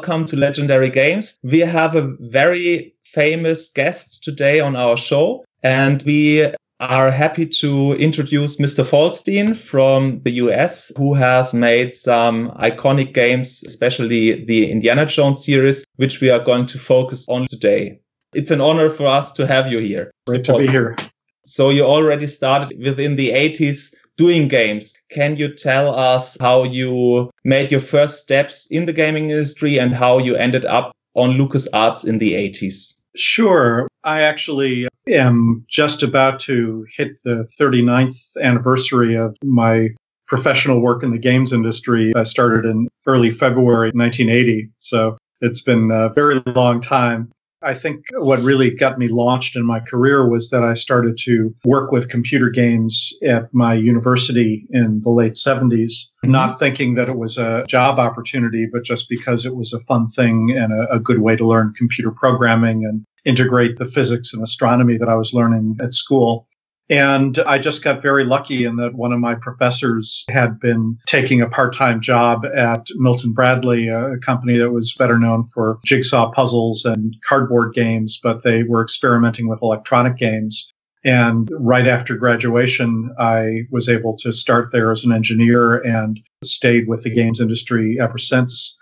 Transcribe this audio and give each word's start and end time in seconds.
Welcome 0.00 0.24
to 0.28 0.36
Legendary 0.36 0.88
Games. 0.88 1.36
We 1.42 1.58
have 1.58 1.94
a 1.94 2.16
very 2.20 2.94
famous 3.04 3.68
guest 3.68 4.24
today 4.24 4.58
on 4.58 4.74
our 4.74 4.96
show, 4.96 5.44
and 5.62 6.02
we 6.04 6.50
are 6.80 7.10
happy 7.10 7.44
to 7.60 7.92
introduce 7.96 8.56
Mr. 8.56 8.82
Falstein 8.82 9.54
from 9.54 10.22
the 10.22 10.30
US, 10.44 10.90
who 10.96 11.12
has 11.12 11.52
made 11.52 11.92
some 11.92 12.50
iconic 12.52 13.12
games, 13.12 13.62
especially 13.66 14.42
the 14.46 14.70
Indiana 14.70 15.04
Jones 15.04 15.44
series, 15.44 15.84
which 15.96 16.22
we 16.22 16.30
are 16.30 16.42
going 16.42 16.64
to 16.64 16.78
focus 16.78 17.26
on 17.28 17.44
today. 17.44 18.00
It's 18.32 18.50
an 18.50 18.62
honor 18.62 18.88
for 18.88 19.06
us 19.06 19.32
to 19.32 19.46
have 19.46 19.70
you 19.70 19.80
here. 19.80 20.10
Great 20.26 20.46
to 20.46 20.56
be 20.56 20.66
here. 20.66 20.96
So 21.44 21.68
you 21.68 21.82
already 21.82 22.26
started 22.26 22.72
within 22.82 23.16
the 23.16 23.32
80s 23.32 23.94
doing 24.20 24.48
games. 24.48 24.94
Can 25.10 25.38
you 25.38 25.48
tell 25.48 25.94
us 25.94 26.36
how 26.40 26.64
you 26.64 27.30
made 27.42 27.70
your 27.70 27.80
first 27.80 28.20
steps 28.20 28.66
in 28.70 28.84
the 28.84 28.92
gaming 28.92 29.30
industry 29.30 29.78
and 29.80 29.94
how 29.94 30.18
you 30.18 30.36
ended 30.36 30.66
up 30.66 30.92
on 31.14 31.38
LucasArts 31.38 32.06
in 32.06 32.18
the 32.18 32.34
80s? 32.34 33.00
Sure. 33.16 33.88
I 34.04 34.20
actually 34.20 34.88
am 35.08 35.64
just 35.68 36.02
about 36.02 36.38
to 36.40 36.84
hit 36.94 37.18
the 37.24 37.48
39th 37.58 38.36
anniversary 38.42 39.16
of 39.16 39.34
my 39.42 39.88
professional 40.26 40.80
work 40.80 41.02
in 41.02 41.12
the 41.12 41.18
games 41.18 41.54
industry. 41.54 42.12
I 42.14 42.24
started 42.24 42.66
in 42.66 42.88
early 43.06 43.30
February 43.30 43.90
1980. 43.94 44.68
So 44.80 45.16
it's 45.40 45.62
been 45.62 45.90
a 45.90 46.10
very 46.10 46.42
long 46.44 46.82
time. 46.82 47.32
I 47.62 47.74
think 47.74 48.04
what 48.12 48.40
really 48.40 48.70
got 48.70 48.98
me 48.98 49.08
launched 49.08 49.56
in 49.56 49.66
my 49.66 49.80
career 49.80 50.28
was 50.28 50.50
that 50.50 50.64
I 50.64 50.74
started 50.74 51.18
to 51.24 51.54
work 51.64 51.92
with 51.92 52.08
computer 52.08 52.48
games 52.48 53.12
at 53.26 53.52
my 53.52 53.74
university 53.74 54.66
in 54.70 55.00
the 55.02 55.10
late 55.10 55.34
70s, 55.34 55.68
mm-hmm. 55.70 56.30
not 56.30 56.58
thinking 56.58 56.94
that 56.94 57.08
it 57.08 57.18
was 57.18 57.36
a 57.36 57.64
job 57.68 57.98
opportunity, 57.98 58.66
but 58.72 58.84
just 58.84 59.08
because 59.08 59.44
it 59.44 59.56
was 59.56 59.72
a 59.72 59.80
fun 59.80 60.08
thing 60.08 60.50
and 60.56 60.72
a, 60.72 60.94
a 60.94 60.98
good 60.98 61.20
way 61.20 61.36
to 61.36 61.46
learn 61.46 61.74
computer 61.76 62.10
programming 62.10 62.84
and 62.84 63.04
integrate 63.24 63.76
the 63.76 63.84
physics 63.84 64.32
and 64.32 64.42
astronomy 64.42 64.96
that 64.96 65.08
I 65.08 65.14
was 65.14 65.34
learning 65.34 65.76
at 65.82 65.92
school. 65.92 66.46
And 66.90 67.38
I 67.46 67.58
just 67.58 67.84
got 67.84 68.02
very 68.02 68.24
lucky 68.24 68.64
in 68.64 68.76
that 68.76 68.94
one 68.94 69.12
of 69.12 69.20
my 69.20 69.36
professors 69.36 70.24
had 70.28 70.58
been 70.58 70.98
taking 71.06 71.40
a 71.40 71.48
part 71.48 71.72
time 71.72 72.00
job 72.00 72.44
at 72.44 72.88
Milton 72.96 73.32
Bradley, 73.32 73.86
a 73.88 74.18
company 74.18 74.58
that 74.58 74.72
was 74.72 74.92
better 74.98 75.16
known 75.16 75.44
for 75.44 75.78
jigsaw 75.84 76.32
puzzles 76.32 76.84
and 76.84 77.14
cardboard 77.24 77.74
games, 77.74 78.18
but 78.20 78.42
they 78.42 78.64
were 78.64 78.82
experimenting 78.82 79.48
with 79.48 79.62
electronic 79.62 80.18
games. 80.18 80.72
And 81.04 81.48
right 81.52 81.86
after 81.86 82.16
graduation, 82.16 83.14
I 83.18 83.62
was 83.70 83.88
able 83.88 84.16
to 84.18 84.32
start 84.32 84.70
there 84.72 84.90
as 84.90 85.04
an 85.04 85.12
engineer 85.12 85.78
and 85.78 86.20
stayed 86.44 86.88
with 86.88 87.04
the 87.04 87.10
games 87.10 87.40
industry 87.40 87.98
ever 88.00 88.18
since. 88.18 88.76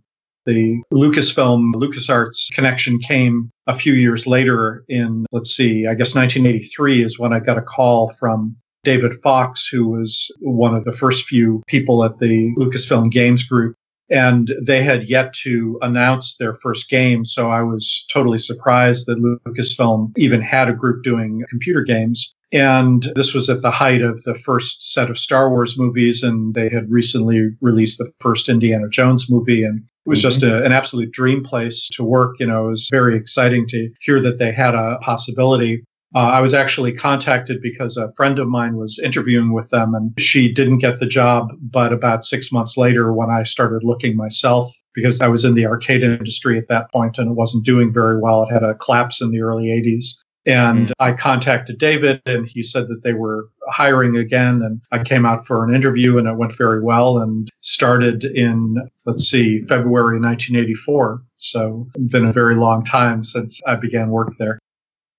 The 0.49 0.81
Lucasfilm, 0.95 1.75
LucasArts 1.75 2.51
connection 2.55 3.01
came 3.01 3.51
a 3.67 3.75
few 3.75 3.93
years 3.93 4.27
later 4.27 4.83
in, 4.89 5.27
let's 5.31 5.55
see, 5.55 5.87
I 5.87 5.93
guess 5.93 6.15
1983 6.15 7.05
is 7.05 7.19
when 7.19 7.35
I 7.35 7.41
got 7.41 7.59
a 7.59 7.63
call 7.63 8.09
from 8.09 8.57
David 8.83 9.13
Fox, 9.23 9.69
who 9.69 9.87
was 9.89 10.35
one 10.41 10.75
of 10.75 10.85
the 10.85 10.93
first 10.93 11.27
few 11.27 11.63
people 11.67 12.03
at 12.03 12.17
the 12.17 12.55
Lucasfilm 12.57 13.11
Games 13.11 13.45
Group. 13.45 13.77
And 14.09 14.51
they 14.65 14.83
had 14.83 15.05
yet 15.05 15.35
to 15.43 15.79
announce 15.83 16.37
their 16.39 16.55
first 16.55 16.89
game. 16.89 17.27
So 17.27 17.51
I 17.51 17.61
was 17.61 18.07
totally 18.11 18.39
surprised 18.39 19.05
that 19.05 19.19
Lucasfilm 19.47 20.13
even 20.17 20.41
had 20.41 20.71
a 20.71 20.73
group 20.73 21.05
doing 21.05 21.43
computer 21.51 21.83
games. 21.83 22.35
And 22.51 23.13
this 23.15 23.35
was 23.35 23.51
at 23.51 23.61
the 23.61 23.71
height 23.71 24.01
of 24.01 24.23
the 24.23 24.35
first 24.35 24.95
set 24.95 25.11
of 25.11 25.19
Star 25.19 25.51
Wars 25.51 25.79
movies, 25.79 26.23
and 26.23 26.55
they 26.55 26.71
had 26.71 26.91
recently 26.91 27.51
released 27.61 27.99
the 27.99 28.11
first 28.21 28.49
Indiana 28.49 28.89
Jones 28.89 29.27
movie. 29.29 29.63
And 29.63 29.83
it 30.09 30.11
was 30.11 30.23
just 30.23 30.41
mm-hmm. 30.41 30.63
a, 30.63 30.65
an 30.65 30.73
absolute 30.73 31.13
dream 31.13 31.45
place 31.45 31.87
to 31.93 32.03
work. 32.03 32.37
You 32.41 32.47
know, 32.47 32.69
it 32.69 32.71
was 32.71 32.89
very 32.91 33.15
exciting 33.15 33.67
to 33.69 33.91
hear 34.01 34.23
that 34.23 34.39
they 34.39 34.53
had 34.53 34.75
a 34.75 34.97
possibility. 35.03 35.85
Uh, 36.15 36.21
I 36.21 36.41
was 36.41 36.55
actually 36.55 36.93
contacted 36.95 37.61
because 37.61 37.99
a 37.99 38.11
friend 38.13 38.39
of 38.39 38.49
mine 38.49 38.77
was 38.77 38.99
interviewing 38.99 39.53
with 39.53 39.69
them 39.69 39.95
and 39.95 40.19
she 40.19 40.51
didn't 40.51 40.79
get 40.79 40.99
the 40.99 41.07
job. 41.07 41.49
But 41.61 41.93
about 41.93 42.25
six 42.25 42.51
months 42.51 42.79
later, 42.79 43.13
when 43.13 43.29
I 43.29 43.43
started 43.43 43.85
looking 43.85 44.17
myself, 44.17 44.73
because 44.95 45.21
I 45.21 45.29
was 45.29 45.45
in 45.45 45.53
the 45.53 45.67
arcade 45.67 46.03
industry 46.03 46.57
at 46.57 46.69
that 46.69 46.91
point 46.91 47.19
and 47.19 47.31
it 47.31 47.35
wasn't 47.35 47.67
doing 47.67 47.93
very 47.93 48.19
well, 48.19 48.45
it 48.45 48.51
had 48.51 48.63
a 48.63 48.77
collapse 48.77 49.21
in 49.21 49.31
the 49.31 49.43
early 49.43 49.67
80s. 49.67 50.15
And 50.47 50.87
mm-hmm. 50.89 51.03
I 51.03 51.13
contacted 51.13 51.79
David 51.79 52.23
and 52.25 52.49
he 52.49 52.63
said 52.63 52.89
that 52.89 53.03
they 53.03 53.13
were 53.13 53.49
hiring 53.69 54.17
again. 54.17 54.63
And 54.63 54.81
I 54.93 55.03
came 55.03 55.27
out 55.27 55.47
for 55.47 55.65
an 55.65 55.75
interview 55.75 56.19
and 56.19 56.27
it 56.27 56.37
went 56.37 56.57
very 56.57 56.83
well 56.83 57.19
and 57.19 57.51
started 57.61 58.25
in, 58.25 58.89
let's 59.05 59.25
see, 59.25 59.61
February 59.63 60.19
1984. 60.21 61.23
So 61.37 61.87
it's 61.95 62.13
been 62.13 62.27
a 62.27 62.33
very 62.33 62.55
long 62.55 62.85
time 62.85 63.23
since 63.23 63.61
I 63.67 63.75
began 63.75 64.11
work 64.11 64.33
there. 64.39 64.59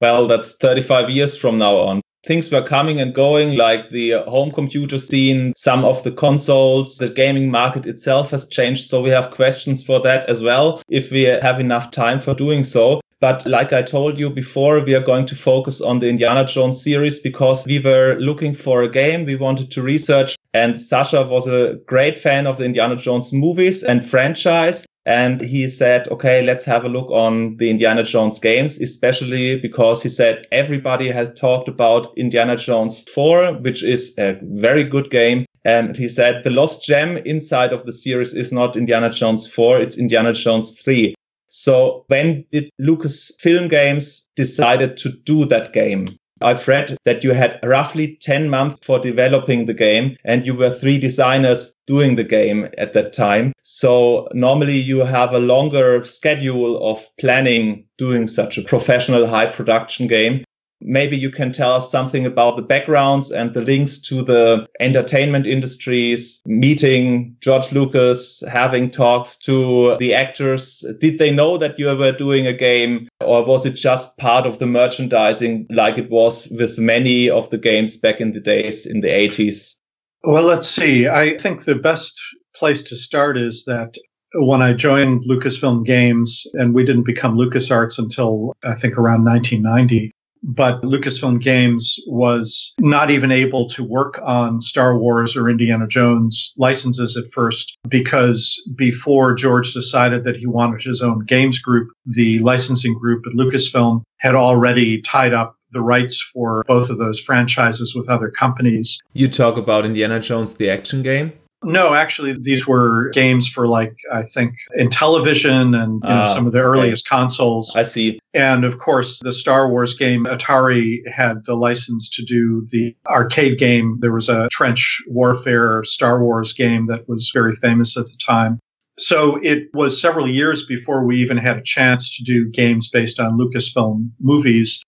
Well, 0.01 0.27
that's 0.27 0.55
35 0.55 1.09
years 1.09 1.37
from 1.37 1.57
now 1.57 1.77
on. 1.77 2.01
Things 2.25 2.51
were 2.51 2.61
coming 2.61 2.99
and 2.99 3.13
going, 3.13 3.55
like 3.55 3.91
the 3.91 4.23
home 4.27 4.51
computer 4.51 4.97
scene, 4.97 5.53
some 5.55 5.85
of 5.85 6.03
the 6.03 6.11
consoles, 6.11 6.97
the 6.97 7.07
gaming 7.07 7.49
market 7.49 7.85
itself 7.85 8.31
has 8.31 8.47
changed. 8.47 8.89
So 8.89 9.01
we 9.01 9.09
have 9.09 9.31
questions 9.31 9.83
for 9.83 10.01
that 10.01 10.29
as 10.29 10.43
well, 10.43 10.81
if 10.89 11.11
we 11.11 11.23
have 11.23 11.59
enough 11.59 11.91
time 11.91 12.19
for 12.19 12.33
doing 12.33 12.63
so. 12.63 12.99
But 13.21 13.45
like 13.45 13.73
I 13.73 13.81
told 13.81 14.17
you 14.17 14.29
before, 14.29 14.79
we 14.79 14.95
are 14.95 15.03
going 15.03 15.25
to 15.25 15.35
focus 15.35 15.81
on 15.81 15.99
the 15.99 16.07
Indiana 16.07 16.45
Jones 16.45 16.81
series 16.81 17.19
because 17.19 17.65
we 17.65 17.79
were 17.79 18.15
looking 18.17 18.53
for 18.53 18.81
a 18.81 18.89
game 18.89 19.25
we 19.25 19.35
wanted 19.35 19.71
to 19.71 19.81
research. 19.81 20.37
And 20.53 20.79
Sasha 20.79 21.23
was 21.23 21.45
a 21.45 21.75
great 21.85 22.17
fan 22.17 22.47
of 22.47 22.57
the 22.57 22.63
Indiana 22.63 22.95
Jones 22.95 23.33
movies 23.33 23.83
and 23.83 24.05
franchise. 24.05 24.85
And 25.05 25.41
he 25.41 25.69
said, 25.69 26.07
okay, 26.09 26.41
let's 26.43 26.63
have 26.65 26.85
a 26.85 26.89
look 26.89 27.09
on 27.11 27.57
the 27.57 27.69
Indiana 27.69 28.03
Jones 28.03 28.39
games, 28.39 28.79
especially 28.79 29.59
because 29.59 30.01
he 30.01 30.09
said 30.09 30.47
everybody 30.51 31.09
has 31.09 31.31
talked 31.33 31.67
about 31.67 32.15
Indiana 32.17 32.55
Jones 32.55 33.03
4, 33.03 33.53
which 33.53 33.83
is 33.83 34.13
a 34.17 34.37
very 34.43 34.83
good 34.83 35.09
game. 35.09 35.45
And 35.65 35.95
he 35.97 36.07
said 36.07 36.43
the 36.43 36.51
lost 36.51 36.85
gem 36.85 37.17
inside 37.17 37.73
of 37.73 37.85
the 37.85 37.91
series 37.91 38.33
is 38.33 38.53
not 38.53 38.77
Indiana 38.77 39.09
Jones 39.09 39.47
4, 39.47 39.81
it's 39.81 39.97
Indiana 39.97 40.31
Jones 40.31 40.79
3. 40.81 41.15
So 41.49 42.05
when 42.07 42.45
did 42.51 42.71
Lucasfilm 42.79 43.69
Games 43.69 44.29
decided 44.35 44.97
to 44.97 45.09
do 45.09 45.45
that 45.45 45.73
game? 45.73 46.07
I've 46.41 46.67
read 46.67 46.97
that 47.05 47.23
you 47.23 47.33
had 47.33 47.59
roughly 47.63 48.17
10 48.21 48.49
months 48.49 48.77
for 48.81 48.99
developing 48.99 49.65
the 49.65 49.73
game 49.73 50.15
and 50.23 50.45
you 50.45 50.53
were 50.53 50.69
three 50.69 50.97
designers 50.97 51.75
doing 51.85 52.15
the 52.15 52.23
game 52.23 52.69
at 52.77 52.93
that 52.93 53.13
time. 53.13 53.53
So 53.63 54.29
normally 54.33 54.77
you 54.77 54.99
have 54.99 55.33
a 55.33 55.39
longer 55.39 56.05
schedule 56.05 56.89
of 56.89 57.05
planning 57.19 57.85
doing 57.97 58.27
such 58.27 58.57
a 58.57 58.63
professional 58.63 59.27
high 59.27 59.47
production 59.47 60.07
game. 60.07 60.45
Maybe 60.81 61.17
you 61.17 61.29
can 61.29 61.51
tell 61.51 61.73
us 61.73 61.91
something 61.91 62.25
about 62.25 62.55
the 62.55 62.61
backgrounds 62.61 63.31
and 63.31 63.53
the 63.53 63.61
links 63.61 63.99
to 63.99 64.21
the 64.21 64.65
entertainment 64.79 65.45
industries, 65.45 66.41
meeting 66.45 67.35
George 67.41 67.71
Lucas, 67.71 68.41
having 68.49 68.89
talks 68.89 69.37
to 69.39 69.97
the 69.97 70.13
actors. 70.13 70.85
Did 70.99 71.17
they 71.17 71.31
know 71.31 71.57
that 71.57 71.77
you 71.77 71.87
were 71.87 72.11
doing 72.11 72.47
a 72.47 72.53
game 72.53 73.09
or 73.19 73.45
was 73.45 73.65
it 73.65 73.75
just 73.75 74.17
part 74.17 74.45
of 74.45 74.59
the 74.59 74.67
merchandising 74.67 75.67
like 75.69 75.97
it 75.97 76.09
was 76.09 76.47
with 76.51 76.77
many 76.77 77.29
of 77.29 77.49
the 77.49 77.57
games 77.57 77.97
back 77.97 78.21
in 78.21 78.33
the 78.33 78.39
days 78.39 78.85
in 78.85 79.01
the 79.01 79.09
80s? 79.09 79.75
Well, 80.23 80.43
let's 80.43 80.67
see. 80.67 81.07
I 81.07 81.37
think 81.37 81.65
the 81.65 81.75
best 81.75 82.13
place 82.55 82.83
to 82.83 82.95
start 82.95 83.37
is 83.37 83.63
that 83.65 83.95
when 84.33 84.61
I 84.61 84.73
joined 84.73 85.23
Lucasfilm 85.23 85.85
Games, 85.85 86.45
and 86.53 86.73
we 86.73 86.85
didn't 86.85 87.05
become 87.05 87.35
LucasArts 87.35 87.97
until 87.97 88.53
I 88.63 88.75
think 88.75 88.97
around 88.97 89.25
1990, 89.25 90.11
but 90.43 90.81
Lucasfilm 90.81 91.41
Games 91.41 91.99
was 92.07 92.73
not 92.79 93.11
even 93.11 93.31
able 93.31 93.67
to 93.69 93.83
work 93.83 94.19
on 94.23 94.61
Star 94.61 94.97
Wars 94.97 95.35
or 95.35 95.49
Indiana 95.49 95.87
Jones 95.87 96.53
licenses 96.57 97.17
at 97.17 97.31
first 97.31 97.77
because 97.87 98.61
before 98.75 99.33
George 99.33 99.73
decided 99.73 100.23
that 100.23 100.35
he 100.35 100.47
wanted 100.47 100.81
his 100.81 101.01
own 101.01 101.19
games 101.25 101.59
group, 101.59 101.89
the 102.05 102.39
licensing 102.39 102.97
group 102.97 103.23
at 103.27 103.33
Lucasfilm 103.33 104.03
had 104.17 104.35
already 104.35 105.01
tied 105.01 105.33
up 105.33 105.55
the 105.71 105.81
rights 105.81 106.21
for 106.33 106.63
both 106.67 106.89
of 106.89 106.97
those 106.97 107.19
franchises 107.19 107.93
with 107.95 108.09
other 108.09 108.31
companies. 108.31 108.99
You 109.13 109.27
talk 109.27 109.57
about 109.57 109.85
Indiana 109.85 110.19
Jones, 110.19 110.55
the 110.55 110.69
action 110.69 111.03
game? 111.03 111.33
No, 111.63 111.93
actually, 111.93 112.33
these 112.39 112.65
were 112.65 113.09
games 113.09 113.47
for 113.47 113.67
like, 113.67 113.97
I 114.11 114.23
think, 114.23 114.55
Intellivision 114.77 115.75
and 115.75 116.01
you 116.03 116.09
know, 116.09 116.15
uh, 116.15 116.27
some 116.27 116.47
of 116.47 116.53
the 116.53 116.61
earliest 116.61 117.05
okay. 117.05 117.19
consoles. 117.19 117.75
I 117.75 117.83
see. 117.83 118.19
And 118.33 118.63
of 118.63 118.77
course, 118.77 119.19
the 119.19 119.33
Star 119.33 119.69
Wars 119.69 119.93
game, 119.93 120.23
Atari 120.25 120.99
had 121.09 121.43
the 121.45 121.55
license 121.55 122.07
to 122.11 122.23
do 122.23 122.65
the 122.71 122.95
arcade 123.07 123.59
game. 123.59 123.97
There 123.99 124.13
was 124.13 124.29
a 124.29 124.47
trench 124.49 125.03
warfare 125.07 125.83
Star 125.83 126.23
Wars 126.23 126.53
game 126.53 126.85
that 126.85 127.09
was 127.09 127.31
very 127.33 127.55
famous 127.55 127.97
at 127.97 128.05
the 128.05 128.17
time. 128.25 128.59
So 128.97 129.39
it 129.41 129.69
was 129.73 129.99
several 129.99 130.29
years 130.29 130.65
before 130.65 131.05
we 131.05 131.21
even 131.21 131.37
had 131.37 131.57
a 131.57 131.63
chance 131.63 132.17
to 132.17 132.23
do 132.23 132.49
games 132.49 132.89
based 132.89 133.19
on 133.19 133.37
Lucasfilm 133.37 134.11
movies. 134.19 134.81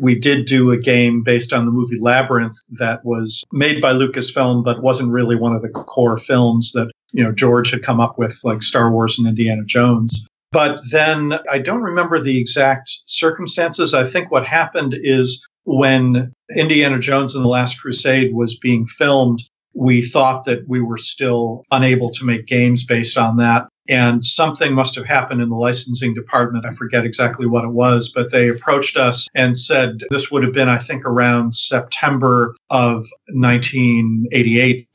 We 0.00 0.14
did 0.14 0.46
do 0.46 0.70
a 0.72 0.76
game 0.76 1.22
based 1.22 1.52
on 1.52 1.64
the 1.64 1.72
movie 1.72 1.98
Labyrinth 1.98 2.56
that 2.72 3.04
was 3.04 3.44
made 3.52 3.80
by 3.80 3.92
Lucasfilm, 3.92 4.64
but 4.64 4.82
wasn't 4.82 5.10
really 5.10 5.36
one 5.36 5.54
of 5.54 5.62
the 5.62 5.70
core 5.70 6.18
films 6.18 6.72
that 6.72 6.90
you 7.12 7.24
know, 7.24 7.32
George 7.32 7.70
had 7.70 7.82
come 7.82 7.98
up 7.98 8.18
with 8.18 8.38
like 8.44 8.62
Star 8.62 8.90
Wars 8.90 9.18
and 9.18 9.26
Indiana 9.26 9.64
Jones. 9.64 10.26
But 10.52 10.80
then 10.90 11.34
I 11.50 11.58
don't 11.58 11.82
remember 11.82 12.20
the 12.20 12.38
exact 12.38 12.90
circumstances. 13.06 13.94
I 13.94 14.04
think 14.04 14.30
what 14.30 14.46
happened 14.46 14.94
is 15.02 15.46
when 15.64 16.32
Indiana 16.54 16.98
Jones 16.98 17.34
and 17.34 17.42
the 17.42 17.48
Last 17.48 17.80
Crusade 17.80 18.34
was 18.34 18.58
being 18.58 18.86
filmed, 18.86 19.42
we 19.74 20.02
thought 20.02 20.44
that 20.44 20.68
we 20.68 20.80
were 20.80 20.98
still 20.98 21.64
unable 21.70 22.10
to 22.10 22.24
make 22.24 22.46
games 22.46 22.84
based 22.84 23.18
on 23.18 23.38
that. 23.38 23.66
And 23.88 24.24
something 24.24 24.72
must 24.72 24.94
have 24.96 25.06
happened 25.06 25.40
in 25.40 25.48
the 25.48 25.56
licensing 25.56 26.14
department. 26.14 26.66
I 26.66 26.72
forget 26.72 27.04
exactly 27.04 27.46
what 27.46 27.64
it 27.64 27.70
was, 27.70 28.08
but 28.08 28.30
they 28.32 28.48
approached 28.48 28.96
us 28.96 29.28
and 29.34 29.58
said 29.58 30.02
this 30.10 30.30
would 30.30 30.42
have 30.42 30.52
been, 30.52 30.68
I 30.68 30.78
think, 30.78 31.04
around 31.04 31.54
September 31.54 32.56
of 32.70 33.06
1988 33.28 34.88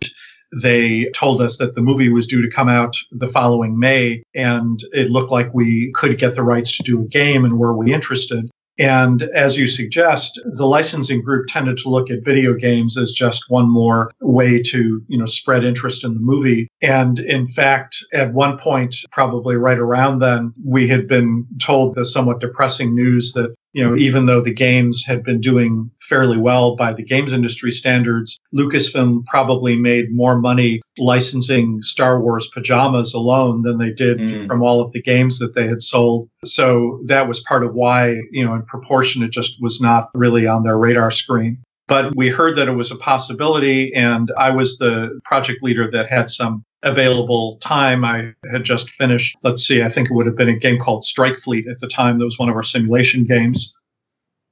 they 0.54 1.06
told 1.16 1.42
us 1.42 1.58
that 1.58 1.76
the 1.76 1.82
movie 1.82 2.10
was 2.10 2.28
due 2.28 2.42
to 2.42 2.50
come 2.50 2.68
out 2.68 2.98
the 3.12 3.28
following 3.28 3.80
May, 3.80 4.24
and 4.36 4.84
it 4.92 5.10
looked 5.10 5.32
like 5.32 5.54
we 5.54 5.92
could 5.94 6.18
get 6.18 6.36
the 6.36 6.44
rights 6.44 6.76
to 6.78 6.84
do 6.84 7.02
a 7.02 7.08
game, 7.08 7.46
and 7.46 7.58
were 7.58 7.76
we 7.76 7.94
interested? 7.94 8.50
And 8.82 9.22
as 9.36 9.58
you 9.58 9.68
suggest, 9.68 10.42
the 10.58 10.66
licensing 10.66 11.22
group 11.22 11.46
tended 11.48 11.78
to 11.78 11.90
look 11.90 12.10
at 12.10 12.26
video 12.26 12.56
games 12.56 12.98
as 12.98 13.12
just 13.12 13.48
one 13.48 13.70
more 13.70 14.12
way 14.22 14.60
to, 14.60 15.04
you 15.08 15.18
know, 15.20 15.28
spread 15.28 15.64
interest 15.64 16.04
in 16.04 16.16
the 16.16 16.20
movie. 16.20 16.68
And 16.82 17.20
in 17.20 17.46
fact, 17.46 18.04
at 18.12 18.34
one 18.34 18.58
point, 18.58 18.96
probably 19.12 19.56
right 19.56 19.78
around 19.78 20.18
then, 20.18 20.52
we 20.66 20.88
had 20.88 21.08
been 21.08 21.46
told 21.60 21.94
the 21.94 22.04
somewhat 22.04 22.40
depressing 22.40 22.96
news 22.96 23.34
that 23.34 23.54
you 23.74 23.84
know, 23.84 23.96
even 23.96 24.26
though 24.26 24.42
the 24.42 24.54
games 24.54 25.04
had 25.06 25.24
been 25.24 25.40
doing 25.40 25.90
fairly 26.02 26.38
well 26.38 26.76
by 26.76 26.94
the 26.94 27.04
games 27.04 27.32
industry 27.32 27.72
standards, 27.72 28.38
Lucasfilm 28.54 29.26
probably 29.26 29.76
made 29.76 30.14
more 30.14 30.38
money 30.38 30.82
licensing 30.98 31.82
Star 31.82 32.20
Wars 32.20 32.48
pajamas 32.48 33.14
alone 33.14 33.62
than 33.62 33.78
they 33.78 33.92
did 33.92 34.20
mm. 34.20 34.48
from 34.48 34.62
all 34.62 34.82
of 34.82 34.92
the 34.92 35.02
games 35.02 35.40
that 35.40 35.54
they 35.54 35.68
had 35.68 35.82
sold. 35.82 36.30
So 36.44 37.02
that 37.06 37.28
was 37.28 37.40
part 37.42 37.64
of 37.64 37.74
why, 37.74 38.18
you 38.32 38.44
know, 38.44 38.54
in 38.54 38.64
proportion, 38.64 39.24
it 39.24 39.32
just 39.32 39.62
was 39.62 39.80
not 39.80 40.10
really 40.14 40.48
on 40.48 40.64
their 40.64 40.78
radar 40.78 41.12
screen. 41.12 41.60
But 41.88 42.16
we 42.16 42.30
heard 42.30 42.56
that 42.56 42.70
it 42.70 42.74
was 42.74 42.92
a 42.92 42.96
possibility, 42.96 43.94
and 43.94 44.32
I 44.38 44.52
was 44.52 44.78
the 44.78 45.20
project 45.26 45.62
leader 45.62 45.92
that 45.92 46.10
had 46.10 46.30
some 46.30 46.64
available 46.84 47.58
time. 47.58 48.04
I 48.04 48.34
had 48.52 48.64
just 48.64 48.90
finished, 48.90 49.38
let's 49.44 49.66
see, 49.66 49.84
I 49.84 49.90
think 49.90 50.10
it 50.10 50.14
would 50.14 50.26
have 50.26 50.36
been 50.36 50.50
a 50.50 50.56
game 50.56 50.80
called 50.80 51.06
Strike 51.06 51.38
Fleet 51.38 51.68
at 51.68 51.80
the 51.80 51.88
time. 51.88 52.20
That 52.20 52.26
was 52.26 52.40
one 52.40 52.50
of 52.50 52.56
our 52.56 52.64
simulation 52.64 53.26
games. 53.26 53.74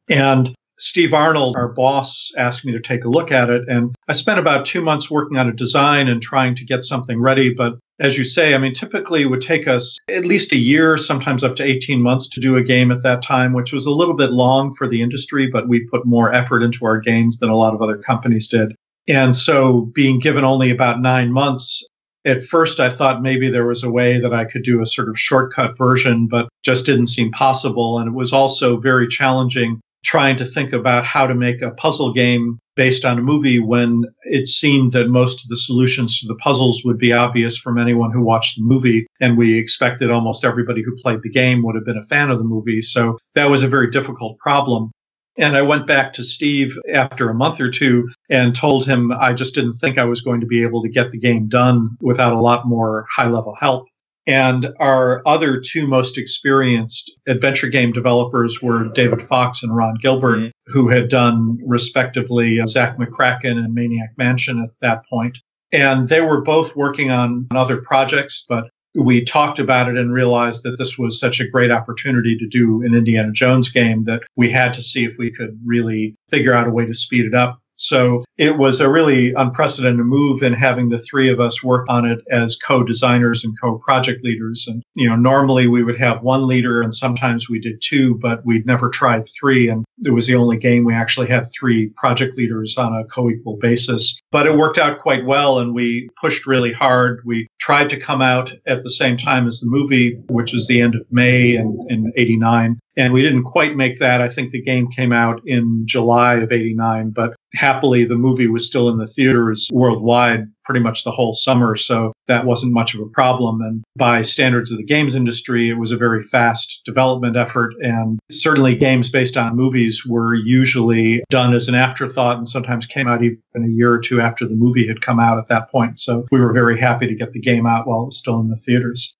And 0.10 0.54
Steve 0.78 1.14
Arnold, 1.14 1.58
our 1.58 1.68
boss, 1.68 2.31
asked 2.38 2.66
me 2.66 2.72
to 2.72 2.80
take 2.80 3.04
a 3.04 3.10
look 3.10 3.31
at 3.31 3.50
it. 3.50 3.68
And 3.68 3.94
I 4.08 4.14
spent 4.14 4.40
about 4.40 4.66
two 4.66 4.81
months 4.81 5.12
working 5.12 5.38
on 5.38 5.50
a 5.50 5.54
design 5.54 6.08
and 6.08 6.22
trying 6.22 6.56
to 6.56 6.66
get 6.66 6.86
something 6.86 7.20
ready. 7.20 7.54
But 7.54 7.74
as 8.00 8.18
you 8.18 8.24
say, 8.24 8.56
I 8.56 8.58
mean, 8.58 8.74
typically 8.74 9.24
it 9.24 9.30
would 9.30 9.42
take 9.42 9.68
us 9.68 9.98
at 10.10 10.26
least 10.26 10.54
a 10.54 10.58
year, 10.58 10.98
sometimes 10.98 11.44
up 11.44 11.58
to 11.58 11.66
18 11.66 12.02
months 12.02 12.30
to 12.30 12.40
do 12.40 12.56
a 12.56 12.64
game 12.64 12.92
at 12.92 13.04
that 13.04 13.22
time, 13.22 13.52
which 13.52 13.74
was 13.74 13.86
a 13.86 13.92
little 13.92 14.16
bit 14.16 14.31
long 14.31 14.74
for 14.74 14.88
the 14.88 15.02
industry, 15.02 15.48
but 15.48 15.68
we 15.68 15.86
put 15.88 16.06
more 16.06 16.34
effort 16.34 16.64
into 16.64 16.86
our 16.86 17.00
games 17.00 17.40
than 17.40 17.50
a 17.50 17.58
lot 17.58 17.74
of 17.74 17.81
other 17.81 17.98
companies 17.98 18.48
did. 18.48 18.74
And 19.10 19.36
so 19.36 19.81
being 19.94 20.20
given 20.20 20.46
only 20.46 20.70
about 20.70 21.02
nine 21.02 21.34
months, 21.34 21.86
at 22.25 22.44
first, 22.44 22.80
I 22.80 22.89
thought 22.89 23.21
maybe 23.21 23.50
there 23.50 23.66
was 23.66 23.83
a 23.83 23.92
way 23.92 24.19
that 24.19 24.33
I 24.33 24.45
could 24.45 24.63
do 24.63 24.81
a 24.81 24.86
sort 24.86 25.10
of 25.10 25.19
shortcut 25.19 25.77
version, 25.77 26.27
but 26.27 26.50
just 26.63 26.86
didn't 26.86 27.07
seem 27.07 27.31
possible. 27.31 28.00
And 28.00 28.07
it 28.07 28.13
was 28.13 28.33
also 28.33 28.77
very 28.77 29.07
challenging 29.07 29.80
trying 30.04 30.38
to 30.38 30.45
think 30.45 30.74
about 30.74 31.06
how 31.06 31.27
to 31.27 31.36
make 31.36 31.62
a 31.62 31.71
puzzle 31.71 32.13
game 32.13 32.60
based 32.75 33.04
on 33.04 33.19
a 33.19 33.21
movie 33.21 33.60
when 33.60 34.04
it 34.24 34.48
seemed 34.48 34.94
that 34.94 35.10
most 35.10 35.44
of 35.44 35.50
the 35.50 35.57
solutions 35.57 36.19
to 36.19 36.27
the 36.27 36.36
puzzles 36.36 36.81
would 36.86 36.98
be 36.98 37.12
obvious 37.12 37.57
from 37.57 37.77
anyone 37.77 38.12
who 38.12 38.21
watched 38.21 38.56
the 38.56 38.63
movie. 38.63 39.06
And 39.19 39.38
we 39.38 39.60
expected 39.60 40.10
almost 40.10 40.45
everybody 40.45 40.81
who 40.81 40.95
played 40.95 41.21
the 41.21 41.30
game 41.30 41.62
would 41.63 41.75
have 41.75 41.83
been 41.83 41.98
a 41.98 42.04
fan 42.04 42.30
of 42.30 42.38
the 42.38 42.45
movie. 42.45 42.81
So 42.81 43.18
that 43.36 43.50
was 43.50 43.63
a 43.63 43.68
very 43.68 43.89
difficult 43.89 44.38
problem. 44.39 44.92
And 45.40 45.56
I 45.56 45.62
went 45.62 45.88
back 45.88 46.12
to 46.14 46.24
Steve 46.24 46.78
after 46.94 47.30
a 47.30 47.34
month 47.34 47.62
or 47.62 47.72
two 47.72 48.10
and 48.30 48.54
told 48.54 48.86
him 48.86 49.14
I 49.14 49.32
just 49.32 49.56
didn't 49.56 49.74
think 49.74 49.98
I 49.98 50.04
was 50.04 50.20
going 50.20 50.42
to 50.42 50.46
be 50.46 50.62
able 50.64 50.84
to 50.84 50.90
get 50.90 51.12
the 51.12 51.18
game 51.18 51.48
done 51.48 51.98
without 52.02 52.34
a 52.34 52.42
lot 52.42 52.68
more 52.68 53.06
high 53.10 53.30
level 53.30 53.56
help. 53.56 53.88
And 54.28 54.68
our 54.80 55.24
other 55.26 55.60
two 55.60 55.88
most 55.88 56.18
experienced 56.18 57.12
adventure 57.26 57.70
game 57.70 57.94
developers 57.94 58.62
were 58.62 58.90
David 58.90 59.24
Fox 59.24 59.64
and 59.64 59.76
Ron 59.76 59.96
Gilbert, 60.02 60.52
who 60.68 60.90
had 60.90 61.08
done 61.08 61.58
respectively 61.66 62.60
Zak 62.68 62.98
McKracken 62.98 63.58
and 63.58 63.74
Maniac 63.74 64.10
Mansion 64.18 64.62
at 64.62 64.70
that 64.82 65.08
point. 65.10 65.40
And 65.72 66.08
they 66.08 66.22
were 66.22 66.42
both 66.42 66.76
working 66.76 67.12
on 67.12 67.48
other 67.56 67.78
projects, 67.78 68.46
but 68.48 68.66
we 69.00 69.24
talked 69.24 69.60
about 69.60 69.88
it 69.88 69.98
and 69.98 70.12
realized 70.12 70.63
that 70.63 70.78
this 70.78 70.98
was 70.98 71.19
such 71.19 71.40
a 71.40 71.48
great 71.48 71.72
opportunity 71.72 72.38
to 72.38 72.48
do 72.48 72.84
an 72.84 72.94
Indiana 72.94 73.31
Jones 73.31 73.69
game 73.69 74.04
that 74.06 74.22
we 74.36 74.50
had 74.50 74.74
to 74.74 74.84
see 74.84 75.06
if 75.06 75.18
we 75.18 75.31
could 75.31 75.60
really 75.66 76.16
figure 76.28 76.54
out 76.54 76.68
a 76.68 76.72
way 76.72 76.86
to 76.86 76.94
speed 76.94 77.25
it 77.25 77.34
up. 77.34 77.62
So 77.80 78.24
it 78.38 78.58
was 78.58 78.81
a 78.81 78.90
really 78.90 79.34
unprecedented 79.34 80.06
move 80.06 80.44
in 80.44 80.54
having 80.54 80.90
the 80.90 80.98
three 80.98 81.30
of 81.30 81.40
us 81.40 81.64
work 81.64 81.86
on 81.90 82.06
it 82.06 82.20
as 82.30 82.58
co-designers 82.58 83.44
and 83.44 83.60
co-project 83.60 84.24
leaders. 84.24 84.68
And, 84.68 84.84
you 84.96 85.10
know, 85.10 85.16
normally 85.16 85.68
we 85.68 85.84
would 85.84 85.98
have 85.98 86.22
one 86.22 86.46
leader 86.46 86.81
and 86.81 86.94
sometimes 86.94 87.50
we 87.50 87.60
did 87.60 87.81
two, 87.81 88.16
but 88.16 88.46
we'd 88.46 88.66
never 88.66 88.90
tried 88.90 89.26
three. 89.28 89.70
And 89.70 89.86
it 90.04 90.12
was 90.12 90.28
the 90.28 90.36
only 90.36 90.58
game 90.58 90.84
we 90.84 90.94
actually 90.94 91.28
had 91.28 91.46
three 91.58 91.90
project 91.96 92.38
leaders 92.38 92.78
on 92.78 92.94
a 92.94 93.06
co-equal 93.06 93.58
basis. 93.58 94.20
But 94.31 94.46
it 94.46 94.58
worked 94.58 94.78
out 94.78 95.00
quite 95.00 95.26
well 95.26 95.60
and 95.60 95.74
we 95.74 96.10
pushed 96.20 96.46
really 96.46 96.74
hard. 96.74 97.22
We 97.26 97.48
tried 97.60 97.90
to 97.92 98.00
come 98.00 98.22
out 98.22 98.54
at 98.68 98.84
the 98.84 98.90
same 98.90 99.16
time 99.16 99.48
as 99.48 99.60
the 99.60 99.68
movie, 99.68 100.20
which 100.28 100.52
was 100.52 100.68
the 100.68 100.81
end 100.81 100.96
of 100.96 101.06
May 101.12 101.56
in, 101.56 101.86
in 101.90 102.12
89. 102.18 102.80
And 103.00 103.13
we 103.13 103.22
didn't 103.22 103.44
quite 103.44 103.78
make 103.78 103.98
that. 104.00 104.22
I 104.22 104.28
think 104.28 104.51
the 104.51 104.62
game 104.62 104.90
came 104.90 105.13
out 105.13 105.42
in 105.46 105.84
July 105.86 106.36
of 106.36 106.51
89, 106.51 107.12
but 107.12 107.34
happily 107.54 108.04
the 108.04 108.18
movie 108.18 108.48
was 108.48 108.68
still 108.68 108.90
in 108.90 108.98
the 108.98 109.07
theaters 109.07 109.69
worldwide 109.72 110.48
pretty 110.66 110.81
much 110.81 111.06
the 111.06 111.12
whole 111.12 111.31
summer. 111.31 111.78
So 111.78 112.12
that 112.28 112.46
wasn't 112.46 112.74
much 112.74 112.94
of 112.94 113.00
a 113.00 113.06
problem. 113.06 113.62
And 113.62 113.86
by 113.96 114.22
standards 114.22 114.69
of 114.69 114.78
the 114.78 114.84
games 114.84 115.16
industry, 115.16 115.69
it 115.69 115.75
was 115.75 115.94
a 115.94 115.97
very 115.97 116.21
fast 116.21 116.81
development 116.83 117.38
effort. 117.38 117.74
And 117.80 118.19
certainly 118.31 118.76
games 118.76 119.09
based 119.09 119.38
on 119.38 119.56
movies 119.56 120.06
were 120.06 120.35
usually 120.35 121.24
done 121.30 121.54
as 121.54 121.69
an 121.69 121.76
afterthought 121.76 122.38
and 122.38 122.50
sometimes 122.50 122.85
came 122.85 123.07
out 123.07 123.24
even 123.24 123.40
a 123.56 123.68
year 123.69 123.94
or 123.94 124.00
two 124.00 124.19
after 124.19 124.45
the 124.45 124.56
movie 124.56 124.85
had 124.85 125.00
come 125.00 125.21
out 125.21 125.38
at 125.38 125.47
that 125.47 125.71
point. 125.71 126.00
So 126.00 126.26
we 126.31 126.42
were 126.42 126.52
very 126.52 126.78
happy 126.78 127.07
to 127.07 127.16
get 127.16 127.31
the 127.31 127.40
game 127.40 127.66
out 127.66 127.88
while 127.88 128.02
it 128.02 128.07
was 128.07 128.19
still 128.19 128.42
in 128.42 128.50
the 128.50 128.57
theaters. 128.57 129.16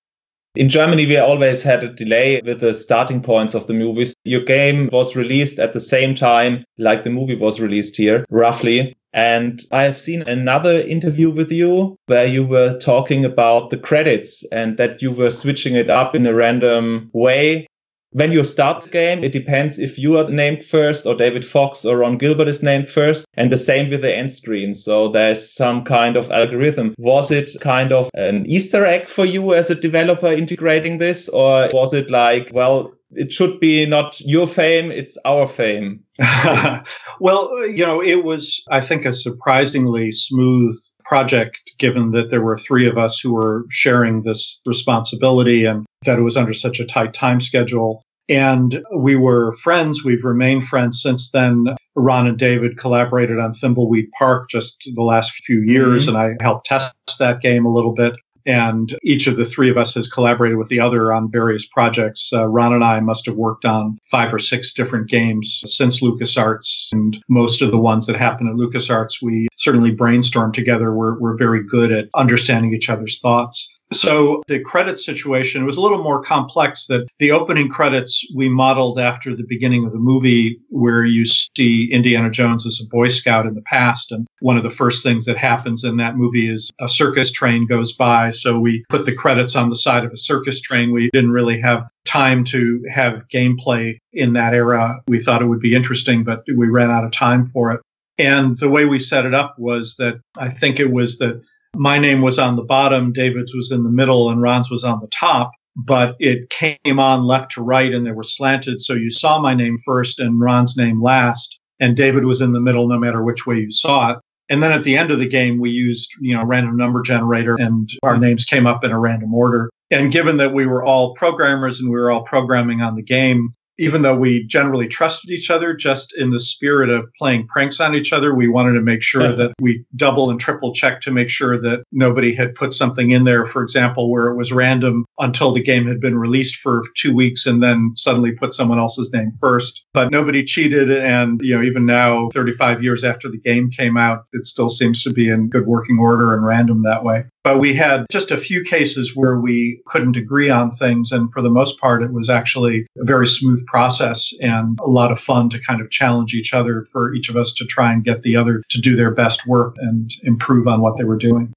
In 0.60 0.68
Germany, 0.68 1.06
we 1.06 1.16
always 1.16 1.64
had 1.64 1.86
a 1.86 1.94
delay 1.94 2.42
with 2.44 2.60
the 2.60 2.74
starting 2.74 3.22
points 3.22 3.54
of 3.54 3.66
the 3.68 3.74
movies. 3.74 4.14
Your 4.26 4.42
game 4.42 4.90
was 4.92 5.16
released 5.16 5.58
at 5.58 5.72
the 5.72 5.80
same 5.80 6.14
time 6.14 6.66
like 6.78 7.06
the 7.06 7.10
movie 7.10 7.38
was 7.38 7.62
released 7.62 7.96
here, 7.96 8.26
roughly. 8.30 8.94
And 9.14 9.64
I 9.72 9.84
have 9.84 9.98
seen 9.98 10.22
another 10.24 10.82
interview 10.82 11.30
with 11.30 11.50
you 11.50 11.96
where 12.08 12.26
you 12.26 12.46
were 12.46 12.78
talking 12.78 13.24
about 13.24 13.70
the 13.70 13.78
credits 13.78 14.44
and 14.52 14.76
that 14.76 15.02
you 15.02 15.14
were 15.14 15.32
switching 15.32 15.76
it 15.76 15.90
up 15.90 16.14
in 16.14 16.28
a 16.28 16.34
random 16.34 17.10
way 17.14 17.66
when 18.12 18.32
you 18.32 18.44
start 18.44 18.84
the 18.84 18.90
game, 18.90 19.24
it 19.24 19.32
depends 19.32 19.78
if 19.78 20.00
you 20.00 20.18
are 20.18 20.30
named 20.30 20.64
first 20.64 21.06
or 21.06 21.16
David 21.16 21.46
Fox 21.46 21.86
or 21.86 21.98
Ron 21.98 22.18
Gilbert 22.18 22.48
is 22.48 22.64
named 22.64 22.90
first. 22.90 23.26
And 23.36 23.52
the 23.52 23.58
same 23.58 23.90
with 23.90 24.02
the 24.02 24.16
end 24.16 24.32
screen. 24.32 24.74
So 24.74 25.10
there's 25.10 25.54
some 25.54 25.84
kind 25.84 26.18
of 26.18 26.32
algorithm. 26.32 26.96
Was 26.98 27.32
it 27.32 27.52
kind 27.62 27.94
of 27.94 28.10
an 28.16 28.46
Easter 28.48 28.86
egg 28.86 29.10
for 29.10 29.26
you 29.26 29.54
as 29.54 29.70
a 29.70 29.76
developer 29.76 30.32
integrating 30.32 30.98
this? 30.98 31.30
Or 31.30 31.70
was 31.72 31.94
it 31.94 32.10
like, 32.10 32.50
well, 32.54 32.94
it 33.12 33.32
should 33.32 33.60
be 33.60 33.86
not 33.86 34.20
your 34.22 34.48
fame, 34.48 34.92
it's 34.92 35.18
our 35.26 35.48
fame? 35.48 36.02
well, 37.20 37.68
you 37.68 37.86
know, 37.86 38.02
it 38.04 38.24
was, 38.24 38.64
I 38.70 38.82
think, 38.82 39.06
a 39.06 39.14
surprisingly 39.14 40.12
smooth 40.12 40.76
project, 41.10 41.60
given 41.80 42.12
that 42.12 42.30
there 42.30 42.42
were 42.42 42.56
three 42.56 42.88
of 42.88 42.96
us 42.96 43.20
who 43.20 43.34
were 43.34 43.66
sharing 43.70 44.22
this 44.22 44.62
responsibility 44.68 45.66
and 45.66 45.88
that 46.06 46.20
it 46.20 46.22
was 46.22 46.38
under 46.38 46.54
such 46.54 46.80
a 46.80 46.86
tight 46.86 47.16
time 47.16 47.42
schedule. 47.42 48.04
And 48.30 48.84
we 48.96 49.16
were 49.16 49.54
friends. 49.54 50.06
We've 50.06 50.24
remained 50.24 50.66
friends 50.66 51.02
since 51.02 51.32
then. 51.32 51.66
Ron 51.96 52.28
and 52.28 52.38
David 52.38 52.78
collaborated 52.78 53.40
on 53.40 53.54
Thimbleweed 53.54 54.12
Park 54.20 54.52
just 54.52 54.78
the 54.96 55.02
last 55.02 55.32
few 55.32 55.62
years, 55.62 56.06
mm-hmm. 56.06 56.16
and 56.16 56.38
I 56.40 56.44
helped 56.44 56.68
test 56.68 56.94
that 57.18 57.42
game 57.42 57.66
a 57.66 57.74
little 57.74 57.96
bit. 57.96 58.14
And 58.46 58.98
each 59.04 59.28
of 59.28 59.36
the 59.36 59.46
three 59.46 59.70
of 59.70 59.78
us 59.78 59.96
has 59.96 60.10
collaborated 60.10 60.58
with 60.58 60.70
the 60.70 60.80
other 60.80 61.14
on 61.14 61.32
various 61.32 61.66
projects. 61.66 62.32
Uh, 62.34 62.48
Ron 62.48 62.74
and 62.74 62.84
I 62.84 63.00
must 63.00 63.26
have 63.26 63.36
worked 63.36 63.66
on 63.66 64.00
five 64.06 64.34
or 64.34 64.40
six 64.40 64.74
different 64.74 65.10
games 65.10 65.62
since 65.66 66.02
LucasArts. 66.02 66.90
And 66.92 67.22
most 67.28 67.62
of 67.62 67.72
the 67.72 67.78
ones 67.78 68.06
that 68.08 68.16
happen 68.16 68.48
at 68.48 68.56
LucasArts, 68.56 69.22
we 69.22 69.48
certainly 69.56 69.92
brainstorm 69.92 70.52
together. 70.52 70.94
We're, 70.94 71.20
we're 71.20 71.38
very 71.38 71.64
good 71.64 71.92
at 71.92 72.10
understanding 72.14 72.74
each 72.74 72.90
other's 72.90 73.20
thoughts. 73.20 73.70
So 73.92 74.44
the 74.48 74.60
credit 74.60 75.00
situation 75.00 75.66
was 75.66 75.78
a 75.78 75.82
little 75.82 76.04
more 76.04 76.22
complex 76.22 76.86
that 76.88 77.08
the 77.18 77.32
opening 77.32 77.70
credits 77.70 78.24
we 78.36 78.48
modeled 78.48 79.00
after 79.00 79.36
the 79.36 79.46
beginning 79.48 79.84
of 79.86 79.92
the 79.92 80.00
movie 80.00 80.60
where 80.70 81.04
you 81.04 81.26
see 81.26 81.92
Indiana 81.92 82.30
Jones 82.30 82.68
as 82.68 82.80
a 82.80 82.88
Boy 82.88 83.08
Scout 83.08 83.48
in 83.48 83.56
the 83.56 83.64
past. 83.64 84.12
And 84.12 84.28
one 84.42 84.58
of 84.58 84.64
the 84.64 84.70
first 84.70 85.02
things 85.02 85.26
that 85.26 85.38
happens 85.38 85.84
in 85.84 85.98
that 85.98 86.18
movie 86.18 86.52
is 86.52 86.70
a 86.80 86.88
circus 86.88 87.32
train 87.32 87.66
goes 87.66 87.94
by. 87.94 88.30
So 88.30 88.60
we 88.60 88.86
put 88.90 89.06
the 89.06 89.16
credits 89.16 89.56
on 89.56 89.70
the 89.70 89.76
side 89.76 90.06
of 90.06 90.12
a 90.12 90.18
circus 90.18 90.62
train. 90.62 90.92
We 90.92 91.10
didn't 91.12 91.32
really 91.32 91.60
have 91.60 91.90
time 92.06 92.44
to 92.46 92.84
have 92.92 93.24
gameplay 93.34 93.98
in 94.14 94.34
that 94.34 94.54
era. 94.54 95.02
We 95.08 95.20
thought 95.20 95.42
it 95.42 95.48
would 95.48 95.62
be 95.62 95.76
interesting, 95.76 96.24
but 96.24 96.44
we 96.56 96.68
ran 96.68 96.92
out 96.92 97.06
of 97.06 97.12
time 97.12 97.48
for 97.48 97.72
it. 97.72 97.82
And 98.20 98.58
the 98.58 98.70
way 98.70 98.86
we 98.86 99.00
set 99.00 99.26
it 99.26 99.34
up 99.34 99.58
was 99.58 99.96
that 99.96 100.20
I 100.38 100.50
think 100.50 100.80
it 100.80 100.92
was 100.92 101.20
that 101.20 101.42
my 101.76 101.98
name 101.98 102.22
was 102.22 102.40
on 102.40 102.56
the 102.56 102.64
bottom, 102.64 103.12
David's 103.14 103.56
was 103.56 103.72
in 103.72 103.84
the 103.84 103.90
middle, 103.90 104.30
and 104.30 104.42
Ron's 104.42 104.70
was 104.70 104.84
on 104.84 105.00
the 105.00 105.08
top. 105.08 105.52
But 105.76 106.16
it 106.20 106.50
came 106.50 107.00
on 107.00 107.24
left 107.24 107.52
to 107.52 107.64
right 107.64 107.94
and 107.94 108.06
they 108.06 108.12
were 108.12 108.24
slanted. 108.24 108.82
So 108.82 108.94
you 108.94 109.10
saw 109.10 109.40
my 109.40 109.54
name 109.54 109.78
first 109.86 110.20
and 110.20 110.42
Ron's 110.42 110.76
name 110.76 111.02
last. 111.02 111.58
And 111.80 111.96
David 111.96 112.26
was 112.26 112.42
in 112.42 112.52
the 112.52 112.60
middle 112.60 112.88
no 112.88 113.00
matter 113.00 113.24
which 113.24 113.48
way 113.48 113.60
you 113.60 113.72
saw 113.72 114.12
it. 114.12 114.18
And 114.50 114.62
then 114.62 114.74
at 114.74 114.84
the 114.84 114.98
end 114.98 115.12
of 115.12 115.20
the 115.20 115.28
game, 115.28 115.60
we 115.60 115.70
used, 115.70 116.10
you 116.20 116.36
know, 116.36 116.44
random 116.44 116.76
number 116.76 117.02
generator 117.02 117.56
and 117.56 117.90
our 118.04 118.18
names 118.18 118.44
came 118.44 118.68
up 118.68 118.84
in 118.84 118.92
a 118.92 119.00
random 119.00 119.34
order. 119.34 119.70
And 119.92 120.12
given 120.12 120.38
that 120.38 120.54
we 120.54 120.66
were 120.66 120.84
all 120.84 121.14
programmers 121.14 121.80
and 121.80 121.90
we 121.90 121.98
were 121.98 122.12
all 122.12 122.24
programming 122.24 122.82
on 122.82 122.96
the 122.96 123.04
game, 123.04 123.54
even 123.80 124.02
though 124.02 124.16
we 124.16 124.46
generally 124.46 124.88
trusted 124.88 125.32
each 125.32 125.50
other, 125.50 125.74
just 125.74 126.14
in 126.18 126.32
the 126.32 126.40
spirit 126.40 126.90
of 126.90 127.10
playing 127.18 127.48
pranks 127.48 127.80
on 127.80 127.96
each 127.96 128.12
other, 128.12 128.36
we 128.36 128.48
wanted 128.48 128.74
to 128.74 128.82
make 128.82 129.02
sure 129.02 129.34
that 129.36 129.54
we 129.62 129.84
double 129.96 130.30
and 130.30 130.40
triple 130.40 130.74
check 130.74 131.00
to 131.02 131.12
make 131.12 131.30
sure 131.30 131.60
that 131.60 131.84
nobody 131.92 132.36
had 132.36 132.54
put 132.56 132.74
something 132.74 133.12
in 133.12 133.24
there, 133.24 133.46
for 133.46 133.64
example, 133.64 134.12
where 134.12 134.28
it 134.28 134.36
was 134.36 134.52
random 134.52 135.06
until 135.20 135.52
the 135.52 135.64
game 135.64 135.88
had 135.88 136.02
been 136.02 136.18
released 136.18 136.58
for 136.58 136.84
two 136.98 137.14
weeks 137.14 137.46
and 137.46 137.64
then 137.64 137.94
suddenly 137.96 138.34
put 138.34 138.54
someone 138.54 138.80
else's 138.80 139.12
name 139.14 139.32
first. 139.40 139.86
But 139.94 140.12
nobody 140.12 140.44
cheated. 140.44 140.92
And, 140.92 141.40
you 141.42 141.56
know, 141.56 141.64
even 141.64 141.86
now, 141.86 142.30
35 142.34 142.84
years 142.84 143.06
after 143.06 143.30
the 143.30 143.40
game 143.40 143.70
came 143.72 143.96
out, 143.96 144.26
it 144.34 144.46
still 144.46 144.70
seems 144.70 145.04
to 145.04 145.12
be 145.12 145.30
in 145.30 145.50
good 145.50 145.66
working 145.66 146.00
order 146.00 146.34
and 146.34 146.46
random 146.46 146.84
that 146.84 147.06
way. 147.06 147.24
But 147.44 147.60
we 147.60 147.74
had 147.74 148.06
just 148.12 148.32
a 148.32 148.38
few 148.38 148.64
cases 148.64 149.16
where 149.16 149.40
we 149.40 149.82
couldn't 149.86 150.18
agree 150.18 150.50
on 150.50 150.72
things. 150.72 151.12
And 151.12 151.32
for 151.32 151.42
the 151.42 151.50
most 151.50 151.80
part, 151.80 152.04
it 152.04 152.12
was 152.12 152.30
actually 152.30 152.86
a 153.00 153.06
very 153.06 153.26
smooth 153.26 153.66
process 153.66 154.34
and 154.42 154.78
a 154.82 154.90
lot 154.90 155.12
of 155.12 155.20
fun 155.20 155.50
to 155.52 155.60
kind 155.60 155.80
of 155.80 155.90
challenge 155.90 156.34
each 156.34 156.54
other 156.54 156.84
for 156.92 157.14
each 157.14 157.30
of 157.30 157.38
us 157.38 157.54
to 157.54 157.66
try 157.66 157.94
and 157.94 158.04
get 158.04 158.24
the 158.24 158.36
other 158.36 158.62
to 158.70 158.82
do 158.82 158.96
their 158.96 159.12
best 159.12 159.48
work 159.48 159.76
and 159.80 160.14
improve 160.24 160.68
on 160.68 160.82
what 160.82 160.98
they 160.98 161.06
were 161.06 161.18
doing. 161.18 161.54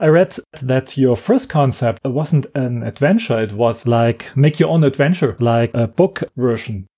I 0.00 0.08
read 0.08 0.36
that 0.60 0.96
your 0.96 1.16
first 1.16 1.48
concept 1.48 2.04
wasn't 2.04 2.46
an 2.56 2.82
adventure. 2.82 3.40
It 3.40 3.52
was 3.52 3.86
like 3.86 4.36
make 4.36 4.58
your 4.58 4.70
own 4.70 4.82
adventure, 4.82 5.36
like 5.38 5.70
a 5.72 5.86
book 5.86 6.24
version. 6.36 6.88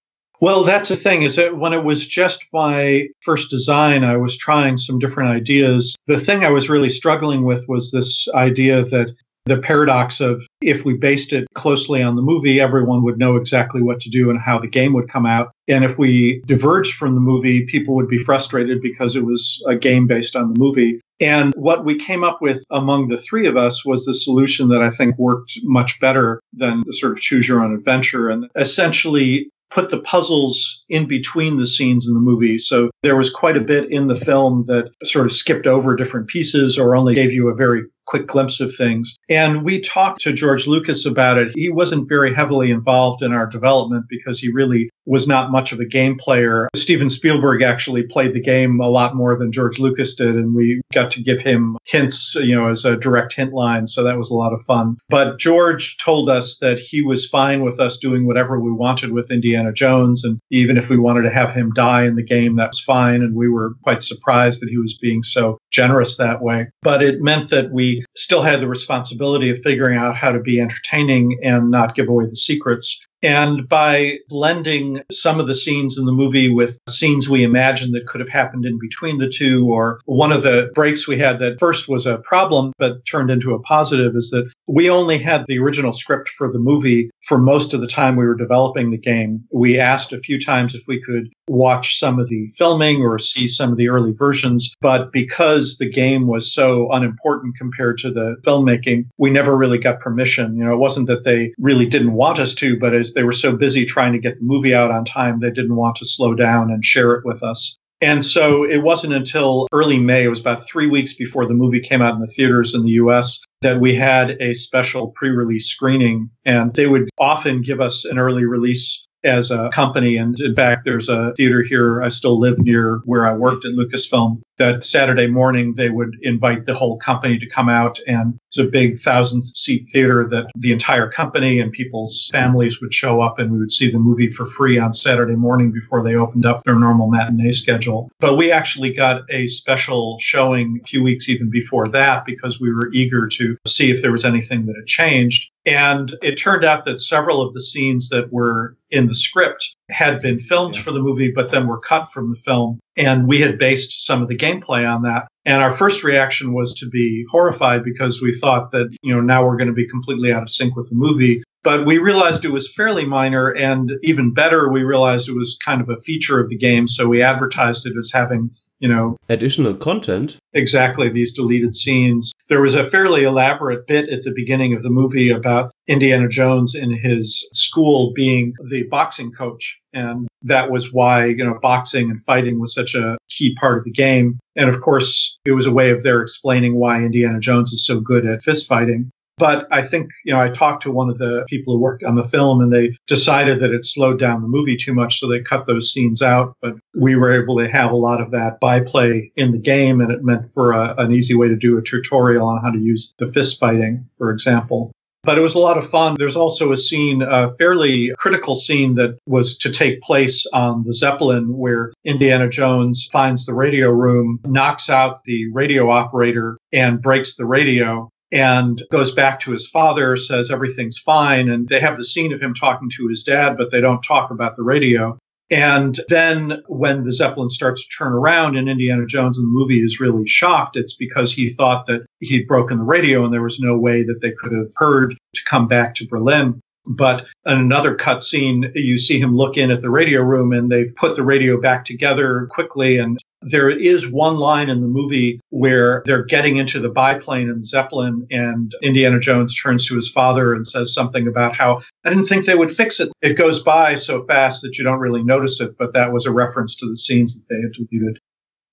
Well, 0.40 0.64
that's 0.64 0.88
the 0.88 0.97
thing 0.97 1.23
is 1.23 1.37
that 1.37 1.57
when 1.57 1.73
it 1.73 1.85
was 1.85 2.07
just 2.07 2.45
my 2.52 3.09
first 3.21 3.50
design, 3.50 4.05
I 4.05 4.16
was 4.16 4.37
trying 4.37 4.76
some 4.76 4.99
different 4.99 5.31
ideas. 5.31 5.97
The 6.07 6.21
thing 6.21 6.45
I 6.45 6.50
was 6.50 6.69
really 6.69 6.90
struggling 6.90 7.45
with 7.45 7.64
was 7.69 7.90
this 7.90 8.28
idea 8.35 8.83
that 8.85 9.12
the 9.47 9.57
paradox 9.57 10.21
of 10.21 10.43
if 10.61 10.85
we 10.85 10.95
based 10.95 11.33
it 11.33 11.47
closely 11.55 12.02
on 12.02 12.16
the 12.16 12.23
movie, 12.23 12.61
everyone 12.61 13.02
would 13.05 13.19
know 13.19 13.37
exactly 13.37 13.81
what 13.81 14.00
to 14.00 14.11
do 14.11 14.28
and 14.28 14.40
how 14.40 14.59
the 14.59 14.66
game 14.66 14.93
would 14.93 15.09
come 15.09 15.25
out. 15.25 15.52
And 15.69 15.85
if 15.85 15.99
we 15.99 16.43
diverged 16.47 16.95
from 16.95 17.14
the 17.14 17.21
movie, 17.21 17.64
people 17.64 17.95
would 17.95 18.09
be 18.09 18.19
frustrated 18.19 18.83
because 18.83 19.14
it 19.16 19.25
was 19.25 19.62
a 19.69 19.76
game 19.76 20.07
based 20.07 20.37
on 20.37 20.52
the 20.52 20.59
movie. 20.59 21.00
And 21.21 21.55
what 21.57 21.85
we 21.85 21.97
came 21.97 22.25
up 22.25 22.43
with 22.43 22.62
among 22.71 23.09
the 23.09 23.16
three 23.16 23.47
of 23.47 23.57
us 23.57 23.85
was 23.85 24.05
the 24.05 24.12
solution 24.12 24.69
that 24.69 24.83
I 24.83 24.90
think 24.90 25.16
worked 25.16 25.59
much 25.62 25.99
better 26.00 26.40
than 26.52 26.83
the 26.85 26.93
sort 26.93 27.12
of 27.12 27.21
choose 27.21 27.49
your 27.49 27.62
own 27.62 27.75
adventure. 27.75 28.28
And 28.28 28.50
essentially, 28.57 29.49
put 29.70 29.90
the 29.90 30.00
puzzles 30.00 30.85
in 30.88 31.06
between 31.06 31.56
the 31.56 31.66
scenes 31.66 32.06
in 32.06 32.14
the 32.14 32.20
movie. 32.20 32.58
So 32.58 32.90
there 33.02 33.16
was 33.16 33.30
quite 33.30 33.56
a 33.56 33.61
bit 33.61 33.90
in 33.90 34.06
the 34.06 34.16
film 34.16 34.64
that 34.66 34.90
sort 35.02 35.26
of 35.26 35.32
skipped 35.32 35.66
over 35.66 35.96
different 35.96 36.28
pieces 36.28 36.78
or 36.78 36.94
only 36.94 37.14
gave 37.14 37.32
you 37.32 37.49
a 37.49 37.54
very 37.54 37.82
quick 38.07 38.27
glimpse 38.27 38.61
of 38.61 38.75
things. 38.75 39.17
And 39.29 39.65
we 39.65 39.81
talked 39.81 40.21
to 40.23 40.33
George 40.33 40.67
Lucas 40.67 41.07
about 41.07 41.39
it. 41.39 41.53
He 41.55 41.71
wasn't 41.71 42.09
very 42.09 42.35
heavily 42.35 42.71
involved 42.71 43.23
in 43.23 43.33
our 43.33 43.47
development 43.47 44.07
because 44.09 44.39
he 44.39 44.53
really 44.53 44.91
was 45.07 45.29
not 45.29 45.51
much 45.51 45.73
of 45.73 45.81
a 45.81 45.85
game 45.85 46.17
player. 46.19 46.69
Steven 46.75 47.09
Spielberg 47.09 47.63
actually 47.63 48.03
played 48.03 48.35
the 48.35 48.41
game 48.41 48.81
a 48.81 48.89
lot 48.89 49.15
more 49.15 49.39
than 49.39 49.53
George 49.53 49.79
Lucas 49.79 50.15
did, 50.15 50.35
and 50.35 50.55
we 50.55 50.81
got 50.93 51.13
to 51.13 51.23
give 51.23 51.41
him 51.41 51.77
hints, 51.85 52.35
you 52.35 52.55
know, 52.55 52.69
as 52.69 52.85
a 52.85 52.97
direct 52.97 53.33
hint 53.33 53.53
line. 53.53 53.87
So 53.87 54.05
that 54.05 54.19
was 54.19 54.31
a 54.31 54.35
lot 54.35 54.53
of 54.53 54.65
fun. 54.65 54.97
But 55.09 55.39
George 55.39 55.97
told 55.99 56.29
us 56.29 56.59
that 56.59 56.79
he 56.79 57.03
was 57.03 57.29
fine 57.29 57.63
with 57.63 57.79
us 57.79 57.99
doing 57.99 58.27
whatever 58.27 58.59
we 58.59 58.73
wanted 58.73 59.13
with 59.13 59.31
Indiana 59.31 59.73
Jones. 59.73 60.25
And 60.25 60.41
even 60.51 60.77
if 60.77 60.91
we 60.91 60.99
wanted 60.99 61.23
to 61.23 61.31
have 61.31 61.55
him 61.55 61.73
die 61.73 62.05
in 62.05 62.17
the 62.17 62.25
game, 62.25 62.55
that 62.55 62.69
was 62.69 62.81
fine. 62.81 63.23
And 63.23 63.37
we 63.37 63.49
were 63.49 63.75
quite 63.83 64.03
surprised 64.03 64.61
that 64.61 64.69
he 64.69 64.79
was 64.79 64.99
being 64.99 65.23
so 65.23 65.59
generous 65.76 66.16
that 66.16 66.40
way. 66.40 66.68
But 66.83 67.02
it 67.02 67.21
meant 67.21 67.50
that 67.50 67.71
we 67.71 68.02
still 68.16 68.42
had 68.42 68.61
the 68.61 68.68
responsibility 68.68 69.50
of 69.50 69.59
figuring 69.59 69.99
out 69.99 70.16
how 70.16 70.33
to 70.33 70.40
be 70.40 70.59
entertaining 70.59 71.38
and 71.42 71.71
not 71.71 71.95
give 71.95 72.09
away 72.09 72.25
the 72.26 72.37
secrets. 72.37 73.04
And 73.23 73.68
by 73.68 74.18
blending 74.28 75.02
some 75.11 75.40
of 75.40 75.47
the 75.47 75.54
scenes 75.54 75.99
in 75.99 76.04
the 76.04 76.12
movie 76.12 76.50
with 76.50 76.78
scenes 76.88 77.28
we 77.28 77.42
imagined 77.42 77.95
that 77.95 78.06
could 78.06 78.21
have 78.21 78.28
happened 78.28 78.64
in 78.64 78.78
between 78.78 79.18
the 79.18 79.28
two, 79.28 79.66
or 79.66 80.00
one 80.04 80.33
of 80.33 80.42
the 80.42 80.71
breaks 80.75 81.09
we 81.09 81.18
had 81.18 81.38
that 81.38 81.59
first 81.59 81.88
was 81.88 82.06
a 82.06 82.18
problem 82.18 82.73
but 82.78 83.04
turned 83.04 83.30
into 83.30 83.54
a 83.54 83.61
positive 83.61 84.14
is 84.14 84.30
that 84.30 84.50
we 84.66 84.88
only 84.90 85.18
had 85.18 85.45
the 85.47 85.59
original 85.59 85.92
script 85.92 86.28
for 86.28 86.52
the 86.52 86.59
movie 86.59 87.11
for 87.25 87.38
most 87.38 87.75
of 87.75 87.80
the 87.80 87.87
time 87.87 88.16
we 88.16 88.26
were 88.26 88.37
developing 88.37 88.90
the 88.90 88.99
game. 88.99 89.42
We 89.50 89.78
asked 89.78 90.12
a 90.12 90.21
few 90.21 90.38
times 90.38 90.75
if 90.75 90.85
we 90.87 91.02
could 91.02 91.28
watch 91.49 91.99
some 91.99 92.19
of 92.19 92.29
the 92.29 92.49
filming 92.57 93.03
or 93.03 93.19
see 93.19 93.47
some 93.47 93.71
of 93.71 93.76
the 93.76 93.88
early 93.88 94.12
versions, 94.12 94.75
but 94.81 95.12
because 95.12 95.79
the 95.79 95.91
game 95.91 96.26
was 96.26 96.53
so 96.53 96.91
unimportant 96.93 97.57
compared 97.57 97.99
to 97.99 98.11
the 98.11 98.37
filmmaking, 98.45 99.07
we 99.19 99.31
never 99.31 99.57
really 99.57 99.79
got 99.79 100.00
permission. 100.00 100.57
You 100.57 100.65
know, 100.65 100.73
it 100.73 100.79
wasn't 100.79 101.09
that 101.09 101.25
they 101.25 101.53
really 101.59 101.87
didn't 101.87 102.12
want 102.12 102.38
us 102.38 102.55
to, 102.57 102.79
but 102.79 102.95
as 102.95 103.15
they 103.15 103.23
were 103.23 103.33
so 103.33 103.57
busy 103.57 103.85
trying 103.85 104.12
to 104.12 104.19
get 104.19 104.38
the 104.38 104.45
movie 104.45 104.75
out 104.75 104.91
on 104.91 105.05
time, 105.05 105.41
they 105.41 105.50
didn't 105.50 105.76
want 105.76 105.97
to 105.97 106.07
slow 106.07 106.35
down 106.35 106.71
and 106.71 106.85
share 106.85 107.12
it 107.15 107.25
with 107.25 107.43
us. 107.43 107.76
And 108.03 108.25
so 108.25 108.65
it 108.65 108.83
wasn't 108.83 109.15
until 109.15 109.67
early 109.73 109.99
May, 109.99 110.25
it 110.25 110.29
was 110.29 110.41
about 110.41 110.67
three 110.67 110.87
weeks 110.87 111.15
before 111.15 111.47
the 111.47 111.55
movie 111.55 111.81
came 111.81 112.03
out 112.03 112.15
in 112.15 112.21
the 112.21 112.26
theaters 112.26 112.75
in 112.75 112.85
the 112.85 112.91
US, 112.91 113.41
that 113.62 113.81
we 113.81 113.95
had 113.95 114.37
a 114.41 114.55
special 114.55 115.09
pre 115.17 115.31
release 115.31 115.67
screening. 115.67 116.29
And 116.45 116.75
they 116.75 116.87
would 116.87 117.09
often 117.19 117.62
give 117.62 117.81
us 117.81 118.05
an 118.05 118.19
early 118.19 118.45
release 118.45 119.07
as 119.26 119.50
a 119.50 119.68
company. 119.71 120.16
And 120.16 120.38
in 120.40 120.54
fact, 120.54 120.85
there's 120.85 121.09
a 121.09 121.33
theater 121.37 121.62
here. 121.62 122.02
I 122.02 122.09
still 122.09 122.38
live 122.38 122.59
near 122.59 122.99
where 123.04 123.26
I 123.26 123.35
worked 123.35 123.64
at 123.64 123.73
Lucasfilm. 123.73 124.40
That 124.59 124.85
Saturday 124.85 125.27
morning, 125.27 125.75
they 125.75 125.91
would 125.91 126.17
invite 126.23 126.65
the 126.65 126.75
whole 126.75 126.97
company 126.97 127.39
to 127.39 127.47
come 127.49 127.69
out. 127.69 127.99
And 128.07 128.39
it's 128.49 128.59
a 128.59 128.65
big 128.65 128.99
thousand 128.99 129.45
seat 129.45 129.89
theater 129.93 130.27
that 130.31 130.47
the 130.57 130.73
entire 130.73 131.11
company 131.11 131.61
and 131.61 131.71
people's 131.73 132.31
families 132.33 132.81
would 132.81 132.95
show 132.95 133.21
up 133.21 133.39
and 133.39 133.53
we 133.53 133.59
would 133.59 133.73
see 133.73 133.91
the 133.91 133.99
movie 133.99 134.29
for 134.29 134.47
free 134.47 134.79
on 134.79 134.93
Saturday 134.93 135.37
morning 135.37 135.73
before 135.73 136.03
they 136.03 136.15
opened 136.15 136.47
up 136.47 136.65
their 136.65 136.79
normal 136.79 137.09
matinee 137.09 137.53
schedule. 137.53 138.11
But 138.19 138.37
we 138.37 138.51
actually 138.51 138.93
got 138.93 139.23
a 139.31 139.47
special 139.47 140.19
showing 140.21 140.81
a 140.83 140.87
few 140.87 141.03
weeks 141.03 141.29
even 141.29 141.51
before 141.51 141.89
that 141.89 142.25
because 142.25 142.61
we 142.61 142.73
were 142.73 142.91
eager 142.93 143.27
to 143.29 143.57
see 143.67 143.91
if 143.91 144.03
there 144.03 144.13
was 144.13 144.25
anything 144.25 144.67
that 144.67 144.77
had 144.77 144.87
changed. 144.87 145.51
And 145.67 146.15
it 146.23 146.37
turned 146.37 146.65
out 146.65 146.85
that 146.85 147.01
several 147.01 147.43
of 147.43 147.53
the 147.53 147.61
scenes 147.61 148.09
that 148.09 148.33
were 148.33 148.77
in 148.91 149.07
the 149.07 149.15
script 149.15 149.75
had 149.90 150.21
been 150.21 150.38
filmed 150.38 150.76
for 150.76 150.90
the 150.90 151.00
movie, 151.00 151.31
but 151.31 151.50
then 151.50 151.66
were 151.66 151.78
cut 151.78 152.11
from 152.11 152.31
the 152.31 152.37
film. 152.37 152.81
And 152.97 153.28
we 153.28 153.40
had 153.40 153.59
based 153.59 154.05
some 154.05 154.23
of 154.23 154.28
the 154.28 154.37
gameplay 154.37 154.88
on 154.88 155.02
that. 155.02 155.28
And 155.45 155.62
our 155.62 155.71
first 155.71 156.02
reaction 156.02 156.52
was 156.52 156.75
to 156.75 156.88
be 156.88 157.25
horrified 157.31 157.85
because 157.85 158.21
we 158.21 158.35
thought 158.35 158.73
that, 158.73 158.95
you 159.02 159.14
know, 159.14 159.21
now 159.21 159.47
we're 159.47 159.57
going 159.57 159.69
to 159.69 159.75
be 159.75 159.88
completely 159.88 160.33
out 160.33 160.43
of 160.43 160.50
sync 160.50 160.75
with 160.76 160.88
the 160.88 160.97
movie. 160.97 161.43
But 161.62 161.87
we 161.87 161.99
realized 161.99 162.45
it 162.45 162.50
was 162.50 162.73
fairly 162.73 163.05
minor. 163.05 163.50
And 163.50 163.93
even 164.02 164.33
better, 164.33 164.71
we 164.71 164.83
realized 164.83 165.28
it 165.28 165.37
was 165.37 165.59
kind 165.64 165.81
of 165.81 165.88
a 165.88 166.00
feature 166.00 166.40
of 166.40 166.49
the 166.49 166.57
game. 166.57 166.88
So 166.88 167.07
we 167.07 167.23
advertised 167.23 167.87
it 167.87 167.97
as 167.97 168.11
having 168.12 168.50
you 168.78 168.88
know. 168.88 169.16
Additional 169.28 169.75
content. 169.75 170.38
Exactly 170.52 171.09
these 171.09 171.33
deleted 171.33 171.75
scenes. 171.75 172.33
There 172.49 172.62
was 172.62 172.75
a 172.75 172.88
fairly 172.90 173.25
elaborate 173.25 173.87
bit 173.87 174.09
at 174.09 174.23
the 174.23 174.33
beginning 174.35 174.75
of 174.75 174.83
the 174.83 174.90
movie 174.90 175.30
about 175.30 175.73
indiana 175.88 176.28
jones 176.28 176.75
in 176.75 176.90
his 176.90 177.49
school 177.52 178.12
being 178.14 178.52
the 178.71 178.83
boxing 178.85 179.30
coach 179.30 179.78
and 179.92 180.26
that 180.42 180.71
was 180.71 180.92
why 180.92 181.26
you 181.26 181.45
know 181.45 181.59
boxing 181.62 182.11
and 182.11 182.23
fighting 182.23 182.59
was 182.61 182.75
such 182.75 182.95
a 182.95 183.16
key 183.28 183.54
part 183.61 183.78
of 183.78 183.85
the 183.85 183.90
game. 183.90 184.38
And 184.56 184.68
of 184.68 184.80
course 184.80 185.38
it 185.45 185.52
was 185.52 185.66
a 185.66 185.73
way 185.73 185.90
of 185.90 186.02
their 186.02 186.23
explaining 186.23 186.76
why 186.76 187.02
indiana 187.02 187.40
jones 187.40 187.73
is 187.73 187.87
so 187.87 188.00
good 188.00 188.26
at 188.26 188.42
fist 188.42 188.66
fighting 188.66 189.11
But 189.38 189.66
I 189.71 189.83
think, 189.83 190.11
you 190.25 190.33
know, 190.33 190.40
I 190.40 190.49
talked 190.49 190.83
to 190.85 190.90
one 190.90 191.11
of 191.11 191.19
the 191.19 191.45
people 191.49 191.75
who 191.75 191.81
worked 191.81 192.05
on 192.05 192.14
the 192.14 192.23
film 192.23 192.61
and 192.61 192.73
they 192.73 192.97
decided 193.07 193.61
that 193.61 193.71
it 193.71 193.85
slowed 193.85 194.19
down 194.19 194.40
the 194.40 194.49
movie 194.49 194.76
too 194.76 194.95
much. 194.95 195.21
So 195.21 195.28
they 195.28 195.40
cut 195.40 195.66
those 195.66 195.93
scenes 195.93 196.23
out. 196.23 196.55
But 196.62 196.75
we 196.95 197.16
were 197.16 197.43
able 197.43 197.59
to 197.59 197.69
have 197.69 197.90
a 197.90 197.97
lot 197.97 198.23
of 198.23 198.31
that 198.31 198.61
byplay 198.61 199.31
in 199.37 199.52
the 199.52 199.59
game. 199.59 200.00
And 200.00 200.11
it 200.11 200.25
meant 200.25 200.47
for 200.47 200.73
a, 200.73 200.95
an 200.97 201.12
easy 201.12 201.35
way 201.35 201.49
to 201.49 201.57
do 201.57 201.76
a 201.76 201.83
tutorial 201.83 202.47
on 202.47 202.62
how 202.62 202.71
to 202.71 202.78
use 202.78 203.14
the 203.19 203.26
fist 203.26 203.61
fighting, 203.61 204.09
for 204.16 204.31
example 204.31 204.93
but 205.26 205.37
it 205.37 205.40
was 205.40 205.57
a 205.57 205.59
lot 205.59 205.76
of 205.76 205.90
fun. 205.90 206.14
There's 206.16 206.37
also 206.37 206.71
a 206.71 206.76
scene, 206.76 207.21
a 207.21 207.50
fairly 207.50 208.12
critical 208.16 208.55
scene 208.55 208.95
that 208.95 209.19
was 209.26 209.59
to 209.59 209.73
take 209.73 210.00
place 210.00 210.47
on 210.52 210.85
the 210.85 210.95
Zeppelin 210.95 211.59
where 211.59 211.93
Indiana 212.05 212.49
Jones 212.49 213.09
finds 213.11 213.45
the 213.45 213.52
radio 213.52 213.90
room, 213.90 214.38
knocks 214.45 214.88
out 214.88 215.25
the 215.25 215.50
radio 215.52 215.90
operator 215.90 216.59
and 216.73 217.02
breaks 217.02 217.35
the 217.35 217.45
radio 217.45 218.09
and 218.33 218.83
goes 218.90 219.12
back 219.12 219.40
to 219.40 219.52
his 219.52 219.68
father, 219.68 220.16
says 220.16 220.50
everything's 220.50 220.99
fine. 220.99 221.49
And 221.49 221.68
they 221.68 221.80
have 221.80 221.97
the 221.97 222.04
scene 222.04 222.33
of 222.33 222.40
him 222.40 222.54
talking 222.54 222.90
to 222.97 223.09
his 223.09 223.23
dad, 223.23 223.56
but 223.56 223.71
they 223.71 223.80
don't 223.80 224.02
talk 224.02 224.30
about 224.30 224.56
the 224.56 224.62
radio. 224.62 225.18
And 225.49 226.00
then 226.09 226.62
when 226.66 227.04
the 227.04 227.12
Zeppelin 227.12 227.49
starts 227.49 227.83
to 227.83 227.97
turn 227.97 228.12
around 228.12 228.56
and 228.56 228.68
Indiana 228.68 229.06
Jones 229.06 229.38
in 229.38 229.45
the 229.45 229.50
movie 229.50 229.80
is 229.80 230.00
really 230.00 230.26
shocked, 230.26 230.76
it's 230.76 230.97
because 230.97 231.33
he 231.33 231.50
thought 231.50 231.87
that 231.87 232.04
he'd 232.18 232.49
broken 232.49 232.78
the 232.78 232.85
radio 232.85 233.25
and 233.25 233.33
there 233.33 233.42
was 233.42 233.61
no 233.61 233.78
way 233.78 234.02
that 234.02 234.18
they 234.23 234.33
could 234.33 234.52
have 234.52 234.73
heard 234.76 235.16
to 235.35 235.45
come 235.45 235.68
back 235.68 235.95
to 235.97 236.06
Berlin. 236.06 236.61
But 236.85 237.26
in 237.45 237.59
another 237.59 237.95
cut 237.95 238.25
scene, 238.25 238.73
you 238.75 238.99
see 238.99 239.21
him 239.21 239.37
look 239.37 239.56
in 239.56 239.71
at 239.71 239.83
the 239.83 239.90
radio 239.90 240.23
room 240.23 240.52
and 240.52 240.71
they've 240.71 240.95
put 240.97 241.16
the 241.16 241.25
radio 241.25 241.61
back 241.61 241.85
together 241.85 242.49
quickly. 242.50 242.99
And 242.99 243.18
there 243.43 243.71
is 243.71 244.09
one 244.09 244.37
line 244.37 244.69
in 244.69 244.81
the 244.81 244.87
movie 244.87 245.40
where 245.50 246.02
they're 246.05 246.25
getting 246.25 246.57
into 246.57 246.81
the 246.81 246.88
biplane 246.88 247.49
and 247.49 247.64
Zeppelin 247.64 248.26
and 248.31 248.75
Indiana 248.83 249.21
Jones 249.21 249.55
turns 249.55 249.87
to 249.87 249.95
his 249.95 250.11
father 250.11 250.55
and 250.55 250.66
says 250.66 250.93
something 250.93 251.28
about 251.28 251.57
how 251.57 251.81
I 252.05 252.11
didn't 252.11 252.26
think 252.26 252.45
they 252.45 252.55
would 252.55 252.71
fix 252.71 252.99
it. 252.99 253.11
It 253.23 253.35
goes 253.35 253.61
by 253.61 253.97
so 253.97 254.25
fast 254.25 254.62
that 254.62 254.78
you 254.78 254.85
don't 254.85 255.00
really 255.00 255.23
notice 255.23 255.61
it, 255.61 255.76
but 255.78 255.93
that 255.93 256.12
was 256.12 256.26
a 256.26 256.33
reference 256.33 256.76
to 256.76 256.88
the 256.88 256.97
scenes 256.97 257.35
that 257.35 257.43
they 257.49 257.61
had 257.61 257.73
deleted. 257.73 258.19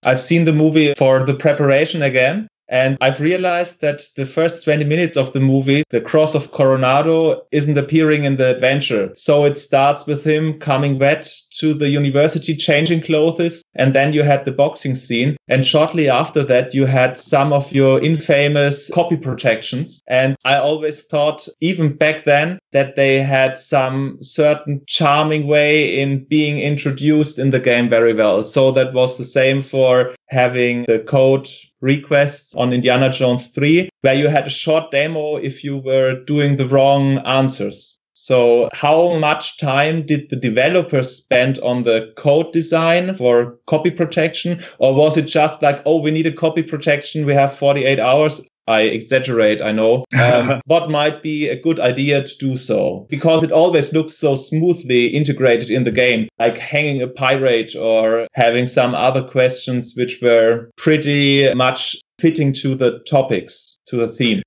I've 0.06 0.22
seen 0.22 0.46
the 0.46 0.54
movie 0.54 0.94
for 0.96 1.24
the 1.24 1.34
preparation 1.34 2.02
again. 2.02 2.48
And 2.70 2.98
I've 3.02 3.20
realized 3.20 3.82
that 3.82 4.04
the 4.16 4.26
first 4.26 4.64
20 4.64 4.86
minutes 4.86 5.18
of 5.18 5.34
the 5.34 5.40
movie, 5.40 5.84
the 5.90 6.02
cross 6.02 6.34
of 6.34 6.52
Coronado 6.52 7.42
isn't 7.52 7.78
appearing 7.78 8.24
in 8.24 8.38
the 8.38 8.56
adventure. 8.56 9.12
So 9.16 9.46
it 9.46 9.58
starts 9.58 10.06
with 10.06 10.24
him 10.24 10.60
coming 10.60 10.98
wet 11.00 11.30
to 11.60 11.74
the 11.74 11.90
university, 11.90 12.56
changing 12.56 13.02
clothes. 13.02 13.64
And 13.76 13.94
then 13.94 14.14
you 14.14 14.24
had 14.24 14.46
the 14.46 14.52
boxing 14.52 14.96
scene. 14.96 15.38
And 15.48 15.66
shortly 15.66 16.10
after 16.10 16.44
that, 16.44 16.74
you 16.74 16.86
had 16.86 17.18
some 17.18 17.54
of 17.54 17.72
your 17.72 18.00
infamous 18.02 18.90
copy 18.94 19.18
protections. 19.18 20.02
And 20.08 20.36
I 20.46 20.58
always 20.58 21.04
thought, 21.04 21.48
even 21.62 21.96
back 21.96 22.26
then, 22.26 22.60
that 22.72 22.96
they 22.96 23.22
had 23.22 23.58
some 23.58 24.18
certain 24.22 24.82
charming 24.88 25.48
way 25.48 26.00
in 26.00 26.26
being 26.26 26.60
introduced 26.60 27.40
in 27.40 27.52
the 27.52 27.60
game 27.60 27.90
very 27.90 28.14
well. 28.14 28.44
So 28.44 28.72
that 28.72 28.94
was 28.94 29.18
the 29.18 29.24
same 29.24 29.62
for 29.62 30.16
having 30.30 30.86
the 30.88 31.00
code 31.00 31.48
requests 31.84 32.56
on 32.56 32.74
Indiana 32.74 33.12
Jones 33.12 33.50
3, 33.50 33.90
where 34.02 34.16
you 34.16 34.30
had 34.30 34.48
a 34.48 34.50
short 34.50 34.90
demo 34.90 35.36
if 35.36 35.64
you 35.64 35.78
were 35.78 36.24
doing 36.24 36.56
the 36.56 36.68
wrong 36.68 37.18
answers. 37.20 38.00
So 38.14 38.70
how 38.74 39.18
much 39.18 39.58
time 39.58 40.06
did 40.06 40.30
the 40.30 40.38
developers 40.38 41.18
spend 41.18 41.60
on 41.60 41.84
the 41.84 42.14
code 42.16 42.54
design 42.54 43.16
for 43.16 43.58
copy 43.68 43.92
protection? 43.92 44.64
Or 44.80 44.94
was 44.94 45.18
it 45.18 45.24
just 45.24 45.62
like, 45.62 45.82
oh, 45.86 46.00
we 46.00 46.12
need 46.12 46.28
a 46.28 46.32
copy 46.32 46.64
protection. 46.64 47.26
We 47.26 47.34
have 47.34 47.54
48 47.54 48.00
hours. 48.00 48.42
I 48.68 48.82
exaggerate, 48.82 49.62
I 49.62 49.72
know. 49.72 50.06
Um, 50.18 50.62
what 50.66 50.90
might 50.90 51.22
be 51.22 51.50
a 51.50 51.60
good 51.60 51.80
idea 51.80 52.24
to 52.24 52.38
do 52.38 52.58
so? 52.58 53.06
Because 53.10 53.44
it 53.44 53.52
always 53.52 53.92
looks 53.94 54.14
so 54.14 54.36
smoothly 54.36 55.08
integrated 55.08 55.70
in 55.70 55.84
the 55.84 55.92
game, 55.92 56.30
like 56.40 56.58
hanging 56.58 57.02
a 57.02 57.08
pirate 57.08 57.76
or 57.76 58.28
having 58.34 58.68
some 58.68 58.96
other 58.96 59.24
questions 59.24 59.94
which 59.96 60.20
were 60.22 60.70
pretty 60.78 61.54
much 61.54 61.98
fitting 62.20 62.54
to 62.54 62.76
the 62.76 63.00
topics, 63.10 63.78
to 63.88 63.98
the 63.98 64.08
theme. 64.08 64.42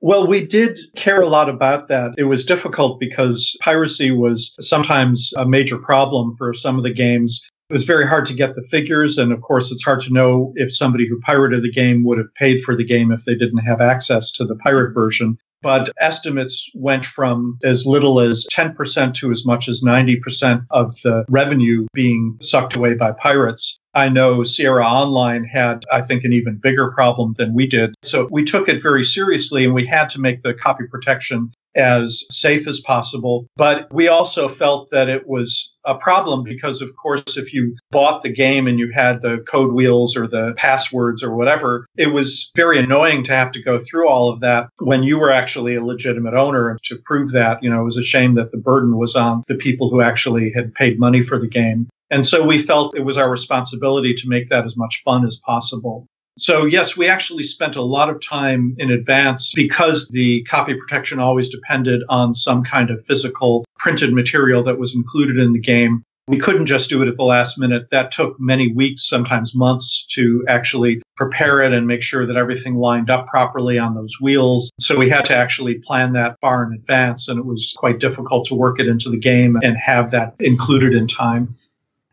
Well, 0.00 0.26
we 0.26 0.44
did 0.44 0.78
care 0.96 1.22
a 1.22 1.28
lot 1.28 1.48
about 1.48 1.88
that. 1.88 2.12
It 2.18 2.24
was 2.24 2.44
difficult 2.44 3.00
because 3.00 3.56
piracy 3.62 4.10
was 4.10 4.54
sometimes 4.60 5.32
a 5.38 5.46
major 5.46 5.78
problem 5.78 6.34
for 6.36 6.52
some 6.52 6.76
of 6.76 6.84
the 6.84 6.92
games. 6.92 7.40
It 7.70 7.72
was 7.72 7.84
very 7.84 8.06
hard 8.06 8.26
to 8.26 8.34
get 8.34 8.54
the 8.54 8.62
figures. 8.62 9.16
And 9.16 9.32
of 9.32 9.40
course, 9.40 9.72
it's 9.72 9.84
hard 9.84 10.02
to 10.02 10.12
know 10.12 10.52
if 10.56 10.74
somebody 10.74 11.08
who 11.08 11.20
pirated 11.20 11.62
the 11.62 11.72
game 11.72 12.04
would 12.04 12.18
have 12.18 12.32
paid 12.34 12.62
for 12.62 12.76
the 12.76 12.84
game 12.84 13.10
if 13.10 13.24
they 13.24 13.34
didn't 13.34 13.64
have 13.64 13.80
access 13.80 14.30
to 14.32 14.44
the 14.44 14.56
pirate 14.56 14.92
version. 14.92 15.38
But 15.62 15.90
estimates 15.98 16.70
went 16.74 17.06
from 17.06 17.58
as 17.64 17.86
little 17.86 18.20
as 18.20 18.46
10% 18.52 19.14
to 19.14 19.30
as 19.30 19.46
much 19.46 19.66
as 19.66 19.82
90% 19.82 20.66
of 20.70 20.94
the 21.02 21.24
revenue 21.30 21.86
being 21.94 22.36
sucked 22.42 22.76
away 22.76 22.92
by 22.92 23.12
pirates. 23.12 23.78
I 23.94 24.08
know 24.08 24.42
Sierra 24.42 24.86
Online 24.86 25.44
had, 25.44 25.84
I 25.92 26.02
think, 26.02 26.24
an 26.24 26.32
even 26.32 26.56
bigger 26.56 26.90
problem 26.90 27.34
than 27.36 27.54
we 27.54 27.66
did. 27.66 27.94
So 28.02 28.28
we 28.30 28.44
took 28.44 28.68
it 28.68 28.82
very 28.82 29.04
seriously 29.04 29.64
and 29.64 29.74
we 29.74 29.86
had 29.86 30.08
to 30.10 30.20
make 30.20 30.42
the 30.42 30.54
copy 30.54 30.84
protection 30.90 31.52
as 31.76 32.24
safe 32.30 32.66
as 32.66 32.80
possible. 32.80 33.46
But 33.56 33.92
we 33.92 34.08
also 34.08 34.48
felt 34.48 34.90
that 34.90 35.08
it 35.08 35.26
was 35.26 35.74
a 35.84 35.94
problem 35.94 36.42
because, 36.42 36.80
of 36.80 36.94
course, 36.96 37.36
if 37.36 37.52
you 37.52 37.76
bought 37.90 38.22
the 38.22 38.30
game 38.30 38.66
and 38.66 38.78
you 38.78 38.90
had 38.92 39.20
the 39.20 39.38
code 39.48 39.72
wheels 39.72 40.16
or 40.16 40.26
the 40.26 40.54
passwords 40.56 41.22
or 41.22 41.34
whatever, 41.34 41.86
it 41.96 42.12
was 42.12 42.50
very 42.56 42.78
annoying 42.78 43.22
to 43.24 43.32
have 43.32 43.52
to 43.52 43.62
go 43.62 43.78
through 43.78 44.08
all 44.08 44.30
of 44.30 44.40
that 44.40 44.68
when 44.78 45.02
you 45.02 45.18
were 45.18 45.30
actually 45.30 45.74
a 45.74 45.84
legitimate 45.84 46.34
owner. 46.34 46.78
To 46.84 46.96
prove 47.04 47.32
that, 47.32 47.62
you 47.62 47.70
know, 47.70 47.80
it 47.80 47.84
was 47.84 47.96
a 47.96 48.02
shame 48.02 48.34
that 48.34 48.50
the 48.50 48.58
burden 48.58 48.96
was 48.96 49.16
on 49.16 49.42
the 49.48 49.54
people 49.54 49.90
who 49.90 50.00
actually 50.00 50.52
had 50.52 50.74
paid 50.74 50.98
money 50.98 51.22
for 51.22 51.38
the 51.38 51.48
game. 51.48 51.88
And 52.14 52.24
so 52.24 52.46
we 52.46 52.58
felt 52.58 52.96
it 52.96 53.04
was 53.04 53.18
our 53.18 53.28
responsibility 53.28 54.14
to 54.14 54.28
make 54.28 54.48
that 54.48 54.64
as 54.64 54.76
much 54.76 55.02
fun 55.04 55.26
as 55.26 55.36
possible. 55.44 56.06
So 56.38 56.64
yes, 56.64 56.96
we 56.96 57.08
actually 57.08 57.42
spent 57.42 57.74
a 57.74 57.82
lot 57.82 58.08
of 58.08 58.20
time 58.20 58.76
in 58.78 58.92
advance 58.92 59.52
because 59.52 60.10
the 60.10 60.44
copy 60.44 60.74
protection 60.74 61.18
always 61.18 61.48
depended 61.48 62.02
on 62.08 62.32
some 62.32 62.62
kind 62.62 62.90
of 62.90 63.04
physical 63.04 63.64
printed 63.80 64.12
material 64.12 64.62
that 64.62 64.78
was 64.78 64.94
included 64.94 65.38
in 65.38 65.54
the 65.54 65.58
game. 65.58 66.04
We 66.28 66.38
couldn't 66.38 66.66
just 66.66 66.88
do 66.88 67.02
it 67.02 67.08
at 67.08 67.16
the 67.16 67.24
last 67.24 67.58
minute. 67.58 67.90
That 67.90 68.12
took 68.12 68.36
many 68.38 68.72
weeks, 68.72 69.08
sometimes 69.08 69.52
months 69.52 70.06
to 70.14 70.44
actually 70.48 71.02
prepare 71.16 71.62
it 71.62 71.72
and 71.72 71.84
make 71.84 72.02
sure 72.02 72.26
that 72.26 72.36
everything 72.36 72.76
lined 72.76 73.10
up 73.10 73.26
properly 73.26 73.76
on 73.76 73.96
those 73.96 74.20
wheels. 74.20 74.70
So 74.78 74.96
we 74.96 75.10
had 75.10 75.24
to 75.26 75.36
actually 75.36 75.80
plan 75.80 76.12
that 76.12 76.36
far 76.40 76.64
in 76.64 76.74
advance 76.74 77.26
and 77.26 77.40
it 77.40 77.44
was 77.44 77.74
quite 77.76 77.98
difficult 77.98 78.44
to 78.46 78.54
work 78.54 78.78
it 78.78 78.86
into 78.86 79.10
the 79.10 79.18
game 79.18 79.58
and 79.64 79.76
have 79.76 80.12
that 80.12 80.34
included 80.38 80.94
in 80.94 81.08
time. 81.08 81.48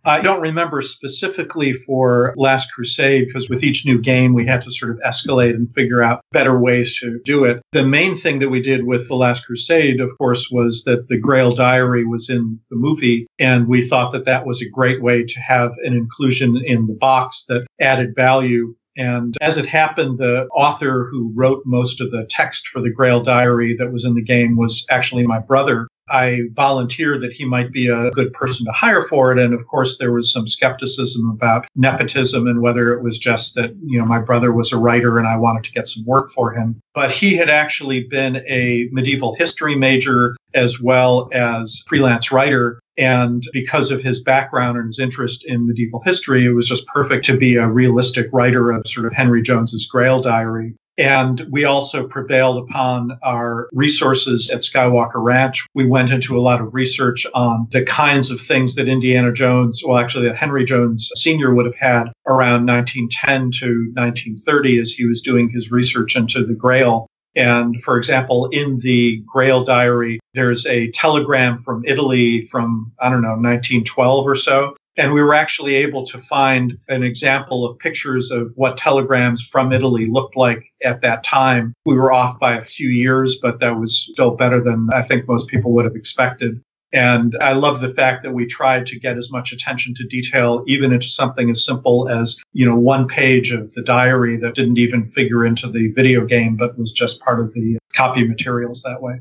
I 0.03 0.21
don't 0.21 0.41
remember 0.41 0.81
specifically 0.81 1.73
for 1.73 2.33
Last 2.35 2.73
Crusade 2.73 3.27
because 3.27 3.49
with 3.49 3.63
each 3.63 3.85
new 3.85 3.99
game, 3.99 4.33
we 4.33 4.45
had 4.45 4.61
to 4.61 4.71
sort 4.71 4.91
of 4.91 4.99
escalate 4.99 5.53
and 5.53 5.71
figure 5.71 6.01
out 6.01 6.21
better 6.31 6.57
ways 6.57 6.97
to 6.99 7.19
do 7.23 7.45
it. 7.45 7.61
The 7.71 7.85
main 7.85 8.15
thing 8.15 8.39
that 8.39 8.49
we 8.49 8.61
did 8.61 8.85
with 8.85 9.07
The 9.07 9.15
Last 9.15 9.45
Crusade, 9.45 10.01
of 10.01 10.17
course, 10.17 10.49
was 10.49 10.83
that 10.85 11.07
the 11.07 11.17
Grail 11.17 11.53
Diary 11.53 12.05
was 12.05 12.29
in 12.29 12.59
the 12.69 12.75
movie. 12.75 13.27
And 13.37 13.67
we 13.67 13.87
thought 13.87 14.11
that 14.13 14.25
that 14.25 14.45
was 14.45 14.61
a 14.61 14.69
great 14.69 15.01
way 15.01 15.23
to 15.23 15.39
have 15.39 15.73
an 15.83 15.93
inclusion 15.93 16.57
in 16.65 16.87
the 16.87 16.93
box 16.93 17.45
that 17.47 17.67
added 17.79 18.15
value 18.15 18.75
and 18.97 19.37
as 19.39 19.57
it 19.57 19.65
happened, 19.65 20.17
the 20.17 20.47
author 20.53 21.07
who 21.09 21.31
wrote 21.33 21.63
most 21.65 22.01
of 22.01 22.11
the 22.11 22.25
text 22.29 22.67
for 22.67 22.81
the 22.81 22.89
Grail 22.89 23.21
Diary 23.21 23.75
that 23.77 23.91
was 23.91 24.05
in 24.05 24.15
the 24.15 24.21
game 24.21 24.57
was 24.57 24.85
actually 24.89 25.25
my 25.25 25.39
brother. 25.39 25.87
I 26.11 26.41
volunteered 26.53 27.21
that 27.21 27.33
he 27.33 27.45
might 27.45 27.71
be 27.71 27.87
a 27.87 28.11
good 28.11 28.33
person 28.33 28.65
to 28.65 28.71
hire 28.71 29.01
for 29.01 29.31
it. 29.31 29.39
And 29.39 29.53
of 29.53 29.65
course, 29.67 29.97
there 29.97 30.11
was 30.11 30.31
some 30.31 30.47
skepticism 30.47 31.29
about 31.29 31.67
nepotism 31.75 32.47
and 32.47 32.61
whether 32.61 32.93
it 32.93 33.03
was 33.03 33.17
just 33.17 33.55
that, 33.55 33.71
you 33.85 33.97
know, 33.97 34.05
my 34.05 34.19
brother 34.19 34.51
was 34.51 34.71
a 34.71 34.77
writer 34.77 35.17
and 35.17 35.27
I 35.27 35.37
wanted 35.37 35.63
to 35.65 35.71
get 35.71 35.87
some 35.87 36.05
work 36.05 36.29
for 36.31 36.53
him. 36.53 36.81
But 36.93 37.11
he 37.11 37.35
had 37.35 37.49
actually 37.49 38.03
been 38.03 38.37
a 38.47 38.89
medieval 38.91 39.35
history 39.35 39.75
major 39.75 40.35
as 40.53 40.81
well 40.81 41.29
as 41.31 41.83
freelance 41.87 42.31
writer. 42.31 42.79
And 42.97 43.43
because 43.53 43.89
of 43.89 44.01
his 44.01 44.21
background 44.21 44.77
and 44.77 44.87
his 44.87 44.99
interest 44.99 45.45
in 45.45 45.65
medieval 45.65 46.01
history, 46.01 46.45
it 46.45 46.51
was 46.51 46.67
just 46.67 46.85
perfect 46.87 47.25
to 47.25 47.37
be 47.37 47.55
a 47.55 47.67
realistic 47.67 48.27
writer 48.33 48.71
of 48.71 48.85
sort 48.85 49.05
of 49.05 49.13
Henry 49.13 49.41
Jones's 49.41 49.87
Grail 49.87 50.19
Diary. 50.19 50.75
And 51.01 51.47
we 51.49 51.65
also 51.65 52.05
prevailed 52.05 52.57
upon 52.57 53.17
our 53.23 53.69
resources 53.73 54.51
at 54.51 54.59
Skywalker 54.59 55.15
Ranch. 55.15 55.65
We 55.73 55.87
went 55.87 56.11
into 56.11 56.37
a 56.37 56.41
lot 56.41 56.61
of 56.61 56.75
research 56.75 57.25
on 57.33 57.67
the 57.71 57.83
kinds 57.83 58.29
of 58.29 58.39
things 58.39 58.75
that 58.75 58.87
Indiana 58.87 59.33
Jones, 59.33 59.81
well, 59.83 59.97
actually, 59.97 60.27
that 60.27 60.37
Henry 60.37 60.63
Jones 60.63 61.11
Sr. 61.15 61.55
would 61.55 61.65
have 61.65 61.73
had 61.73 62.11
around 62.27 62.67
1910 62.67 63.49
to 63.61 63.91
1930 63.95 64.79
as 64.79 64.91
he 64.91 65.07
was 65.07 65.21
doing 65.21 65.49
his 65.49 65.71
research 65.71 66.15
into 66.15 66.45
the 66.45 66.53
Grail. 66.53 67.07
And 67.35 67.81
for 67.81 67.97
example, 67.97 68.49
in 68.51 68.77
the 68.77 69.23
Grail 69.25 69.63
diary, 69.63 70.19
there's 70.35 70.67
a 70.67 70.91
telegram 70.91 71.57
from 71.57 71.83
Italy 71.87 72.43
from, 72.43 72.91
I 72.99 73.09
don't 73.09 73.23
know, 73.23 73.29
1912 73.29 74.27
or 74.27 74.35
so. 74.35 74.75
And 75.01 75.13
we 75.13 75.23
were 75.23 75.33
actually 75.33 75.73
able 75.77 76.05
to 76.05 76.19
find 76.19 76.77
an 76.87 77.01
example 77.01 77.65
of 77.65 77.79
pictures 77.79 78.29
of 78.29 78.53
what 78.55 78.77
telegrams 78.77 79.43
from 79.43 79.73
Italy 79.73 80.05
looked 80.07 80.35
like 80.37 80.71
at 80.83 81.01
that 81.01 81.23
time. 81.23 81.73
We 81.87 81.95
were 81.95 82.11
off 82.11 82.39
by 82.39 82.55
a 82.55 82.61
few 82.61 82.87
years, 82.87 83.39
but 83.41 83.59
that 83.61 83.79
was 83.79 83.97
still 83.97 84.35
better 84.35 84.61
than 84.61 84.89
I 84.93 85.01
think 85.01 85.27
most 85.27 85.47
people 85.47 85.71
would 85.71 85.85
have 85.85 85.95
expected. 85.95 86.61
And 86.93 87.35
I 87.41 87.53
love 87.53 87.81
the 87.81 87.89
fact 87.89 88.21
that 88.21 88.33
we 88.35 88.45
tried 88.45 88.85
to 88.87 88.99
get 88.99 89.17
as 89.17 89.31
much 89.31 89.51
attention 89.51 89.95
to 89.95 90.03
detail, 90.03 90.63
even 90.67 90.93
into 90.93 91.09
something 91.09 91.49
as 91.49 91.65
simple 91.65 92.07
as, 92.07 92.39
you 92.53 92.67
know, 92.67 92.77
one 92.77 93.07
page 93.07 93.51
of 93.51 93.73
the 93.73 93.81
diary 93.81 94.37
that 94.37 94.53
didn't 94.53 94.77
even 94.77 95.09
figure 95.09 95.47
into 95.47 95.67
the 95.67 95.87
video 95.93 96.27
game, 96.27 96.57
but 96.57 96.77
was 96.77 96.91
just 96.91 97.21
part 97.21 97.39
of 97.39 97.51
the 97.53 97.79
copy 97.95 98.27
materials 98.27 98.83
that 98.83 99.01
way. 99.01 99.19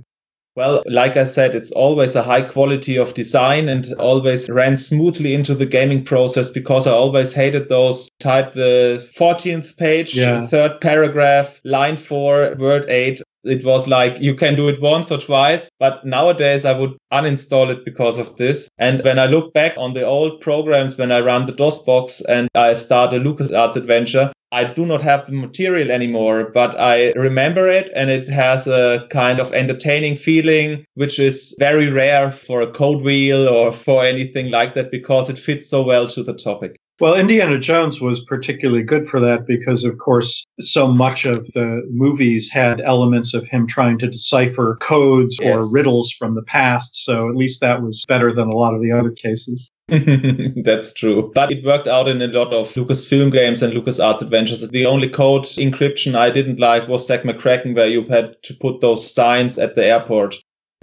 Well, 0.61 0.83
like 0.85 1.16
I 1.16 1.25
said, 1.25 1.55
it's 1.55 1.70
always 1.70 2.14
a 2.16 2.23
high 2.23 2.42
quality 2.42 2.99
of 2.99 3.14
design 3.14 3.70
and 3.70 3.94
always 3.94 4.46
ran 4.51 4.77
smoothly 4.77 5.33
into 5.33 5.55
the 5.55 5.64
gaming 5.64 6.05
process 6.05 6.51
because 6.51 6.87
I 6.87 6.90
always 6.90 7.33
hated 7.33 7.70
those 7.70 8.11
type 8.20 8.53
the 8.53 9.03
14th 9.18 9.79
page, 9.79 10.14
yeah. 10.14 10.46
third 10.46 10.79
paragraph, 10.83 11.62
line 11.64 11.96
four, 11.96 12.55
word 12.59 12.85
eight 12.90 13.23
it 13.44 13.64
was 13.64 13.88
like 13.88 14.20
you 14.20 14.35
can 14.35 14.55
do 14.55 14.68
it 14.68 14.81
once 14.81 15.11
or 15.11 15.18
twice, 15.18 15.70
but 15.79 16.05
nowadays 16.05 16.64
I 16.64 16.79
would 16.79 16.96
uninstall 17.12 17.70
it 17.70 17.85
because 17.85 18.18
of 18.18 18.37
this. 18.37 18.68
And 18.79 19.03
when 19.05 19.18
I 19.18 19.26
look 19.26 19.53
back 19.55 19.74
on 19.76 19.94
the 19.94 20.05
old 20.05 20.40
programs, 20.40 20.98
when 20.98 21.12
I 21.12 21.20
run 21.20 21.46
the 21.46 21.53
DOSBox 21.53 22.22
and 22.29 22.48
I 22.55 22.74
start 22.74 23.14
a 23.14 23.18
LucasArts 23.18 23.76
adventure, 23.76 24.33
I 24.53 24.64
do 24.64 24.85
not 24.85 25.00
have 25.03 25.26
the 25.26 25.33
material 25.33 25.92
anymore, 25.92 26.50
but 26.53 26.79
I 26.79 27.12
remember 27.12 27.68
it 27.68 27.88
and 27.94 28.11
it 28.11 28.29
has 28.29 28.66
a 28.66 29.07
kind 29.09 29.38
of 29.38 29.53
entertaining 29.53 30.16
feeling, 30.16 30.85
which 30.94 31.20
is 31.20 31.55
very 31.59 31.88
rare 31.88 32.33
for 32.33 32.61
a 32.61 32.70
code 32.70 33.03
wheel 33.03 33.48
or 33.48 33.72
for 33.72 34.05
anything 34.05 34.50
like 34.50 34.74
that 34.74 34.90
because 34.90 35.31
it 35.31 35.38
fits 35.38 35.68
so 35.70 35.83
well 35.83 36.09
to 36.09 36.24
the 36.24 36.35
topic. 36.35 36.79
Well, 37.00 37.14
Indiana 37.14 37.58
Jones 37.58 37.98
was 37.98 38.22
particularly 38.22 38.82
good 38.82 39.08
for 39.08 39.20
that 39.20 39.46
because, 39.46 39.84
of 39.84 39.96
course, 39.96 40.44
so 40.60 40.86
much 40.86 41.24
of 41.24 41.46
the 41.52 41.82
movies 41.90 42.50
had 42.50 42.82
elements 42.82 43.32
of 43.32 43.46
him 43.46 43.66
trying 43.66 43.98
to 44.00 44.06
decipher 44.06 44.76
codes 44.80 45.38
yes. 45.40 45.56
or 45.56 45.72
riddles 45.72 46.12
from 46.12 46.34
the 46.34 46.42
past. 46.42 46.94
So 46.94 47.30
at 47.30 47.36
least 47.36 47.62
that 47.62 47.82
was 47.82 48.04
better 48.06 48.34
than 48.34 48.48
a 48.48 48.56
lot 48.56 48.74
of 48.74 48.82
the 48.82 48.92
other 48.92 49.10
cases. 49.10 49.70
That's 49.88 50.92
true. 50.92 51.32
But 51.34 51.50
it 51.50 51.64
worked 51.64 51.88
out 51.88 52.06
in 52.06 52.20
a 52.20 52.26
lot 52.26 52.52
of 52.52 52.72
Lucasfilm 52.74 53.32
games 53.32 53.62
and 53.62 53.72
LucasArts 53.72 54.20
adventures. 54.20 54.68
The 54.68 54.86
only 54.86 55.08
code 55.08 55.44
encryption 55.44 56.14
I 56.14 56.30
didn't 56.30 56.60
like 56.60 56.86
was 56.86 57.06
Zak 57.06 57.22
McKracken, 57.22 57.74
where 57.74 57.88
you 57.88 58.04
had 58.08 58.40
to 58.42 58.54
put 58.54 58.82
those 58.82 59.12
signs 59.12 59.58
at 59.58 59.74
the 59.74 59.86
airport. 59.86 60.36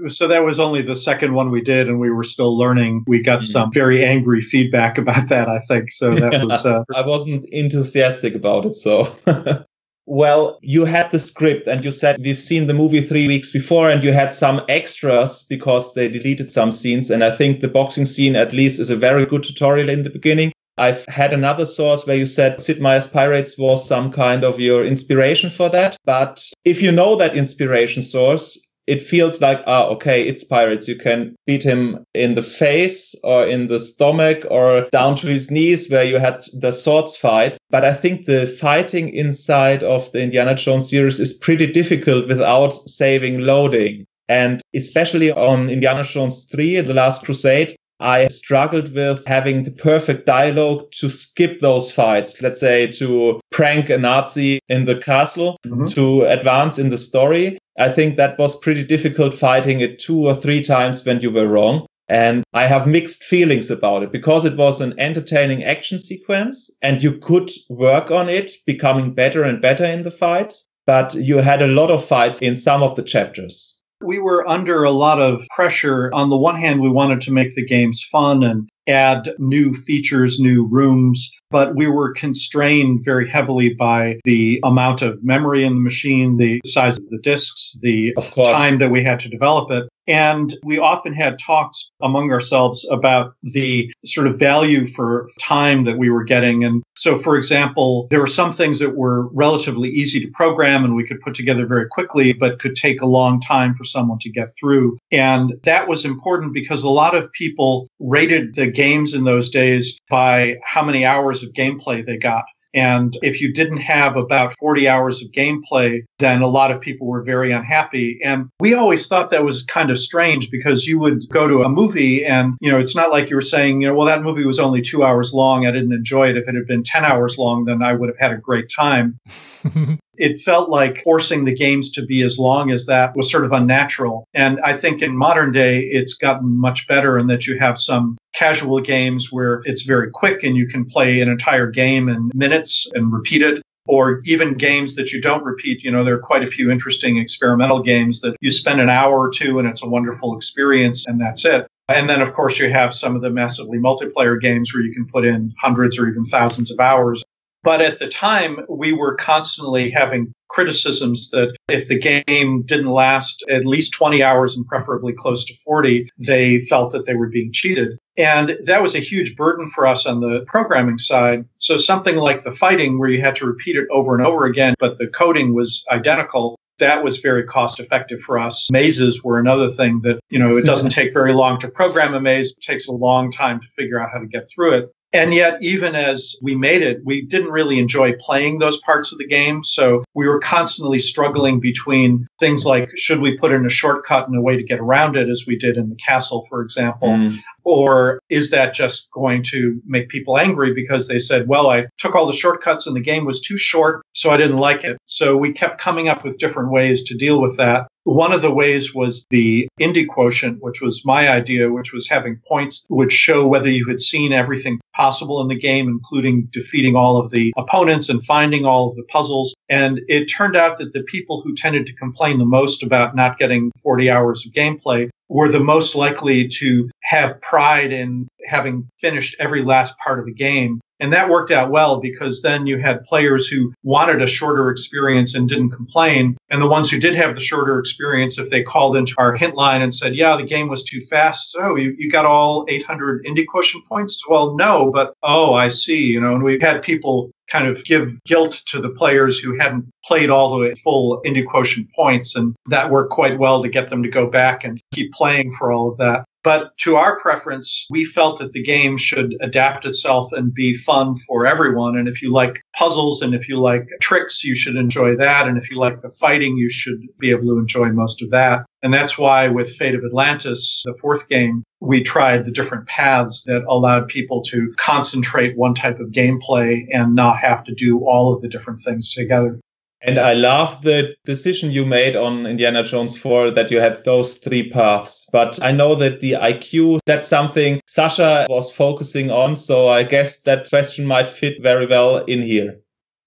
So 0.08 0.28
that 0.28 0.44
was 0.44 0.60
only 0.60 0.84
the 0.84 0.96
second 0.96 1.34
one 1.34 1.50
we 1.50 1.62
did, 1.62 1.88
and 1.88 2.00
we 2.00 2.12
were 2.12 2.24
still 2.24 2.56
learning. 2.56 3.04
We 3.08 3.22
got 3.22 3.40
mm-hmm. 3.40 3.52
some 3.52 3.72
very 3.72 4.06
angry 4.06 4.42
feedback 4.42 4.98
about 5.04 5.28
that, 5.30 5.50
I 5.50 5.60
think. 5.68 5.92
So 5.92 6.14
that 6.16 6.34
yeah, 6.34 6.44
was. 6.44 6.66
Uh... 6.66 6.84
I 6.96 7.06
wasn't 7.06 7.46
enthusiastic 7.46 8.36
about 8.36 8.66
it, 8.66 8.76
so. 8.76 9.16
well, 10.06 10.60
you 10.62 10.86
had 10.86 11.12
the 11.12 11.20
script 11.20 11.68
and 11.68 11.84
you 11.84 11.92
said 11.92 12.18
we've 12.24 12.40
seen 12.40 12.68
the 12.68 12.74
movie 12.74 13.02
three 13.02 13.28
weeks 13.28 13.52
before 13.52 13.90
and 13.90 14.02
you 14.04 14.14
had 14.14 14.34
some 14.34 14.62
extras 14.70 15.44
because 15.44 15.94
they 15.96 16.08
deleted 16.08 16.50
some 16.50 16.72
scenes. 16.72 17.12
And 17.12 17.24
I 17.24 17.36
think 17.36 17.60
the 17.60 17.68
boxing 17.68 18.06
scene, 18.06 18.38
at 18.38 18.54
least, 18.54 18.80
is 18.80 18.90
a 18.90 18.96
very 18.96 19.26
good 19.26 19.44
tutorial 19.44 19.90
in 19.90 20.04
the 20.04 20.10
beginning. 20.10 20.54
I've 20.78 21.04
had 21.08 21.34
another 21.34 21.66
source 21.66 22.06
where 22.06 22.16
you 22.16 22.28
said 22.28 22.62
Sid 22.62 22.80
Meier's 22.80 23.08
Pirates 23.08 23.58
was 23.58 23.86
some 23.86 24.12
kind 24.12 24.44
of 24.44 24.60
your 24.60 24.86
inspiration 24.86 25.50
for 25.50 25.70
that. 25.70 25.98
But 26.06 26.48
if 26.66 26.82
you 26.82 26.92
know 26.92 27.16
that 27.16 27.36
inspiration 27.36 28.04
source, 28.04 28.58
it 28.88 29.02
feels 29.02 29.42
like, 29.42 29.62
ah, 29.68 29.86
okay, 29.88 30.26
it's 30.26 30.46
pirates. 30.46 30.88
You 30.88 30.96
can 30.96 31.36
beat 31.46 31.62
him 31.62 32.06
in 32.14 32.34
the 32.34 32.42
face 32.42 33.14
or 33.24 33.46
in 33.46 33.68
the 33.68 33.80
stomach 33.80 34.46
or 34.50 34.88
down 34.92 35.16
to 35.18 35.28
his 35.28 35.52
knees 35.52 35.90
where 35.90 36.06
you 36.06 36.18
had 36.18 36.42
the 36.62 36.72
swords 36.72 37.18
fight. 37.18 37.58
But 37.70 37.84
I 37.84 37.94
think 37.94 38.26
the 38.26 38.48
fighting 38.48 39.10
inside 39.10 39.84
of 39.84 40.10
the 40.14 40.22
Indiana 40.22 40.56
Jones 40.56 40.90
series 40.90 41.20
is 41.20 41.34
pretty 41.34 41.68
difficult 41.68 42.28
without 42.28 42.74
saving 42.88 43.42
loading. 43.42 44.06
And 44.30 44.62
especially 44.74 45.32
on 45.32 45.70
Indiana 45.70 46.04
Jones 46.04 46.46
3, 46.46 46.82
The 46.82 46.94
Last 46.94 47.24
Crusade, 47.24 47.76
I 48.00 48.28
struggled 48.28 48.94
with 48.94 49.26
having 49.26 49.64
the 49.64 49.72
perfect 49.72 50.26
dialogue 50.26 50.92
to 51.00 51.10
skip 51.10 51.60
those 51.60 51.92
fights. 51.92 52.42
Let's 52.42 52.60
say 52.60 52.88
to 52.88 53.42
prank 53.58 53.90
a 53.90 53.98
Nazi 53.98 54.60
in 54.70 54.86
the 54.86 55.00
castle, 55.00 55.58
mm-hmm. 55.66 55.86
to 55.86 56.22
advance 56.26 56.78
in 56.78 56.90
the 56.90 56.98
story. 56.98 57.58
I 57.80 57.90
think 57.90 58.16
that 58.16 58.38
was 58.38 58.56
pretty 58.60 58.84
difficult 58.84 59.34
fighting 59.34 59.82
it 59.82 59.98
two 59.98 60.28
or 60.28 60.36
three 60.36 60.62
times 60.62 61.04
when 61.04 61.22
you 61.22 61.32
were 61.32 61.48
wrong. 61.48 61.88
And 62.08 62.44
I 62.54 62.68
have 62.68 62.86
mixed 62.86 63.24
feelings 63.24 63.72
about 63.72 64.04
it 64.04 64.12
because 64.12 64.46
it 64.46 64.56
was 64.56 64.80
an 64.80 64.94
entertaining 65.00 65.64
action 65.64 65.98
sequence 65.98 66.70
and 66.84 67.02
you 67.02 67.18
could 67.18 67.50
work 67.68 68.12
on 68.12 68.30
it 68.30 68.52
becoming 68.68 69.16
better 69.16 69.42
and 69.44 69.60
better 69.60 69.86
in 69.86 70.04
the 70.04 70.12
fights. 70.12 70.68
But 70.86 71.16
you 71.16 71.38
had 71.38 71.64
a 71.64 71.68
lot 71.68 71.90
of 71.90 72.06
fights 72.06 72.40
in 72.44 72.56
some 72.56 72.84
of 72.84 72.94
the 72.94 73.04
chapters. 73.04 73.82
We 74.02 74.20
were 74.20 74.48
under 74.48 74.84
a 74.84 74.92
lot 74.92 75.20
of 75.20 75.42
pressure. 75.56 76.12
On 76.14 76.30
the 76.30 76.38
one 76.38 76.58
hand, 76.58 76.80
we 76.80 76.90
wanted 76.90 77.22
to 77.22 77.34
make 77.34 77.56
the 77.56 77.66
games 77.66 78.04
fun 78.12 78.44
and 78.44 78.70
add 78.88 79.34
new 79.40 79.74
features, 79.74 80.40
new 80.40 80.66
rooms, 80.66 81.32
but 81.52 81.76
we 81.76 81.88
were 81.88 82.14
constrained 82.14 83.02
very 83.04 83.30
heavily 83.30 83.74
by 83.74 84.20
the 84.24 84.60
amount 84.64 85.02
of 85.02 85.24
memory 85.24 85.64
in 85.64 85.74
the 85.74 85.80
machine, 85.82 86.38
the 86.38 86.62
size 86.66 86.98
of 86.98 87.10
the 87.10 87.20
disks, 87.20 87.78
the 87.82 88.14
time 88.34 88.80
that 88.80 88.90
we 88.90 89.04
had 89.04 89.20
to 89.22 89.30
develop 89.30 89.72
it. 89.72 89.84
And 90.08 90.56
we 90.64 90.78
often 90.78 91.14
had 91.14 91.38
talks 91.40 91.92
among 92.02 92.32
ourselves 92.32 92.88
about 92.90 93.34
the 93.44 93.92
sort 94.06 94.28
of 94.28 94.40
value 94.40 94.88
for 94.88 95.28
time 95.40 95.84
that 95.86 95.98
we 95.98 96.10
were 96.10 96.24
getting. 96.24 96.64
And 96.64 96.84
so, 96.96 97.18
for 97.18 97.38
example, 97.38 98.08
there 98.10 98.20
were 98.20 98.28
some 98.28 98.52
things 98.52 98.80
that 98.80 98.96
were 98.96 99.28
relatively 99.34 99.90
easy 99.90 100.20
to 100.22 100.32
program 100.32 100.86
and 100.86 100.96
we 100.96 101.06
could 101.06 101.22
put 101.22 101.36
together 101.36 101.66
very 101.66 101.88
quickly, 101.88 102.34
but 102.34 102.60
could 102.60 102.76
take 102.76 103.02
a 103.02 103.06
long 103.06 103.42
time 103.42 103.74
for 103.74 103.84
someone 103.84 104.20
to 104.20 104.30
get 104.30 104.50
through. 104.60 104.98
And 105.12 105.54
that 105.64 105.88
was 105.88 106.06
important 106.06 106.54
because 106.54 106.84
a 106.84 106.90
lot 106.90 107.16
of 107.16 107.32
people 107.34 107.90
rated 108.00 108.56
the 108.56 108.68
games 108.68 109.14
in 109.14 109.26
those 109.26 109.50
days 109.50 109.98
by 110.10 110.58
how 110.64 110.84
many 110.84 111.06
hours 111.06 111.44
of 111.44 111.54
gameplay 111.54 112.06
they 112.06 112.18
got. 112.18 112.46
And 112.74 113.18
if 113.22 113.42
you 113.42 113.54
didn't 113.54 113.78
have 113.78 114.16
about 114.16 114.54
40 114.54 114.88
hours 114.88 115.24
of 115.24 115.32
gameplay, 115.32 116.02
then 116.20 116.42
a 116.42 116.48
lot 116.48 116.72
of 116.72 116.82
people 116.82 117.08
were 117.08 117.24
very 117.24 117.52
unhappy. 117.52 118.20
And 118.24 118.50
we 118.60 118.74
always 118.74 119.08
thought 119.08 119.32
that 119.32 119.44
was 119.44 119.64
kind 119.64 119.90
of 119.90 120.00
strange 120.00 120.52
because 120.52 120.86
you 120.86 121.00
would 121.00 121.28
go 121.30 121.48
to 121.48 121.64
a 121.64 121.70
movie 121.70 122.26
and, 122.26 122.56
you 122.62 122.72
know, 122.72 122.80
it's 122.80 122.96
not 122.96 123.12
like 123.12 123.30
you 123.30 123.36
were 123.36 123.42
saying, 123.42 123.82
you 123.82 123.88
know, 123.88 123.96
well, 123.96 124.08
that 124.08 124.24
movie 124.24 124.46
was 124.46 124.60
only 124.60 124.82
two 124.82 125.04
hours 125.04 125.34
long. 125.34 125.66
I 125.66 125.72
didn't 125.72 125.94
enjoy 125.94 126.30
it. 126.30 126.38
If 126.38 126.48
it 126.48 126.56
had 126.56 126.68
been 126.68 126.84
10 126.84 127.06
hours 127.06 127.38
long, 127.38 127.66
then 127.66 127.82
I 127.82 127.94
would 127.94 128.10
have 128.10 128.20
had 128.20 128.32
a 128.32 128.38
great 128.38 128.70
time. 128.70 129.20
it 130.18 130.42
felt 130.42 130.70
like 130.70 131.02
forcing 131.04 131.46
the 131.46 131.54
games 131.54 131.92
to 131.92 132.06
be 132.06 132.22
as 132.24 132.38
long 132.38 132.72
as 132.72 132.86
that 132.86 133.16
was 133.16 133.32
sort 133.32 133.46
of 133.46 133.52
unnatural. 133.52 134.28
And 134.34 134.60
I 134.64 134.74
think 134.74 135.02
in 135.02 135.16
modern 135.16 135.52
day, 135.52 135.82
it's 135.82 136.14
gotten 136.14 136.60
much 136.60 136.88
better 136.88 137.18
in 137.18 137.28
that 137.28 137.48
you 137.48 137.58
have 137.60 137.78
some 137.78 138.18
casual 138.34 138.80
games 138.82 139.32
where 139.32 139.62
it's 139.66 139.84
very 139.84 140.10
quick 140.12 140.44
and 140.44 140.56
you 140.56 140.68
can 140.68 140.86
play 140.86 141.22
an 141.22 141.30
entire 141.30 141.68
game 141.68 142.10
in 142.10 142.30
minutes 142.34 142.90
and 142.94 143.12
repeat 143.12 143.42
it. 143.42 143.62
Or 143.90 144.20
even 144.26 144.56
games 144.56 144.96
that 144.96 145.14
you 145.14 145.22
don't 145.22 145.46
repeat. 145.46 145.82
You 145.82 145.92
know, 145.92 146.04
there 146.04 146.16
are 146.16 146.20
quite 146.20 146.44
a 146.44 146.48
few 146.48 146.70
interesting 146.70 147.18
experimental 147.20 147.82
games 147.82 148.20
that 148.20 148.36
you 148.42 148.52
spend 148.52 148.82
an 148.82 148.90
hour 148.90 149.18
or 149.18 149.32
two 149.32 149.60
and 149.60 149.68
it's 149.68 149.82
a 149.82 149.88
wonderful 149.88 150.36
experience 150.36 151.06
and 151.08 151.22
that's 151.22 151.46
it. 151.46 151.68
And 151.88 152.10
then, 152.10 152.22
of 152.22 152.34
course, 152.34 152.60
you 152.60 152.70
have 152.70 152.94
some 152.94 153.16
of 153.16 153.22
the 153.22 153.30
massively 153.30 153.78
multiplayer 153.78 154.40
games 154.42 154.74
where 154.74 154.84
you 154.84 154.94
can 154.94 155.08
put 155.08 155.24
in 155.24 155.54
hundreds 155.58 155.98
or 155.98 156.10
even 156.10 156.26
thousands 156.26 156.70
of 156.70 156.82
hours. 156.82 157.24
But 157.64 157.82
at 157.82 158.00
the 158.00 158.08
time, 158.08 158.60
we 158.70 158.94
were 158.94 159.16
constantly 159.16 159.90
having 159.90 160.34
criticisms 160.50 161.30
that 161.32 161.56
if 161.70 161.88
the 161.88 162.00
game 162.00 162.64
didn't 162.64 162.92
last 162.92 163.44
at 163.50 163.66
least 163.66 163.94
20 163.94 164.24
hours 164.24 164.56
and 164.56 164.66
preferably 164.66 165.14
close 165.14 165.44
to 165.46 165.54
40, 165.54 166.10
they 166.18 166.62
felt 166.62 166.92
that 166.92 167.06
they 167.06 167.16
were 167.16 167.30
being 167.30 167.52
cheated. 167.52 167.98
And 168.18 168.58
that 168.64 168.82
was 168.82 168.96
a 168.96 169.00
huge 169.00 169.36
burden 169.36 169.70
for 169.70 169.86
us 169.86 170.06
on 170.06 170.22
the 170.22 170.44
programming 170.48 170.98
side. 170.98 171.46
So 171.58 171.78
something 171.78 172.16
like 172.16 172.44
the 172.44 172.52
fighting 172.52 173.00
where 173.00 173.10
you 173.10 173.22
had 173.22 173.36
to 173.38 173.46
repeat 173.46 173.76
it 173.76 173.88
over 173.92 174.16
and 174.16 174.26
over 174.26 174.46
again, 174.46 174.74
but 174.80 174.98
the 174.98 175.08
coding 175.08 175.54
was 175.54 175.84
identical. 175.92 176.58
That 176.80 177.04
was 177.04 177.18
very 177.18 177.44
cost 177.44 177.80
effective 177.80 178.22
for 178.22 178.38
us. 178.40 178.70
Mazes 178.72 179.24
were 179.24 179.40
another 179.40 179.70
thing 179.70 180.02
that, 180.04 180.20
you 180.30 180.40
know, 180.40 180.56
it 180.56 180.66
doesn't 180.66 180.92
take 180.92 181.12
very 181.12 181.34
long 181.34 181.60
to 181.60 181.70
program 181.70 182.14
a 182.14 182.22
maze. 182.22 182.52
It 182.52 182.64
takes 182.64 182.88
a 182.88 182.92
long 182.92 183.32
time 183.32 183.60
to 183.60 183.68
figure 183.76 184.00
out 184.00 184.12
how 184.14 184.20
to 184.20 184.28
get 184.28 184.48
through 184.54 184.74
it. 184.74 184.92
And 185.14 185.34
yet, 185.34 185.58
even 185.62 185.96
as 185.96 186.36
we 186.42 186.56
made 186.56 186.82
it, 186.82 187.00
we 187.06 187.22
didn't 187.22 187.52
really 187.52 187.80
enjoy 187.80 188.14
playing 188.20 188.60
those 188.60 188.80
parts 188.82 189.12
of 189.12 189.18
the 189.18 189.28
game. 189.28 189.64
So 189.64 190.04
we 190.14 190.28
were 190.28 190.40
constantly 190.40 191.00
struggling 191.00 191.60
between 191.60 192.28
things 192.40 192.66
like 192.66 192.90
should 192.96 193.22
we 193.22 193.38
put 193.38 193.52
in 193.52 193.66
a 193.66 193.70
shortcut 193.70 194.28
and 194.28 194.38
a 194.38 194.42
way 194.42 194.58
to 194.58 194.64
get 194.64 194.80
around 194.80 195.16
it, 195.16 195.30
as 195.30 195.46
we 195.48 195.58
did 195.58 195.78
in 195.78 195.90
the 195.90 195.96
castle, 195.96 196.46
for 196.50 196.62
example? 196.62 197.10
Mm. 197.10 197.38
Or 197.64 198.20
is 198.30 198.52
that 198.52 198.74
just 198.74 199.10
going 199.12 199.44
to 199.44 199.82
make 199.86 200.10
people 200.10 200.38
angry 200.38 200.74
because 200.74 201.08
they 201.08 201.20
said, 201.20 201.48
well, 201.48 201.70
I 201.70 201.88
took 201.98 202.16
all 202.16 202.26
the 202.26 202.32
shortcuts 202.32 202.88
and 202.88 202.96
the 202.96 203.02
game 203.02 203.26
was 203.26 203.42
too 203.42 203.58
short, 203.58 204.06
so 204.14 204.30
I 204.30 204.38
didn't 204.38 204.58
like 204.58 204.84
it. 204.84 204.98
So 205.06 205.36
we 205.36 205.52
kept 205.52 205.80
coming 205.80 206.08
up 206.08 206.24
with 206.24 206.38
different 206.38 206.72
ways 206.72 207.04
to 207.06 207.16
deal 207.16 207.42
with 207.42 207.58
that. 207.58 207.88
One 208.08 208.32
of 208.32 208.42
the 208.42 208.54
ways 208.54 208.96
was 208.96 209.26
the 209.32 209.68
Indy 209.82 210.06
quotient, 210.06 210.64
which 210.64 210.82
was 210.82 211.04
my 211.04 211.28
idea, 211.28 211.70
which 211.70 211.92
was 211.92 212.08
having 212.08 212.40
points 212.48 212.86
which 212.88 213.12
show 213.12 213.46
whether 213.46 213.70
you 213.70 213.86
had 213.86 214.00
seen 214.00 214.32
everything 214.32 214.80
possible 214.96 215.42
in 215.42 215.50
the 215.50 215.60
game, 215.60 215.90
including 215.90 216.48
defeating 216.54 216.96
all 216.96 217.20
of 217.20 217.32
the 217.32 217.52
opponents 217.58 218.08
and 218.08 218.24
finding 218.24 218.64
all 218.64 218.88
of 218.88 218.96
the 218.96 219.04
puzzles. 219.04 219.54
And 219.68 220.00
it 220.08 220.28
turned 220.28 220.56
out 220.56 220.78
that 220.78 220.94
the 220.94 221.04
people 221.04 221.42
who 221.42 221.54
tended 221.54 221.86
to 221.88 221.94
complain 221.96 222.38
the 222.38 222.46
most 222.46 222.82
about 222.82 223.14
not 223.14 223.40
getting 223.40 223.74
40 223.84 224.10
hours 224.10 224.46
of 224.46 224.54
gameplay 224.54 225.10
were 225.28 225.52
the 225.52 225.60
most 225.60 225.94
likely 225.94 226.48
to 226.48 226.90
have 227.04 227.42
pride 227.42 227.92
in 227.92 228.30
having 228.46 228.88
finished 229.02 229.36
every 229.38 229.66
last 229.66 229.98
part 229.98 230.20
of 230.20 230.26
the 230.26 230.34
game. 230.34 230.80
And 231.00 231.14
that 231.14 231.30
worked 231.30 231.52
out 231.52 231.70
well 231.70 232.00
because 232.00 232.42
then 232.42 232.66
you 232.66 232.78
had 232.80 233.04
players 233.04 233.48
who 233.48 233.74
wanted 233.84 234.22
a 234.22 234.28
shorter 234.28 234.70
experience 234.70 235.36
and 235.36 235.48
didn't 235.48 235.72
complain. 235.72 236.38
And 236.50 236.62
the 236.62 236.68
ones 236.68 236.90
who 236.90 237.00
did 237.00 237.16
have 237.16 237.36
the 237.36 237.40
shorter 237.40 237.80
experience, 237.80 238.40
if 238.40 238.50
they 238.50 238.64
called 238.64 238.96
into 238.98 239.14
our 239.18 239.36
hint 239.36 239.56
line 239.56 239.82
and 239.82 239.94
said, 239.94 240.16
yeah, 240.16 240.36
the 240.36 240.44
game 240.44 240.70
was 240.70 240.84
too 240.84 241.02
fast. 241.02 241.52
So 241.52 241.76
you, 241.76 241.96
you 241.98 242.10
got 242.10 242.26
all 242.26 242.66
800 242.68 243.26
Indy 243.26 243.46
quotient 243.46 243.86
points? 243.88 244.22
Well, 244.28 244.56
no, 244.56 244.92
but 244.92 245.14
oh, 245.24 245.54
I 245.54 245.70
see. 245.70 246.06
You 246.08 246.22
know, 246.22 246.36
and 246.36 246.44
we've 246.44 246.62
had 246.62 246.82
people 246.82 247.32
kind 247.48 247.68
of 247.68 247.84
give 247.86 248.22
guilt 248.26 248.62
to 248.68 248.82
the 248.82 248.90
players 248.90 249.40
who 249.40 249.58
hadn't 249.58 249.86
played 250.04 250.30
all 250.30 250.60
the 250.60 250.76
full 250.84 251.22
Indy 251.24 251.44
quotient 251.44 251.92
points. 251.94 252.36
And 252.36 252.56
that 252.68 252.92
worked 252.92 253.12
quite 253.12 253.40
well 253.40 253.62
to 253.64 253.70
get 253.70 253.90
them 253.90 254.04
to 254.04 254.10
go 254.10 254.28
back 254.28 254.64
and 254.64 254.82
keep 254.94 255.14
playing 255.14 255.54
for 255.54 255.72
all 255.72 255.92
of 255.92 255.98
that. 255.98 256.26
But 256.48 256.78
to 256.78 256.96
our 256.96 257.20
preference, 257.20 257.86
we 257.90 258.06
felt 258.06 258.40
that 258.40 258.54
the 258.54 258.64
game 258.64 258.96
should 258.96 259.36
adapt 259.42 259.84
itself 259.84 260.32
and 260.32 260.54
be 260.54 260.76
fun 260.76 261.18
for 261.28 261.46
everyone. 261.46 261.98
And 261.98 262.08
if 262.08 262.22
you 262.22 262.32
like 262.32 262.62
puzzles 262.74 263.22
and 263.22 263.36
if 263.36 263.50
you 263.50 263.60
like 263.60 263.90
tricks, 264.00 264.46
you 264.46 264.56
should 264.56 264.78
enjoy 264.78 265.18
that. 265.18 265.50
And 265.50 265.58
if 265.58 265.70
you 265.70 265.78
like 265.78 266.00
the 266.00 266.10
fighting, 266.10 266.56
you 266.56 266.70
should 266.70 267.02
be 267.20 267.32
able 267.32 267.48
to 267.48 267.60
enjoy 267.60 267.90
most 267.90 268.22
of 268.22 268.30
that. 268.30 268.66
And 268.82 268.94
that's 268.94 269.18
why 269.18 269.50
with 269.50 269.76
Fate 269.76 269.96
of 269.96 270.06
Atlantis, 270.06 270.84
the 270.86 270.98
fourth 271.02 271.28
game, 271.28 271.64
we 271.82 272.02
tried 272.02 272.46
the 272.46 272.52
different 272.52 272.88
paths 272.88 273.44
that 273.44 273.66
allowed 273.68 274.08
people 274.08 274.42
to 274.44 274.74
concentrate 274.78 275.58
one 275.58 275.74
type 275.74 276.00
of 276.00 276.12
gameplay 276.12 276.86
and 276.94 277.14
not 277.14 277.40
have 277.40 277.66
to 277.66 277.74
do 277.74 278.06
all 278.06 278.34
of 278.34 278.40
the 278.40 278.48
different 278.48 278.80
things 278.80 279.14
together. 279.14 279.60
And 280.02 280.20
I 280.20 280.34
love 280.34 280.84
the 280.84 281.16
decision 281.26 281.72
you 281.72 281.86
made 281.86 282.16
on 282.16 282.46
Indiana 282.46 282.84
Jones 282.84 283.18
4 283.18 283.52
that 283.52 283.72
you 283.72 283.80
had 283.80 284.04
those 284.04 284.38
three 284.38 284.70
paths. 284.70 285.28
But 285.32 285.58
I 285.64 285.72
know 285.72 285.96
that 285.96 286.20
the 286.20 286.34
IQ, 286.34 287.00
that's 287.06 287.28
something 287.28 287.82
Sasha 287.88 288.46
was 288.50 288.72
focusing 288.72 289.32
on. 289.32 289.56
So 289.56 289.88
I 289.88 290.04
guess 290.04 290.42
that 290.42 290.70
question 290.70 291.06
might 291.06 291.28
fit 291.28 291.62
very 291.64 291.88
well 291.88 292.18
in 292.26 292.42
here. 292.42 292.80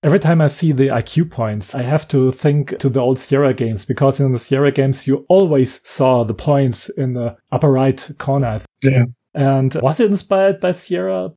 Every 0.03 0.19
time 0.19 0.41
I 0.41 0.47
see 0.47 0.73
the 0.73 0.89
IQ 0.89 1.31
points, 1.31 1.75
I 1.75 1.83
have 1.83 2.09
to 2.09 2.33
think 2.33 2.79
to 2.79 2.89
the 2.89 3.01
old 3.01 3.19
Sierra 3.19 3.53
games 3.53 3.85
because 3.85 4.19
in 4.19 4.33
the 4.33 4.39
Sierra 4.39 4.71
games, 4.71 5.07
you 5.07 5.27
always 5.29 5.87
saw 5.87 6.25
the 6.25 6.33
points 6.33 6.89
in 6.91 7.13
the 7.13 7.37
upper 7.53 7.71
right 7.71 8.11
corner. 8.17 8.61
Yeah. 8.83 9.05
And 9.35 9.75
was 9.83 10.01
it 10.01 10.11
inspired 10.11 10.59
by 10.61 10.73
Sierra? 10.73 11.31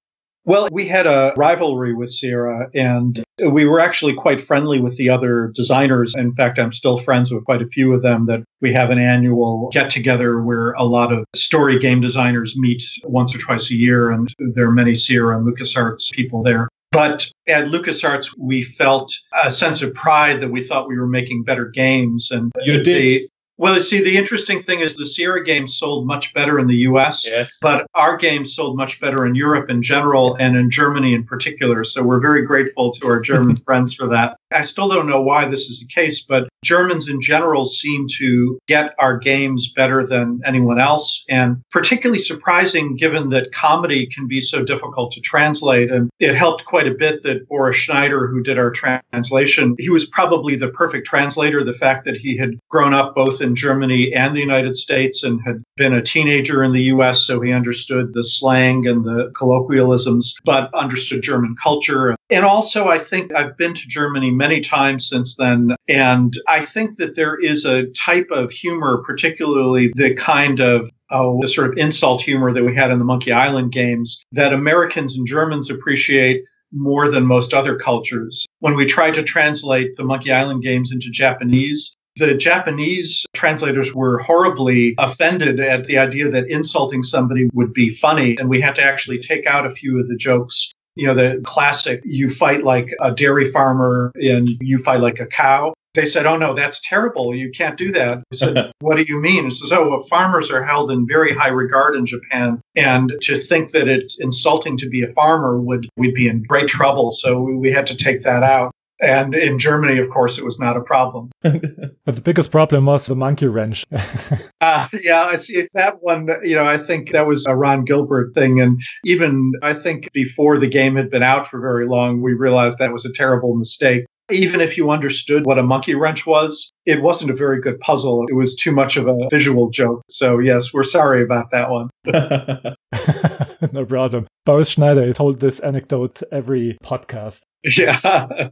Well, 0.46 0.68
we 0.72 0.88
had 0.88 1.08
a 1.08 1.34
rivalry 1.38 1.94
with 1.94 2.10
Sierra 2.10 2.70
and 2.74 3.24
we 3.46 3.66
were 3.66 3.80
actually 3.80 4.14
quite 4.14 4.42
friendly 4.42 4.80
with 4.80 4.98
the 4.98 5.10
other 5.10 5.52
designers. 5.56 6.14
In 6.16 6.34
fact, 6.34 6.60
I'm 6.60 6.74
still 6.74 6.98
friends 6.98 7.32
with 7.32 7.46
quite 7.46 7.62
a 7.62 7.68
few 7.68 7.94
of 7.94 8.02
them 8.02 8.26
that 8.26 8.44
we 8.62 8.74
have 8.74 8.90
an 8.90 9.00
annual 9.00 9.70
get 9.72 9.90
together 9.90 10.42
where 10.42 10.74
a 10.74 10.84
lot 10.84 11.14
of 11.14 11.26
story 11.34 11.80
game 11.80 12.02
designers 12.02 12.58
meet 12.58 12.84
once 13.06 13.34
or 13.34 13.38
twice 13.38 13.72
a 13.72 13.76
year. 13.76 14.12
And 14.12 14.34
there 14.38 14.68
are 14.68 14.72
many 14.72 14.96
Sierra 14.96 15.38
and 15.38 15.48
LucasArts 15.48 16.12
people 16.12 16.44
there. 16.44 16.68
But 16.92 17.32
at 17.48 17.66
LucasArts, 17.66 18.36
we 18.38 18.62
felt 18.62 19.12
a 19.44 19.50
sense 19.50 19.82
of 19.82 19.96
pride 19.96 20.42
that 20.42 20.52
we 20.52 20.62
thought 20.62 20.88
we 20.88 21.00
were 21.00 21.08
making 21.08 21.44
better 21.44 21.66
games. 21.66 22.30
And 22.30 22.52
you 22.62 22.84
did. 22.84 23.30
Well, 23.58 23.76
you 23.76 23.82
see, 23.82 24.04
the 24.04 24.18
interesting 24.18 24.62
thing 24.62 24.80
is 24.80 24.96
the 24.96 25.06
Sierra 25.06 25.44
games 25.44 25.78
sold 25.78 26.08
much 26.08 26.34
better 26.34 26.60
in 26.60 26.66
the 26.66 26.76
US, 26.88 27.28
yes. 27.28 27.60
but 27.62 27.86
our 27.94 28.18
games 28.18 28.56
sold 28.56 28.76
much 28.78 29.00
better 29.00 29.28
in 29.28 29.36
Europe 29.36 29.70
in 29.70 29.82
general 29.84 30.36
and 30.40 30.58
in 30.58 30.72
Germany 30.72 31.14
in 31.14 31.24
particular. 31.24 31.84
So 31.84 32.02
we're 32.02 32.20
very 32.20 32.46
grateful 32.46 32.92
to 32.94 33.08
our 33.08 33.22
German 33.22 33.56
friends 33.66 33.94
for 33.94 34.08
that. 34.08 34.38
I 34.54 34.62
still 34.62 34.88
don't 34.88 35.08
know 35.08 35.22
why 35.22 35.48
this 35.48 35.68
is 35.68 35.80
the 35.80 35.94
case, 35.94 36.22
but 36.22 36.48
Germans 36.64 37.10
in 37.10 37.22
general 37.22 37.66
seem 37.66 38.08
to 38.20 38.60
get 38.68 38.96
our 39.00 39.18
games 39.18 39.72
better 39.74 40.06
than 40.06 40.42
anyone 40.46 40.80
else. 40.80 41.26
And 41.30 41.62
particularly 41.72 42.20
surprising 42.20 42.96
given 42.96 43.30
that 43.30 43.52
comedy 43.52 44.08
can 44.08 44.28
be 44.28 44.42
so 44.42 44.64
difficult 44.64 45.12
to 45.12 45.22
translate. 45.22 45.92
And 45.92 46.10
it 46.20 46.36
helped 46.36 46.66
quite 46.66 46.88
a 46.88 46.94
bit 46.94 47.24
that 47.24 47.48
Boris 47.48 47.76
Schneider, 47.76 48.28
who 48.28 48.42
did 48.44 48.58
our 48.58 48.72
translation, 48.72 49.76
he 49.78 49.90
was 49.90 50.06
probably 50.06 50.56
the 50.56 50.70
perfect 50.70 51.08
translator. 51.08 51.64
The 51.64 51.74
fact 51.74 52.06
that 52.06 52.16
he 52.16 52.38
had 52.38 52.52
grown 52.70 52.94
up 52.94 53.16
both 53.16 53.42
in 53.42 53.56
Germany 53.56 54.14
and 54.14 54.36
the 54.36 54.40
United 54.40 54.76
States 54.76 55.24
and 55.24 55.42
had 55.46 55.64
been 55.76 55.94
a 55.94 56.02
teenager 56.02 56.64
in 56.64 56.74
the 56.74 56.84
US, 56.84 57.26
so 57.26 57.42
he 57.42 57.52
understood 57.52 58.14
the 58.14 58.24
slang 58.24 58.88
and 58.88 59.04
the 59.04 59.32
colloquialisms, 59.36 60.36
but 60.46 60.74
understood 60.74 61.22
German 61.22 61.56
culture. 61.62 62.16
And 62.34 62.46
also, 62.46 62.88
I 62.88 62.98
think 62.98 63.34
I've 63.36 63.56
been 63.58 63.76
to 63.76 63.88
Germany 63.88 64.32
many 64.32 64.60
times 64.60 65.08
since 65.08 65.36
then. 65.36 65.76
And 65.88 66.34
I 66.48 66.62
think 66.62 66.98
that 66.98 67.16
there 67.16 67.40
is 67.40 67.64
a 67.64 67.86
type 67.92 68.30
of 68.32 68.52
humor, 68.52 69.04
particularly 69.06 69.92
the 69.96 70.16
kind 70.16 70.60
of 70.60 70.90
oh, 71.12 71.40
the 71.42 71.48
sort 71.48 71.70
of 71.70 71.78
insult 71.78 72.24
humor 72.24 72.52
that 72.52 72.64
we 72.64 72.76
had 72.76 72.90
in 72.90 72.98
the 72.98 73.06
Monkey 73.06 73.32
Island 73.32 73.72
games 73.72 74.24
that 74.32 74.52
Americans 74.52 75.16
and 75.16 75.28
Germans 75.28 75.70
appreciate 75.70 76.44
more 76.72 77.12
than 77.12 77.26
most 77.28 77.54
other 77.54 77.76
cultures. 77.76 78.48
When 78.60 78.76
we 78.76 78.86
tried 78.86 79.14
to 79.14 79.24
translate 79.24 79.96
the 79.96 80.04
Monkey 80.04 80.32
Island 80.32 80.64
games 80.64 80.92
into 80.92 81.12
Japanese, 81.12 81.96
the 82.16 82.36
Japanese 82.36 83.26
translators 83.34 83.94
were 83.94 84.20
horribly 84.20 84.96
offended 84.98 85.60
at 85.60 85.86
the 85.86 86.00
idea 86.00 86.30
that 86.30 86.50
insulting 86.50 87.04
somebody 87.04 87.48
would 87.54 87.74
be 87.74 87.90
funny. 87.92 88.38
And 88.38 88.50
we 88.50 88.62
had 88.62 88.76
to 88.76 88.84
actually 88.84 89.20
take 89.20 89.46
out 89.46 89.66
a 89.66 89.72
few 89.72 90.00
of 90.00 90.08
the 90.08 90.16
jokes. 90.16 90.72
You 90.96 91.08
know, 91.08 91.14
the 91.16 91.42
classic, 91.44 92.02
you 92.06 92.30
fight 92.30 92.64
like 92.64 92.90
a 93.02 93.12
dairy 93.12 93.50
farmer 93.50 94.12
and 94.16 94.50
you 94.62 94.78
fight 94.78 95.00
like 95.00 95.20
a 95.20 95.26
cow. 95.26 95.74
They 95.94 96.06
said, 96.06 96.26
Oh, 96.26 96.38
no, 96.38 96.54
that's 96.54 96.82
terrible. 96.84 97.36
You 97.36 97.52
can't 97.52 97.78
do 97.78 97.92
that. 97.92 98.20
I 98.32 98.36
said, 98.36 98.72
What 98.80 98.98
do 98.98 99.04
you 99.04 99.20
mean? 99.20 99.48
It 99.48 99.54
says, 99.54 99.72
Oh, 99.72 99.90
well, 99.90 100.00
farmers 100.02 100.52
are 100.52 100.64
held 100.64 100.92
in 100.92 101.08
very 101.08 101.34
high 101.34 101.50
regard 101.50 101.96
in 101.96 102.06
Japan. 102.06 102.62
And 102.76 103.14
to 103.22 103.38
think 103.38 103.72
that 103.72 103.88
it's 103.88 104.20
insulting 104.20 104.78
to 104.78 104.90
be 104.90 105.04
a 105.04 105.08
farmer 105.08 105.60
would, 105.60 105.88
we'd 105.98 106.16
be 106.16 106.28
in 106.28 106.44
great 106.44 106.68
trouble. 106.68 107.12
So 107.12 107.40
we, 107.40 107.56
we 107.56 107.72
had 107.72 107.88
to 107.88 107.96
take 107.96 108.22
that 108.24 108.44
out. 108.44 108.72
And 109.02 109.36
in 109.36 109.60
Germany, 109.60 110.00
of 110.00 110.10
course, 110.10 110.38
it 110.38 110.46
was 110.46 110.60
not 110.60 110.78
a 110.78 110.82
problem. 110.82 111.32
but 111.42 112.16
the 112.16 112.22
biggest 112.22 112.52
problem 112.52 112.86
was 112.86 113.06
the 113.06 113.16
monkey 113.16 113.48
wrench. 113.48 113.86
uh, 114.62 114.88
yeah, 115.02 115.26
I 115.26 115.36
see 115.36 115.68
that 115.74 115.98
one. 116.02 116.30
You 116.44 116.56
know, 116.56 116.66
I 116.66 116.78
think 116.78 117.12
that 117.12 117.28
was 117.28 117.46
a 117.46 117.56
Ron 117.56 117.84
Gilbert 117.84 118.34
thing. 118.34 118.62
And 118.62 118.82
even 119.04 119.52
I 119.62 119.74
think 119.74 120.10
before 120.14 120.58
the 120.58 120.68
game 120.68 120.96
had 120.96 121.10
been 121.10 121.24
out 121.24 121.48
for 121.48 121.60
very 121.60 121.88
long, 121.88 122.22
we 122.22 122.34
realized 122.34 122.78
that 122.78 122.94
was 122.94 123.06
a 123.06 123.12
terrible 123.12 123.56
mistake. 123.56 124.06
Even 124.32 124.62
if 124.62 124.78
you 124.78 124.90
understood 124.92 125.46
what 125.46 125.60
a 125.60 125.64
monkey 125.64 125.96
wrench 125.96 126.26
was, 126.26 126.72
it 126.86 127.02
wasn't 127.02 127.30
a 127.30 127.36
very 127.36 127.60
good 127.60 127.80
puzzle. 127.80 128.26
It 128.30 128.36
was 128.36 128.56
too 128.56 128.72
much 128.72 128.98
of 128.98 129.08
a 129.08 129.16
visual 129.30 129.70
joke. 129.70 130.02
So, 130.10 130.40
yes, 130.40 130.74
we're 130.74 130.84
sorry 130.84 131.24
about 131.24 131.52
that 131.52 131.70
one. 131.70 131.90
no 133.74 133.86
problem. 133.86 134.28
Boris 134.46 134.70
Schneider 134.70 135.12
told 135.14 135.40
this 135.40 135.60
anecdote 135.60 136.22
every 136.32 136.78
podcast. 136.84 137.42
Yeah. 137.66 138.50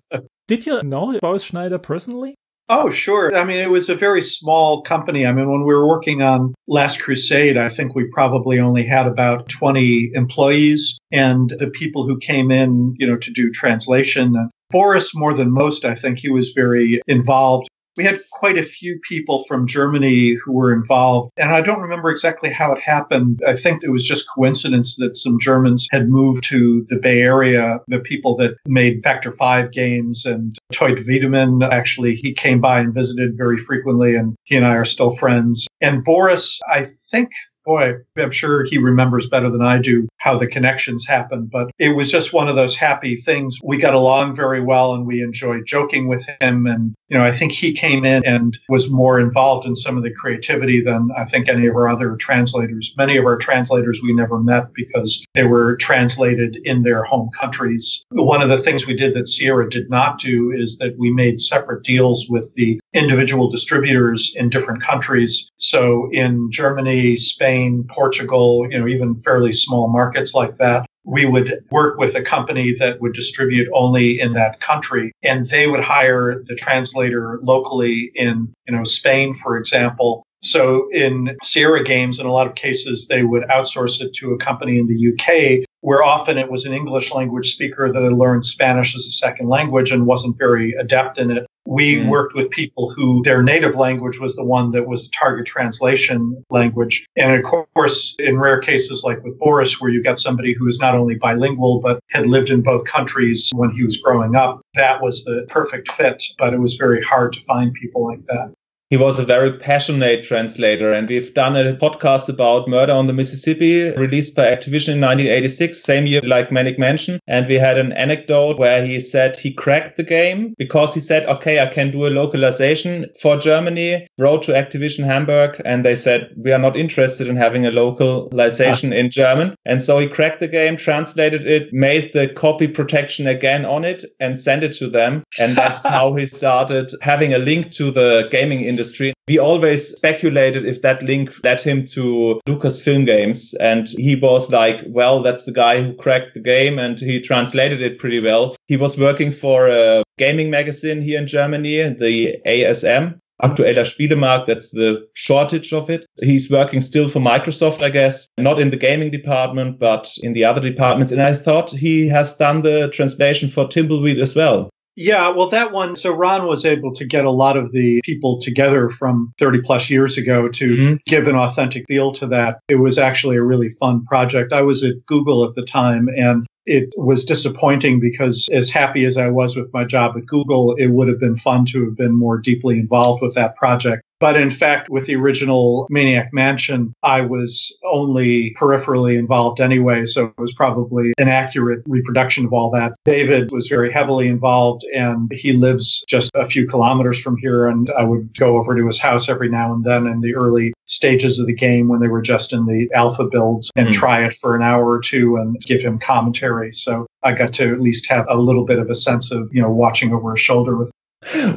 Did 0.48 0.66
you 0.66 0.82
know 0.84 1.18
Boris 1.20 1.44
Schneider 1.44 1.78
personally? 1.78 2.36
Oh, 2.74 2.90
sure. 2.90 3.36
I 3.36 3.44
mean, 3.44 3.60
it 3.60 3.70
was 3.70 3.90
a 3.90 3.96
very 3.96 4.22
small 4.22 4.82
company. 4.82 5.26
I 5.26 5.34
mean, 5.34 5.52
when 5.52 5.66
we 5.66 5.74
were 5.74 5.86
working 5.86 6.22
on 6.22 6.54
Last 6.70 7.02
Crusade, 7.02 7.58
I 7.58 7.68
think 7.68 7.96
we 7.96 8.06
probably 8.06 8.60
only 8.62 8.86
had 8.88 9.08
about 9.08 9.50
20 9.50 10.12
employees 10.14 10.98
and 11.12 11.54
the 11.58 11.70
people 11.70 12.08
who 12.08 12.18
came 12.18 12.50
in, 12.50 12.96
you 12.98 13.06
know, 13.06 13.18
to 13.18 13.30
do 13.30 13.52
translation. 13.52 14.50
Boris, 14.70 15.14
more 15.14 15.34
than 15.34 15.52
most, 15.52 15.84
I 15.84 15.96
think 15.96 16.20
he 16.20 16.30
was 16.32 16.54
very 16.54 17.02
involved 17.08 17.68
we 17.98 18.04
had 18.04 18.22
quite 18.32 18.58
a 18.58 18.64
few 18.64 19.00
people 19.08 19.44
from 19.48 19.68
Germany 19.68 20.36
who 20.44 20.54
were 20.54 20.74
involved. 20.74 21.32
And 21.38 21.52
I 21.52 21.62
don't 21.62 21.82
remember 21.82 22.10
exactly 22.10 22.50
how 22.50 22.72
it 22.74 22.82
happened. 22.82 23.42
I 23.48 23.56
think 23.56 23.84
it 23.84 23.92
was 23.92 24.08
just 24.08 24.28
coincidence 24.34 24.96
that 24.98 25.18
some 25.18 25.40
Germans 25.40 25.88
had 25.92 26.10
moved 26.10 26.44
to 26.46 26.84
the 26.88 26.98
Bay 26.98 27.22
Area, 27.22 27.80
the 27.88 28.00
people 28.00 28.36
that 28.38 28.56
made 28.66 29.04
Factor 29.04 29.32
5 29.32 29.72
games 29.72 30.26
and 30.26 30.58
Toit 30.74 31.06
Wiedemann. 31.06 31.64
Actually, 31.64 32.16
he 32.16 32.34
came 32.34 32.62
by 32.62 32.80
and 32.80 32.94
visited 32.94 33.38
very 33.38 33.58
frequently, 33.58 34.16
and 34.16 34.36
he 34.44 34.56
and 34.56 34.66
I 34.66 34.76
are 34.76 34.86
still 34.86 35.16
friends. 35.16 35.68
And 35.82 36.04
Boris, 36.04 36.60
I 36.68 36.88
think 37.12 37.32
boy, 37.66 37.94
I'm 38.18 38.32
sure 38.32 38.64
he 38.64 38.78
remembers 38.78 39.30
better 39.30 39.50
than 39.50 39.62
I 39.62 39.78
do 39.78 40.08
how 40.18 40.38
the 40.38 40.48
connections 40.48 41.06
happened. 41.08 41.50
But 41.52 41.72
it 41.80 41.96
was 41.96 42.12
just 42.12 42.34
one 42.34 42.48
of 42.48 42.56
those 42.56 42.76
happy 42.76 43.16
things. 43.16 43.60
We 43.64 43.78
got 43.78 43.94
along 43.94 44.36
very 44.36 44.62
well 44.62 44.94
and 44.94 45.06
we 45.06 45.22
enjoyed 45.22 45.66
joking 45.66 46.08
with 46.08 46.26
him. 46.40 46.66
And 46.66 46.96
you 47.12 47.18
know, 47.18 47.26
I 47.26 47.34
think 47.34 47.52
he 47.52 47.74
came 47.74 48.06
in 48.06 48.26
and 48.26 48.58
was 48.70 48.90
more 48.90 49.20
involved 49.20 49.68
in 49.68 49.76
some 49.76 49.98
of 49.98 50.04
the 50.04 50.14
creativity 50.14 50.82
than 50.82 51.10
I 51.18 51.26
think 51.26 51.50
any 51.50 51.68
of 51.68 51.76
our 51.76 51.90
other 51.90 52.16
translators. 52.16 52.94
Many 52.98 53.18
of 53.18 53.26
our 53.26 53.36
translators 53.36 54.00
we 54.02 54.14
never 54.14 54.40
met 54.40 54.74
because 54.74 55.26
they 55.34 55.44
were 55.44 55.76
translated 55.76 56.58
in 56.64 56.84
their 56.84 57.04
home 57.04 57.30
countries. 57.38 58.06
One 58.12 58.42
of 58.42 58.48
the 58.48 58.58
things 58.58 58.88
we 58.88 58.96
did 58.96 59.14
that 59.16 59.28
Sierra 59.28 59.70
did 59.70 59.90
not 59.90 60.20
do 60.20 60.54
is 60.56 60.78
that 60.78 60.98
we 60.98 61.12
made 61.12 61.42
separate 61.42 61.84
deals 61.84 62.28
with 62.30 62.54
the 62.56 62.80
individual 62.94 63.50
distributors 63.50 64.34
in 64.38 64.50
different 64.50 64.82
countries. 64.82 65.52
So 65.58 66.10
in 66.14 66.50
Germany, 66.50 67.18
Spain, 67.18 67.86
Portugal, 67.90 68.66
you 68.70 68.80
know, 68.80 68.88
even 68.88 69.20
fairly 69.20 69.52
small 69.52 69.90
markets 69.90 70.34
like 70.34 70.58
that, 70.60 70.86
we 71.04 71.26
would 71.26 71.64
work 71.72 71.98
with 71.98 72.16
a 72.16 72.22
company 72.22 72.74
that 72.74 73.02
would 73.02 73.14
distribute 73.14 73.68
only 73.74 74.20
in 74.20 74.34
that 74.34 74.60
country 74.60 75.12
and 75.24 75.46
they 75.46 75.68
would 75.68 75.84
hire 75.84 76.44
the 76.46 76.56
translator 76.56 77.40
locally 77.42 78.12
in 78.16 78.54
you 78.68 78.76
know 78.76 78.84
Spain 78.84 79.34
for 79.34 79.58
example. 79.58 80.24
So 80.44 80.90
in 80.92 81.38
Sierra 81.44 81.84
games 81.84 82.20
in 82.20 82.26
a 82.26 82.32
lot 82.32 82.48
of 82.48 82.56
cases 82.56 83.08
they 83.08 83.24
would 83.24 83.44
outsource 83.44 84.02
it 84.02 84.14
to 84.16 84.34
a 84.34 84.38
company 84.38 84.78
in 84.78 84.86
the 84.86 85.14
UK 85.14 85.68
where 85.82 86.04
often 86.04 86.38
it 86.38 86.52
was 86.52 86.66
an 86.66 86.74
English 86.74 87.12
language 87.12 87.54
speaker 87.54 87.92
that 87.92 88.04
had 88.04 88.14
learned 88.14 88.46
Spanish 88.46 88.96
as 88.96 89.06
a 89.06 89.12
second 89.12 89.50
language 89.50 89.92
and 89.92 90.06
wasn't 90.06 90.38
very 90.38 90.74
adept 90.74 91.18
in 91.18 91.32
it 91.32 91.48
we 91.72 92.00
mm. 92.00 92.10
worked 92.10 92.36
with 92.36 92.50
people 92.50 92.92
who 92.92 93.24
their 93.24 93.42
native 93.42 93.76
language 93.76 94.20
was 94.20 94.36
the 94.36 94.44
one 94.44 94.72
that 94.72 94.88
was 94.88 95.06
the 95.06 95.12
target 95.18 95.46
translation 95.46 96.44
language. 96.50 97.06
And 97.16 97.34
of 97.34 97.44
course, 97.44 98.14
in 98.20 98.38
rare 98.38 98.60
cases 98.60 99.04
like 99.06 99.24
with 99.24 99.40
Boris, 99.40 99.80
where 99.80 99.90
you 99.90 100.04
got 100.04 100.20
somebody 100.20 100.54
who 100.54 100.68
is 100.68 100.80
not 100.80 100.96
only 100.96 101.16
bilingual, 101.16 101.80
but 101.80 102.02
had 102.10 102.28
lived 102.28 102.50
in 102.50 102.62
both 102.62 102.84
countries 102.84 103.50
when 103.56 103.72
he 103.72 103.86
was 103.86 103.98
growing 103.98 104.36
up, 104.36 104.62
that 104.74 105.02
was 105.02 105.24
the 105.24 105.46
perfect 105.48 105.90
fit. 105.94 106.22
But 106.38 106.54
it 106.54 106.60
was 106.60 106.76
very 106.76 107.02
hard 107.02 107.32
to 107.34 107.42
find 107.44 107.74
people 107.74 108.06
like 108.06 108.26
that. 108.26 108.52
He 108.92 108.98
was 108.98 109.20
a 109.20 109.26
very 109.26 109.54
passionate 109.54 110.22
translator, 110.26 110.92
and 110.92 111.08
we've 111.08 111.34
done 111.34 111.56
a 111.56 111.76
podcast 111.76 112.28
about 112.28 112.68
Murder 112.68 112.92
on 112.92 113.08
the 113.08 113.14
Mississippi, 113.14 113.90
released 113.92 114.36
by 114.36 114.48
Activision 114.48 114.96
in 114.96 115.00
1986, 115.00 115.82
same 115.82 116.08
year 116.08 116.20
like 116.26 116.52
Maniac 116.52 116.78
Mansion. 116.78 117.18
And 117.26 117.48
we 117.48 117.54
had 117.56 117.78
an 117.78 117.94
anecdote 117.94 118.60
where 118.60 118.86
he 118.86 119.00
said 119.00 119.38
he 119.38 119.54
cracked 119.54 119.96
the 119.96 120.04
game 120.04 120.54
because 120.58 120.94
he 120.94 121.00
said, 121.00 121.26
okay, 121.28 121.62
I 121.62 121.68
can 121.68 121.92
do 121.92 122.06
a 122.06 122.10
localization 122.10 123.06
for 123.18 123.38
Germany, 123.38 124.10
wrote 124.18 124.44
to 124.44 124.52
Activision 124.52 125.06
Hamburg, 125.06 125.62
and 125.64 125.86
they 125.86 125.96
said, 125.96 126.30
we 126.36 126.52
are 126.52 126.60
not 126.60 126.76
interested 126.76 127.30
in 127.30 127.38
having 127.38 127.66
a 127.66 127.72
localization 127.72 128.92
ah. 128.92 128.98
in 128.98 129.10
German. 129.10 129.56
And 129.64 129.82
so 129.82 130.00
he 130.00 130.08
cracked 130.10 130.42
the 130.42 130.50
game, 130.50 130.76
translated 130.76 131.48
it, 131.48 131.72
made 131.72 132.12
the 132.14 132.28
copy 132.28 132.68
protection 132.68 133.26
again 133.26 133.64
on 133.64 133.86
it, 133.86 134.04
and 134.20 134.38
sent 134.38 134.66
it 134.66 134.74
to 134.74 134.90
them. 134.90 135.24
And 135.40 135.56
that's 135.56 135.88
how 135.96 136.14
he 136.14 136.28
started 136.28 136.92
having 137.02 137.34
a 137.34 137.38
link 137.38 137.72
to 137.72 137.90
the 137.90 138.28
gaming 138.30 138.66
industry 138.66 138.81
industry. 138.82 139.14
We 139.28 139.38
always 139.38 139.96
speculated 139.96 140.66
if 140.66 140.82
that 140.82 141.04
link 141.04 141.32
led 141.44 141.62
him 141.62 141.86
to 141.94 142.42
Lucasfilm 142.48 143.06
Games. 143.06 143.54
And 143.56 143.88
he 143.88 144.16
was 144.16 144.50
like, 144.50 144.78
well, 144.88 145.22
that's 145.22 145.46
the 145.46 145.52
guy 145.52 145.82
who 145.82 145.94
cracked 145.94 146.34
the 146.34 146.40
game 146.40 146.80
and 146.80 147.00
he 147.00 147.22
translated 147.22 147.82
it 147.82 148.00
pretty 148.00 148.20
well. 148.20 148.56
He 148.68 148.78
was 148.78 148.98
working 148.98 149.32
for 149.32 149.68
a 149.68 150.04
gaming 150.18 150.50
magazine 150.50 151.02
here 151.02 151.20
in 151.20 151.28
Germany, 151.28 151.90
the 151.94 152.38
ASM. 152.46 153.20
Aktueller 153.42 153.86
Spielemarkt, 153.86 154.46
that's 154.46 154.70
the 154.70 155.08
shortage 155.16 155.74
of 155.74 155.90
it. 155.90 156.06
He's 156.22 156.52
working 156.52 156.80
still 156.80 157.08
for 157.08 157.20
Microsoft, 157.20 157.82
I 157.82 157.90
guess, 157.90 158.28
not 158.38 158.60
in 158.60 158.70
the 158.70 158.78
gaming 158.78 159.10
department, 159.10 159.80
but 159.80 160.08
in 160.22 160.34
the 160.34 160.46
other 160.46 160.62
departments. 160.62 161.12
And 161.12 161.24
I 161.24 161.34
thought 161.34 161.72
he 161.72 162.08
has 162.08 162.38
done 162.38 162.62
the 162.62 162.90
translation 162.90 163.50
for 163.50 163.66
Thimbleweed 163.66 164.22
as 164.22 164.36
well. 164.36 164.70
Yeah, 164.96 165.30
well, 165.30 165.50
that 165.50 165.72
one. 165.72 165.96
So 165.96 166.14
Ron 166.14 166.48
was 166.48 166.66
able 166.66 166.94
to 166.96 167.06
get 167.06 167.26
a 167.26 167.32
lot 167.32 167.56
of 167.56 167.72
the 167.72 168.02
people 168.04 168.40
together 168.40 168.90
from 168.90 169.34
30 169.40 169.62
plus 169.62 169.90
years 169.90 170.18
ago 170.18 170.50
to 170.50 170.68
mm-hmm. 170.68 170.96
give 171.06 171.28
an 171.28 171.36
authentic 171.36 171.86
feel 171.88 172.12
to 172.14 172.28
that. 172.28 172.60
It 172.68 172.76
was 172.76 172.98
actually 172.98 173.38
a 173.38 173.44
really 173.44 173.70
fun 173.70 174.04
project. 174.06 174.52
I 174.52 174.64
was 174.64 174.84
at 174.84 175.06
Google 175.06 175.46
at 175.46 175.56
the 175.56 175.64
time 175.64 176.10
and 176.10 176.46
it 176.66 176.90
was 176.96 177.26
disappointing 177.26 178.00
because 178.00 178.48
as 178.52 178.70
happy 178.70 179.06
as 179.06 179.18
I 179.18 179.30
was 179.30 179.56
with 179.56 179.74
my 179.74 179.84
job 179.86 180.16
at 180.18 180.26
Google, 180.26 180.76
it 180.76 180.88
would 180.88 181.08
have 181.08 181.20
been 181.20 181.38
fun 181.38 181.66
to 181.68 181.86
have 181.86 181.98
been 181.98 182.18
more 182.18 182.38
deeply 182.38 182.78
involved 182.78 183.22
with 183.22 183.36
that 183.36 183.56
project. 183.56 184.04
But 184.22 184.38
in 184.38 184.52
fact, 184.52 184.88
with 184.88 185.08
the 185.08 185.16
original 185.16 185.88
Maniac 185.90 186.30
Mansion, 186.32 186.94
I 187.02 187.22
was 187.22 187.76
only 187.92 188.54
peripherally 188.54 189.18
involved 189.18 189.60
anyway. 189.60 190.06
So 190.06 190.26
it 190.26 190.34
was 190.38 190.54
probably 190.54 191.12
an 191.18 191.28
accurate 191.28 191.82
reproduction 191.88 192.46
of 192.46 192.54
all 192.54 192.70
that. 192.70 192.94
David 193.04 193.52
was 193.52 193.68
very 193.68 193.92
heavily 193.92 194.28
involved 194.28 194.84
and 194.96 195.32
he 195.34 195.54
lives 195.54 196.06
just 196.08 196.30
a 196.36 196.46
few 196.46 196.68
kilometers 196.68 197.20
from 197.20 197.36
here. 197.38 197.68
And 197.68 197.90
I 197.98 198.04
would 198.04 198.38
go 198.38 198.58
over 198.58 198.78
to 198.78 198.86
his 198.86 199.00
house 199.00 199.28
every 199.28 199.50
now 199.50 199.74
and 199.74 199.84
then 199.84 200.06
in 200.06 200.22
the 200.22 200.36
early 200.36 200.72
stages 200.86 201.40
of 201.40 201.48
the 201.48 201.56
game 201.56 201.88
when 201.88 202.00
they 202.00 202.08
were 202.08 202.22
just 202.22 202.54
in 202.54 202.68
the 202.68 202.90
alpha 202.94 203.26
builds 203.26 203.72
and 203.76 203.88
mm. 203.88 203.94
try 203.94 204.24
it 204.24 204.36
for 204.36 204.56
an 204.56 204.62
hour 204.62 204.88
or 204.88 205.00
two 205.00 205.38
and 205.38 205.60
give 205.62 205.82
him 205.82 205.98
commentary. 205.98 206.72
So 206.74 207.08
I 207.24 207.32
got 207.32 207.54
to 207.54 207.72
at 207.72 207.82
least 207.82 208.08
have 208.10 208.28
a 208.30 208.38
little 208.38 208.66
bit 208.66 208.78
of 208.78 208.90
a 208.90 208.96
sense 208.96 209.32
of, 209.32 209.50
you 209.52 209.64
know, 209.64 209.72
watching 209.72 210.14
over 210.14 210.32
his 210.32 210.42
shoulder 210.42 210.78
with 210.78 210.92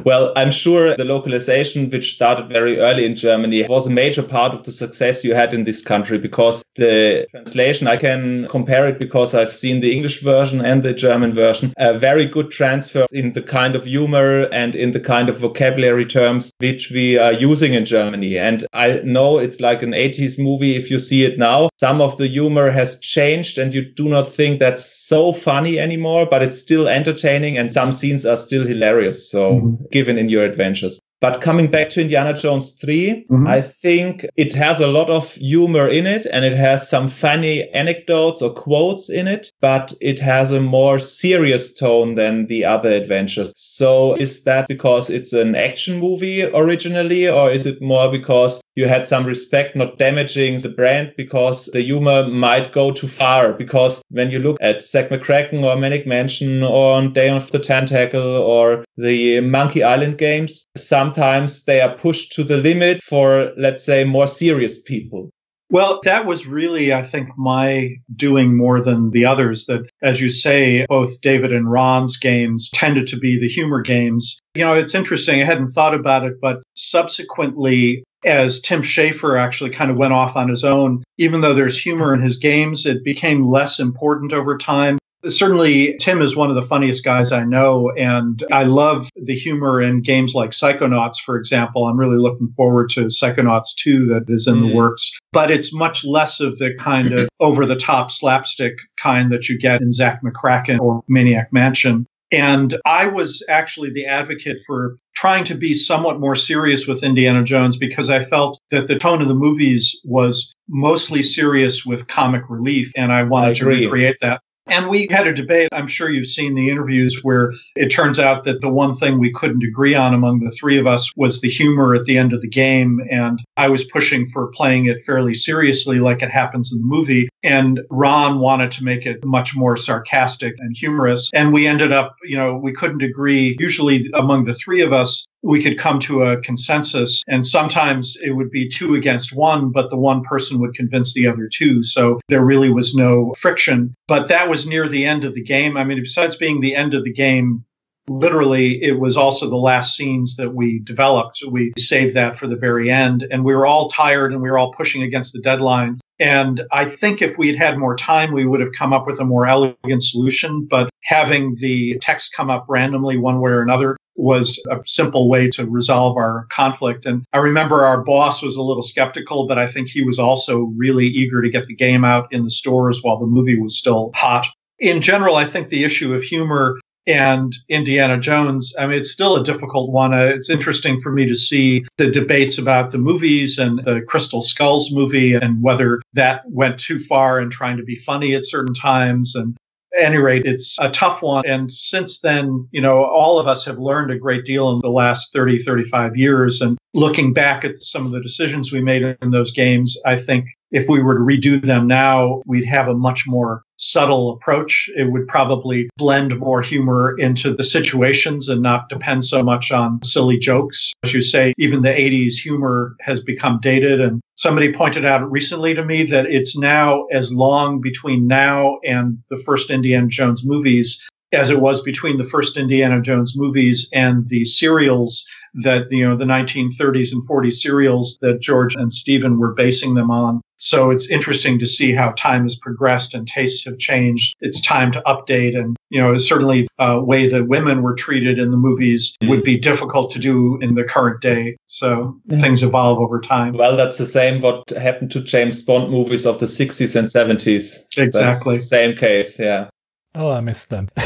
well, 0.05 0.31
I'm 0.35 0.51
sure 0.51 0.95
the 0.95 1.05
localization, 1.05 1.89
which 1.89 2.13
started 2.13 2.49
very 2.49 2.79
early 2.79 3.05
in 3.05 3.15
Germany, 3.15 3.65
was 3.67 3.87
a 3.87 3.91
major 3.91 4.21
part 4.21 4.53
of 4.53 4.63
the 4.63 4.71
success 4.71 5.23
you 5.23 5.33
had 5.33 5.53
in 5.53 5.63
this 5.63 5.81
country 5.81 6.17
because 6.17 6.63
the 6.75 7.25
translation, 7.31 7.87
I 7.87 7.97
can 7.97 8.47
compare 8.49 8.87
it 8.87 8.99
because 8.99 9.33
I've 9.33 9.51
seen 9.51 9.79
the 9.79 9.91
English 9.91 10.21
version 10.21 10.63
and 10.63 10.83
the 10.83 10.93
German 10.93 11.33
version, 11.33 11.73
a 11.77 11.97
very 11.97 12.25
good 12.25 12.51
transfer 12.51 13.07
in 13.11 13.33
the 13.33 13.41
kind 13.41 13.75
of 13.75 13.85
humor 13.85 14.43
and 14.51 14.75
in 14.75 14.91
the 14.91 14.99
kind 14.99 15.29
of 15.29 15.37
vocabulary 15.37 16.05
terms 16.05 16.51
which 16.59 16.91
we 16.91 17.17
are 17.17 17.33
using 17.33 17.73
in 17.73 17.85
Germany. 17.85 18.37
And 18.37 18.65
I 18.73 19.01
know 19.03 19.39
it's 19.39 19.59
like 19.59 19.81
an 19.81 19.91
80s 19.91 20.37
movie 20.37 20.75
if 20.75 20.91
you 20.91 20.99
see 20.99 21.23
it 21.23 21.39
now. 21.39 21.69
Some 21.79 22.01
of 22.01 22.17
the 22.17 22.27
humor 22.27 22.69
has 22.69 22.99
changed 22.99 23.57
and 23.57 23.73
you 23.73 23.83
do 23.83 24.07
not 24.07 24.31
think 24.31 24.59
that's 24.59 24.85
so 24.85 25.31
funny 25.31 25.79
anymore, 25.79 26.27
but 26.29 26.43
it's 26.43 26.57
still 26.57 26.87
entertaining 26.87 27.57
and 27.57 27.71
some 27.71 27.91
scenes 27.91 28.25
are 28.25 28.37
still 28.37 28.65
hilarious. 28.65 29.29
So 29.29 29.54
mm-hmm. 29.61 29.83
given 29.91 30.17
in 30.17 30.29
your 30.29 30.43
adventures. 30.43 30.99
But 31.21 31.41
coming 31.41 31.71
back 31.71 31.89
to 31.91 32.01
Indiana 32.01 32.33
Jones 32.33 32.73
3, 32.73 33.25
mm-hmm. 33.31 33.47
I 33.47 33.61
think 33.61 34.25
it 34.35 34.53
has 34.53 34.79
a 34.79 34.87
lot 34.87 35.09
of 35.09 35.33
humor 35.33 35.87
in 35.87 36.05
it 36.05 36.27
and 36.31 36.43
it 36.43 36.53
has 36.53 36.89
some 36.89 37.07
funny 37.07 37.69
anecdotes 37.69 38.41
or 38.41 38.53
quotes 38.53 39.09
in 39.09 39.27
it, 39.27 39.49
but 39.61 39.93
it 40.01 40.19
has 40.19 40.51
a 40.51 40.61
more 40.61 40.99
serious 40.99 41.73
tone 41.73 42.15
than 42.15 42.47
the 42.47 42.65
other 42.65 42.91
adventures. 42.91 43.53
So 43.57 44.13
is 44.15 44.43
that 44.43 44.67
because 44.67 45.09
it's 45.09 45.33
an 45.33 45.55
action 45.55 45.99
movie 45.99 46.43
originally, 46.43 47.27
or 47.27 47.49
is 47.49 47.65
it 47.65 47.81
more 47.81 48.11
because 48.11 48.61
you 48.75 48.87
had 48.87 49.07
some 49.07 49.25
respect 49.25 49.75
not 49.75 49.97
damaging 49.97 50.59
the 50.59 50.69
brand 50.69 51.13
because 51.17 51.67
the 51.67 51.81
humor 51.81 52.27
might 52.27 52.71
go 52.71 52.91
too 52.91 53.07
far? 53.07 53.53
Because 53.53 54.01
when 54.09 54.31
you 54.31 54.39
look 54.39 54.57
at 54.61 54.83
Zak 54.83 55.09
McKracken 55.09 55.63
or 55.63 55.75
Maniac 55.77 56.05
Mansion 56.05 56.63
or 56.63 57.07
Day 57.07 57.29
of 57.29 57.49
the 57.51 57.59
Tentacle 57.59 58.21
or 58.21 58.83
the 58.97 59.39
Monkey 59.41 59.83
Island 59.83 60.17
games, 60.17 60.65
sometimes 60.77 61.63
they 61.63 61.81
are 61.81 61.97
pushed 61.97 62.33
to 62.33 62.43
the 62.43 62.57
limit 62.57 63.01
for, 63.01 63.51
let's 63.57 63.83
say, 63.83 64.03
more 64.03 64.27
serious 64.27 64.81
people. 64.81 65.29
Well, 65.71 65.99
that 66.03 66.27
was 66.27 66.45
really, 66.45 66.93
I 66.93 67.01
think, 67.01 67.29
my 67.37 67.95
doing 68.15 68.55
more 68.55 68.83
than 68.83 69.09
the 69.11 69.25
others. 69.25 69.65
That, 69.65 69.81
as 70.03 70.21
you 70.21 70.29
say, 70.29 70.85
both 70.87 71.19
David 71.21 71.51
and 71.51 71.71
Ron's 71.71 72.17
games 72.17 72.69
tended 72.69 73.07
to 73.07 73.17
be 73.17 73.39
the 73.39 73.49
humor 73.49 73.81
games. 73.81 74.39
You 74.53 74.63
know, 74.63 74.73
it's 74.73 74.93
interesting. 74.93 75.41
I 75.41 75.45
hadn't 75.45 75.69
thought 75.69 75.95
about 75.95 76.23
it, 76.23 76.35
but 76.39 76.61
subsequently, 76.75 78.03
as 78.25 78.59
Tim 78.59 78.81
Schafer 78.81 79.39
actually 79.39 79.69
kind 79.69 79.91
of 79.91 79.97
went 79.97 80.13
off 80.13 80.35
on 80.35 80.49
his 80.49 80.63
own, 80.63 81.03
even 81.17 81.41
though 81.41 81.53
there's 81.53 81.77
humor 81.77 82.13
in 82.13 82.21
his 82.21 82.37
games, 82.37 82.85
it 82.85 83.03
became 83.03 83.49
less 83.49 83.79
important 83.79 84.33
over 84.33 84.57
time. 84.57 84.97
Certainly, 85.27 85.97
Tim 85.99 86.21
is 86.21 86.35
one 86.35 86.51
of 86.51 86.55
the 86.55 86.65
funniest 86.65 87.03
guys 87.03 87.31
I 87.31 87.43
know, 87.43 87.91
and 87.97 88.43
I 88.51 88.63
love 88.63 89.09
the 89.15 89.33
humor 89.33 89.81
in 89.81 90.01
games 90.01 90.35
like 90.35 90.51
Psychonauts, 90.51 91.17
for 91.19 91.35
example. 91.35 91.85
I'm 91.85 91.97
really 91.99 92.17
looking 92.17 92.51
forward 92.51 92.91
to 92.91 93.05
Psychonauts 93.05 93.73
2 93.75 94.05
that 94.07 94.25
is 94.27 94.45
in 94.45 94.57
mm. 94.57 94.69
the 94.69 94.75
works, 94.75 95.11
but 95.31 95.49
it's 95.49 95.73
much 95.73 96.05
less 96.05 96.39
of 96.39 96.59
the 96.59 96.75
kind 96.75 97.11
of 97.11 97.27
over 97.39 97.65
the 97.65 97.75
top 97.75 98.11
slapstick 98.11 98.77
kind 99.01 99.31
that 99.31 99.49
you 99.49 99.57
get 99.57 99.81
in 99.81 99.91
Zak 99.91 100.21
McKracken 100.21 100.79
or 100.79 101.01
Maniac 101.07 101.51
Mansion. 101.51 102.05
And 102.35 102.77
I 102.85 103.07
was 103.07 103.43
actually 103.49 103.91
the 103.91 104.05
advocate 104.05 104.57
for 104.65 104.95
trying 105.15 105.43
to 105.45 105.55
be 105.55 105.73
somewhat 105.73 106.19
more 106.19 106.35
serious 106.35 106.87
with 106.87 107.03
Indiana 107.03 107.43
Jones 107.43 107.77
because 107.77 108.09
I 108.09 108.23
felt 108.23 108.59
that 108.71 108.87
the 108.87 108.99
tone 108.99 109.21
of 109.21 109.27
the 109.27 109.35
movies 109.35 109.99
was 110.03 110.53
mostly 110.67 111.23
serious 111.23 111.85
with 111.85 112.07
comic 112.07 112.43
relief. 112.49 112.91
And 112.95 113.11
I 113.13 113.23
wanted 113.23 113.51
I 113.51 113.53
to 113.55 113.65
recreate 113.65 114.17
that. 114.21 114.41
And 114.67 114.89
we 114.89 115.07
had 115.09 115.27
a 115.27 115.33
debate. 115.33 115.69
I'm 115.71 115.87
sure 115.87 116.09
you've 116.09 116.27
seen 116.27 116.55
the 116.55 116.69
interviews 116.69 117.19
where 117.23 117.53
it 117.75 117.89
turns 117.89 118.19
out 118.19 118.43
that 118.43 118.61
the 118.61 118.69
one 118.69 118.95
thing 118.95 119.19
we 119.19 119.31
couldn't 119.31 119.63
agree 119.63 119.93
on 119.93 120.13
among 120.13 120.39
the 120.39 120.51
three 120.51 120.77
of 120.77 120.87
us 120.87 121.11
was 121.15 121.41
the 121.41 121.49
humor 121.49 121.93
at 121.93 122.05
the 122.05 122.17
end 122.17 122.33
of 122.33 122.41
the 122.41 122.47
game. 122.47 122.99
And 123.09 123.39
I 123.57 123.69
was 123.69 123.83
pushing 123.83 124.25
for 124.27 124.47
playing 124.47 124.85
it 124.87 125.01
fairly 125.05 125.33
seriously, 125.33 125.99
like 125.99 126.21
it 126.21 126.31
happens 126.31 126.71
in 126.71 126.79
the 126.79 126.85
movie. 126.85 127.29
And 127.43 127.81
Ron 127.91 128.39
wanted 128.39 128.71
to 128.71 128.83
make 128.83 129.05
it 129.05 129.23
much 129.23 129.55
more 129.55 129.77
sarcastic 129.77 130.55
and 130.57 130.75
humorous. 130.75 131.29
And 131.33 131.53
we 131.53 131.67
ended 131.67 131.91
up, 131.91 132.15
you 132.23 132.37
know, 132.37 132.55
we 132.55 132.73
couldn't 132.73 133.03
agree. 133.03 133.55
Usually 133.59 134.09
among 134.13 134.45
the 134.45 134.53
three 134.53 134.81
of 134.81 134.93
us, 134.93 135.25
we 135.45 135.61
could 135.61 135.77
come 135.77 135.99
to 135.99 136.23
a 136.23 136.41
consensus. 136.41 137.23
And 137.27 137.45
sometimes 137.45 138.17
it 138.21 138.31
would 138.31 138.49
be 138.49 138.67
two 138.67 138.95
against 138.95 139.35
one, 139.35 139.71
but 139.71 139.91
the 139.91 139.97
one 139.97 140.23
person 140.23 140.59
would 140.59 140.73
convince 140.73 141.13
the 141.13 141.27
other 141.27 141.47
two. 141.51 141.83
So 141.83 142.19
there 142.27 142.43
really 142.43 142.69
was 142.69 142.95
no 142.95 143.33
friction. 143.37 143.93
But 144.07 144.27
that 144.29 144.49
was 144.49 144.65
near 144.65 144.89
the 144.89 145.05
end 145.05 145.23
of 145.23 145.35
the 145.35 145.43
game. 145.43 145.77
I 145.77 145.83
mean, 145.83 145.99
besides 145.99 146.35
being 146.35 146.61
the 146.61 146.75
end 146.75 146.95
of 146.95 147.03
the 147.03 147.13
game, 147.13 147.63
literally 148.07 148.83
it 148.83 148.99
was 148.99 149.17
also 149.17 149.49
the 149.49 149.55
last 149.55 149.95
scenes 149.95 150.35
that 150.37 150.53
we 150.53 150.79
developed. 150.79 151.37
So 151.37 151.49
we 151.49 151.73
saved 151.77 152.15
that 152.15 152.37
for 152.37 152.47
the 152.47 152.55
very 152.55 152.91
end. 152.91 153.27
And 153.29 153.45
we 153.45 153.53
were 153.53 153.67
all 153.67 153.87
tired 153.87 154.33
and 154.33 154.41
we 154.41 154.49
were 154.49 154.57
all 154.57 154.73
pushing 154.73 155.03
against 155.03 155.33
the 155.33 155.41
deadline. 155.41 155.99
And 156.19 156.63
I 156.71 156.85
think 156.85 157.21
if 157.21 157.37
we 157.37 157.47
had 157.47 157.57
had 157.57 157.77
more 157.77 157.95
time, 157.95 158.33
we 158.33 158.45
would 158.45 158.61
have 158.61 158.71
come 158.71 158.93
up 158.93 159.05
with 159.05 159.19
a 159.19 159.25
more 159.25 159.45
elegant 159.45 160.01
solution. 160.01 160.65
But 160.69 160.89
having 161.05 161.55
the 161.59 161.97
text 162.01 162.33
come 162.35 162.49
up 162.49 162.65
randomly 162.67 163.17
one 163.17 163.39
way 163.39 163.51
or 163.51 163.61
another 163.61 163.95
was 164.15 164.61
a 164.69 164.77
simple 164.85 165.29
way 165.29 165.49
to 165.49 165.65
resolve 165.65 166.17
our 166.17 166.45
conflict. 166.49 167.05
And 167.05 167.25
I 167.33 167.39
remember 167.39 167.83
our 167.83 168.03
boss 168.03 168.41
was 168.41 168.55
a 168.55 168.63
little 168.63 168.81
skeptical, 168.81 169.47
but 169.47 169.57
I 169.57 169.67
think 169.67 169.89
he 169.89 170.03
was 170.03 170.19
also 170.19 170.71
really 170.77 171.05
eager 171.05 171.41
to 171.41 171.49
get 171.49 171.67
the 171.67 171.75
game 171.75 172.05
out 172.05 172.27
in 172.31 172.43
the 172.43 172.49
stores 172.49 172.99
while 173.01 173.19
the 173.19 173.25
movie 173.25 173.59
was 173.59 173.77
still 173.77 174.11
hot. 174.15 174.47
In 174.79 175.01
general, 175.01 175.35
I 175.35 175.45
think 175.45 175.67
the 175.67 175.83
issue 175.83 176.13
of 176.13 176.23
humor 176.23 176.79
and 177.07 177.55
Indiana 177.69 178.19
Jones. 178.19 178.73
I 178.79 178.87
mean, 178.87 178.97
it's 178.97 179.11
still 179.11 179.35
a 179.35 179.43
difficult 179.43 179.91
one. 179.91 180.13
Uh, 180.13 180.31
it's 180.33 180.49
interesting 180.49 180.99
for 180.99 181.11
me 181.11 181.25
to 181.27 181.35
see 181.35 181.85
the 181.97 182.09
debates 182.09 182.57
about 182.57 182.91
the 182.91 182.97
movies 182.97 183.59
and 183.59 183.83
the 183.83 184.01
Crystal 184.01 184.41
Skulls 184.41 184.91
movie 184.91 185.33
and 185.33 185.61
whether 185.61 186.01
that 186.13 186.41
went 186.49 186.79
too 186.79 186.99
far 186.99 187.39
in 187.39 187.49
trying 187.49 187.77
to 187.77 187.83
be 187.83 187.95
funny 187.95 188.33
at 188.33 188.45
certain 188.45 188.73
times. 188.73 189.35
And 189.35 189.55
any 189.99 190.17
rate, 190.17 190.45
it's 190.45 190.77
a 190.79 190.89
tough 190.89 191.21
one. 191.21 191.43
And 191.45 191.71
since 191.71 192.19
then, 192.19 192.67
you 192.71 192.81
know, 192.81 193.03
all 193.03 193.39
of 193.39 193.47
us 193.47 193.65
have 193.65 193.77
learned 193.79 194.11
a 194.11 194.17
great 194.17 194.45
deal 194.45 194.69
in 194.71 194.79
the 194.81 194.89
last 194.89 195.33
30, 195.33 195.59
35 195.59 196.15
years. 196.15 196.61
And 196.61 196.77
looking 196.93 197.33
back 197.33 197.65
at 197.65 197.77
some 197.81 198.05
of 198.05 198.11
the 198.11 198.21
decisions 198.21 198.71
we 198.71 198.81
made 198.81 199.17
in 199.21 199.31
those 199.31 199.51
games, 199.51 199.97
I 200.05 200.17
think 200.17 200.45
if 200.71 200.87
we 200.89 201.01
were 201.01 201.15
to 201.15 201.21
redo 201.21 201.61
them 201.61 201.87
now, 201.87 202.41
we'd 202.45 202.65
have 202.65 202.87
a 202.87 202.93
much 202.93 203.25
more 203.27 203.63
subtle 203.77 204.33
approach. 204.33 204.89
It 204.95 205.11
would 205.11 205.27
probably 205.27 205.89
blend 205.97 206.37
more 206.39 206.61
humor 206.61 207.15
into 207.17 207.53
the 207.53 207.63
situations 207.63 208.49
and 208.49 208.61
not 208.61 208.89
depend 208.89 209.25
so 209.25 209.43
much 209.43 209.71
on 209.71 210.01
silly 210.03 210.37
jokes. 210.37 210.93
As 211.03 211.13
you 211.13 211.21
say, 211.21 211.53
even 211.57 211.81
the 211.81 211.89
80s 211.89 212.35
humor 212.35 212.95
has 213.01 213.21
become 213.21 213.59
dated. 213.61 214.01
And 214.01 214.21
somebody 214.35 214.73
pointed 214.73 215.05
out 215.05 215.29
recently 215.29 215.73
to 215.73 215.83
me 215.83 216.03
that 216.03 216.25
it's 216.27 216.57
now 216.57 217.05
as 217.11 217.33
long 217.33 217.81
between 217.81 218.27
now 218.27 218.79
and 218.83 219.19
the 219.29 219.37
first 219.37 219.71
Indiana 219.71 220.07
Jones 220.07 220.45
movies 220.45 221.01
as 221.31 221.49
it 221.49 221.59
was 221.59 221.81
between 221.81 222.17
the 222.17 222.23
first 222.23 222.57
Indiana 222.57 223.01
Jones 223.01 223.33
movies 223.35 223.89
and 223.93 224.25
the 224.27 224.45
serials 224.45 225.25
that, 225.55 225.91
you 225.91 226.07
know, 226.07 226.17
the 226.17 226.25
1930s 226.25 227.13
and 227.13 227.27
40s 227.27 227.55
serials 227.55 228.17
that 228.21 228.41
George 228.41 228.75
and 228.75 228.91
Steven 228.91 229.39
were 229.39 229.53
basing 229.53 229.93
them 229.93 230.11
on. 230.11 230.41
So 230.57 230.89
it's 230.91 231.09
interesting 231.09 231.59
to 231.59 231.65
see 231.65 231.93
how 231.93 232.11
time 232.11 232.43
has 232.43 232.57
progressed 232.57 233.13
and 233.13 233.27
tastes 233.27 233.65
have 233.65 233.77
changed. 233.77 234.35
It's 234.39 234.61
time 234.61 234.91
to 234.93 235.01
update. 235.01 235.57
And, 235.57 235.75
you 235.89 236.01
know, 236.01 236.17
certainly 236.17 236.67
a 236.79 237.03
way 237.03 237.27
that 237.29 237.47
women 237.47 237.81
were 237.81 237.95
treated 237.95 238.39
in 238.39 238.51
the 238.51 238.57
movies 238.57 239.15
would 239.23 239.43
be 239.43 239.57
difficult 239.57 240.11
to 240.11 240.19
do 240.19 240.57
in 240.61 240.75
the 240.75 240.83
current 240.83 241.21
day. 241.21 241.57
So 241.67 242.19
yeah. 242.25 242.39
things 242.39 242.63
evolve 242.63 242.99
over 242.99 243.19
time. 243.19 243.53
Well, 243.53 243.75
that's 243.75 243.97
the 243.97 244.05
same 244.05 244.41
what 244.41 244.69
happened 244.69 245.11
to 245.11 245.21
James 245.21 245.61
Bond 245.61 245.91
movies 245.91 246.25
of 246.25 246.39
the 246.39 246.45
60s 246.45 246.95
and 246.95 247.07
70s. 247.07 247.85
Exactly. 247.97 248.57
same 248.57 248.95
case. 248.95 249.37
Yeah. 249.39 249.69
Oh, 250.15 250.29
I 250.29 250.39
missed 250.39 250.69
them. 250.69 250.89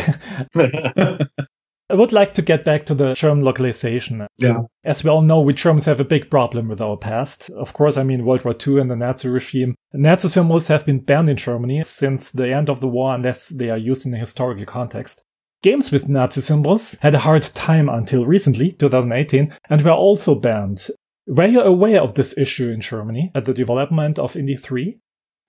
I 1.91 1.95
would 1.95 2.11
like 2.11 2.35
to 2.35 2.43
get 2.43 2.63
back 2.63 2.85
to 2.85 2.93
the 2.93 3.15
German 3.15 3.43
localization. 3.43 4.27
Yeah. 4.37 4.61
As 4.85 5.03
we 5.03 5.09
all 5.09 5.23
know, 5.23 5.41
we 5.41 5.53
Germans 5.53 5.85
have 5.85 5.99
a 5.99 6.05
big 6.05 6.29
problem 6.29 6.67
with 6.67 6.79
our 6.79 6.97
past. 6.97 7.49
Of 7.49 7.73
course, 7.73 7.97
I 7.97 8.03
mean 8.03 8.25
World 8.25 8.45
War 8.45 8.55
II 8.55 8.79
and 8.79 8.91
the 8.91 8.95
Nazi 8.95 9.27
regime. 9.27 9.73
Nazi 9.93 10.27
symbols 10.27 10.67
have 10.67 10.85
been 10.85 10.99
banned 10.99 11.29
in 11.29 11.37
Germany 11.37 11.81
since 11.83 12.29
the 12.29 12.53
end 12.53 12.69
of 12.69 12.79
the 12.79 12.87
war 12.87 13.15
unless 13.15 13.47
they 13.47 13.71
are 13.71 13.77
used 13.77 14.05
in 14.05 14.13
a 14.13 14.19
historical 14.19 14.65
context. 14.65 15.23
Games 15.63 15.91
with 15.91 16.07
Nazi 16.07 16.41
symbols 16.41 16.95
had 17.01 17.15
a 17.15 17.19
hard 17.19 17.41
time 17.41 17.89
until 17.89 18.23
recently, 18.23 18.71
2018, 18.73 19.51
and 19.69 19.81
were 19.81 19.91
also 19.91 20.35
banned. 20.35 20.87
Were 21.25 21.47
you 21.47 21.61
aware 21.61 22.01
of 22.01 22.13
this 22.13 22.37
issue 22.37 22.69
in 22.69 22.81
Germany 22.81 23.31
at 23.33 23.45
the 23.45 23.53
development 23.53 24.19
of 24.19 24.35
Indy 24.35 24.55
3? 24.55 24.99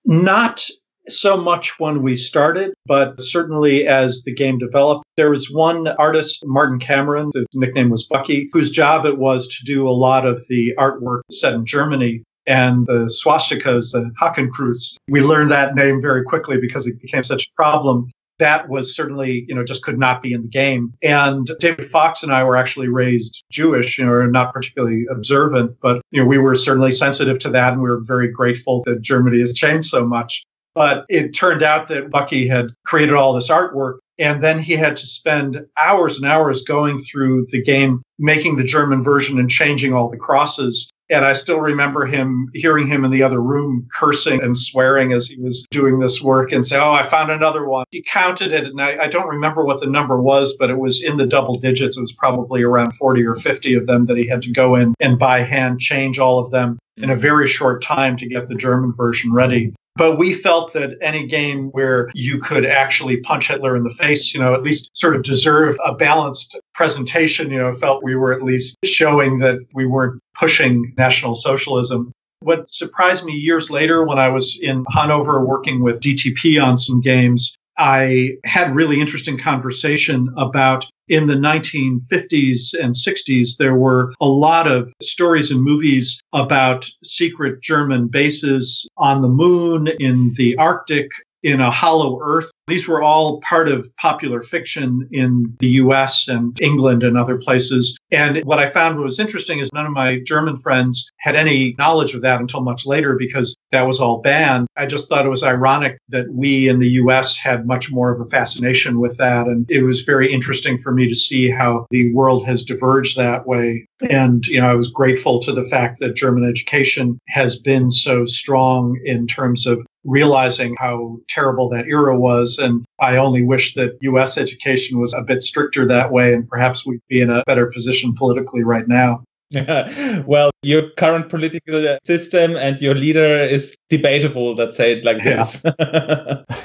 Not 0.05 0.67
so 1.07 1.37
much 1.37 1.79
when 1.79 2.01
we 2.01 2.15
started, 2.15 2.73
but 2.85 3.21
certainly 3.21 3.87
as 3.87 4.21
the 4.23 4.33
game 4.33 4.57
developed. 4.57 5.03
There 5.17 5.29
was 5.29 5.51
one 5.51 5.87
artist, 5.99 6.43
Martin 6.45 6.79
Cameron, 6.79 7.31
his 7.33 7.45
nickname 7.53 7.89
was 7.89 8.05
Bucky, 8.05 8.49
whose 8.53 8.69
job 8.69 9.05
it 9.05 9.17
was 9.17 9.47
to 9.47 9.65
do 9.65 9.87
a 9.87 9.91
lot 9.91 10.25
of 10.25 10.43
the 10.47 10.73
artwork 10.77 11.21
set 11.31 11.53
in 11.53 11.65
Germany. 11.65 12.23
And 12.47 12.87
the 12.87 13.05
swastikas, 13.23 13.91
the 13.91 14.11
Hakenkreuz, 14.19 14.95
we 15.07 15.21
learned 15.21 15.51
that 15.51 15.75
name 15.75 16.01
very 16.01 16.23
quickly 16.23 16.57
because 16.59 16.87
it 16.87 16.99
became 16.99 17.23
such 17.23 17.43
a 17.43 17.55
problem 17.55 18.09
that 18.41 18.69
was 18.69 18.95
certainly, 18.95 19.45
you 19.47 19.53
know, 19.53 19.63
just 19.63 19.83
could 19.83 19.99
not 19.99 20.23
be 20.23 20.33
in 20.33 20.41
the 20.41 20.47
game. 20.47 20.91
And 21.03 21.47
David 21.59 21.89
Fox 21.91 22.23
and 22.23 22.33
I 22.33 22.43
were 22.43 22.57
actually 22.57 22.87
raised 22.87 23.43
Jewish, 23.51 23.99
you 23.99 24.05
know, 24.05 24.25
not 24.25 24.51
particularly 24.51 25.05
observant, 25.11 25.77
but, 25.79 26.01
you 26.09 26.21
know, 26.21 26.27
we 26.27 26.39
were 26.39 26.55
certainly 26.55 26.89
sensitive 26.89 27.37
to 27.39 27.49
that. 27.49 27.73
And 27.73 27.83
we 27.83 27.89
were 27.89 28.01
very 28.01 28.31
grateful 28.31 28.81
that 28.87 29.01
Germany 29.01 29.39
has 29.41 29.53
changed 29.53 29.89
so 29.89 30.07
much. 30.07 30.43
But 30.73 31.05
it 31.09 31.33
turned 31.33 31.63
out 31.63 31.87
that 31.89 32.09
Bucky 32.09 32.47
had 32.47 32.67
created 32.85 33.15
all 33.15 33.33
this 33.33 33.49
artwork 33.49 33.99
and 34.21 34.43
then 34.43 34.59
he 34.59 34.73
had 34.73 34.95
to 34.97 35.07
spend 35.07 35.65
hours 35.83 36.17
and 36.17 36.31
hours 36.31 36.61
going 36.61 36.99
through 36.99 37.47
the 37.49 37.61
game, 37.61 38.03
making 38.19 38.55
the 38.55 38.63
German 38.63 39.01
version 39.01 39.39
and 39.39 39.49
changing 39.49 39.93
all 39.93 40.09
the 40.09 40.17
crosses. 40.17 40.91
And 41.09 41.25
I 41.25 41.33
still 41.33 41.59
remember 41.59 42.05
him 42.05 42.47
hearing 42.53 42.87
him 42.87 43.03
in 43.03 43.09
the 43.09 43.23
other 43.23 43.41
room 43.41 43.87
cursing 43.93 44.41
and 44.41 44.55
swearing 44.55 45.11
as 45.11 45.27
he 45.27 45.41
was 45.41 45.65
doing 45.71 45.99
this 45.99 46.21
work 46.21 46.51
and 46.51 46.65
say, 46.65 46.79
Oh, 46.79 46.91
I 46.91 47.01
found 47.01 47.31
another 47.31 47.65
one. 47.65 47.83
He 47.89 48.03
counted 48.03 48.53
it, 48.53 48.65
and 48.65 48.79
I, 48.79 49.03
I, 49.03 49.07
don't 49.07 49.27
remember 49.27 49.65
what 49.65 49.81
the 49.81 49.87
number 49.87 50.21
was, 50.21 50.55
but 50.57 50.69
it 50.69 50.77
was 50.77 51.03
in 51.03 51.17
the 51.17 51.25
double 51.25 51.59
digits. 51.59 51.97
It 51.97 52.01
was 52.01 52.13
probably 52.13 52.61
around 52.61 52.93
40 52.93 53.25
or 53.25 53.35
50 53.35 53.73
of 53.73 53.87
them 53.87 54.05
that 54.05 54.17
he 54.17 54.27
had 54.27 54.43
to 54.43 54.51
go 54.51 54.75
in 54.75 54.93
and 54.99 55.17
by 55.19 55.43
hand 55.43 55.81
change 55.81 56.19
all 56.19 56.39
of 56.39 56.51
them 56.51 56.77
in 56.95 57.09
a 57.09 57.15
mm. 57.15 57.19
very 57.19 57.47
short 57.47 57.81
time 57.81 58.15
to 58.17 58.27
get 58.27 58.47
the 58.47 58.55
German 58.55 58.93
version 58.93 59.33
ready. 59.33 59.73
But 59.95 60.17
we 60.17 60.33
felt 60.33 60.73
that 60.73 60.97
any 61.01 61.27
game 61.27 61.69
where 61.71 62.09
you 62.13 62.39
could 62.39 62.65
actually 62.65 63.17
punch 63.17 63.49
Hitler 63.49 63.75
in 63.75 63.83
the 63.83 63.93
face, 63.93 64.33
you 64.33 64.39
know, 64.39 64.53
at 64.53 64.63
least 64.63 64.89
sort 64.93 65.15
of 65.15 65.23
deserved 65.23 65.79
a 65.83 65.93
balanced 65.93 66.59
presentation, 66.73 67.51
you 67.51 67.57
know, 67.57 67.73
felt 67.73 68.03
we 68.03 68.15
were 68.15 68.33
at 68.33 68.41
least 68.41 68.77
showing 68.85 69.39
that 69.39 69.59
we 69.73 69.85
weren't 69.85 70.21
pushing 70.33 70.93
National 70.97 71.35
Socialism. 71.35 72.11
What 72.39 72.69
surprised 72.69 73.25
me 73.25 73.33
years 73.33 73.69
later 73.69 74.05
when 74.05 74.17
I 74.17 74.29
was 74.29 74.57
in 74.61 74.85
Hanover 74.91 75.45
working 75.45 75.83
with 75.83 76.01
DTP 76.01 76.63
on 76.63 76.77
some 76.77 77.01
games 77.01 77.55
I 77.81 78.31
had 78.43 78.75
really 78.75 78.99
interesting 78.99 79.39
conversation 79.39 80.31
about 80.37 80.85
in 81.11 81.27
the 81.27 81.35
1950s 81.35 82.73
and 82.81 82.95
60s, 82.95 83.57
there 83.57 83.75
were 83.75 84.13
a 84.21 84.27
lot 84.27 84.65
of 84.65 84.93
stories 85.03 85.51
and 85.51 85.61
movies 85.61 86.21
about 86.31 86.89
secret 87.03 87.61
German 87.61 88.07
bases 88.07 88.87
on 88.95 89.21
the 89.21 89.27
moon, 89.27 89.89
in 89.99 90.31
the 90.37 90.55
Arctic, 90.55 91.11
in 91.43 91.59
a 91.59 91.69
hollow 91.69 92.17
earth. 92.21 92.49
These 92.67 92.87
were 92.87 93.01
all 93.01 93.41
part 93.41 93.67
of 93.67 93.93
popular 93.97 94.41
fiction 94.41 95.09
in 95.11 95.53
the 95.59 95.69
US 95.69 96.29
and 96.29 96.57
England 96.61 97.03
and 97.03 97.17
other 97.17 97.37
places. 97.37 97.97
And 98.11 98.41
what 98.45 98.59
I 98.59 98.69
found 98.69 98.99
was 98.99 99.19
interesting 99.19 99.59
is 99.59 99.69
none 99.73 99.85
of 99.85 99.91
my 99.91 100.19
German 100.25 100.55
friends 100.55 101.10
had 101.21 101.35
any 101.35 101.75
knowledge 101.77 102.13
of 102.13 102.21
that 102.21 102.39
until 102.39 102.61
much 102.61 102.85
later 102.85 103.15
because 103.17 103.55
that 103.71 103.83
was 103.83 104.01
all 104.01 104.21
banned. 104.21 104.67
I 104.75 104.87
just 104.87 105.07
thought 105.07 105.25
it 105.25 105.29
was 105.29 105.43
ironic 105.43 105.97
that 106.09 106.25
we 106.33 106.67
in 106.67 106.79
the 106.79 106.89
US 106.89 107.37
had 107.37 107.67
much 107.67 107.91
more 107.91 108.11
of 108.11 108.19
a 108.19 108.25
fascination 108.25 108.99
with 108.99 109.17
that. 109.17 109.45
And 109.45 109.69
it 109.69 109.83
was 109.83 110.01
very 110.01 110.33
interesting 110.33 110.77
for 110.77 110.91
me 110.91 111.07
to 111.07 111.15
see 111.15 111.49
how 111.49 111.85
the 111.91 112.11
world 112.13 112.45
has 112.47 112.63
diverged 112.63 113.17
that 113.17 113.45
way. 113.45 113.85
And, 114.09 114.45
you 114.47 114.59
know, 114.59 114.67
I 114.67 114.73
was 114.73 114.89
grateful 114.89 115.39
to 115.41 115.53
the 115.53 115.63
fact 115.63 115.99
that 115.99 116.15
German 116.15 116.49
education 116.49 117.19
has 117.27 117.59
been 117.59 117.91
so 117.91 118.25
strong 118.25 118.99
in 119.05 119.27
terms 119.27 119.67
of 119.67 119.79
realizing 120.03 120.75
how 120.79 121.17
terrible 121.29 121.69
that 121.69 121.85
era 121.85 122.17
was. 122.17 122.57
And 122.57 122.83
I 122.99 123.17
only 123.17 123.43
wish 123.43 123.75
that 123.75 123.97
US 124.01 124.39
education 124.39 124.99
was 124.99 125.13
a 125.13 125.21
bit 125.21 125.43
stricter 125.43 125.87
that 125.87 126.11
way, 126.11 126.33
and 126.33 126.47
perhaps 126.47 126.85
we'd 126.85 126.99
be 127.07 127.21
in 127.21 127.29
a 127.29 127.43
better 127.45 127.67
position 127.67 128.15
politically 128.15 128.63
right 128.63 128.87
now. 128.87 129.23
well, 130.25 130.51
your 130.63 130.89
current 130.91 131.29
political 131.29 131.87
uh, 131.87 131.97
system 132.03 132.55
and 132.55 132.79
your 132.79 132.95
leader 132.95 133.43
is 133.43 133.75
debatable, 133.89 134.55
let's 134.55 134.77
say 134.77 134.93
it 134.93 135.05
like 135.05 135.23
this. 135.23 135.63
Yeah. 135.65 136.43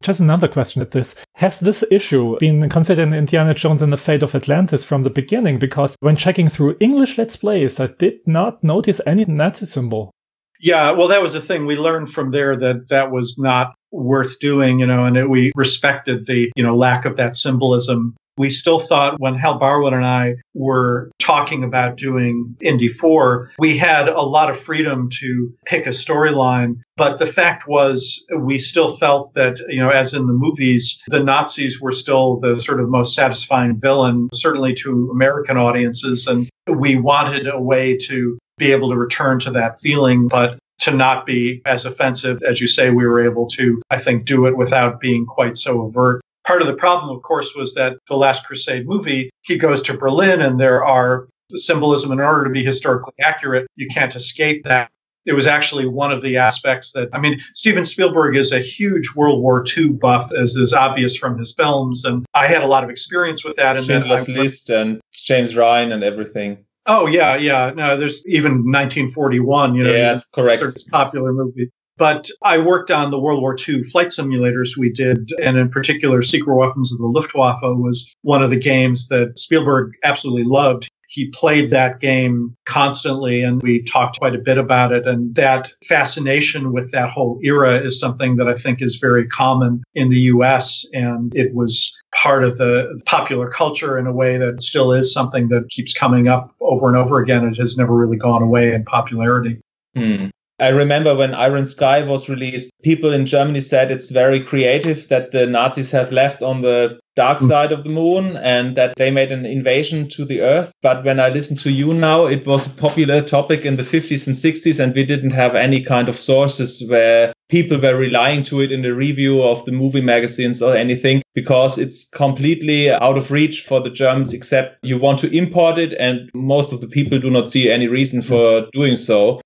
Just 0.00 0.20
another 0.20 0.46
question 0.46 0.80
at 0.80 0.92
this. 0.92 1.16
Has 1.34 1.58
this 1.58 1.84
issue 1.90 2.36
been 2.38 2.68
considered 2.68 3.02
in 3.02 3.14
Indiana 3.14 3.52
Jones 3.52 3.82
and 3.82 3.92
the 3.92 3.96
Fate 3.96 4.22
of 4.22 4.34
Atlantis 4.34 4.84
from 4.84 5.02
the 5.02 5.10
beginning? 5.10 5.58
Because 5.58 5.96
when 6.00 6.14
checking 6.14 6.48
through 6.48 6.76
English 6.78 7.18
Let's 7.18 7.36
Plays, 7.36 7.80
I 7.80 7.88
did 7.88 8.20
not 8.24 8.62
notice 8.62 9.00
any 9.06 9.24
Nazi 9.24 9.66
symbol. 9.66 10.12
Yeah, 10.60 10.92
well, 10.92 11.08
that 11.08 11.22
was 11.22 11.32
the 11.32 11.40
thing. 11.40 11.66
We 11.66 11.76
learned 11.76 12.12
from 12.12 12.30
there 12.30 12.56
that 12.56 12.88
that 12.88 13.10
was 13.10 13.36
not 13.38 13.74
worth 13.90 14.38
doing, 14.38 14.78
you 14.78 14.86
know, 14.86 15.04
and 15.04 15.16
it, 15.16 15.30
we 15.30 15.52
respected 15.56 16.26
the, 16.26 16.50
you 16.54 16.62
know, 16.62 16.76
lack 16.76 17.04
of 17.04 17.16
that 17.16 17.36
symbolism. 17.36 18.14
We 18.38 18.48
still 18.48 18.78
thought 18.78 19.20
when 19.20 19.34
Hal 19.34 19.58
Barwood 19.58 19.92
and 19.92 20.06
I 20.06 20.34
were 20.54 21.10
talking 21.18 21.64
about 21.64 21.96
doing 21.96 22.56
Indy 22.60 22.88
4, 22.88 23.50
we 23.58 23.76
had 23.76 24.08
a 24.08 24.22
lot 24.22 24.48
of 24.48 24.58
freedom 24.58 25.08
to 25.20 25.52
pick 25.66 25.86
a 25.86 25.90
storyline. 25.90 26.76
But 26.96 27.18
the 27.18 27.26
fact 27.26 27.68
was, 27.68 28.24
we 28.36 28.58
still 28.58 28.96
felt 28.96 29.34
that, 29.34 29.58
you 29.68 29.80
know, 29.80 29.90
as 29.90 30.14
in 30.14 30.26
the 30.26 30.32
movies, 30.32 31.02
the 31.08 31.22
Nazis 31.22 31.80
were 31.80 31.92
still 31.92 32.38
the 32.38 32.58
sort 32.58 32.80
of 32.80 32.88
most 32.88 33.14
satisfying 33.14 33.78
villain, 33.78 34.28
certainly 34.32 34.74
to 34.74 35.10
American 35.12 35.56
audiences. 35.56 36.26
And 36.26 36.48
we 36.68 36.96
wanted 36.96 37.48
a 37.48 37.60
way 37.60 37.96
to 38.08 38.38
be 38.56 38.72
able 38.72 38.90
to 38.90 38.96
return 38.96 39.38
to 39.40 39.50
that 39.52 39.80
feeling, 39.80 40.28
but 40.28 40.58
to 40.80 40.92
not 40.92 41.26
be 41.26 41.60
as 41.66 41.84
offensive. 41.84 42.42
As 42.42 42.60
you 42.60 42.68
say, 42.68 42.90
we 42.90 43.06
were 43.06 43.24
able 43.24 43.48
to, 43.50 43.82
I 43.90 43.98
think, 43.98 44.24
do 44.24 44.46
it 44.46 44.56
without 44.56 45.00
being 45.00 45.26
quite 45.26 45.56
so 45.56 45.82
overt. 45.82 46.20
Part 46.48 46.62
of 46.62 46.66
the 46.66 46.72
problem, 46.72 47.14
of 47.14 47.22
course, 47.22 47.54
was 47.54 47.74
that 47.74 47.98
the 48.08 48.16
Last 48.16 48.46
Crusade 48.46 48.88
movie, 48.88 49.28
he 49.42 49.58
goes 49.58 49.82
to 49.82 49.98
Berlin 49.98 50.40
and 50.40 50.58
there 50.58 50.82
are 50.82 51.28
symbolism 51.54 52.10
in 52.10 52.20
order 52.20 52.42
to 52.44 52.48
be 52.50 52.64
historically 52.64 53.12
accurate. 53.20 53.66
You 53.76 53.86
can't 53.86 54.16
escape 54.16 54.64
that. 54.64 54.90
It 55.26 55.34
was 55.34 55.46
actually 55.46 55.84
one 55.84 56.10
of 56.10 56.22
the 56.22 56.38
aspects 56.38 56.92
that, 56.92 57.10
I 57.12 57.18
mean, 57.18 57.38
Steven 57.52 57.84
Spielberg 57.84 58.34
is 58.34 58.50
a 58.50 58.60
huge 58.60 59.14
World 59.14 59.42
War 59.42 59.62
II 59.76 59.90
buff, 59.90 60.32
as 60.32 60.56
is 60.56 60.72
obvious 60.72 61.18
from 61.18 61.38
his 61.38 61.54
films. 61.54 62.06
And 62.06 62.24
I 62.32 62.46
had 62.46 62.62
a 62.62 62.66
lot 62.66 62.82
of 62.82 62.88
experience 62.88 63.44
with 63.44 63.56
that. 63.56 63.76
And 63.76 63.84
Schindler's 63.84 64.26
List 64.26 64.70
and 64.70 65.02
James 65.12 65.54
Ryan 65.54 65.92
and 65.92 66.02
everything. 66.02 66.64
Oh 66.86 67.06
yeah, 67.06 67.36
yeah. 67.36 67.72
No, 67.76 67.98
there's 67.98 68.26
even 68.26 68.52
1941. 68.64 69.74
You 69.74 69.84
know, 69.84 69.92
yeah, 69.92 70.20
correct. 70.32 70.62
Popular 70.90 71.34
movie. 71.34 71.70
But 71.98 72.30
I 72.42 72.58
worked 72.58 72.90
on 72.90 73.10
the 73.10 73.18
World 73.18 73.40
War 73.40 73.56
II 73.68 73.82
flight 73.82 74.08
simulators 74.08 74.76
we 74.76 74.90
did, 74.90 75.30
and 75.42 75.58
in 75.58 75.68
particular, 75.68 76.22
Secret 76.22 76.54
Weapons 76.54 76.92
of 76.92 76.98
the 76.98 77.06
Luftwaffe 77.06 77.60
was 77.62 78.14
one 78.22 78.42
of 78.42 78.50
the 78.50 78.56
games 78.56 79.08
that 79.08 79.36
Spielberg 79.36 79.92
absolutely 80.04 80.44
loved. 80.44 80.88
He 81.08 81.30
played 81.30 81.70
that 81.70 82.00
game 82.00 82.54
constantly, 82.66 83.42
and 83.42 83.62
we 83.62 83.82
talked 83.82 84.20
quite 84.20 84.34
a 84.34 84.38
bit 84.38 84.58
about 84.58 84.92
it. 84.92 85.06
And 85.06 85.34
that 85.34 85.72
fascination 85.88 86.72
with 86.72 86.92
that 86.92 87.08
whole 87.08 87.40
era 87.42 87.80
is 87.80 87.98
something 87.98 88.36
that 88.36 88.46
I 88.46 88.54
think 88.54 88.82
is 88.82 88.96
very 88.96 89.26
common 89.26 89.82
in 89.94 90.10
the 90.10 90.20
US. 90.32 90.84
And 90.92 91.34
it 91.34 91.54
was 91.54 91.96
part 92.14 92.44
of 92.44 92.58
the 92.58 93.00
popular 93.06 93.48
culture 93.48 93.98
in 93.98 94.06
a 94.06 94.12
way 94.12 94.36
that 94.36 94.62
still 94.62 94.92
is 94.92 95.12
something 95.12 95.48
that 95.48 95.70
keeps 95.70 95.94
coming 95.94 96.28
up 96.28 96.54
over 96.60 96.88
and 96.88 96.96
over 96.96 97.18
again. 97.18 97.44
It 97.46 97.56
has 97.58 97.78
never 97.78 97.94
really 97.94 98.18
gone 98.18 98.42
away 98.42 98.74
in 98.74 98.84
popularity. 98.84 99.60
Hmm. 99.96 100.26
I 100.60 100.68
remember 100.68 101.14
when 101.14 101.34
Iron 101.34 101.64
Sky 101.64 102.02
was 102.02 102.28
released, 102.28 102.72
people 102.82 103.12
in 103.12 103.26
Germany 103.26 103.60
said 103.60 103.90
it's 103.90 104.10
very 104.10 104.40
creative 104.40 105.06
that 105.08 105.30
the 105.30 105.46
Nazis 105.46 105.92
have 105.92 106.10
left 106.10 106.42
on 106.42 106.62
the 106.62 106.98
dark 107.14 107.38
mm. 107.38 107.48
side 107.48 107.70
of 107.70 107.84
the 107.84 107.90
moon 107.90 108.36
and 108.38 108.76
that 108.76 108.94
they 108.96 109.10
made 109.10 109.30
an 109.30 109.46
invasion 109.46 110.08
to 110.08 110.24
the 110.24 110.40
earth. 110.40 110.72
But 110.82 111.04
when 111.04 111.20
I 111.20 111.28
listen 111.28 111.56
to 111.58 111.70
you 111.70 111.94
now, 111.94 112.26
it 112.26 112.44
was 112.46 112.66
a 112.66 112.70
popular 112.70 113.22
topic 113.22 113.64
in 113.64 113.76
the 113.76 113.84
50s 113.84 114.26
and 114.26 114.36
60s, 114.36 114.80
and 114.80 114.94
we 114.94 115.04
didn't 115.04 115.30
have 115.30 115.54
any 115.54 115.82
kind 115.82 116.08
of 116.08 116.16
sources 116.16 116.84
where 116.88 117.32
people 117.48 117.80
were 117.80 117.96
relying 117.96 118.42
to 118.44 118.60
it 118.60 118.72
in 118.72 118.82
the 118.82 118.94
review 118.94 119.42
of 119.42 119.64
the 119.64 119.72
movie 119.72 120.00
magazines 120.00 120.60
or 120.60 120.76
anything 120.76 121.22
because 121.34 121.78
it's 121.78 122.04
completely 122.08 122.90
out 122.90 123.16
of 123.16 123.30
reach 123.30 123.62
for 123.62 123.80
the 123.80 123.90
Germans, 123.90 124.32
except 124.32 124.76
you 124.82 124.98
want 124.98 125.18
to 125.20 125.30
import 125.36 125.78
it, 125.78 125.94
and 125.98 126.30
most 126.34 126.72
of 126.72 126.80
the 126.80 126.88
people 126.88 127.18
do 127.18 127.30
not 127.30 127.46
see 127.46 127.70
any 127.70 127.86
reason 127.86 128.22
for 128.22 128.66
doing 128.72 128.96
so. 128.96 129.40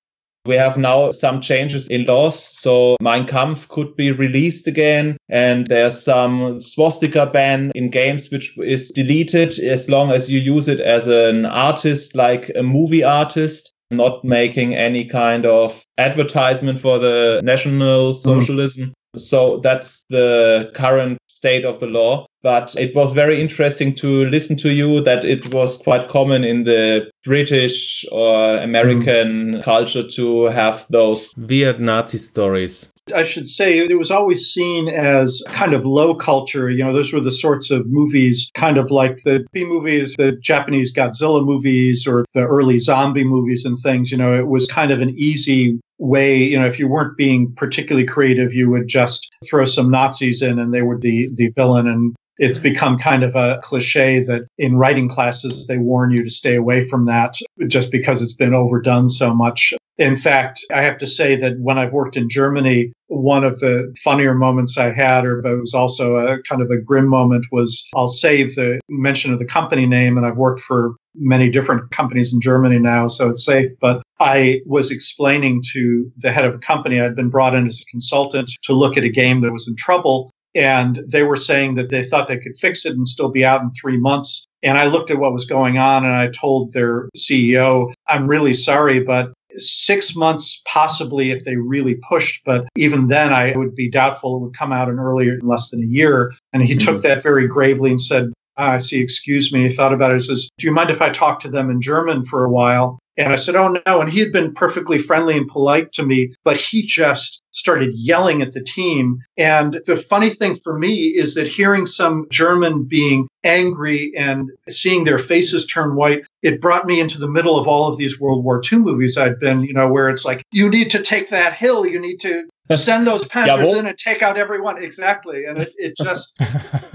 We 0.45 0.57
have 0.57 0.77
now 0.77 1.11
some 1.13 1.41
changes 1.41 1.87
in 1.89 2.05
laws. 2.05 2.43
So 2.43 2.97
Mein 3.01 3.27
Kampf 3.27 3.69
could 3.69 3.95
be 3.97 4.11
released 4.11 4.67
again. 4.67 5.17
And 5.29 5.67
there's 5.69 6.03
some 6.03 6.61
swastika 6.61 7.27
ban 7.27 7.71
in 7.75 7.91
games, 7.91 8.31
which 8.31 8.59
is 8.59 8.91
deleted 8.91 9.59
as 9.59 9.89
long 9.89 10.11
as 10.11 10.31
you 10.31 10.41
use 10.41 10.69
it 10.69 10.81
as 10.81 11.07
an 11.07 11.47
artist, 11.47 12.17
like 12.17 12.51
a 12.57 12.63
movie 12.63 13.05
artist 13.05 13.73
not 13.93 14.25
making 14.25 14.75
any 14.75 15.05
kind 15.05 15.47
of 15.47 15.85
advertisement 15.99 16.81
for 16.81 16.99
the 16.99 17.41
National 17.45 18.13
mm-hmm. 18.13 18.19
Socialism. 18.19 18.87
Mm. 18.87 18.93
So 19.17 19.59
that's 19.59 20.05
the 20.09 20.71
current 20.75 21.19
state 21.27 21.65
of 21.65 21.81
the 21.81 21.87
law. 21.87 22.27
But 22.43 22.75
it 22.77 22.95
was 22.95 23.13
very 23.13 23.41
interesting 23.41 23.95
to 23.97 24.25
listen 24.27 24.57
to 24.59 24.73
you 24.73 25.01
that 25.03 25.25
it 25.25 25.55
was 25.55 25.77
quite 25.77 26.09
common 26.09 26.43
in 26.45 26.65
the 26.65 27.11
British 27.25 28.05
or 28.11 28.57
American 28.59 29.55
mm. 29.55 29.63
culture 29.63 30.07
to 30.09 30.45
have 30.47 30.85
those 30.91 31.31
weird 31.37 31.81
Nazi 31.81 32.19
stories. 32.19 32.91
I 33.15 33.23
should 33.25 33.49
say 33.49 33.79
it 33.79 33.99
was 33.99 34.11
always 34.11 34.53
seen 34.53 34.89
as 34.89 35.43
kind 35.49 35.73
of 35.73 35.85
low 35.85 36.15
culture. 36.15 36.71
You 36.71 36.85
know, 36.85 36.93
those 36.93 37.13
were 37.13 37.21
the 37.21 37.31
sorts 37.31 37.71
of 37.71 37.87
movies, 37.87 38.51
kind 38.55 38.79
of 38.79 38.91
like 38.91 39.23
the 39.25 39.45
B 39.53 39.65
movies, 39.65 40.15
the 40.17 40.33
Japanese 40.33 40.93
Godzilla 40.93 41.45
movies, 41.45 42.07
or 42.07 42.25
the 42.35 42.47
early 42.47 42.79
zombie 42.79 43.25
movies 43.25 43.65
and 43.65 43.79
things. 43.79 44.11
You 44.11 44.19
know, 44.19 44.39
it 44.39 44.47
was 44.47 44.67
kind 44.67 44.91
of 44.91 45.01
an 45.01 45.15
easy 45.17 45.79
way, 45.99 46.43
you 46.43 46.59
know, 46.59 46.67
if 46.67 46.79
you 46.79 46.89
weren't 46.89 47.17
being 47.17 47.55
particularly 47.55 48.07
creative, 48.07 48.53
you 48.53 48.69
would 48.71 48.89
just 48.89 49.31
throw 49.45 49.65
some 49.65 49.91
Nazis 49.91 50.43
in 50.43 50.59
and 50.59 50.75
they 50.75 50.83
would 50.83 51.01
be 51.01 51.29
the 51.33 51.49
villain. 51.51 51.87
And 51.87 52.15
it's 52.39 52.59
become 52.59 52.99
kind 52.99 53.23
of 53.23 53.35
a 53.35 53.61
cliche 53.63 54.21
that 54.21 54.43
in 54.59 54.77
writing 54.77 55.09
classes, 55.09 55.67
they 55.67 55.79
warn 55.79 56.11
you 56.11 56.23
to 56.23 56.31
stay 56.31 56.55
away 56.57 56.87
from 56.87 57.07
that 57.07 57.35
just 57.67 57.91
because 57.91 58.23
it's 58.23 58.35
been 58.35 58.55
overdone 58.55 59.09
so 59.09 59.35
much. 59.35 59.75
In 59.99 60.17
fact, 60.17 60.65
I 60.73 60.83
have 60.83 60.99
to 60.99 61.07
say 61.07 61.37
that 61.37 61.61
when 61.61 61.79
I've 61.79 61.93
worked 61.93 62.17
in 62.17 62.29
Germany, 62.29 62.93
one 63.09 63.45
of 63.45 63.61
the 63.61 63.95
funnier 64.03 64.35
moments 64.35 64.79
I 64.79 64.93
had, 64.93 65.27
or 65.27 65.43
but 65.43 65.53
it 65.53 65.61
was 65.61 65.75
also 65.75 66.17
a 66.17 66.43
kind 66.43 66.63
of 66.63 66.71
a 66.71 66.81
grim 66.81 67.07
moment, 67.07 67.47
was 67.53 67.87
I'll 67.95 68.09
save 68.09 68.55
the 68.55 68.81
mention 68.89 69.33
of 69.33 69.39
the 69.39 69.45
company 69.45 69.87
name, 69.87 70.17
and 70.17 70.27
I've 70.27 70.39
worked 70.39 70.61
for 70.61 70.95
many 71.15 71.51
different 71.51 71.91
companies 71.91 72.33
in 72.33 72.41
Germany 72.41 72.79
now, 72.79 73.07
so 73.07 73.29
it's 73.29 73.45
safe. 73.45 73.71
But 73.81 74.03
I 74.19 74.61
was 74.67 74.91
explaining 74.91 75.63
to 75.73 76.11
the 76.17 76.33
head 76.33 76.47
of 76.47 76.55
a 76.55 76.59
company, 76.59 77.01
I'd 77.01 77.15
been 77.15 77.29
brought 77.29 77.55
in 77.55 77.67
as 77.67 77.81
a 77.81 77.91
consultant 77.91 78.51
to 78.63 78.73
look 78.73 78.97
at 78.97 79.05
a 79.05 79.11
game 79.11 79.43
that 79.43 79.53
was 79.53 79.69
in 79.69 79.77
trouble. 79.77 80.32
And 80.55 81.03
they 81.09 81.23
were 81.23 81.37
saying 81.37 81.77
that 81.77 81.89
they 81.89 82.05
thought 82.05 82.29
they 82.29 82.39
could 82.39 82.57
fix 82.57 82.85
it 82.85 82.95
and 82.95 83.09
still 83.09 83.31
be 83.31 83.45
out 83.45 83.63
in 83.63 83.71
three 83.71 83.97
months. 83.97 84.47
And 84.63 84.79
I 84.79 84.87
looked 84.87 85.11
at 85.11 85.19
what 85.19 85.33
was 85.33 85.45
going 85.45 85.79
on 85.79 86.05
and 86.05 86.15
I 86.15 86.29
told 86.29 86.73
their 86.73 87.09
CEO, 87.17 87.93
I'm 88.09 88.27
really 88.27 88.55
sorry, 88.55 89.01
but 89.01 89.33
six 89.57 90.15
months 90.15 90.63
possibly 90.67 91.31
if 91.31 91.45
they 91.45 91.57
really 91.57 91.97
pushed. 92.09 92.45
But 92.45 92.67
even 92.77 93.09
then, 93.09 93.33
I 93.33 93.53
would 93.57 93.75
be 93.75 93.91
doubtful 93.91 94.37
it 94.37 94.41
would 94.41 94.57
come 94.57 94.73
out 94.73 94.89
in 94.89 94.99
earlier, 94.99 95.35
in 95.35 95.47
less 95.47 95.71
than 95.71 95.83
a 95.83 95.87
year. 95.87 96.33
And 96.53 96.63
he 96.63 96.75
mm-hmm. 96.75 96.87
took 96.87 97.03
that 97.03 97.23
very 97.23 97.49
gravely 97.49 97.91
and 97.91 98.01
said, 98.01 98.33
I 98.57 98.79
see, 98.79 99.01
excuse 99.01 99.53
me. 99.53 99.63
He 99.63 99.71
thought 99.71 99.95
about 99.95 100.11
it. 100.11 100.15
He 100.15 100.21
says, 100.21 100.49
Do 100.59 100.67
you 100.67 100.73
mind 100.73 100.91
if 100.91 101.01
I 101.01 101.11
talk 101.11 101.41
to 101.41 101.49
them 101.49 101.71
in 101.71 101.81
German 101.81 102.25
for 102.25 102.45
a 102.45 102.51
while? 102.51 102.99
And 103.17 103.33
I 103.33 103.37
said, 103.37 103.57
Oh, 103.57 103.77
no. 103.87 104.01
And 104.01 104.13
he 104.13 104.21
had 104.21 104.33
been 104.33 104.55
perfectly 104.55 104.99
friendly 104.99 105.37
and 105.37 105.49
polite 105.49 105.93
to 105.93 106.05
me, 106.05 106.35
but 106.45 106.57
he 106.57 106.83
just 106.83 107.43
started 107.51 107.95
yelling 107.95 108.41
at 108.41 108.53
the 108.53 108.63
team. 108.63 109.19
And 109.37 109.81
the 109.87 109.97
funny 109.97 110.31
thing 110.31 110.55
for 110.57 110.79
me 110.79 111.09
is 111.09 111.35
that 111.35 111.47
hearing 111.47 111.87
some 111.87 112.27
German 112.31 112.85
being 112.85 113.29
angry 113.45 114.13
and 114.17 114.51
seeing 114.69 115.05
their 115.05 115.19
faces 115.19 115.67
turn 115.67 115.95
white, 115.95 116.25
it 116.43 116.61
brought 116.61 116.87
me 116.87 117.01
into 117.01 117.19
the 117.19 117.29
middle 117.29 117.59
of 117.59 117.69
all 117.69 117.89
of 117.89 117.99
these 117.99 118.19
World 118.19 118.43
War 118.45 118.63
II 118.73 118.79
movies 118.79 119.19
I'd 119.19 119.39
been, 119.39 119.63
you 119.65 119.75
know, 119.75 119.89
where 119.89 120.09
it's 120.09 120.25
like, 120.25 120.43
you 120.51 120.71
need 120.71 120.91
to 120.91 121.03
take 121.03 121.29
that 121.29 121.53
hill. 121.53 121.85
You 121.87 122.01
need 122.01 122.21
to 122.21 122.47
send 122.75 123.07
those 123.07 123.27
panzers 123.27 123.79
in 123.79 123.87
and 123.87 123.99
take 123.99 124.23
out 124.23 124.39
everyone. 124.39 124.83
Exactly. 124.83 125.45
And 125.45 125.59
it, 125.59 125.73
it 125.77 125.97
just. 125.97 126.39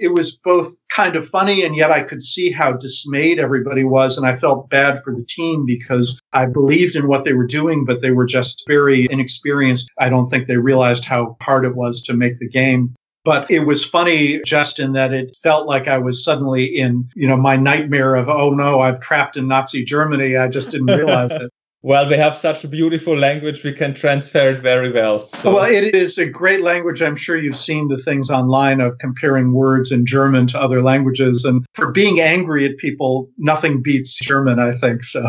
it 0.00 0.14
was 0.14 0.36
both 0.36 0.74
kind 0.90 1.14
of 1.14 1.28
funny 1.28 1.62
and 1.62 1.76
yet 1.76 1.90
I 1.90 2.02
could 2.02 2.22
see 2.22 2.50
how 2.50 2.72
dismayed 2.72 3.38
everybody 3.38 3.84
was. 3.84 4.16
And 4.16 4.26
I 4.26 4.36
felt 4.36 4.70
bad 4.70 5.02
for 5.02 5.14
the 5.14 5.24
team 5.24 5.64
because 5.66 6.20
I 6.32 6.46
believed 6.46 6.96
in 6.96 7.06
what 7.06 7.24
they 7.24 7.34
were 7.34 7.46
doing, 7.46 7.84
but 7.84 8.00
they 8.00 8.10
were 8.10 8.26
just 8.26 8.64
very 8.66 9.06
inexperienced. 9.10 9.90
I 9.98 10.08
don't 10.08 10.26
think 10.26 10.46
they 10.46 10.56
realized 10.56 11.04
how 11.04 11.36
hard 11.40 11.64
it 11.64 11.76
was 11.76 12.02
to 12.02 12.14
make 12.14 12.38
the 12.38 12.48
game. 12.48 12.94
But 13.22 13.50
it 13.50 13.60
was 13.60 13.84
funny 13.84 14.40
just 14.46 14.80
in 14.80 14.92
that 14.94 15.12
it 15.12 15.36
felt 15.42 15.66
like 15.66 15.88
I 15.88 15.98
was 15.98 16.24
suddenly 16.24 16.64
in, 16.64 17.08
you 17.14 17.28
know, 17.28 17.36
my 17.36 17.56
nightmare 17.56 18.14
of, 18.14 18.30
oh 18.30 18.50
no, 18.50 18.80
I've 18.80 19.00
trapped 19.00 19.36
in 19.36 19.46
Nazi 19.46 19.84
Germany. 19.84 20.38
I 20.38 20.48
just 20.48 20.70
didn't 20.70 20.86
realize 20.86 21.32
it. 21.36 21.50
Well, 21.82 22.06
we 22.08 22.14
have 22.16 22.36
such 22.36 22.62
a 22.62 22.68
beautiful 22.68 23.16
language, 23.16 23.64
we 23.64 23.72
can 23.72 23.94
transfer 23.94 24.50
it 24.50 24.58
very 24.58 24.92
well. 24.92 25.30
So. 25.30 25.54
Well, 25.54 25.64
it 25.64 25.94
is 25.94 26.18
a 26.18 26.28
great 26.28 26.60
language. 26.60 27.00
I'm 27.00 27.16
sure 27.16 27.38
you've 27.38 27.58
seen 27.58 27.88
the 27.88 27.96
things 27.96 28.30
online 28.30 28.80
of 28.80 28.98
comparing 28.98 29.52
words 29.54 29.90
in 29.90 30.04
German 30.04 30.46
to 30.48 30.60
other 30.60 30.82
languages. 30.82 31.46
And 31.46 31.64
for 31.72 31.90
being 31.90 32.20
angry 32.20 32.66
at 32.68 32.76
people, 32.76 33.30
nothing 33.38 33.82
beats 33.82 34.18
German, 34.20 34.58
I 34.58 34.76
think. 34.76 35.02
So 35.02 35.24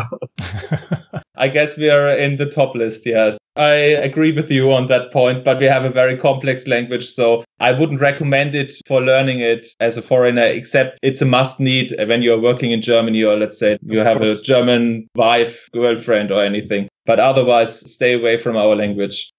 I 1.36 1.48
guess 1.48 1.78
we 1.78 1.88
are 1.88 2.10
in 2.10 2.36
the 2.36 2.46
top 2.46 2.74
list, 2.74 3.06
yeah. 3.06 3.38
I 3.56 3.74
agree 3.74 4.32
with 4.32 4.50
you 4.50 4.72
on 4.72 4.86
that 4.88 5.12
point, 5.12 5.44
but 5.44 5.58
we 5.58 5.66
have 5.66 5.84
a 5.84 5.90
very 5.90 6.16
complex 6.16 6.66
language, 6.66 7.06
so 7.06 7.44
I 7.60 7.72
wouldn't 7.72 8.00
recommend 8.00 8.54
it 8.54 8.72
for 8.86 9.02
learning 9.02 9.40
it 9.40 9.66
as 9.78 9.98
a 9.98 10.02
foreigner, 10.02 10.46
except 10.46 10.98
it's 11.02 11.20
a 11.20 11.26
must 11.26 11.60
need 11.60 11.94
when 12.06 12.22
you're 12.22 12.40
working 12.40 12.70
in 12.70 12.80
Germany 12.80 13.22
or 13.22 13.36
let's 13.36 13.58
say 13.58 13.76
you 13.82 13.98
have 13.98 14.22
a 14.22 14.34
German 14.34 15.06
wife, 15.14 15.68
girlfriend 15.72 16.32
or 16.32 16.42
anything. 16.42 16.88
But 17.04 17.20
otherwise, 17.20 17.92
stay 17.92 18.14
away 18.14 18.38
from 18.38 18.56
our 18.56 18.74
language. 18.74 19.30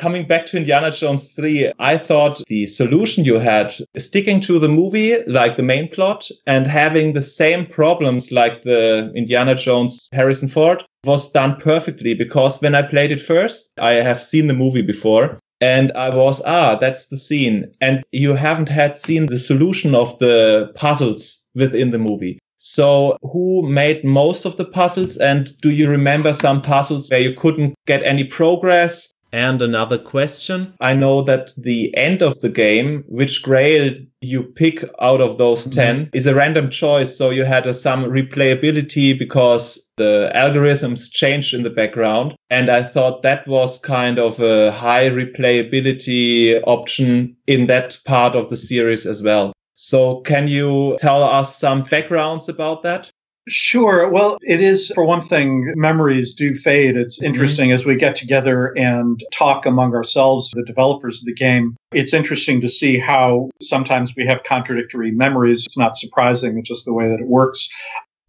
Coming 0.00 0.26
back 0.26 0.46
to 0.46 0.56
Indiana 0.56 0.90
Jones 0.90 1.34
3, 1.34 1.72
I 1.78 1.98
thought 1.98 2.42
the 2.46 2.66
solution 2.66 3.26
you 3.26 3.38
had 3.38 3.74
sticking 3.98 4.40
to 4.40 4.58
the 4.58 4.68
movie, 4.68 5.18
like 5.26 5.58
the 5.58 5.62
main 5.62 5.90
plot, 5.90 6.26
and 6.46 6.66
having 6.66 7.12
the 7.12 7.22
same 7.22 7.66
problems 7.66 8.32
like 8.32 8.62
the 8.62 9.12
Indiana 9.14 9.54
Jones 9.54 10.08
Harrison 10.12 10.48
Ford 10.48 10.82
was 11.04 11.30
done 11.30 11.56
perfectly 11.56 12.14
because 12.14 12.62
when 12.62 12.74
I 12.74 12.82
played 12.82 13.12
it 13.12 13.20
first, 13.20 13.72
I 13.78 13.92
have 13.96 14.18
seen 14.18 14.46
the 14.46 14.54
movie 14.54 14.82
before. 14.82 15.38
And 15.60 15.92
I 15.92 16.08
was, 16.08 16.40
ah, 16.46 16.76
that's 16.76 17.08
the 17.08 17.18
scene. 17.18 17.70
And 17.82 18.02
you 18.10 18.34
haven't 18.34 18.70
had 18.70 18.96
seen 18.96 19.26
the 19.26 19.38
solution 19.38 19.94
of 19.94 20.18
the 20.18 20.72
puzzles 20.74 21.46
within 21.54 21.90
the 21.90 21.98
movie. 21.98 22.38
So 22.56 23.18
who 23.22 23.68
made 23.68 24.04
most 24.04 24.46
of 24.46 24.56
the 24.56 24.64
puzzles? 24.64 25.18
And 25.18 25.50
do 25.60 25.70
you 25.70 25.90
remember 25.90 26.32
some 26.32 26.62
puzzles 26.62 27.10
where 27.10 27.20
you 27.20 27.34
couldn't 27.34 27.74
get 27.86 28.02
any 28.02 28.24
progress? 28.24 29.12
And 29.32 29.62
another 29.62 29.98
question. 29.98 30.74
I 30.80 30.94
know 30.94 31.22
that 31.22 31.52
the 31.56 31.96
end 31.96 32.22
of 32.22 32.40
the 32.40 32.48
game, 32.48 33.04
which 33.06 33.42
grail 33.42 33.94
you 34.20 34.42
pick 34.42 34.84
out 35.00 35.20
of 35.20 35.38
those 35.38 35.62
mm-hmm. 35.62 36.06
10 36.06 36.10
is 36.12 36.26
a 36.26 36.34
random 36.34 36.68
choice. 36.68 37.16
So 37.16 37.30
you 37.30 37.44
had 37.44 37.74
some 37.74 38.04
replayability 38.04 39.18
because 39.18 39.90
the 39.96 40.30
algorithms 40.34 41.10
changed 41.10 41.54
in 41.54 41.62
the 41.62 41.70
background. 41.70 42.34
And 42.50 42.70
I 42.70 42.82
thought 42.82 43.22
that 43.22 43.46
was 43.46 43.78
kind 43.78 44.18
of 44.18 44.40
a 44.40 44.72
high 44.72 45.08
replayability 45.08 46.60
option 46.66 47.36
in 47.46 47.66
that 47.68 47.98
part 48.04 48.34
of 48.34 48.48
the 48.48 48.56
series 48.56 49.06
as 49.06 49.22
well. 49.22 49.52
So 49.76 50.20
can 50.20 50.48
you 50.48 50.98
tell 51.00 51.22
us 51.22 51.56
some 51.56 51.84
backgrounds 51.84 52.48
about 52.48 52.82
that? 52.82 53.10
Sure. 53.50 54.08
Well, 54.08 54.38
it 54.42 54.60
is, 54.60 54.92
for 54.94 55.04
one 55.04 55.22
thing, 55.22 55.72
memories 55.76 56.34
do 56.34 56.54
fade. 56.54 56.96
It's 56.96 57.18
mm-hmm. 57.18 57.26
interesting 57.26 57.68
mm-hmm. 57.68 57.74
as 57.74 57.86
we 57.86 57.96
get 57.96 58.16
together 58.16 58.72
and 58.76 59.22
talk 59.32 59.66
among 59.66 59.94
ourselves, 59.94 60.50
the 60.52 60.64
developers 60.64 61.18
of 61.18 61.26
the 61.26 61.34
game. 61.34 61.76
It's 61.92 62.14
interesting 62.14 62.60
to 62.60 62.68
see 62.68 62.98
how 62.98 63.50
sometimes 63.60 64.14
we 64.16 64.24
have 64.26 64.44
contradictory 64.44 65.10
memories. 65.10 65.64
It's 65.66 65.76
not 65.76 65.96
surprising. 65.96 66.58
It's 66.58 66.68
just 66.68 66.84
the 66.84 66.92
way 66.92 67.08
that 67.08 67.20
it 67.20 67.26
works. 67.26 67.68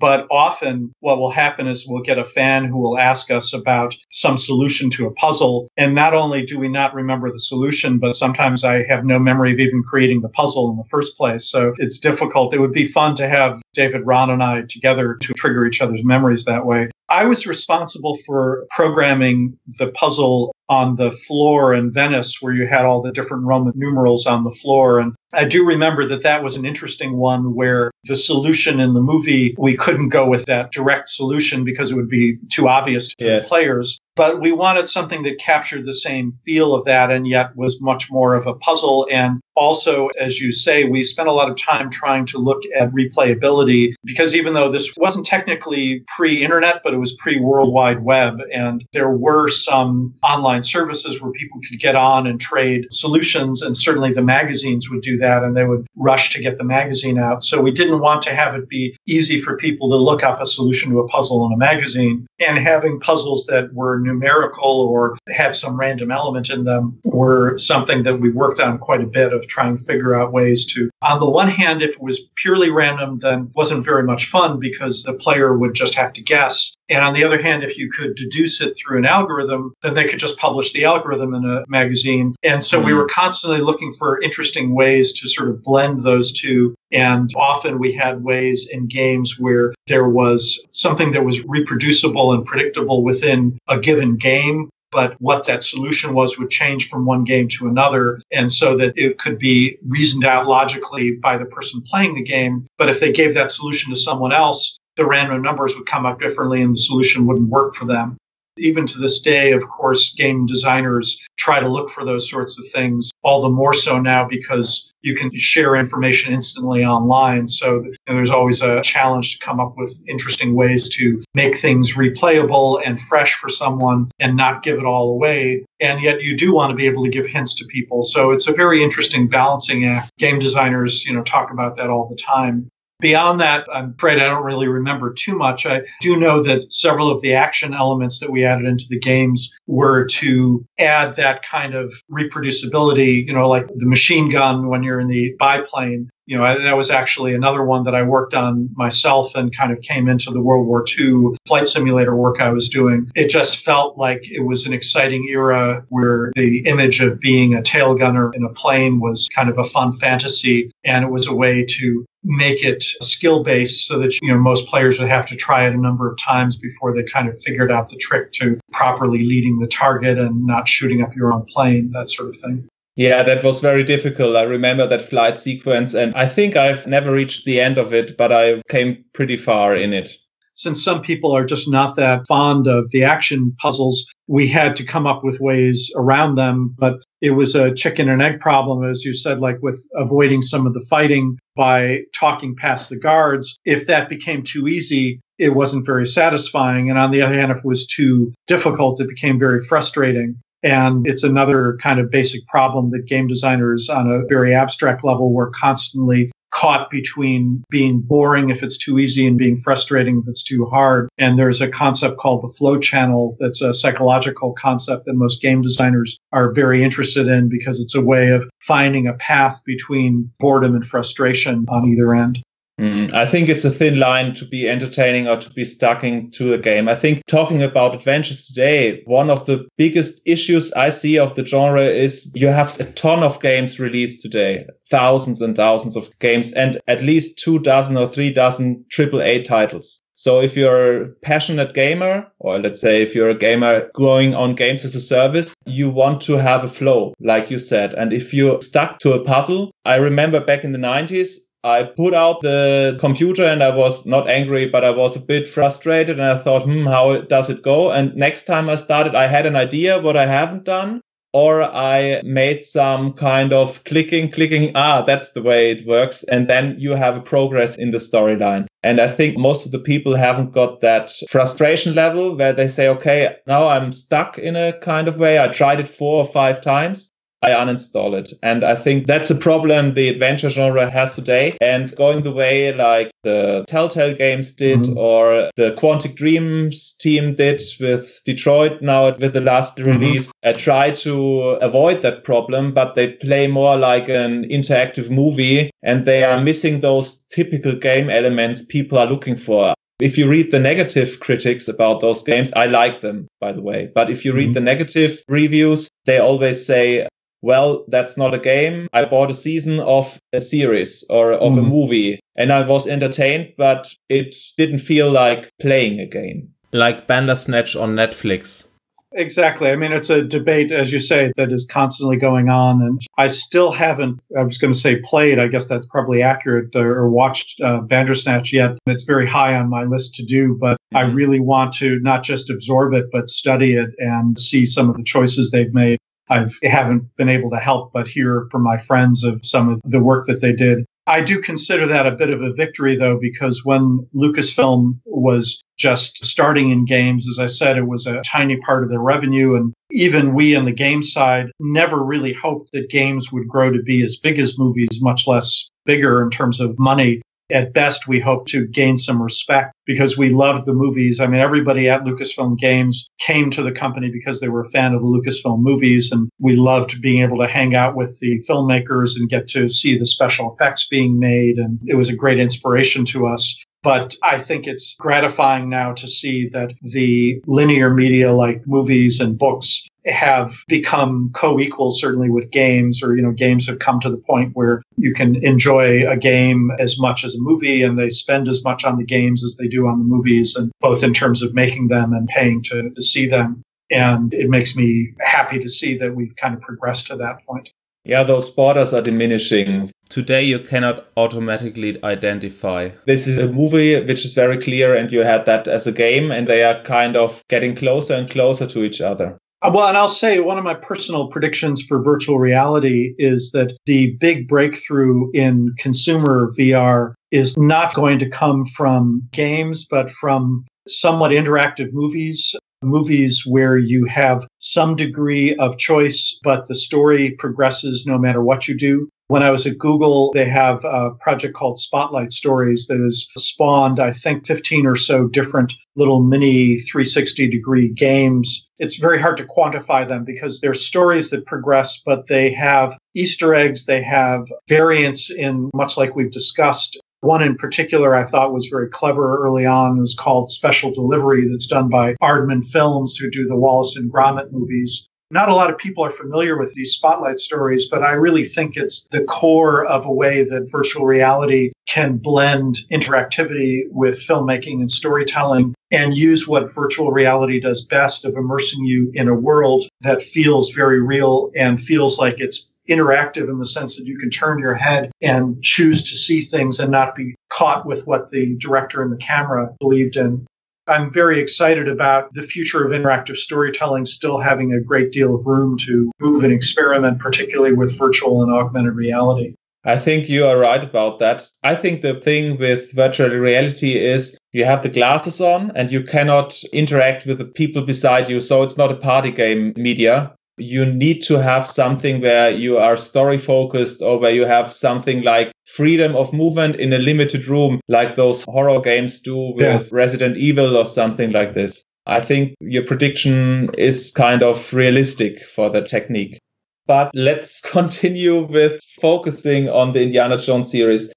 But 0.01 0.25
often 0.31 0.93
what 0.99 1.19
will 1.19 1.29
happen 1.29 1.67
is 1.67 1.87
we'll 1.87 2.01
get 2.01 2.17
a 2.17 2.25
fan 2.25 2.65
who 2.65 2.79
will 2.79 2.97
ask 2.97 3.29
us 3.29 3.53
about 3.53 3.95
some 4.09 4.35
solution 4.37 4.89
to 4.91 5.05
a 5.05 5.11
puzzle. 5.11 5.69
And 5.77 5.93
not 5.93 6.15
only 6.15 6.43
do 6.43 6.57
we 6.57 6.67
not 6.67 6.95
remember 6.95 7.31
the 7.31 7.39
solution, 7.39 7.99
but 7.99 8.15
sometimes 8.15 8.63
I 8.63 8.83
have 8.89 9.05
no 9.05 9.19
memory 9.19 9.53
of 9.53 9.59
even 9.59 9.83
creating 9.83 10.21
the 10.21 10.29
puzzle 10.29 10.71
in 10.71 10.77
the 10.77 10.87
first 10.89 11.15
place. 11.15 11.49
So 11.49 11.73
it's 11.77 11.99
difficult. 11.99 12.53
It 12.55 12.59
would 12.59 12.73
be 12.73 12.87
fun 12.87 13.15
to 13.15 13.29
have 13.29 13.61
David, 13.73 14.01
Ron, 14.03 14.31
and 14.31 14.41
I 14.41 14.63
together 14.67 15.17
to 15.21 15.33
trigger 15.33 15.67
each 15.67 15.81
other's 15.81 16.03
memories 16.03 16.45
that 16.45 16.65
way. 16.65 16.89
I 17.11 17.25
was 17.25 17.45
responsible 17.45 18.17
for 18.25 18.65
programming 18.69 19.57
the 19.77 19.87
puzzle 19.89 20.55
on 20.69 20.95
the 20.95 21.11
floor 21.11 21.73
in 21.73 21.91
Venice 21.91 22.37
where 22.41 22.53
you 22.53 22.65
had 22.65 22.85
all 22.85 23.01
the 23.01 23.11
different 23.11 23.43
Roman 23.43 23.73
numerals 23.75 24.25
on 24.25 24.45
the 24.45 24.51
floor. 24.51 24.99
And 24.99 25.13
I 25.33 25.43
do 25.43 25.67
remember 25.67 26.07
that 26.07 26.23
that 26.23 26.41
was 26.41 26.55
an 26.55 26.65
interesting 26.65 27.17
one 27.17 27.53
where 27.53 27.91
the 28.05 28.15
solution 28.15 28.79
in 28.79 28.93
the 28.93 29.01
movie, 29.01 29.53
we 29.57 29.75
couldn't 29.75 30.09
go 30.09 30.25
with 30.25 30.45
that 30.45 30.71
direct 30.71 31.09
solution 31.09 31.65
because 31.65 31.91
it 31.91 31.95
would 31.95 32.09
be 32.09 32.37
too 32.49 32.69
obvious 32.69 33.09
to 33.15 33.25
yes. 33.25 33.43
the 33.43 33.49
players 33.49 33.99
but 34.15 34.41
we 34.41 34.51
wanted 34.51 34.87
something 34.87 35.23
that 35.23 35.39
captured 35.39 35.85
the 35.85 35.93
same 35.93 36.31
feel 36.45 36.73
of 36.73 36.85
that 36.85 37.11
and 37.11 37.27
yet 37.27 37.55
was 37.55 37.81
much 37.81 38.11
more 38.11 38.35
of 38.35 38.47
a 38.47 38.53
puzzle. 38.53 39.07
And 39.09 39.41
also, 39.55 40.07
as 40.19 40.39
you 40.39 40.51
say, 40.51 40.85
we 40.85 41.03
spent 41.03 41.27
a 41.27 41.33
lot 41.33 41.49
of 41.49 41.57
time 41.57 41.89
trying 41.89 42.25
to 42.27 42.37
look 42.37 42.61
at 42.77 42.91
replayability 42.91 43.93
because 44.03 44.35
even 44.35 44.53
though 44.53 44.71
this 44.71 44.93
wasn't 44.97 45.25
technically 45.25 46.03
pre 46.15 46.43
internet, 46.43 46.81
but 46.83 46.93
it 46.93 46.97
was 46.97 47.13
pre 47.15 47.39
World 47.39 47.73
Wide 47.73 48.03
Web, 48.03 48.39
and 48.53 48.83
there 48.93 49.11
were 49.11 49.49
some 49.49 50.13
online 50.23 50.63
services 50.63 51.21
where 51.21 51.31
people 51.31 51.59
could 51.69 51.79
get 51.79 51.95
on 51.95 52.27
and 52.27 52.39
trade 52.39 52.87
solutions. 52.91 53.61
And 53.61 53.75
certainly 53.75 54.13
the 54.13 54.21
magazines 54.21 54.89
would 54.89 55.01
do 55.01 55.17
that 55.19 55.43
and 55.43 55.55
they 55.55 55.65
would 55.65 55.85
rush 55.95 56.31
to 56.31 56.41
get 56.41 56.57
the 56.57 56.63
magazine 56.63 57.17
out. 57.17 57.43
So 57.43 57.61
we 57.61 57.71
didn't 57.71 57.99
want 57.99 58.21
to 58.23 58.33
have 58.33 58.55
it 58.55 58.69
be 58.69 58.97
easy 59.05 59.39
for 59.39 59.57
people 59.57 59.89
to 59.89 59.97
look 59.97 60.23
up 60.23 60.41
a 60.41 60.45
solution 60.45 60.91
to 60.91 60.99
a 60.99 61.07
puzzle 61.07 61.45
in 61.45 61.53
a 61.53 61.57
magazine 61.57 62.27
and 62.39 62.57
having 62.57 62.99
puzzles 62.99 63.45
that 63.47 63.73
were 63.73 64.00
numerical 64.03 64.81
or 64.81 65.17
had 65.29 65.55
some 65.55 65.79
random 65.79 66.11
element 66.11 66.49
in 66.49 66.63
them 66.63 66.99
were 67.03 67.57
something 67.57 68.03
that 68.03 68.19
we 68.19 68.29
worked 68.29 68.59
on 68.59 68.77
quite 68.77 69.01
a 69.01 69.05
bit 69.05 69.33
of 69.33 69.47
trying 69.47 69.77
to 69.77 69.83
figure 69.83 70.15
out 70.15 70.31
ways 70.31 70.65
to. 70.73 70.89
On 71.01 71.19
the 71.19 71.29
one 71.29 71.47
hand, 71.47 71.81
if 71.81 71.91
it 71.91 72.01
was 72.01 72.29
purely 72.35 72.69
random, 72.69 73.19
then 73.19 73.51
wasn't 73.55 73.85
very 73.85 74.03
much 74.03 74.27
fun 74.27 74.59
because 74.59 75.03
the 75.03 75.13
player 75.13 75.57
would 75.57 75.73
just 75.73 75.95
have 75.95 76.13
to 76.13 76.21
guess. 76.21 76.73
And 76.91 77.05
on 77.05 77.13
the 77.13 77.23
other 77.23 77.41
hand, 77.41 77.63
if 77.63 77.77
you 77.77 77.89
could 77.89 78.15
deduce 78.15 78.59
it 78.59 78.77
through 78.77 78.97
an 78.97 79.05
algorithm, 79.05 79.73
then 79.81 79.93
they 79.93 80.07
could 80.07 80.19
just 80.19 80.37
publish 80.37 80.73
the 80.73 80.83
algorithm 80.83 81.33
in 81.33 81.45
a 81.45 81.63
magazine. 81.69 82.35
And 82.43 82.63
so 82.63 82.77
mm-hmm. 82.77 82.87
we 82.87 82.93
were 82.93 83.07
constantly 83.07 83.61
looking 83.61 83.93
for 83.93 84.21
interesting 84.21 84.75
ways 84.75 85.13
to 85.13 85.27
sort 85.29 85.49
of 85.49 85.63
blend 85.63 86.01
those 86.01 86.33
two. 86.33 86.75
And 86.91 87.31
often 87.37 87.79
we 87.79 87.93
had 87.93 88.25
ways 88.25 88.67
in 88.69 88.87
games 88.87 89.39
where 89.39 89.73
there 89.87 90.09
was 90.09 90.67
something 90.71 91.13
that 91.13 91.23
was 91.23 91.45
reproducible 91.45 92.33
and 92.33 92.45
predictable 92.45 93.03
within 93.03 93.57
a 93.69 93.79
given 93.79 94.17
game 94.17 94.69
but 94.91 95.15
what 95.19 95.45
that 95.45 95.63
solution 95.63 96.13
was 96.13 96.37
would 96.37 96.49
change 96.49 96.89
from 96.89 97.05
one 97.05 97.23
game 97.23 97.47
to 97.47 97.67
another. 97.67 98.21
And 98.31 98.51
so 98.51 98.75
that 98.77 98.93
it 98.97 99.17
could 99.17 99.39
be 99.39 99.77
reasoned 99.87 100.25
out 100.25 100.47
logically 100.47 101.11
by 101.11 101.37
the 101.37 101.45
person 101.45 101.81
playing 101.81 102.15
the 102.15 102.23
game. 102.23 102.67
But 102.77 102.89
if 102.89 102.99
they 102.99 103.11
gave 103.11 103.33
that 103.33 103.51
solution 103.51 103.93
to 103.93 103.99
someone 103.99 104.33
else, 104.33 104.77
the 104.95 105.05
random 105.05 105.41
numbers 105.41 105.75
would 105.75 105.85
come 105.85 106.05
up 106.05 106.19
differently 106.19 106.61
and 106.61 106.75
the 106.75 106.79
solution 106.79 107.25
wouldn't 107.25 107.49
work 107.49 107.75
for 107.75 107.85
them. 107.85 108.17
Even 108.57 108.85
to 108.85 108.99
this 108.99 109.21
day, 109.21 109.53
of 109.53 109.67
course, 109.69 110.13
game 110.13 110.45
designers 110.45 111.17
try 111.37 111.59
to 111.59 111.69
look 111.69 111.89
for 111.89 112.03
those 112.03 112.29
sorts 112.29 112.59
of 112.59 112.67
things, 112.67 113.09
all 113.23 113.41
the 113.41 113.49
more 113.49 113.73
so 113.73 113.97
now 113.97 114.27
because 114.27 114.91
you 115.01 115.15
can 115.15 115.35
share 115.37 115.75
information 115.75 116.33
instantly 116.33 116.83
online. 116.83 117.47
So 117.47 117.83
there's 118.07 118.29
always 118.29 118.61
a 118.61 118.81
challenge 118.81 119.39
to 119.39 119.45
come 119.45 119.61
up 119.61 119.75
with 119.77 119.97
interesting 120.05 120.53
ways 120.53 120.89
to 120.97 121.23
make 121.33 121.55
things 121.55 121.95
replayable 121.95 122.81
and 122.85 123.01
fresh 123.01 123.35
for 123.35 123.49
someone 123.49 124.11
and 124.19 124.35
not 124.35 124.63
give 124.63 124.77
it 124.77 124.85
all 124.85 125.11
away. 125.11 125.65
And 125.79 126.01
yet 126.01 126.21
you 126.21 126.35
do 126.35 126.53
want 126.53 126.71
to 126.71 126.75
be 126.75 126.85
able 126.85 127.03
to 127.05 127.09
give 127.09 127.25
hints 127.25 127.55
to 127.55 127.65
people. 127.65 128.03
So 128.03 128.31
it's 128.31 128.47
a 128.47 128.53
very 128.53 128.83
interesting 128.83 129.29
balancing 129.29 129.85
act. 129.85 130.11
Game 130.19 130.39
designers, 130.39 131.05
you 131.05 131.13
know, 131.13 131.23
talk 131.23 131.51
about 131.51 131.77
that 131.77 131.89
all 131.89 132.07
the 132.09 132.17
time. 132.17 132.69
Beyond 133.01 133.41
that, 133.41 133.67
I'm 133.73 133.95
afraid 133.97 134.19
I 134.19 134.29
don't 134.29 134.45
really 134.45 134.67
remember 134.67 135.11
too 135.11 135.35
much. 135.35 135.65
I 135.65 135.81
do 136.01 136.15
know 136.15 136.43
that 136.43 136.71
several 136.71 137.09
of 137.09 137.19
the 137.21 137.33
action 137.33 137.73
elements 137.73 138.19
that 138.19 138.31
we 138.31 138.45
added 138.45 138.67
into 138.67 138.85
the 138.87 138.99
games 138.99 139.51
were 139.65 140.05
to 140.05 140.63
add 140.77 141.15
that 141.15 141.41
kind 141.41 141.73
of 141.73 141.93
reproducibility, 142.11 143.25
you 143.25 143.33
know, 143.33 143.49
like 143.49 143.65
the 143.67 143.87
machine 143.87 144.29
gun 144.29 144.67
when 144.67 144.83
you're 144.83 144.99
in 144.99 145.07
the 145.07 145.33
biplane 145.39 146.11
you 146.25 146.37
know, 146.37 146.59
that 146.61 146.77
was 146.77 146.89
actually 146.89 147.33
another 147.33 147.63
one 147.63 147.83
that 147.83 147.95
I 147.95 148.03
worked 148.03 148.33
on 148.33 148.69
myself 148.75 149.35
and 149.35 149.55
kind 149.55 149.71
of 149.71 149.81
came 149.81 150.07
into 150.07 150.31
the 150.31 150.41
World 150.41 150.67
War 150.67 150.85
II 150.97 151.35
flight 151.47 151.67
simulator 151.67 152.15
work 152.15 152.39
I 152.39 152.49
was 152.49 152.69
doing. 152.69 153.09
It 153.15 153.27
just 153.29 153.65
felt 153.65 153.97
like 153.97 154.29
it 154.29 154.45
was 154.45 154.65
an 154.65 154.73
exciting 154.73 155.27
era 155.29 155.83
where 155.89 156.31
the 156.35 156.59
image 156.67 157.01
of 157.01 157.19
being 157.19 157.55
a 157.55 157.61
tail 157.61 157.95
gunner 157.95 158.31
in 158.33 158.43
a 158.43 158.49
plane 158.49 158.99
was 158.99 159.27
kind 159.33 159.49
of 159.49 159.57
a 159.57 159.63
fun 159.63 159.93
fantasy. 159.93 160.71
And 160.83 161.03
it 161.03 161.11
was 161.11 161.27
a 161.27 161.35
way 161.35 161.65
to 161.65 162.05
make 162.23 162.63
it 162.63 162.83
skill 162.83 163.43
based 163.43 163.87
so 163.87 163.97
that 163.97 164.21
you 164.21 164.27
know 164.31 164.37
most 164.37 164.67
players 164.67 164.99
would 164.99 165.09
have 165.09 165.27
to 165.27 165.35
try 165.35 165.67
it 165.67 165.73
a 165.73 165.77
number 165.77 166.07
of 166.07 166.15
times 166.17 166.55
before 166.55 166.93
they 166.93 167.03
kind 167.03 167.27
of 167.27 167.41
figured 167.41 167.71
out 167.71 167.89
the 167.89 167.97
trick 167.97 168.31
to 168.31 168.59
properly 168.71 169.23
leading 169.23 169.57
the 169.57 169.67
target 169.67 170.19
and 170.19 170.45
not 170.45 170.67
shooting 170.67 171.01
up 171.01 171.15
your 171.15 171.33
own 171.33 171.43
plane 171.49 171.89
that 171.91 172.09
sort 172.09 172.29
of 172.29 172.37
thing 172.37 172.67
yeah, 172.95 173.23
that 173.23 173.43
was 173.43 173.59
very 173.59 173.83
difficult. 173.83 174.35
I 174.35 174.43
remember 174.43 174.85
that 174.87 175.01
flight 175.09 175.39
sequence, 175.39 175.93
and 175.93 176.13
I 176.15 176.27
think 176.27 176.55
I've 176.55 176.85
never 176.87 177.11
reached 177.11 177.45
the 177.45 177.59
end 177.59 177.77
of 177.77 177.93
it, 177.93 178.17
but 178.17 178.31
I 178.31 178.61
came 178.69 179.03
pretty 179.13 179.37
far 179.37 179.75
in 179.75 179.93
it. 179.93 180.11
Since 180.55 180.83
some 180.83 181.01
people 181.01 181.31
are 181.35 181.45
just 181.45 181.69
not 181.69 181.95
that 181.95 182.27
fond 182.27 182.67
of 182.67 182.91
the 182.91 183.03
action 183.03 183.55
puzzles, 183.59 184.05
we 184.27 184.47
had 184.47 184.75
to 184.75 184.83
come 184.83 185.07
up 185.07 185.23
with 185.23 185.39
ways 185.39 185.91
around 185.95 186.35
them. 186.35 186.75
But 186.77 186.95
it 187.21 187.31
was 187.31 187.55
a 187.55 187.73
chicken 187.73 188.09
and 188.09 188.21
egg 188.21 188.39
problem, 188.41 188.87
as 188.87 189.05
you 189.05 189.13
said, 189.13 189.39
like 189.39 189.57
with 189.61 189.81
avoiding 189.95 190.41
some 190.41 190.67
of 190.67 190.73
the 190.73 190.85
fighting 190.89 191.37
by 191.55 192.01
talking 192.13 192.55
past 192.55 192.89
the 192.89 192.97
guards. 192.97 193.57
If 193.65 193.87
that 193.87 194.09
became 194.09 194.43
too 194.43 194.67
easy, 194.67 195.21
it 195.39 195.55
wasn't 195.55 195.85
very 195.85 196.05
satisfying. 196.05 196.89
And 196.89 196.99
on 196.99 197.11
the 197.11 197.21
other 197.21 197.33
hand, 197.33 197.51
if 197.51 197.59
it 197.59 197.65
was 197.65 197.87
too 197.87 198.33
difficult, 198.47 199.01
it 199.01 199.07
became 199.07 199.39
very 199.39 199.61
frustrating. 199.61 200.35
And 200.63 201.07
it's 201.07 201.23
another 201.23 201.77
kind 201.81 201.99
of 201.99 202.11
basic 202.11 202.45
problem 202.47 202.91
that 202.91 203.07
game 203.07 203.27
designers 203.27 203.89
on 203.89 204.09
a 204.09 204.25
very 204.27 204.53
abstract 204.53 205.03
level 205.03 205.33
were 205.33 205.51
constantly 205.51 206.31
caught 206.51 206.91
between 206.91 207.63
being 207.69 208.01
boring 208.01 208.49
if 208.49 208.61
it's 208.61 208.77
too 208.77 208.99
easy 208.99 209.25
and 209.25 209.37
being 209.37 209.57
frustrating 209.57 210.21
if 210.21 210.29
it's 210.29 210.43
too 210.43 210.65
hard. 210.65 211.09
And 211.17 211.39
there's 211.39 211.61
a 211.61 211.69
concept 211.69 212.17
called 212.19 212.43
the 212.43 212.53
flow 212.53 212.77
channel 212.77 213.37
that's 213.39 213.61
a 213.61 213.73
psychological 213.73 214.53
concept 214.53 215.05
that 215.05 215.13
most 215.13 215.41
game 215.41 215.61
designers 215.61 216.19
are 216.31 216.51
very 216.51 216.83
interested 216.83 217.27
in 217.27 217.49
because 217.49 217.79
it's 217.79 217.95
a 217.95 218.01
way 218.01 218.29
of 218.29 218.47
finding 218.59 219.07
a 219.07 219.13
path 219.13 219.61
between 219.65 220.31
boredom 220.39 220.75
and 220.75 220.85
frustration 220.85 221.65
on 221.69 221.87
either 221.87 222.13
end. 222.13 222.39
Mm, 222.79 223.13
I 223.13 223.25
think 223.25 223.49
it's 223.49 223.65
a 223.65 223.69
thin 223.69 223.99
line 223.99 224.33
to 224.35 224.45
be 224.45 224.67
entertaining 224.67 225.27
or 225.27 225.37
to 225.37 225.49
be 225.51 225.63
stucking 225.63 226.31
to 226.31 226.45
the 226.45 226.57
game. 226.57 226.87
I 226.87 226.95
think 226.95 227.21
talking 227.27 227.61
about 227.61 227.93
adventures 227.93 228.47
today, 228.47 229.03
one 229.05 229.29
of 229.29 229.45
the 229.45 229.67
biggest 229.77 230.21
issues 230.25 230.71
I 230.73 230.89
see 230.89 231.19
of 231.19 231.35
the 231.35 231.45
genre 231.45 231.83
is 231.83 232.31
you 232.33 232.47
have 232.47 232.79
a 232.79 232.85
ton 232.85 233.21
of 233.23 233.41
games 233.41 233.79
released 233.79 234.21
today, 234.21 234.65
thousands 234.89 235.41
and 235.41 235.55
thousands 235.55 235.95
of 235.95 236.09
games, 236.19 236.53
and 236.53 236.79
at 236.87 237.03
least 237.03 237.37
two 237.37 237.59
dozen 237.59 237.97
or 237.97 238.07
three 238.07 238.31
dozen 238.31 238.85
AAA 238.89 239.43
titles. 239.43 240.01
So 240.15 240.39
if 240.39 240.55
you're 240.55 241.01
a 241.01 241.07
passionate 241.23 241.73
gamer, 241.73 242.27
or 242.39 242.59
let's 242.59 242.79
say 242.79 243.01
if 243.01 243.15
you're 243.15 243.29
a 243.29 243.37
gamer 243.37 243.89
going 243.95 244.35
on 244.35 244.53
games 244.53 244.85
as 244.85 244.93
a 244.95 245.01
service, 245.01 245.55
you 245.65 245.89
want 245.89 246.21
to 246.21 246.33
have 246.33 246.63
a 246.63 246.67
flow, 246.67 247.15
like 247.19 247.49
you 247.49 247.57
said. 247.57 247.95
And 247.95 248.13
if 248.13 248.31
you're 248.31 248.61
stuck 248.61 248.99
to 248.99 249.13
a 249.13 249.23
puzzle, 249.23 249.71
I 249.83 249.95
remember 249.95 250.39
back 250.39 250.63
in 250.63 250.73
the 250.73 250.77
90s, 250.77 251.37
I 251.63 251.83
put 251.83 252.13
out 252.13 252.41
the 252.41 252.97
computer 252.99 253.45
and 253.45 253.61
I 253.61 253.75
was 253.75 254.05
not 254.05 254.29
angry, 254.29 254.67
but 254.67 254.83
I 254.83 254.89
was 254.89 255.15
a 255.15 255.19
bit 255.19 255.47
frustrated 255.47 256.19
and 256.19 256.27
I 256.27 256.37
thought, 256.37 256.63
hmm, 256.63 256.85
how 256.85 257.21
does 257.21 257.49
it 257.49 257.61
go? 257.61 257.91
And 257.91 258.15
next 258.15 258.45
time 258.45 258.69
I 258.69 258.75
started, 258.75 259.15
I 259.15 259.27
had 259.27 259.45
an 259.45 259.55
idea 259.55 259.99
what 259.99 260.17
I 260.17 260.25
haven't 260.25 260.63
done 260.63 261.01
or 261.33 261.63
I 261.63 262.21
made 262.23 262.61
some 262.63 263.13
kind 263.13 263.53
of 263.53 263.83
clicking, 263.85 264.31
clicking. 264.31 264.71
Ah, 264.75 265.01
that's 265.01 265.31
the 265.31 265.41
way 265.41 265.71
it 265.71 265.85
works. 265.85 266.23
And 266.23 266.49
then 266.49 266.75
you 266.77 266.91
have 266.91 267.15
a 267.15 267.21
progress 267.21 267.77
in 267.77 267.91
the 267.91 267.99
storyline. 267.99 268.65
And 268.83 268.99
I 268.99 269.07
think 269.07 269.37
most 269.37 269.65
of 269.65 269.71
the 269.71 269.79
people 269.79 270.15
haven't 270.15 270.53
got 270.53 270.81
that 270.81 271.11
frustration 271.29 271.93
level 271.93 272.35
where 272.35 272.53
they 272.53 272.67
say, 272.67 272.87
okay, 272.89 273.35
now 273.47 273.67
I'm 273.67 273.91
stuck 273.91 274.37
in 274.37 274.55
a 274.55 274.73
kind 274.79 275.07
of 275.07 275.17
way. 275.17 275.39
I 275.39 275.47
tried 275.47 275.79
it 275.79 275.87
four 275.87 276.17
or 276.17 276.25
five 276.25 276.59
times. 276.61 277.10
I 277.43 277.51
uninstall 277.51 278.13
it. 278.17 278.33
And 278.43 278.63
I 278.63 278.75
think 278.75 279.07
that's 279.07 279.31
a 279.31 279.35
problem 279.35 279.93
the 279.93 280.09
adventure 280.09 280.49
genre 280.49 280.89
has 280.89 281.15
today. 281.15 281.57
And 281.59 281.95
going 281.95 282.21
the 282.21 282.31
way 282.31 282.73
like 282.73 283.11
the 283.23 283.65
Telltale 283.67 284.13
games 284.13 284.51
did 284.51 284.81
mm-hmm. 284.81 284.97
or 284.97 285.49
the 285.55 285.71
Quantic 285.71 286.15
Dreams 286.15 286.93
team 286.99 287.35
did 287.35 287.61
with 287.79 288.21
Detroit 288.25 288.81
now 288.81 289.15
with 289.17 289.33
the 289.33 289.41
last 289.41 289.75
mm-hmm. 289.75 289.91
release, 289.91 290.31
I 290.43 290.53
try 290.53 290.91
to 290.91 291.41
avoid 291.61 292.03
that 292.03 292.23
problem, 292.23 292.73
but 292.73 292.95
they 292.95 293.13
play 293.13 293.47
more 293.47 293.77
like 293.77 294.07
an 294.07 294.45
interactive 294.45 295.09
movie 295.09 295.71
and 295.81 296.05
they 296.05 296.23
are 296.23 296.41
missing 296.41 296.79
those 296.79 297.25
typical 297.31 297.73
game 297.73 298.09
elements 298.09 298.61
people 298.61 298.97
are 298.97 299.07
looking 299.07 299.37
for 299.37 299.73
if 299.99 300.17
you 300.17 300.27
read 300.27 300.49
the 300.49 300.59
negative 300.59 301.19
critics 301.19 301.67
about 301.67 301.99
those 301.99 302.23
games, 302.23 302.51
I 302.53 302.65
like 302.65 303.01
them, 303.01 303.27
by 303.39 303.51
the 303.51 303.61
way. 303.61 303.89
But 303.93 304.09
if 304.09 304.25
you 304.25 304.33
read 304.33 304.45
mm-hmm. 304.45 304.53
the 304.53 304.61
negative 304.61 305.21
reviews, 305.27 305.89
they 306.05 306.17
always 306.17 306.65
say 306.65 307.07
well, 307.41 307.85
that's 307.87 308.17
not 308.17 308.33
a 308.33 308.39
game. 308.39 308.87
I 308.93 309.05
bought 309.05 309.31
a 309.31 309.35
season 309.35 309.79
of 309.79 310.19
a 310.33 310.41
series 310.41 311.03
or 311.09 311.33
of 311.33 311.53
mm. 311.53 311.59
a 311.59 311.61
movie 311.61 312.19
and 312.35 312.51
I 312.51 312.65
was 312.65 312.87
entertained, 312.87 313.53
but 313.57 313.93
it 314.09 314.35
didn't 314.57 314.79
feel 314.79 315.11
like 315.11 315.51
playing 315.59 315.99
a 315.99 316.05
game. 316.05 316.49
Like 316.71 317.07
Bandersnatch 317.07 317.75
on 317.75 317.95
Netflix. 317.95 318.65
Exactly. 319.13 319.69
I 319.69 319.75
mean, 319.75 319.91
it's 319.91 320.09
a 320.09 320.21
debate, 320.21 320.71
as 320.71 320.93
you 320.93 320.99
say, 320.99 321.33
that 321.35 321.51
is 321.51 321.67
constantly 321.69 322.15
going 322.15 322.47
on. 322.47 322.81
And 322.81 323.01
I 323.17 323.27
still 323.27 323.71
haven't, 323.71 324.21
I 324.37 324.43
was 324.43 324.57
going 324.57 324.71
to 324.71 324.79
say 324.79 325.01
played, 325.03 325.37
I 325.37 325.47
guess 325.47 325.65
that's 325.65 325.85
probably 325.87 326.21
accurate, 326.21 326.73
or 326.75 327.09
watched 327.09 327.59
uh, 327.59 327.81
Bandersnatch 327.81 328.53
yet. 328.53 328.77
It's 328.85 329.03
very 329.03 329.27
high 329.27 329.55
on 329.55 329.69
my 329.69 329.83
list 329.83 330.15
to 330.15 330.23
do, 330.23 330.57
but 330.57 330.75
mm-hmm. 330.75 330.97
I 330.97 331.01
really 331.01 331.41
want 331.41 331.73
to 331.73 331.99
not 331.99 332.23
just 332.23 332.49
absorb 332.49 332.93
it, 332.93 333.07
but 333.11 333.27
study 333.27 333.73
it 333.73 333.89
and 333.97 334.39
see 334.39 334.65
some 334.65 334.89
of 334.89 334.95
the 334.95 335.03
choices 335.03 335.51
they've 335.51 335.73
made. 335.73 335.99
I 336.31 336.45
haven't 336.63 337.15
been 337.17 337.29
able 337.29 337.49
to 337.49 337.57
help 337.57 337.91
but 337.91 338.07
hear 338.07 338.47
from 338.49 338.63
my 338.63 338.77
friends 338.77 339.23
of 339.23 339.41
some 339.43 339.69
of 339.69 339.81
the 339.83 339.99
work 339.99 340.25
that 340.27 340.39
they 340.39 340.53
did. 340.53 340.85
I 341.07 341.19
do 341.21 341.41
consider 341.41 341.85
that 341.87 342.07
a 342.07 342.11
bit 342.11 342.33
of 342.33 342.41
a 342.41 342.53
victory, 342.53 342.95
though, 342.95 343.17
because 343.19 343.65
when 343.65 344.07
Lucasfilm 344.15 344.99
was 345.05 345.61
just 345.77 346.23
starting 346.23 346.71
in 346.71 346.85
games, 346.85 347.27
as 347.27 347.39
I 347.39 347.47
said, 347.47 347.77
it 347.77 347.87
was 347.87 348.07
a 348.07 348.21
tiny 348.21 348.57
part 348.57 348.83
of 348.83 348.89
their 348.89 349.01
revenue. 349.01 349.55
And 349.55 349.73
even 349.91 350.33
we 350.33 350.55
on 350.55 350.65
the 350.65 350.71
game 350.71 351.03
side 351.03 351.47
never 351.59 352.01
really 352.01 352.33
hoped 352.33 352.71
that 352.71 352.89
games 352.89 353.31
would 353.31 353.47
grow 353.47 353.71
to 353.71 353.81
be 353.81 354.03
as 354.03 354.15
big 354.15 354.39
as 354.39 354.59
movies, 354.59 355.01
much 355.01 355.27
less 355.27 355.69
bigger 355.85 356.21
in 356.21 356.29
terms 356.29 356.61
of 356.61 356.77
money 356.79 357.21
at 357.51 357.73
best, 357.73 358.07
we 358.07 358.19
hope 358.19 358.47
to 358.47 358.67
gain 358.67 358.97
some 358.97 359.21
respect 359.21 359.73
because 359.85 360.17
we 360.17 360.29
loved 360.29 360.65
the 360.65 360.73
movies. 360.73 361.19
I 361.19 361.27
mean, 361.27 361.41
everybody 361.41 361.89
at 361.89 362.03
Lucasfilm 362.03 362.57
Games 362.57 363.09
came 363.19 363.49
to 363.51 363.63
the 363.63 363.71
company 363.71 364.09
because 364.11 364.39
they 364.39 364.49
were 364.49 364.61
a 364.61 364.69
fan 364.69 364.93
of 364.93 365.01
the 365.01 365.07
Lucasfilm 365.07 365.59
movies, 365.59 366.11
and 366.11 366.29
we 366.39 366.55
loved 366.55 367.01
being 367.01 367.21
able 367.21 367.37
to 367.37 367.47
hang 367.47 367.75
out 367.75 367.95
with 367.95 368.19
the 368.19 368.43
filmmakers 368.47 369.15
and 369.17 369.29
get 369.29 369.47
to 369.49 369.67
see 369.67 369.97
the 369.97 370.05
special 370.05 370.53
effects 370.53 370.87
being 370.87 371.19
made. 371.19 371.57
And 371.57 371.79
it 371.87 371.95
was 371.95 372.09
a 372.09 372.15
great 372.15 372.39
inspiration 372.39 373.05
to 373.05 373.27
us. 373.27 373.57
But 373.83 374.15
I 374.21 374.37
think 374.37 374.67
it's 374.67 374.95
gratifying 374.99 375.67
now 375.69 375.93
to 375.93 376.07
see 376.07 376.47
that 376.49 376.71
the 376.83 377.41
linear 377.47 377.89
media 377.91 378.31
like 378.31 378.61
movies 378.67 379.19
and 379.19 379.37
books 379.37 379.87
have 380.05 380.55
become 380.67 381.29
co-equal 381.33 381.91
certainly 381.91 382.29
with 382.29 382.51
games 382.51 383.03
or 383.03 383.15
you 383.15 383.21
know 383.21 383.31
games 383.31 383.67
have 383.67 383.79
come 383.79 383.99
to 383.99 384.09
the 384.09 384.17
point 384.17 384.51
where 384.53 384.81
you 384.97 385.13
can 385.13 385.35
enjoy 385.45 386.07
a 386.09 386.17
game 386.17 386.71
as 386.79 386.99
much 386.99 387.23
as 387.23 387.35
a 387.35 387.41
movie 387.41 387.83
and 387.83 387.99
they 387.99 388.09
spend 388.09 388.47
as 388.47 388.63
much 388.63 388.83
on 388.83 388.97
the 388.97 389.03
games 389.03 389.43
as 389.43 389.55
they 389.57 389.67
do 389.67 389.87
on 389.87 389.99
the 389.99 390.05
movies 390.05 390.55
and 390.55 390.71
both 390.81 391.03
in 391.03 391.13
terms 391.13 391.43
of 391.43 391.53
making 391.53 391.87
them 391.87 392.13
and 392.13 392.27
paying 392.27 392.63
to, 392.63 392.89
to 392.89 393.01
see 393.01 393.27
them 393.27 393.61
and 393.91 394.33
it 394.33 394.49
makes 394.49 394.75
me 394.75 395.13
happy 395.19 395.59
to 395.59 395.69
see 395.69 395.97
that 395.97 396.15
we've 396.15 396.35
kind 396.35 396.55
of 396.55 396.61
progressed 396.61 397.07
to 397.07 397.15
that 397.15 397.45
point 397.45 397.69
yeah, 398.03 398.23
those 398.23 398.49
borders 398.49 398.93
are 398.93 399.01
diminishing. 399.01 399.91
Today, 400.09 400.41
you 400.41 400.57
cannot 400.59 401.05
automatically 401.15 402.03
identify. 402.03 402.89
This 403.05 403.27
is 403.27 403.37
a 403.37 403.47
movie 403.47 404.03
which 404.03 404.25
is 404.25 404.33
very 404.33 404.57
clear, 404.57 404.95
and 404.95 405.11
you 405.11 405.19
had 405.19 405.45
that 405.45 405.67
as 405.67 405.85
a 405.85 405.91
game, 405.91 406.31
and 406.31 406.47
they 406.47 406.63
are 406.63 406.81
kind 406.81 407.15
of 407.15 407.43
getting 407.47 407.75
closer 407.75 408.15
and 408.15 408.27
closer 408.27 408.65
to 408.65 408.83
each 408.83 409.01
other. 409.01 409.37
Well, 409.63 409.87
and 409.87 409.97
I'll 409.97 410.09
say 410.09 410.39
one 410.39 410.57
of 410.57 410.63
my 410.63 410.73
personal 410.73 411.27
predictions 411.27 411.83
for 411.83 412.01
virtual 412.01 412.39
reality 412.39 413.13
is 413.19 413.51
that 413.51 413.73
the 413.85 414.17
big 414.19 414.47
breakthrough 414.47 415.29
in 415.33 415.73
consumer 415.77 416.51
VR 416.57 417.13
is 417.29 417.55
not 417.57 417.93
going 417.93 418.17
to 418.19 418.29
come 418.29 418.65
from 418.65 419.21
games, 419.31 419.85
but 419.85 420.09
from 420.09 420.65
somewhat 420.87 421.31
interactive 421.31 421.93
movies 421.93 422.55
movies 422.83 423.43
where 423.45 423.77
you 423.77 424.05
have 424.05 424.47
some 424.59 424.95
degree 424.95 425.55
of 425.57 425.77
choice, 425.77 426.39
but 426.43 426.67
the 426.67 426.75
story 426.75 427.31
progresses 427.37 428.05
no 428.07 428.17
matter 428.17 428.41
what 428.41 428.67
you 428.67 428.75
do. 428.75 429.07
When 429.31 429.43
I 429.43 429.49
was 429.49 429.65
at 429.65 429.77
Google, 429.77 430.29
they 430.33 430.43
have 430.49 430.83
a 430.83 431.11
project 431.11 431.53
called 431.53 431.79
Spotlight 431.79 432.33
Stories 432.33 432.87
that 432.87 432.99
has 432.99 433.29
spawned, 433.37 433.97
I 433.97 434.11
think, 434.11 434.45
15 434.45 434.85
or 434.85 434.97
so 434.97 435.29
different 435.29 435.73
little 435.95 436.21
mini 436.21 436.75
360 436.75 437.47
degree 437.47 437.87
games. 437.87 438.67
It's 438.77 438.97
very 438.97 439.21
hard 439.21 439.37
to 439.37 439.45
quantify 439.45 440.05
them 440.05 440.25
because 440.25 440.59
they're 440.59 440.73
stories 440.73 441.29
that 441.29 441.45
progress, 441.45 442.01
but 442.05 442.27
they 442.27 442.51
have 442.51 442.97
Easter 443.15 443.55
eggs, 443.55 443.85
they 443.85 444.03
have 444.03 444.41
variants 444.67 445.31
in 445.31 445.69
much 445.73 445.95
like 445.95 446.13
we've 446.13 446.29
discussed 446.31 446.99
one 447.21 447.43
in 447.43 447.55
particular 447.55 448.15
I 448.15 448.25
thought 448.25 448.51
was 448.51 448.67
very 448.69 448.89
clever 448.89 449.37
early 449.37 449.65
on 449.65 450.01
is 450.01 450.15
called 450.19 450.51
Special 450.51 450.91
Delivery, 450.91 451.47
that's 451.47 451.67
done 451.67 451.87
by 451.87 452.15
Aardman 452.21 452.65
Films, 452.65 453.15
who 453.15 453.29
do 453.29 453.47
the 453.47 453.55
Wallace 453.55 453.95
and 453.95 454.11
Gromit 454.11 454.51
movies. 454.51 455.07
Not 455.31 455.47
a 455.47 455.55
lot 455.55 455.69
of 455.69 455.77
people 455.77 456.03
are 456.03 456.11
familiar 456.11 456.59
with 456.59 456.73
these 456.73 456.91
spotlight 456.91 457.39
stories, 457.39 457.87
but 457.89 458.03
I 458.03 458.11
really 458.11 458.43
think 458.43 458.75
it's 458.75 459.07
the 459.11 459.23
core 459.23 459.85
of 459.85 460.05
a 460.05 460.11
way 460.11 460.43
that 460.43 460.69
virtual 460.69 461.05
reality 461.05 461.71
can 461.87 462.17
blend 462.17 462.79
interactivity 462.91 463.83
with 463.91 464.15
filmmaking 464.15 464.81
and 464.81 464.91
storytelling 464.91 465.73
and 465.89 466.13
use 466.13 466.49
what 466.49 466.73
virtual 466.73 467.11
reality 467.11 467.61
does 467.61 467.85
best 467.85 468.25
of 468.25 468.35
immersing 468.35 468.83
you 468.83 469.09
in 469.13 469.29
a 469.29 469.33
world 469.33 469.85
that 470.01 470.21
feels 470.21 470.71
very 470.71 471.01
real 471.01 471.49
and 471.55 471.79
feels 471.81 472.19
like 472.19 472.39
it's 472.39 472.69
interactive 472.89 473.49
in 473.49 473.57
the 473.57 473.65
sense 473.65 473.95
that 473.95 474.05
you 474.05 474.17
can 474.17 474.29
turn 474.29 474.59
your 474.59 474.75
head 474.75 475.11
and 475.21 475.61
choose 475.63 476.03
to 476.03 476.15
see 476.17 476.41
things 476.41 476.79
and 476.79 476.91
not 476.91 477.15
be 477.15 477.35
caught 477.49 477.85
with 477.85 478.05
what 478.05 478.29
the 478.29 478.55
director 478.57 479.01
and 479.01 479.11
the 479.13 479.17
camera 479.17 479.69
believed 479.79 480.17
in. 480.17 480.45
I'm 480.91 481.11
very 481.11 481.39
excited 481.39 481.87
about 481.87 482.33
the 482.33 482.43
future 482.43 482.85
of 482.85 482.91
interactive 482.91 483.37
storytelling 483.37 484.05
still 484.05 484.39
having 484.39 484.73
a 484.73 484.81
great 484.81 485.13
deal 485.13 485.33
of 485.33 485.45
room 485.45 485.77
to 485.85 486.11
move 486.19 486.43
and 486.43 486.51
experiment, 486.51 487.19
particularly 487.19 487.73
with 487.73 487.97
virtual 487.97 488.43
and 488.43 488.51
augmented 488.51 488.95
reality. 488.95 489.55
I 489.83 489.97
think 489.97 490.29
you 490.29 490.45
are 490.45 490.59
right 490.59 490.83
about 490.83 491.19
that. 491.19 491.47
I 491.63 491.75
think 491.75 492.01
the 492.01 492.19
thing 492.19 492.59
with 492.59 492.91
virtual 492.91 493.29
reality 493.29 493.97
is 493.97 494.37
you 494.51 494.65
have 494.65 494.83
the 494.83 494.89
glasses 494.89 495.41
on 495.41 495.71
and 495.75 495.89
you 495.89 496.03
cannot 496.03 496.61
interact 496.73 497.25
with 497.25 497.39
the 497.39 497.45
people 497.45 497.81
beside 497.81 498.29
you. 498.29 498.41
So 498.41 498.61
it's 498.61 498.77
not 498.77 498.91
a 498.91 498.95
party 498.95 499.31
game 499.31 499.73
media 499.75 500.35
you 500.57 500.85
need 500.85 501.21
to 501.23 501.41
have 501.41 501.65
something 501.65 502.21
where 502.21 502.51
you 502.51 502.77
are 502.77 502.95
story 502.95 503.37
focused 503.37 504.01
or 504.01 504.19
where 504.19 504.31
you 504.31 504.45
have 504.45 504.71
something 504.71 505.23
like 505.23 505.51
freedom 505.65 506.15
of 506.15 506.33
movement 506.33 506.75
in 506.75 506.93
a 506.93 506.99
limited 506.99 507.47
room, 507.47 507.79
like 507.87 508.15
those 508.15 508.43
horror 508.43 508.79
games 508.81 509.19
do 509.19 509.53
with 509.55 509.59
yeah. 509.59 509.81
Resident 509.91 510.37
Evil 510.37 510.75
or 510.75 510.85
something 510.85 511.31
like 511.31 511.53
this. 511.53 511.83
I 512.05 512.19
think 512.19 512.55
your 512.59 512.83
prediction 512.83 513.69
is 513.77 514.11
kind 514.11 514.43
of 514.43 514.73
realistic 514.73 515.43
for 515.43 515.69
the 515.69 515.81
technique. 515.81 516.39
But 516.87 517.11
let's 517.13 517.61
continue 517.71 518.41
with 518.45 518.79
focusing 519.01 519.69
on 519.69 519.93
the 519.93 520.01
Indiana 520.03 520.37
Jones 520.37 520.71
series. 520.71 521.13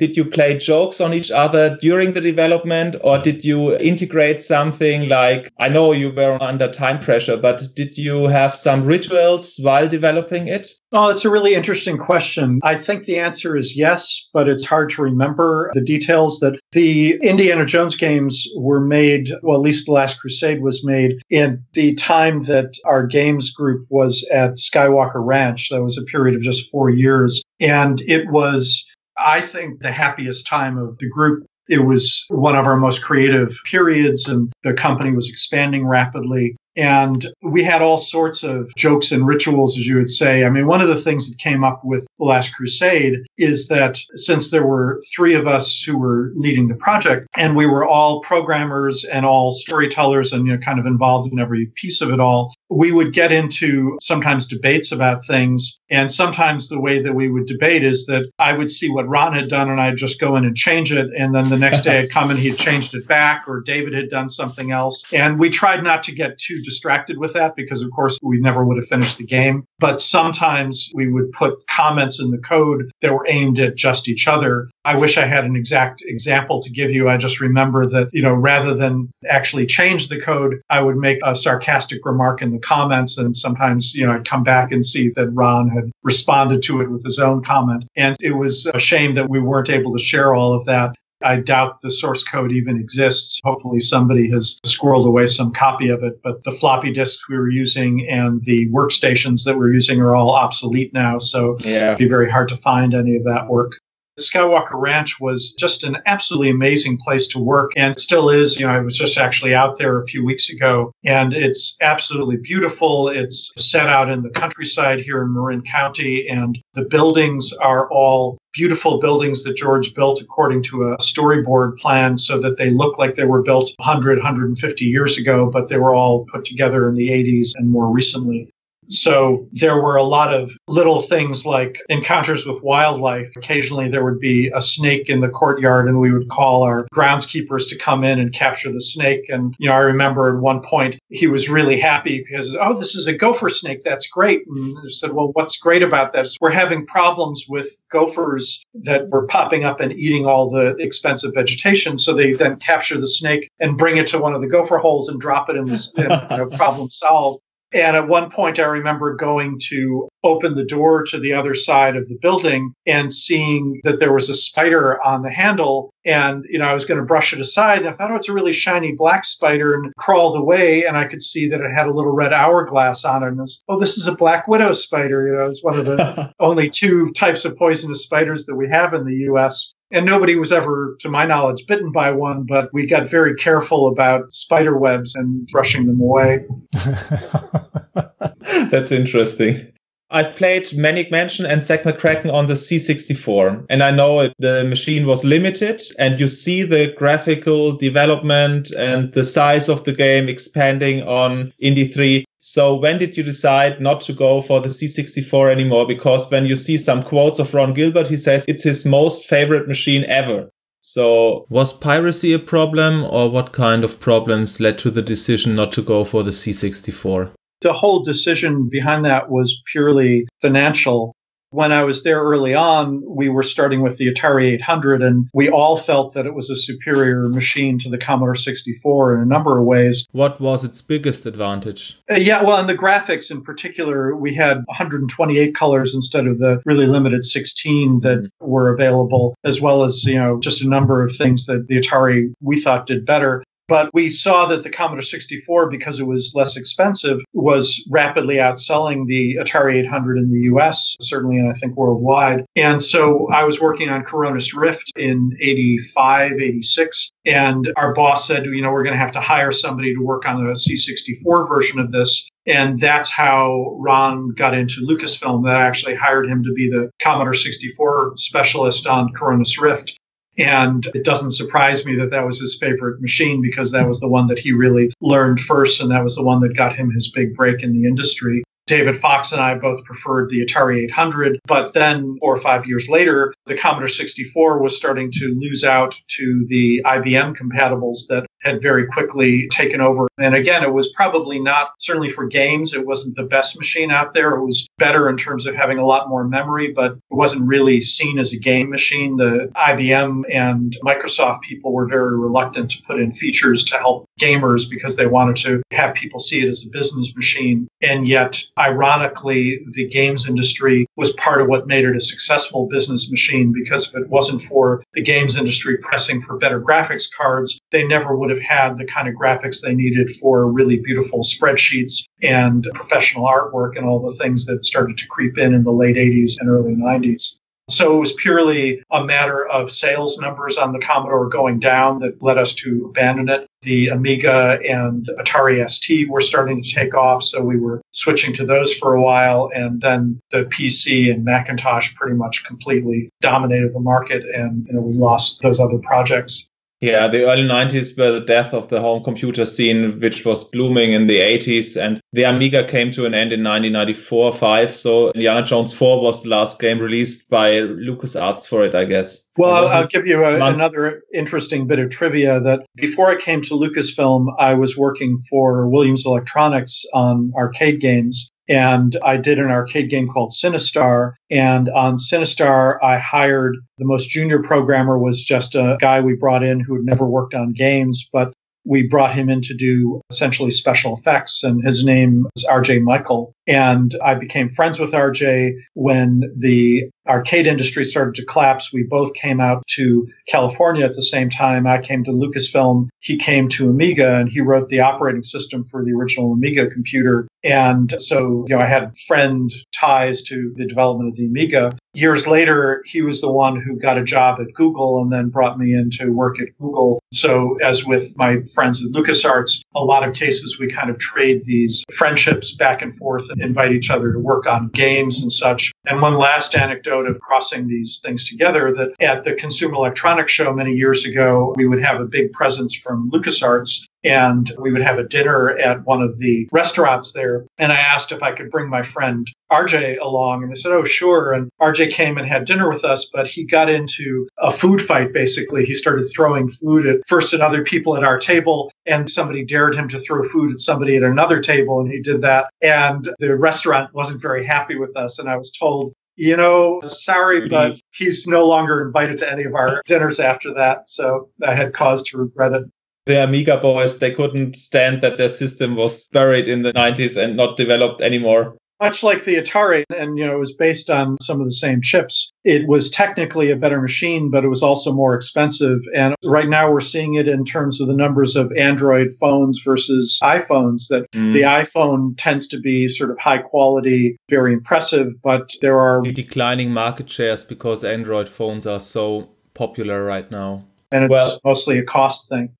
Did 0.00 0.16
you 0.16 0.24
play 0.24 0.56
jokes 0.56 1.00
on 1.00 1.12
each 1.12 1.30
other 1.30 1.76
during 1.80 2.12
the 2.12 2.22
development 2.22 2.96
or 3.04 3.18
did 3.18 3.44
you 3.44 3.76
integrate 3.76 4.40
something 4.40 5.10
like, 5.10 5.52
I 5.58 5.68
know 5.68 5.92
you 5.92 6.10
were 6.10 6.42
under 6.42 6.72
time 6.72 6.98
pressure, 7.00 7.36
but 7.36 7.62
did 7.76 7.98
you 7.98 8.26
have 8.28 8.54
some 8.54 8.84
rituals 8.84 9.58
while 9.60 9.86
developing 9.86 10.48
it? 10.48 10.68
Oh, 10.92 11.08
it's 11.08 11.24
a 11.24 11.30
really 11.30 11.54
interesting 11.54 11.98
question. 11.98 12.60
I 12.64 12.74
think 12.74 13.04
the 13.04 13.18
answer 13.18 13.56
is 13.56 13.76
yes, 13.76 14.28
but 14.32 14.48
it's 14.48 14.64
hard 14.64 14.90
to 14.90 15.02
remember 15.02 15.70
the 15.74 15.80
details 15.80 16.40
that 16.40 16.58
the 16.72 17.16
Indiana 17.22 17.64
Jones 17.64 17.94
games 17.94 18.48
were 18.56 18.80
made, 18.80 19.30
well, 19.42 19.56
at 19.56 19.62
least 19.62 19.86
The 19.86 19.92
Last 19.92 20.18
Crusade 20.18 20.62
was 20.62 20.84
made 20.84 21.22
in 21.30 21.62
the 21.74 21.94
time 21.94 22.42
that 22.44 22.74
our 22.84 23.06
games 23.06 23.50
group 23.52 23.86
was 23.88 24.26
at 24.32 24.54
Skywalker 24.54 25.24
Ranch. 25.24 25.68
That 25.70 25.82
was 25.82 25.96
a 25.96 26.10
period 26.10 26.34
of 26.34 26.42
just 26.42 26.68
four 26.70 26.90
years. 26.90 27.40
And 27.60 28.00
it 28.08 28.28
was, 28.30 28.84
I 29.24 29.40
think, 29.40 29.80
the 29.80 29.92
happiest 29.92 30.46
time 30.46 30.78
of 30.78 30.98
the 30.98 31.08
group 31.08 31.44
it 31.68 31.84
was 31.86 32.24
one 32.30 32.56
of 32.56 32.66
our 32.66 32.76
most 32.76 33.00
creative 33.00 33.56
periods, 33.64 34.26
and 34.26 34.52
the 34.64 34.72
company 34.74 35.12
was 35.12 35.30
expanding 35.30 35.86
rapidly. 35.86 36.56
And 36.76 37.26
we 37.42 37.62
had 37.64 37.82
all 37.82 37.98
sorts 37.98 38.42
of 38.42 38.70
jokes 38.76 39.10
and 39.12 39.26
rituals, 39.26 39.76
as 39.76 39.86
you 39.86 39.96
would 39.96 40.10
say. 40.10 40.44
I 40.44 40.50
mean, 40.50 40.66
one 40.66 40.80
of 40.80 40.88
the 40.88 40.96
things 40.96 41.28
that 41.28 41.38
came 41.38 41.64
up 41.64 41.82
with 41.84 42.06
The 42.18 42.24
Last 42.24 42.54
Crusade 42.54 43.18
is 43.38 43.68
that 43.68 43.98
since 44.14 44.50
there 44.50 44.66
were 44.66 45.00
three 45.14 45.34
of 45.34 45.46
us 45.46 45.82
who 45.82 45.98
were 45.98 46.30
leading 46.34 46.68
the 46.68 46.74
project, 46.74 47.26
and 47.36 47.56
we 47.56 47.66
were 47.66 47.86
all 47.86 48.20
programmers 48.20 49.04
and 49.04 49.26
all 49.26 49.50
storytellers 49.52 50.32
and 50.32 50.46
you 50.46 50.52
know, 50.52 50.58
kind 50.58 50.78
of 50.78 50.86
involved 50.86 51.32
in 51.32 51.38
every 51.38 51.70
piece 51.76 52.00
of 52.00 52.10
it 52.10 52.20
all, 52.20 52.54
we 52.68 52.92
would 52.92 53.12
get 53.12 53.32
into 53.32 53.96
sometimes 54.00 54.46
debates 54.46 54.92
about 54.92 55.26
things. 55.26 55.78
And 55.90 56.10
sometimes 56.10 56.68
the 56.68 56.80
way 56.80 57.00
that 57.00 57.14
we 57.14 57.28
would 57.28 57.46
debate 57.46 57.82
is 57.82 58.06
that 58.06 58.30
I 58.38 58.52
would 58.52 58.70
see 58.70 58.90
what 58.90 59.08
Ron 59.08 59.34
had 59.34 59.48
done 59.48 59.68
and 59.70 59.80
I'd 59.80 59.96
just 59.96 60.20
go 60.20 60.36
in 60.36 60.44
and 60.44 60.56
change 60.56 60.92
it. 60.92 61.10
And 61.18 61.34
then 61.34 61.48
the 61.48 61.58
next 61.58 61.80
day 61.80 61.98
I'd 61.98 62.10
come 62.10 62.30
and 62.30 62.38
he'd 62.38 62.58
changed 62.58 62.94
it 62.94 63.08
back, 63.08 63.44
or 63.48 63.60
David 63.60 63.92
had 63.94 64.08
done 64.08 64.28
something 64.28 64.70
else. 64.70 65.04
And 65.12 65.38
we 65.38 65.50
tried 65.50 65.82
not 65.82 66.04
to 66.04 66.12
get 66.12 66.38
too 66.38 66.59
distracted 66.62 67.18
with 67.18 67.32
that 67.34 67.56
because, 67.56 67.82
of 67.82 67.90
course, 67.90 68.18
we 68.22 68.40
never 68.40 68.64
would 68.64 68.76
have 68.76 68.86
finished 68.86 69.18
the 69.18 69.24
game. 69.24 69.64
But 69.78 70.00
sometimes 70.00 70.90
we 70.94 71.10
would 71.10 71.32
put 71.32 71.66
comments 71.68 72.20
in 72.20 72.30
the 72.30 72.38
code 72.38 72.90
that 73.02 73.12
were 73.12 73.26
aimed 73.28 73.58
at 73.58 73.76
just 73.76 74.08
each 74.08 74.28
other. 74.28 74.68
I 74.84 74.96
wish 74.96 75.18
I 75.18 75.26
had 75.26 75.44
an 75.44 75.56
exact 75.56 76.02
example 76.06 76.60
to 76.62 76.70
give 76.70 76.90
you. 76.90 77.08
I 77.08 77.16
just 77.16 77.40
remember 77.40 77.84
that, 77.86 78.08
you 78.12 78.22
know, 78.22 78.34
rather 78.34 78.74
than 78.74 79.10
actually 79.28 79.66
change 79.66 80.08
the 80.08 80.20
code, 80.20 80.60
I 80.70 80.80
would 80.80 80.96
make 80.96 81.18
a 81.24 81.34
sarcastic 81.34 82.04
remark 82.04 82.42
in 82.42 82.52
the 82.52 82.58
comments. 82.58 83.18
And 83.18 83.36
sometimes, 83.36 83.94
you 83.94 84.06
know, 84.06 84.12
I'd 84.12 84.28
come 84.28 84.42
back 84.42 84.72
and 84.72 84.84
see 84.84 85.10
that 85.16 85.28
Ron 85.28 85.68
had 85.68 85.90
responded 86.02 86.62
to 86.64 86.80
it 86.80 86.90
with 86.90 87.04
his 87.04 87.18
own 87.18 87.42
comment. 87.42 87.84
And 87.96 88.16
it 88.20 88.32
was 88.32 88.66
a 88.72 88.80
shame 88.80 89.14
that 89.14 89.28
we 89.28 89.40
weren't 89.40 89.70
able 89.70 89.92
to 89.96 90.02
share 90.02 90.34
all 90.34 90.54
of 90.54 90.64
that. 90.66 90.94
I 91.22 91.36
doubt 91.36 91.80
the 91.82 91.90
source 91.90 92.22
code 92.22 92.52
even 92.52 92.78
exists. 92.78 93.40
Hopefully, 93.44 93.80
somebody 93.80 94.30
has 94.30 94.58
squirreled 94.64 95.06
away 95.06 95.26
some 95.26 95.52
copy 95.52 95.88
of 95.88 96.02
it. 96.02 96.20
But 96.22 96.44
the 96.44 96.52
floppy 96.52 96.92
disks 96.92 97.28
we 97.28 97.36
were 97.36 97.50
using 97.50 98.06
and 98.08 98.42
the 98.44 98.68
workstations 98.70 99.44
that 99.44 99.56
we're 99.56 99.72
using 99.72 100.00
are 100.00 100.14
all 100.14 100.30
obsolete 100.30 100.92
now. 100.94 101.18
So 101.18 101.58
yeah. 101.60 101.88
it'd 101.88 101.98
be 101.98 102.08
very 102.08 102.30
hard 102.30 102.48
to 102.50 102.56
find 102.56 102.94
any 102.94 103.16
of 103.16 103.24
that 103.24 103.48
work. 103.48 103.72
Skywalker 104.20 104.80
Ranch 104.80 105.20
was 105.20 105.52
just 105.52 105.84
an 105.84 105.98
absolutely 106.06 106.50
amazing 106.50 106.98
place 106.98 107.26
to 107.28 107.38
work 107.38 107.72
and 107.76 107.98
still 107.98 108.30
is. 108.30 108.58
You 108.58 108.66
know, 108.66 108.72
I 108.72 108.80
was 108.80 108.96
just 108.96 109.18
actually 109.18 109.54
out 109.54 109.78
there 109.78 110.00
a 110.00 110.06
few 110.06 110.24
weeks 110.24 110.50
ago 110.50 110.92
and 111.04 111.32
it's 111.32 111.76
absolutely 111.80 112.36
beautiful. 112.36 113.08
It's 113.08 113.52
set 113.56 113.88
out 113.88 114.10
in 114.10 114.22
the 114.22 114.30
countryside 114.30 115.00
here 115.00 115.22
in 115.22 115.32
Marin 115.32 115.62
County 115.62 116.26
and 116.28 116.58
the 116.74 116.84
buildings 116.84 117.52
are 117.54 117.90
all 117.90 118.38
beautiful 118.52 118.98
buildings 118.98 119.44
that 119.44 119.56
George 119.56 119.94
built 119.94 120.20
according 120.20 120.62
to 120.64 120.90
a 120.90 120.96
storyboard 120.98 121.76
plan 121.78 122.18
so 122.18 122.38
that 122.38 122.56
they 122.56 122.70
look 122.70 122.98
like 122.98 123.14
they 123.14 123.24
were 123.24 123.42
built 123.42 123.72
100, 123.78 124.18
150 124.18 124.84
years 124.84 125.18
ago, 125.18 125.48
but 125.50 125.68
they 125.68 125.78
were 125.78 125.94
all 125.94 126.26
put 126.32 126.44
together 126.44 126.88
in 126.88 126.94
the 126.94 127.08
80s 127.08 127.52
and 127.54 127.68
more 127.68 127.90
recently. 127.90 128.52
So 128.90 129.46
there 129.52 129.76
were 129.76 129.96
a 129.96 130.02
lot 130.02 130.34
of 130.34 130.50
little 130.68 131.00
things 131.00 131.46
like 131.46 131.80
encounters 131.88 132.46
with 132.46 132.62
wildlife. 132.62 133.30
Occasionally 133.36 133.88
there 133.88 134.04
would 134.04 134.18
be 134.18 134.50
a 134.54 134.60
snake 134.60 135.08
in 135.08 135.20
the 135.20 135.28
courtyard 135.28 135.88
and 135.88 136.00
we 136.00 136.12
would 136.12 136.28
call 136.28 136.62
our 136.62 136.86
groundskeepers 136.94 137.68
to 137.68 137.78
come 137.78 138.04
in 138.04 138.18
and 138.18 138.32
capture 138.32 138.72
the 138.72 138.80
snake. 138.80 139.26
And, 139.28 139.54
you 139.58 139.68
know, 139.68 139.74
I 139.74 139.78
remember 139.78 140.34
at 140.34 140.42
one 140.42 140.60
point 140.60 140.98
he 141.08 141.26
was 141.26 141.48
really 141.48 141.78
happy 141.78 142.18
because, 142.18 142.56
oh, 142.60 142.78
this 142.78 142.94
is 142.94 143.06
a 143.06 143.12
gopher 143.12 143.50
snake. 143.50 143.82
That's 143.84 144.08
great. 144.08 144.42
And 144.48 144.76
I 144.78 144.88
said, 144.88 145.12
well, 145.12 145.30
what's 145.34 145.56
great 145.56 145.82
about 145.82 146.12
that 146.12 146.26
is 146.26 146.36
we're 146.40 146.50
having 146.50 146.86
problems 146.86 147.46
with 147.48 147.78
gophers 147.90 148.62
that 148.74 149.08
were 149.08 149.26
popping 149.26 149.64
up 149.64 149.80
and 149.80 149.92
eating 149.92 150.26
all 150.26 150.50
the 150.50 150.76
expensive 150.78 151.32
vegetation. 151.34 151.96
So 151.98 152.14
they 152.14 152.32
then 152.32 152.56
capture 152.56 152.98
the 152.98 153.06
snake 153.06 153.50
and 153.60 153.78
bring 153.78 153.96
it 153.96 154.08
to 154.08 154.18
one 154.18 154.34
of 154.34 154.40
the 154.40 154.48
gopher 154.48 154.78
holes 154.78 155.08
and 155.08 155.20
drop 155.20 155.48
it 155.48 155.56
in 155.56 155.66
the 155.66 155.90
you 156.30 156.36
know, 156.36 156.46
problem 156.56 156.90
solved. 156.90 157.40
And 157.72 157.96
at 157.96 158.08
one 158.08 158.30
point, 158.30 158.58
I 158.58 158.64
remember 158.64 159.14
going 159.14 159.60
to 159.68 160.08
open 160.24 160.54
the 160.54 160.64
door 160.64 161.04
to 161.04 161.18
the 161.18 161.32
other 161.32 161.54
side 161.54 161.96
of 161.96 162.08
the 162.08 162.18
building 162.20 162.74
and 162.86 163.12
seeing 163.12 163.80
that 163.84 163.98
there 164.00 164.12
was 164.12 164.28
a 164.28 164.34
spider 164.34 165.02
on 165.04 165.22
the 165.22 165.30
handle. 165.30 165.94
And, 166.04 166.44
you 166.48 166.58
know, 166.58 166.66
I 166.66 166.74
was 166.74 166.84
going 166.84 166.98
to 166.98 167.06
brush 167.06 167.32
it 167.32 167.40
aside. 167.40 167.78
And 167.78 167.88
I 167.88 167.92
thought, 167.92 168.10
oh, 168.10 168.16
it's 168.16 168.28
a 168.28 168.32
really 168.32 168.52
shiny 168.52 168.92
black 168.92 169.24
spider 169.24 169.74
and 169.74 169.94
crawled 169.96 170.36
away. 170.36 170.84
And 170.84 170.96
I 170.96 171.04
could 171.04 171.22
see 171.22 171.48
that 171.48 171.60
it 171.60 171.74
had 171.74 171.86
a 171.86 171.92
little 171.92 172.12
red 172.12 172.32
hourglass 172.32 173.04
on 173.04 173.22
it. 173.22 173.28
And 173.28 173.38
was, 173.38 173.62
oh, 173.68 173.78
this 173.78 173.96
is 173.96 174.08
a 174.08 174.14
black 174.14 174.48
widow 174.48 174.72
spider. 174.72 175.28
You 175.28 175.34
know, 175.34 175.48
it's 175.48 175.62
one 175.62 175.78
of 175.78 175.86
the 175.86 176.34
only 176.40 176.68
two 176.68 177.12
types 177.12 177.44
of 177.44 177.56
poisonous 177.56 178.02
spiders 178.02 178.46
that 178.46 178.56
we 178.56 178.68
have 178.68 178.94
in 178.94 179.04
the 179.04 179.14
U.S. 179.26 179.74
And 179.92 180.06
nobody 180.06 180.36
was 180.36 180.52
ever, 180.52 180.96
to 181.00 181.08
my 181.08 181.26
knowledge, 181.26 181.66
bitten 181.66 181.90
by 181.90 182.12
one, 182.12 182.44
but 182.44 182.72
we 182.72 182.86
got 182.86 183.08
very 183.08 183.34
careful 183.34 183.88
about 183.88 184.32
spider 184.32 184.78
webs 184.78 185.16
and 185.16 185.48
brushing 185.48 185.86
them 185.86 186.00
away. 186.00 186.44
That's 188.70 188.92
interesting. 188.92 189.72
I've 190.12 190.34
played 190.34 190.76
Maniac 190.76 191.10
Mansion 191.12 191.46
and 191.46 191.62
Zak 191.62 191.84
McKracken 191.84 192.32
on 192.32 192.46
the 192.46 192.54
C64, 192.54 193.66
and 193.70 193.82
I 193.82 193.92
know 193.92 194.20
it, 194.20 194.34
the 194.40 194.64
machine 194.64 195.06
was 195.06 195.24
limited, 195.24 195.80
and 196.00 196.18
you 196.18 196.26
see 196.26 196.64
the 196.64 196.92
graphical 196.96 197.72
development 197.72 198.72
and 198.72 199.12
the 199.12 199.22
size 199.22 199.68
of 199.68 199.84
the 199.84 199.92
game 199.92 200.28
expanding 200.28 201.02
on 201.02 201.52
Indy 201.60 201.86
3. 201.86 202.24
So 202.42 202.74
when 202.74 202.96
did 202.96 203.18
you 203.18 203.22
decide 203.22 203.82
not 203.82 204.00
to 204.02 204.14
go 204.14 204.40
for 204.40 204.60
the 204.60 204.68
C64 204.68 205.52
anymore? 205.52 205.86
Because 205.86 206.30
when 206.30 206.46
you 206.46 206.56
see 206.56 206.78
some 206.78 207.02
quotes 207.02 207.38
of 207.38 207.52
Ron 207.52 207.74
Gilbert, 207.74 208.08
he 208.08 208.16
says 208.16 208.46
it's 208.48 208.64
his 208.64 208.86
most 208.86 209.26
favorite 209.26 209.68
machine 209.68 210.04
ever. 210.04 210.48
So 210.80 211.44
was 211.50 211.74
piracy 211.74 212.32
a 212.32 212.38
problem 212.38 213.04
or 213.04 213.30
what 213.30 213.52
kind 213.52 213.84
of 213.84 214.00
problems 214.00 214.58
led 214.58 214.78
to 214.78 214.90
the 214.90 215.02
decision 215.02 215.54
not 215.54 215.70
to 215.72 215.82
go 215.82 216.02
for 216.02 216.22
the 216.22 216.30
C64? 216.30 217.30
The 217.60 217.74
whole 217.74 218.02
decision 218.02 218.70
behind 218.70 219.04
that 219.04 219.28
was 219.30 219.62
purely 219.70 220.26
financial. 220.40 221.14
When 221.52 221.72
I 221.72 221.82
was 221.82 222.04
there 222.04 222.22
early 222.22 222.54
on, 222.54 223.02
we 223.04 223.28
were 223.28 223.42
starting 223.42 223.82
with 223.82 223.96
the 223.96 224.06
Atari 224.06 224.52
800, 224.54 225.02
and 225.02 225.28
we 225.34 225.48
all 225.48 225.76
felt 225.76 226.14
that 226.14 226.24
it 226.24 226.34
was 226.34 226.48
a 226.48 226.56
superior 226.56 227.28
machine 227.28 227.76
to 227.80 227.90
the 227.90 227.98
Commodore 227.98 228.36
64 228.36 229.16
in 229.16 229.22
a 229.22 229.24
number 229.24 229.58
of 229.58 229.64
ways. 229.64 230.06
What 230.12 230.40
was 230.40 230.62
its 230.62 230.80
biggest 230.80 231.26
advantage? 231.26 231.98
Uh, 232.08 232.14
yeah, 232.14 232.42
well, 232.44 232.60
in 232.60 232.68
the 232.68 232.76
graphics 232.76 233.32
in 233.32 233.42
particular, 233.42 234.14
we 234.14 234.32
had 234.32 234.58
128 234.66 235.54
colors 235.54 235.92
instead 235.92 236.28
of 236.28 236.38
the 236.38 236.62
really 236.64 236.86
limited 236.86 237.24
16 237.24 238.00
that 238.00 238.18
mm. 238.18 238.30
were 238.40 238.72
available, 238.72 239.34
as 239.42 239.60
well 239.60 239.82
as, 239.82 240.04
you 240.04 240.14
know, 240.14 240.38
just 240.38 240.62
a 240.62 240.68
number 240.68 241.04
of 241.04 241.16
things 241.16 241.46
that 241.46 241.66
the 241.66 241.80
Atari 241.80 242.32
we 242.40 242.60
thought 242.60 242.86
did 242.86 243.04
better. 243.04 243.42
But 243.70 243.88
we 243.94 244.08
saw 244.08 244.46
that 244.46 244.64
the 244.64 244.68
Commodore 244.68 245.00
64, 245.00 245.70
because 245.70 246.00
it 246.00 246.06
was 246.06 246.32
less 246.34 246.56
expensive, 246.56 247.20
was 247.34 247.86
rapidly 247.88 248.34
outselling 248.34 249.06
the 249.06 249.36
Atari 249.40 249.76
800 249.84 250.18
in 250.18 250.32
the 250.32 250.40
US, 250.52 250.96
certainly, 251.00 251.36
and 251.36 251.48
I 251.48 251.54
think 251.54 251.76
worldwide. 251.76 252.44
And 252.56 252.82
so 252.82 253.28
I 253.32 253.44
was 253.44 253.60
working 253.60 253.88
on 253.88 254.02
Koronis 254.02 254.56
Rift 254.56 254.90
in 254.96 255.36
85, 255.40 256.32
86. 256.32 257.10
And 257.26 257.72
our 257.76 257.94
boss 257.94 258.26
said, 258.26 258.44
you 258.46 258.60
know, 258.60 258.72
we're 258.72 258.82
going 258.82 258.94
to 258.94 258.98
have 258.98 259.12
to 259.12 259.20
hire 259.20 259.52
somebody 259.52 259.94
to 259.94 260.00
work 260.00 260.26
on 260.26 260.44
the 260.44 260.50
C64 260.50 261.48
version 261.48 261.78
of 261.78 261.92
this. 261.92 262.28
And 262.46 262.76
that's 262.76 263.08
how 263.08 263.76
Ron 263.78 264.30
got 264.30 264.52
into 264.52 264.80
Lucasfilm. 264.80 265.44
That 265.44 265.54
I 265.54 265.62
actually 265.62 265.94
hired 265.94 266.28
him 266.28 266.42
to 266.42 266.52
be 266.52 266.68
the 266.68 266.90
Commodore 267.00 267.34
64 267.34 268.14
specialist 268.16 268.88
on 268.88 269.12
Koronis 269.12 269.60
Rift. 269.60 269.99
And 270.40 270.86
it 270.94 271.04
doesn't 271.04 271.32
surprise 271.32 271.84
me 271.84 271.96
that 271.96 272.10
that 272.10 272.24
was 272.24 272.40
his 272.40 272.56
favorite 272.58 273.00
machine 273.00 273.42
because 273.42 273.72
that 273.72 273.86
was 273.86 274.00
the 274.00 274.08
one 274.08 274.26
that 274.28 274.38
he 274.38 274.52
really 274.52 274.90
learned 275.00 275.40
first. 275.40 275.80
And 275.80 275.90
that 275.90 276.02
was 276.02 276.16
the 276.16 276.22
one 276.22 276.40
that 276.40 276.56
got 276.56 276.74
him 276.74 276.90
his 276.90 277.12
big 277.12 277.36
break 277.36 277.62
in 277.62 277.72
the 277.72 277.86
industry. 277.86 278.42
David 278.66 279.00
Fox 279.00 279.32
and 279.32 279.40
I 279.40 279.56
both 279.56 279.84
preferred 279.84 280.30
the 280.30 280.46
Atari 280.46 280.84
800, 280.84 281.40
but 281.44 281.74
then 281.74 282.16
four 282.20 282.36
or 282.36 282.40
five 282.40 282.66
years 282.66 282.88
later, 282.88 283.34
the 283.46 283.56
Commodore 283.56 283.88
64 283.88 284.62
was 284.62 284.76
starting 284.76 285.10
to 285.14 285.36
lose 285.40 285.64
out 285.64 285.98
to 286.16 286.44
the 286.46 286.80
IBM 286.86 287.36
compatibles 287.36 288.06
that 288.08 288.26
had 288.42 288.62
very 288.62 288.86
quickly 288.86 289.48
taken 289.48 289.80
over. 289.80 290.08
And 290.18 290.34
again, 290.34 290.62
it 290.62 290.72
was 290.72 290.92
probably 290.92 291.38
not, 291.40 291.72
certainly 291.78 292.10
for 292.10 292.26
games, 292.26 292.74
it 292.74 292.86
wasn't 292.86 293.16
the 293.16 293.24
best 293.24 293.56
machine 293.56 293.90
out 293.90 294.12
there. 294.12 294.34
It 294.34 294.44
was 294.44 294.66
better 294.78 295.08
in 295.08 295.16
terms 295.16 295.46
of 295.46 295.54
having 295.54 295.78
a 295.78 295.86
lot 295.86 296.08
more 296.08 296.24
memory, 296.24 296.72
but 296.72 296.92
it 296.92 297.14
wasn't 297.14 297.46
really 297.46 297.80
seen 297.80 298.18
as 298.18 298.32
a 298.32 298.38
game 298.38 298.70
machine. 298.70 299.16
The 299.16 299.50
IBM 299.56 300.24
and 300.32 300.76
Microsoft 300.82 301.42
people 301.42 301.72
were 301.72 301.86
very 301.86 302.18
reluctant 302.18 302.70
to 302.72 302.82
put 302.82 303.00
in 303.00 303.12
features 303.12 303.64
to 303.64 303.76
help 303.76 304.06
gamers 304.20 304.68
because 304.68 304.96
they 304.96 305.06
wanted 305.06 305.36
to 305.36 305.62
have 305.72 305.94
people 305.94 306.18
see 306.18 306.40
it 306.40 306.48
as 306.48 306.64
a 306.66 306.70
business 306.70 307.14
machine. 307.14 307.68
And 307.82 308.06
yet, 308.06 308.42
ironically, 308.58 309.64
the 309.74 309.86
games 309.86 310.28
industry 310.28 310.86
was 311.00 311.12
part 311.14 311.40
of 311.40 311.48
what 311.48 311.66
made 311.66 311.86
it 311.86 311.96
a 311.96 312.00
successful 312.00 312.68
business 312.70 313.10
machine 313.10 313.54
because 313.54 313.88
if 313.88 313.94
it 313.94 314.10
wasn't 314.10 314.42
for 314.42 314.84
the 314.92 315.00
games 315.00 315.34
industry 315.34 315.78
pressing 315.78 316.20
for 316.20 316.36
better 316.36 316.60
graphics 316.60 317.08
cards, 317.10 317.58
they 317.72 317.86
never 317.86 318.14
would 318.14 318.28
have 318.28 318.38
had 318.38 318.76
the 318.76 318.84
kind 318.84 319.08
of 319.08 319.14
graphics 319.14 319.62
they 319.62 319.74
needed 319.74 320.10
for 320.10 320.52
really 320.52 320.76
beautiful 320.76 321.20
spreadsheets 321.20 322.04
and 322.22 322.68
professional 322.74 323.24
artwork 323.24 323.78
and 323.78 323.86
all 323.86 323.98
the 323.98 324.14
things 324.16 324.44
that 324.44 324.62
started 324.62 324.98
to 324.98 325.06
creep 325.06 325.38
in 325.38 325.54
in 325.54 325.64
the 325.64 325.72
late 325.72 325.96
80s 325.96 326.34
and 326.38 326.50
early 326.50 326.74
90s. 326.74 327.39
So 327.70 327.96
it 327.96 328.00
was 328.00 328.12
purely 328.12 328.82
a 328.90 329.04
matter 329.04 329.46
of 329.46 329.70
sales 329.70 330.18
numbers 330.18 330.56
on 330.56 330.72
the 330.72 330.78
Commodore 330.78 331.28
going 331.28 331.60
down 331.60 332.00
that 332.00 332.22
led 332.22 332.38
us 332.38 332.54
to 332.56 332.86
abandon 332.90 333.28
it. 333.28 333.46
The 333.62 333.88
Amiga 333.88 334.58
and 334.66 335.06
Atari 335.18 335.68
ST 335.68 336.08
were 336.08 336.20
starting 336.20 336.62
to 336.62 336.70
take 336.70 336.94
off, 336.94 337.22
so 337.22 337.42
we 337.42 337.58
were 337.58 337.82
switching 337.92 338.34
to 338.34 338.46
those 338.46 338.74
for 338.74 338.94
a 338.94 339.02
while. 339.02 339.50
And 339.54 339.80
then 339.80 340.20
the 340.30 340.44
PC 340.44 341.12
and 341.12 341.24
Macintosh 341.24 341.94
pretty 341.94 342.16
much 342.16 342.44
completely 342.44 343.10
dominated 343.20 343.72
the 343.72 343.80
market, 343.80 344.24
and 344.34 344.66
you 344.66 344.72
know, 344.72 344.80
we 344.80 344.94
lost 344.94 345.42
those 345.42 345.60
other 345.60 345.78
projects. 345.78 346.48
Yeah, 346.80 347.08
the 347.08 347.30
early 347.30 347.42
90s 347.42 347.98
were 347.98 348.12
the 348.12 348.24
death 348.24 348.54
of 348.54 348.68
the 348.68 348.80
home 348.80 349.04
computer 349.04 349.44
scene, 349.44 350.00
which 350.00 350.24
was 350.24 350.44
blooming 350.44 350.92
in 350.92 351.06
the 351.08 351.20
80s. 351.20 351.76
And 351.76 352.00
the 352.14 352.24
Amiga 352.24 352.64
came 352.64 352.90
to 352.92 353.04
an 353.04 353.12
end 353.12 353.34
in 353.34 353.44
1994 353.44 354.32
5. 354.32 354.70
So 354.70 355.10
Indiana 355.10 355.44
Jones 355.44 355.74
4 355.74 356.00
was 356.00 356.22
the 356.22 356.30
last 356.30 356.58
game 356.58 356.78
released 356.78 357.28
by 357.28 357.60
LucasArts 357.60 358.46
for 358.46 358.64
it, 358.64 358.74
I 358.74 358.84
guess. 358.84 359.26
Well, 359.36 359.50
I'll, 359.50 359.68
I'll, 359.68 359.86
give 359.86 360.06
you 360.06 360.24
a, 360.24 360.36
another 360.36 361.02
interesting 361.12 361.66
bit 361.66 361.78
of 361.78 361.90
trivia 361.90 362.40
that 362.40 362.66
before 362.76 363.10
I 363.10 363.16
came 363.16 363.42
to 363.42 363.54
Lucasfilm, 363.54 364.34
I 364.38 364.54
was 364.54 364.76
working 364.76 365.18
for 365.18 365.68
Williams 365.68 366.06
Electronics 366.06 366.84
on 366.94 367.32
arcade 367.36 367.80
games. 367.80 368.29
And 368.50 368.96
I 369.04 369.16
did 369.16 369.38
an 369.38 369.50
arcade 369.50 369.90
game 369.90 370.08
called 370.08 370.32
Sinistar. 370.32 371.12
And 371.30 371.68
on 371.68 371.96
Sinistar, 371.96 372.78
I 372.82 372.98
hired 372.98 373.56
the 373.78 373.84
most 373.84 374.10
junior 374.10 374.42
programmer 374.42 374.98
was 374.98 375.24
just 375.24 375.54
a 375.54 375.78
guy 375.80 376.00
we 376.00 376.16
brought 376.16 376.42
in 376.42 376.58
who 376.58 376.74
had 376.74 376.84
never 376.84 377.06
worked 377.06 377.32
on 377.32 377.52
games, 377.52 378.08
but 378.12 378.32
we 378.64 378.86
brought 378.86 379.14
him 379.14 379.30
in 379.30 379.40
to 379.42 379.54
do 379.54 380.00
essentially 380.10 380.50
special 380.50 380.96
effects, 380.96 381.42
and 381.42 381.64
his 381.64 381.84
name 381.84 382.26
is 382.36 382.44
RJ 382.44 382.82
Mical. 382.82 383.32
And 383.50 383.96
I 384.04 384.14
became 384.14 384.48
friends 384.48 384.78
with 384.78 384.92
RJ 384.92 385.54
when 385.74 386.32
the 386.36 386.88
arcade 387.08 387.48
industry 387.48 387.84
started 387.84 388.14
to 388.14 388.24
collapse. 388.24 388.72
We 388.72 388.84
both 388.84 389.12
came 389.14 389.40
out 389.40 389.66
to 389.74 390.06
California 390.28 390.84
at 390.84 390.94
the 390.94 391.02
same 391.02 391.28
time. 391.28 391.66
I 391.66 391.78
came 391.78 392.04
to 392.04 392.12
Lucasfilm. 392.12 392.88
He 393.00 393.16
came 393.16 393.48
to 393.48 393.68
Amiga 393.68 394.16
and 394.16 394.30
he 394.30 394.40
wrote 394.40 394.68
the 394.68 394.80
operating 394.80 395.24
system 395.24 395.64
for 395.64 395.84
the 395.84 395.92
original 395.92 396.32
Amiga 396.32 396.68
computer. 396.68 397.26
And 397.42 397.94
so, 397.98 398.44
you 398.46 398.54
know, 398.54 398.60
I 398.60 398.66
had 398.66 398.96
friend 399.08 399.50
ties 399.74 400.22
to 400.22 400.52
the 400.56 400.66
development 400.66 401.10
of 401.10 401.16
the 401.16 401.26
Amiga. 401.26 401.72
Years 401.92 402.28
later, 402.28 402.82
he 402.86 403.02
was 403.02 403.20
the 403.20 403.32
one 403.32 403.60
who 403.60 403.76
got 403.76 403.98
a 403.98 404.04
job 404.04 404.38
at 404.40 404.54
Google 404.54 405.02
and 405.02 405.10
then 405.10 405.30
brought 405.30 405.58
me 405.58 405.74
in 405.74 405.90
to 405.92 406.10
work 406.10 406.40
at 406.40 406.56
Google. 406.60 407.02
So, 407.12 407.58
as 407.62 407.84
with 407.84 408.16
my 408.16 408.42
friends 408.54 408.84
at 408.84 408.92
LucasArts, 408.92 409.64
a 409.74 409.82
lot 409.82 410.06
of 410.06 410.14
cases 410.14 410.58
we 410.60 410.70
kind 410.70 410.90
of 410.90 410.98
trade 410.98 411.44
these 411.46 411.84
friendships 411.92 412.54
back 412.54 412.82
and 412.82 412.94
forth 412.94 413.28
invite 413.40 413.72
each 413.72 413.90
other 413.90 414.12
to 414.12 414.18
work 414.18 414.46
on 414.46 414.68
games 414.68 415.20
and 415.20 415.30
such. 415.30 415.72
And 415.86 416.00
one 416.00 416.18
last 416.18 416.54
anecdote 416.54 417.06
of 417.06 417.20
crossing 417.20 417.66
these 417.66 418.00
things 418.04 418.28
together 418.28 418.72
that 418.74 418.94
at 419.00 419.22
the 419.24 419.34
Consumer 419.34 419.74
Electronics 419.74 420.32
Show 420.32 420.52
many 420.52 420.72
years 420.72 421.04
ago, 421.04 421.54
we 421.56 421.66
would 421.66 421.82
have 421.82 422.00
a 422.00 422.04
big 422.04 422.32
presence 422.32 422.74
from 422.74 423.10
LucasArts 423.10 423.86
and 424.04 424.50
we 424.58 424.72
would 424.72 424.82
have 424.82 424.98
a 424.98 425.04
dinner 425.04 425.50
at 425.58 425.84
one 425.84 426.02
of 426.02 426.18
the 426.18 426.48
restaurants 426.52 427.12
there. 427.12 427.46
And 427.58 427.72
I 427.72 427.76
asked 427.76 428.12
if 428.12 428.22
I 428.22 428.32
could 428.32 428.50
bring 428.50 428.68
my 428.68 428.82
friend 428.82 429.30
RJ 429.50 429.98
along, 430.00 430.42
and 430.42 430.50
they 430.50 430.56
said, 430.56 430.72
"Oh, 430.72 430.84
sure." 430.84 431.32
And 431.32 431.50
RJ 431.60 431.90
came 431.90 432.18
and 432.18 432.26
had 432.26 432.44
dinner 432.44 432.68
with 432.68 432.84
us, 432.84 433.04
but 433.12 433.26
he 433.26 433.44
got 433.44 433.68
into 433.68 434.28
a 434.38 434.50
food 434.50 434.80
fight. 434.80 435.12
Basically, 435.12 435.64
he 435.64 435.74
started 435.74 436.04
throwing 436.04 436.48
food 436.48 436.86
at 436.86 437.00
first 437.06 437.34
at 437.34 437.40
other 437.40 437.62
people 437.62 437.96
at 437.96 438.04
our 438.04 438.18
table, 438.18 438.72
and 438.86 439.10
somebody 439.10 439.44
dared 439.44 439.74
him 439.74 439.88
to 439.88 440.00
throw 440.00 440.22
food 440.24 440.52
at 440.52 440.60
somebody 440.60 440.96
at 440.96 441.02
another 441.02 441.40
table, 441.40 441.80
and 441.80 441.90
he 441.90 442.00
did 442.00 442.22
that. 442.22 442.46
And 442.62 443.08
the 443.18 443.36
restaurant 443.36 443.92
wasn't 443.94 444.22
very 444.22 444.46
happy 444.46 444.76
with 444.76 444.96
us, 444.96 445.18
and 445.18 445.28
I 445.28 445.36
was 445.36 445.50
told 445.50 445.92
you 446.16 446.36
know, 446.36 446.80
sorry, 446.82 447.48
but 447.48 447.80
he's 447.92 448.26
no 448.26 448.46
longer 448.46 448.84
invited 448.84 449.16
to 449.18 449.32
any 449.32 449.44
of 449.44 449.54
our 449.54 449.80
dinners 449.86 450.20
after 450.20 450.52
that. 450.52 450.90
So 450.90 451.30
I 451.42 451.54
had 451.54 451.72
cause 451.72 452.02
to 452.10 452.18
regret 452.18 452.52
it 452.52 452.64
the 453.06 453.24
Amiga 453.24 453.56
boys, 453.56 453.98
they 453.98 454.12
couldn't 454.12 454.56
stand 454.56 455.02
that 455.02 455.18
their 455.18 455.30
system 455.30 455.74
was 455.74 456.08
buried 456.12 456.48
in 456.48 456.62
the 456.62 456.72
90s 456.72 457.16
and 457.16 457.36
not 457.36 457.56
developed 457.56 458.00
anymore. 458.00 458.56
Much 458.80 459.02
like 459.02 459.24
the 459.24 459.36
Atari, 459.36 459.84
and 459.90 460.16
you 460.16 460.26
know, 460.26 460.34
it 460.34 460.38
was 460.38 460.54
based 460.54 460.90
on 460.90 461.16
some 461.20 461.40
of 461.40 461.46
the 461.46 461.52
same 461.52 461.82
chips. 461.82 462.32
It 462.44 462.66
was 462.66 462.88
technically 462.90 463.50
a 463.50 463.56
better 463.56 463.80
machine, 463.80 464.30
but 464.30 464.44
it 464.44 464.48
was 464.48 464.62
also 464.62 464.92
more 464.92 465.14
expensive. 465.14 465.80
And 465.94 466.14
right 466.24 466.48
now 466.48 466.70
we're 466.70 466.80
seeing 466.80 467.14
it 467.14 467.28
in 467.28 467.44
terms 467.44 467.80
of 467.80 467.88
the 467.88 467.94
numbers 467.94 468.36
of 468.36 468.50
Android 468.56 469.12
phones 469.20 469.60
versus 469.64 470.18
iPhones, 470.22 470.88
that 470.88 471.10
mm. 471.12 471.32
the 471.32 471.42
iPhone 471.42 472.14
tends 472.16 472.46
to 472.48 472.58
be 472.58 472.88
sort 472.88 473.10
of 473.10 473.18
high 473.18 473.38
quality, 473.38 474.16
very 474.30 474.52
impressive, 474.52 475.08
but 475.22 475.54
there 475.60 475.78
are 475.78 476.02
declining 476.02 476.72
market 476.72 477.10
shares 477.10 477.44
because 477.44 477.84
Android 477.84 478.28
phones 478.28 478.66
are 478.66 478.80
so 478.80 479.28
popular 479.54 480.04
right 480.04 480.30
now. 480.30 480.64
And 480.92 481.04
it's 481.04 481.10
well, 481.10 481.40
mostly 481.44 481.78
a 481.78 481.84
cost 481.84 482.28
thing 482.28 482.50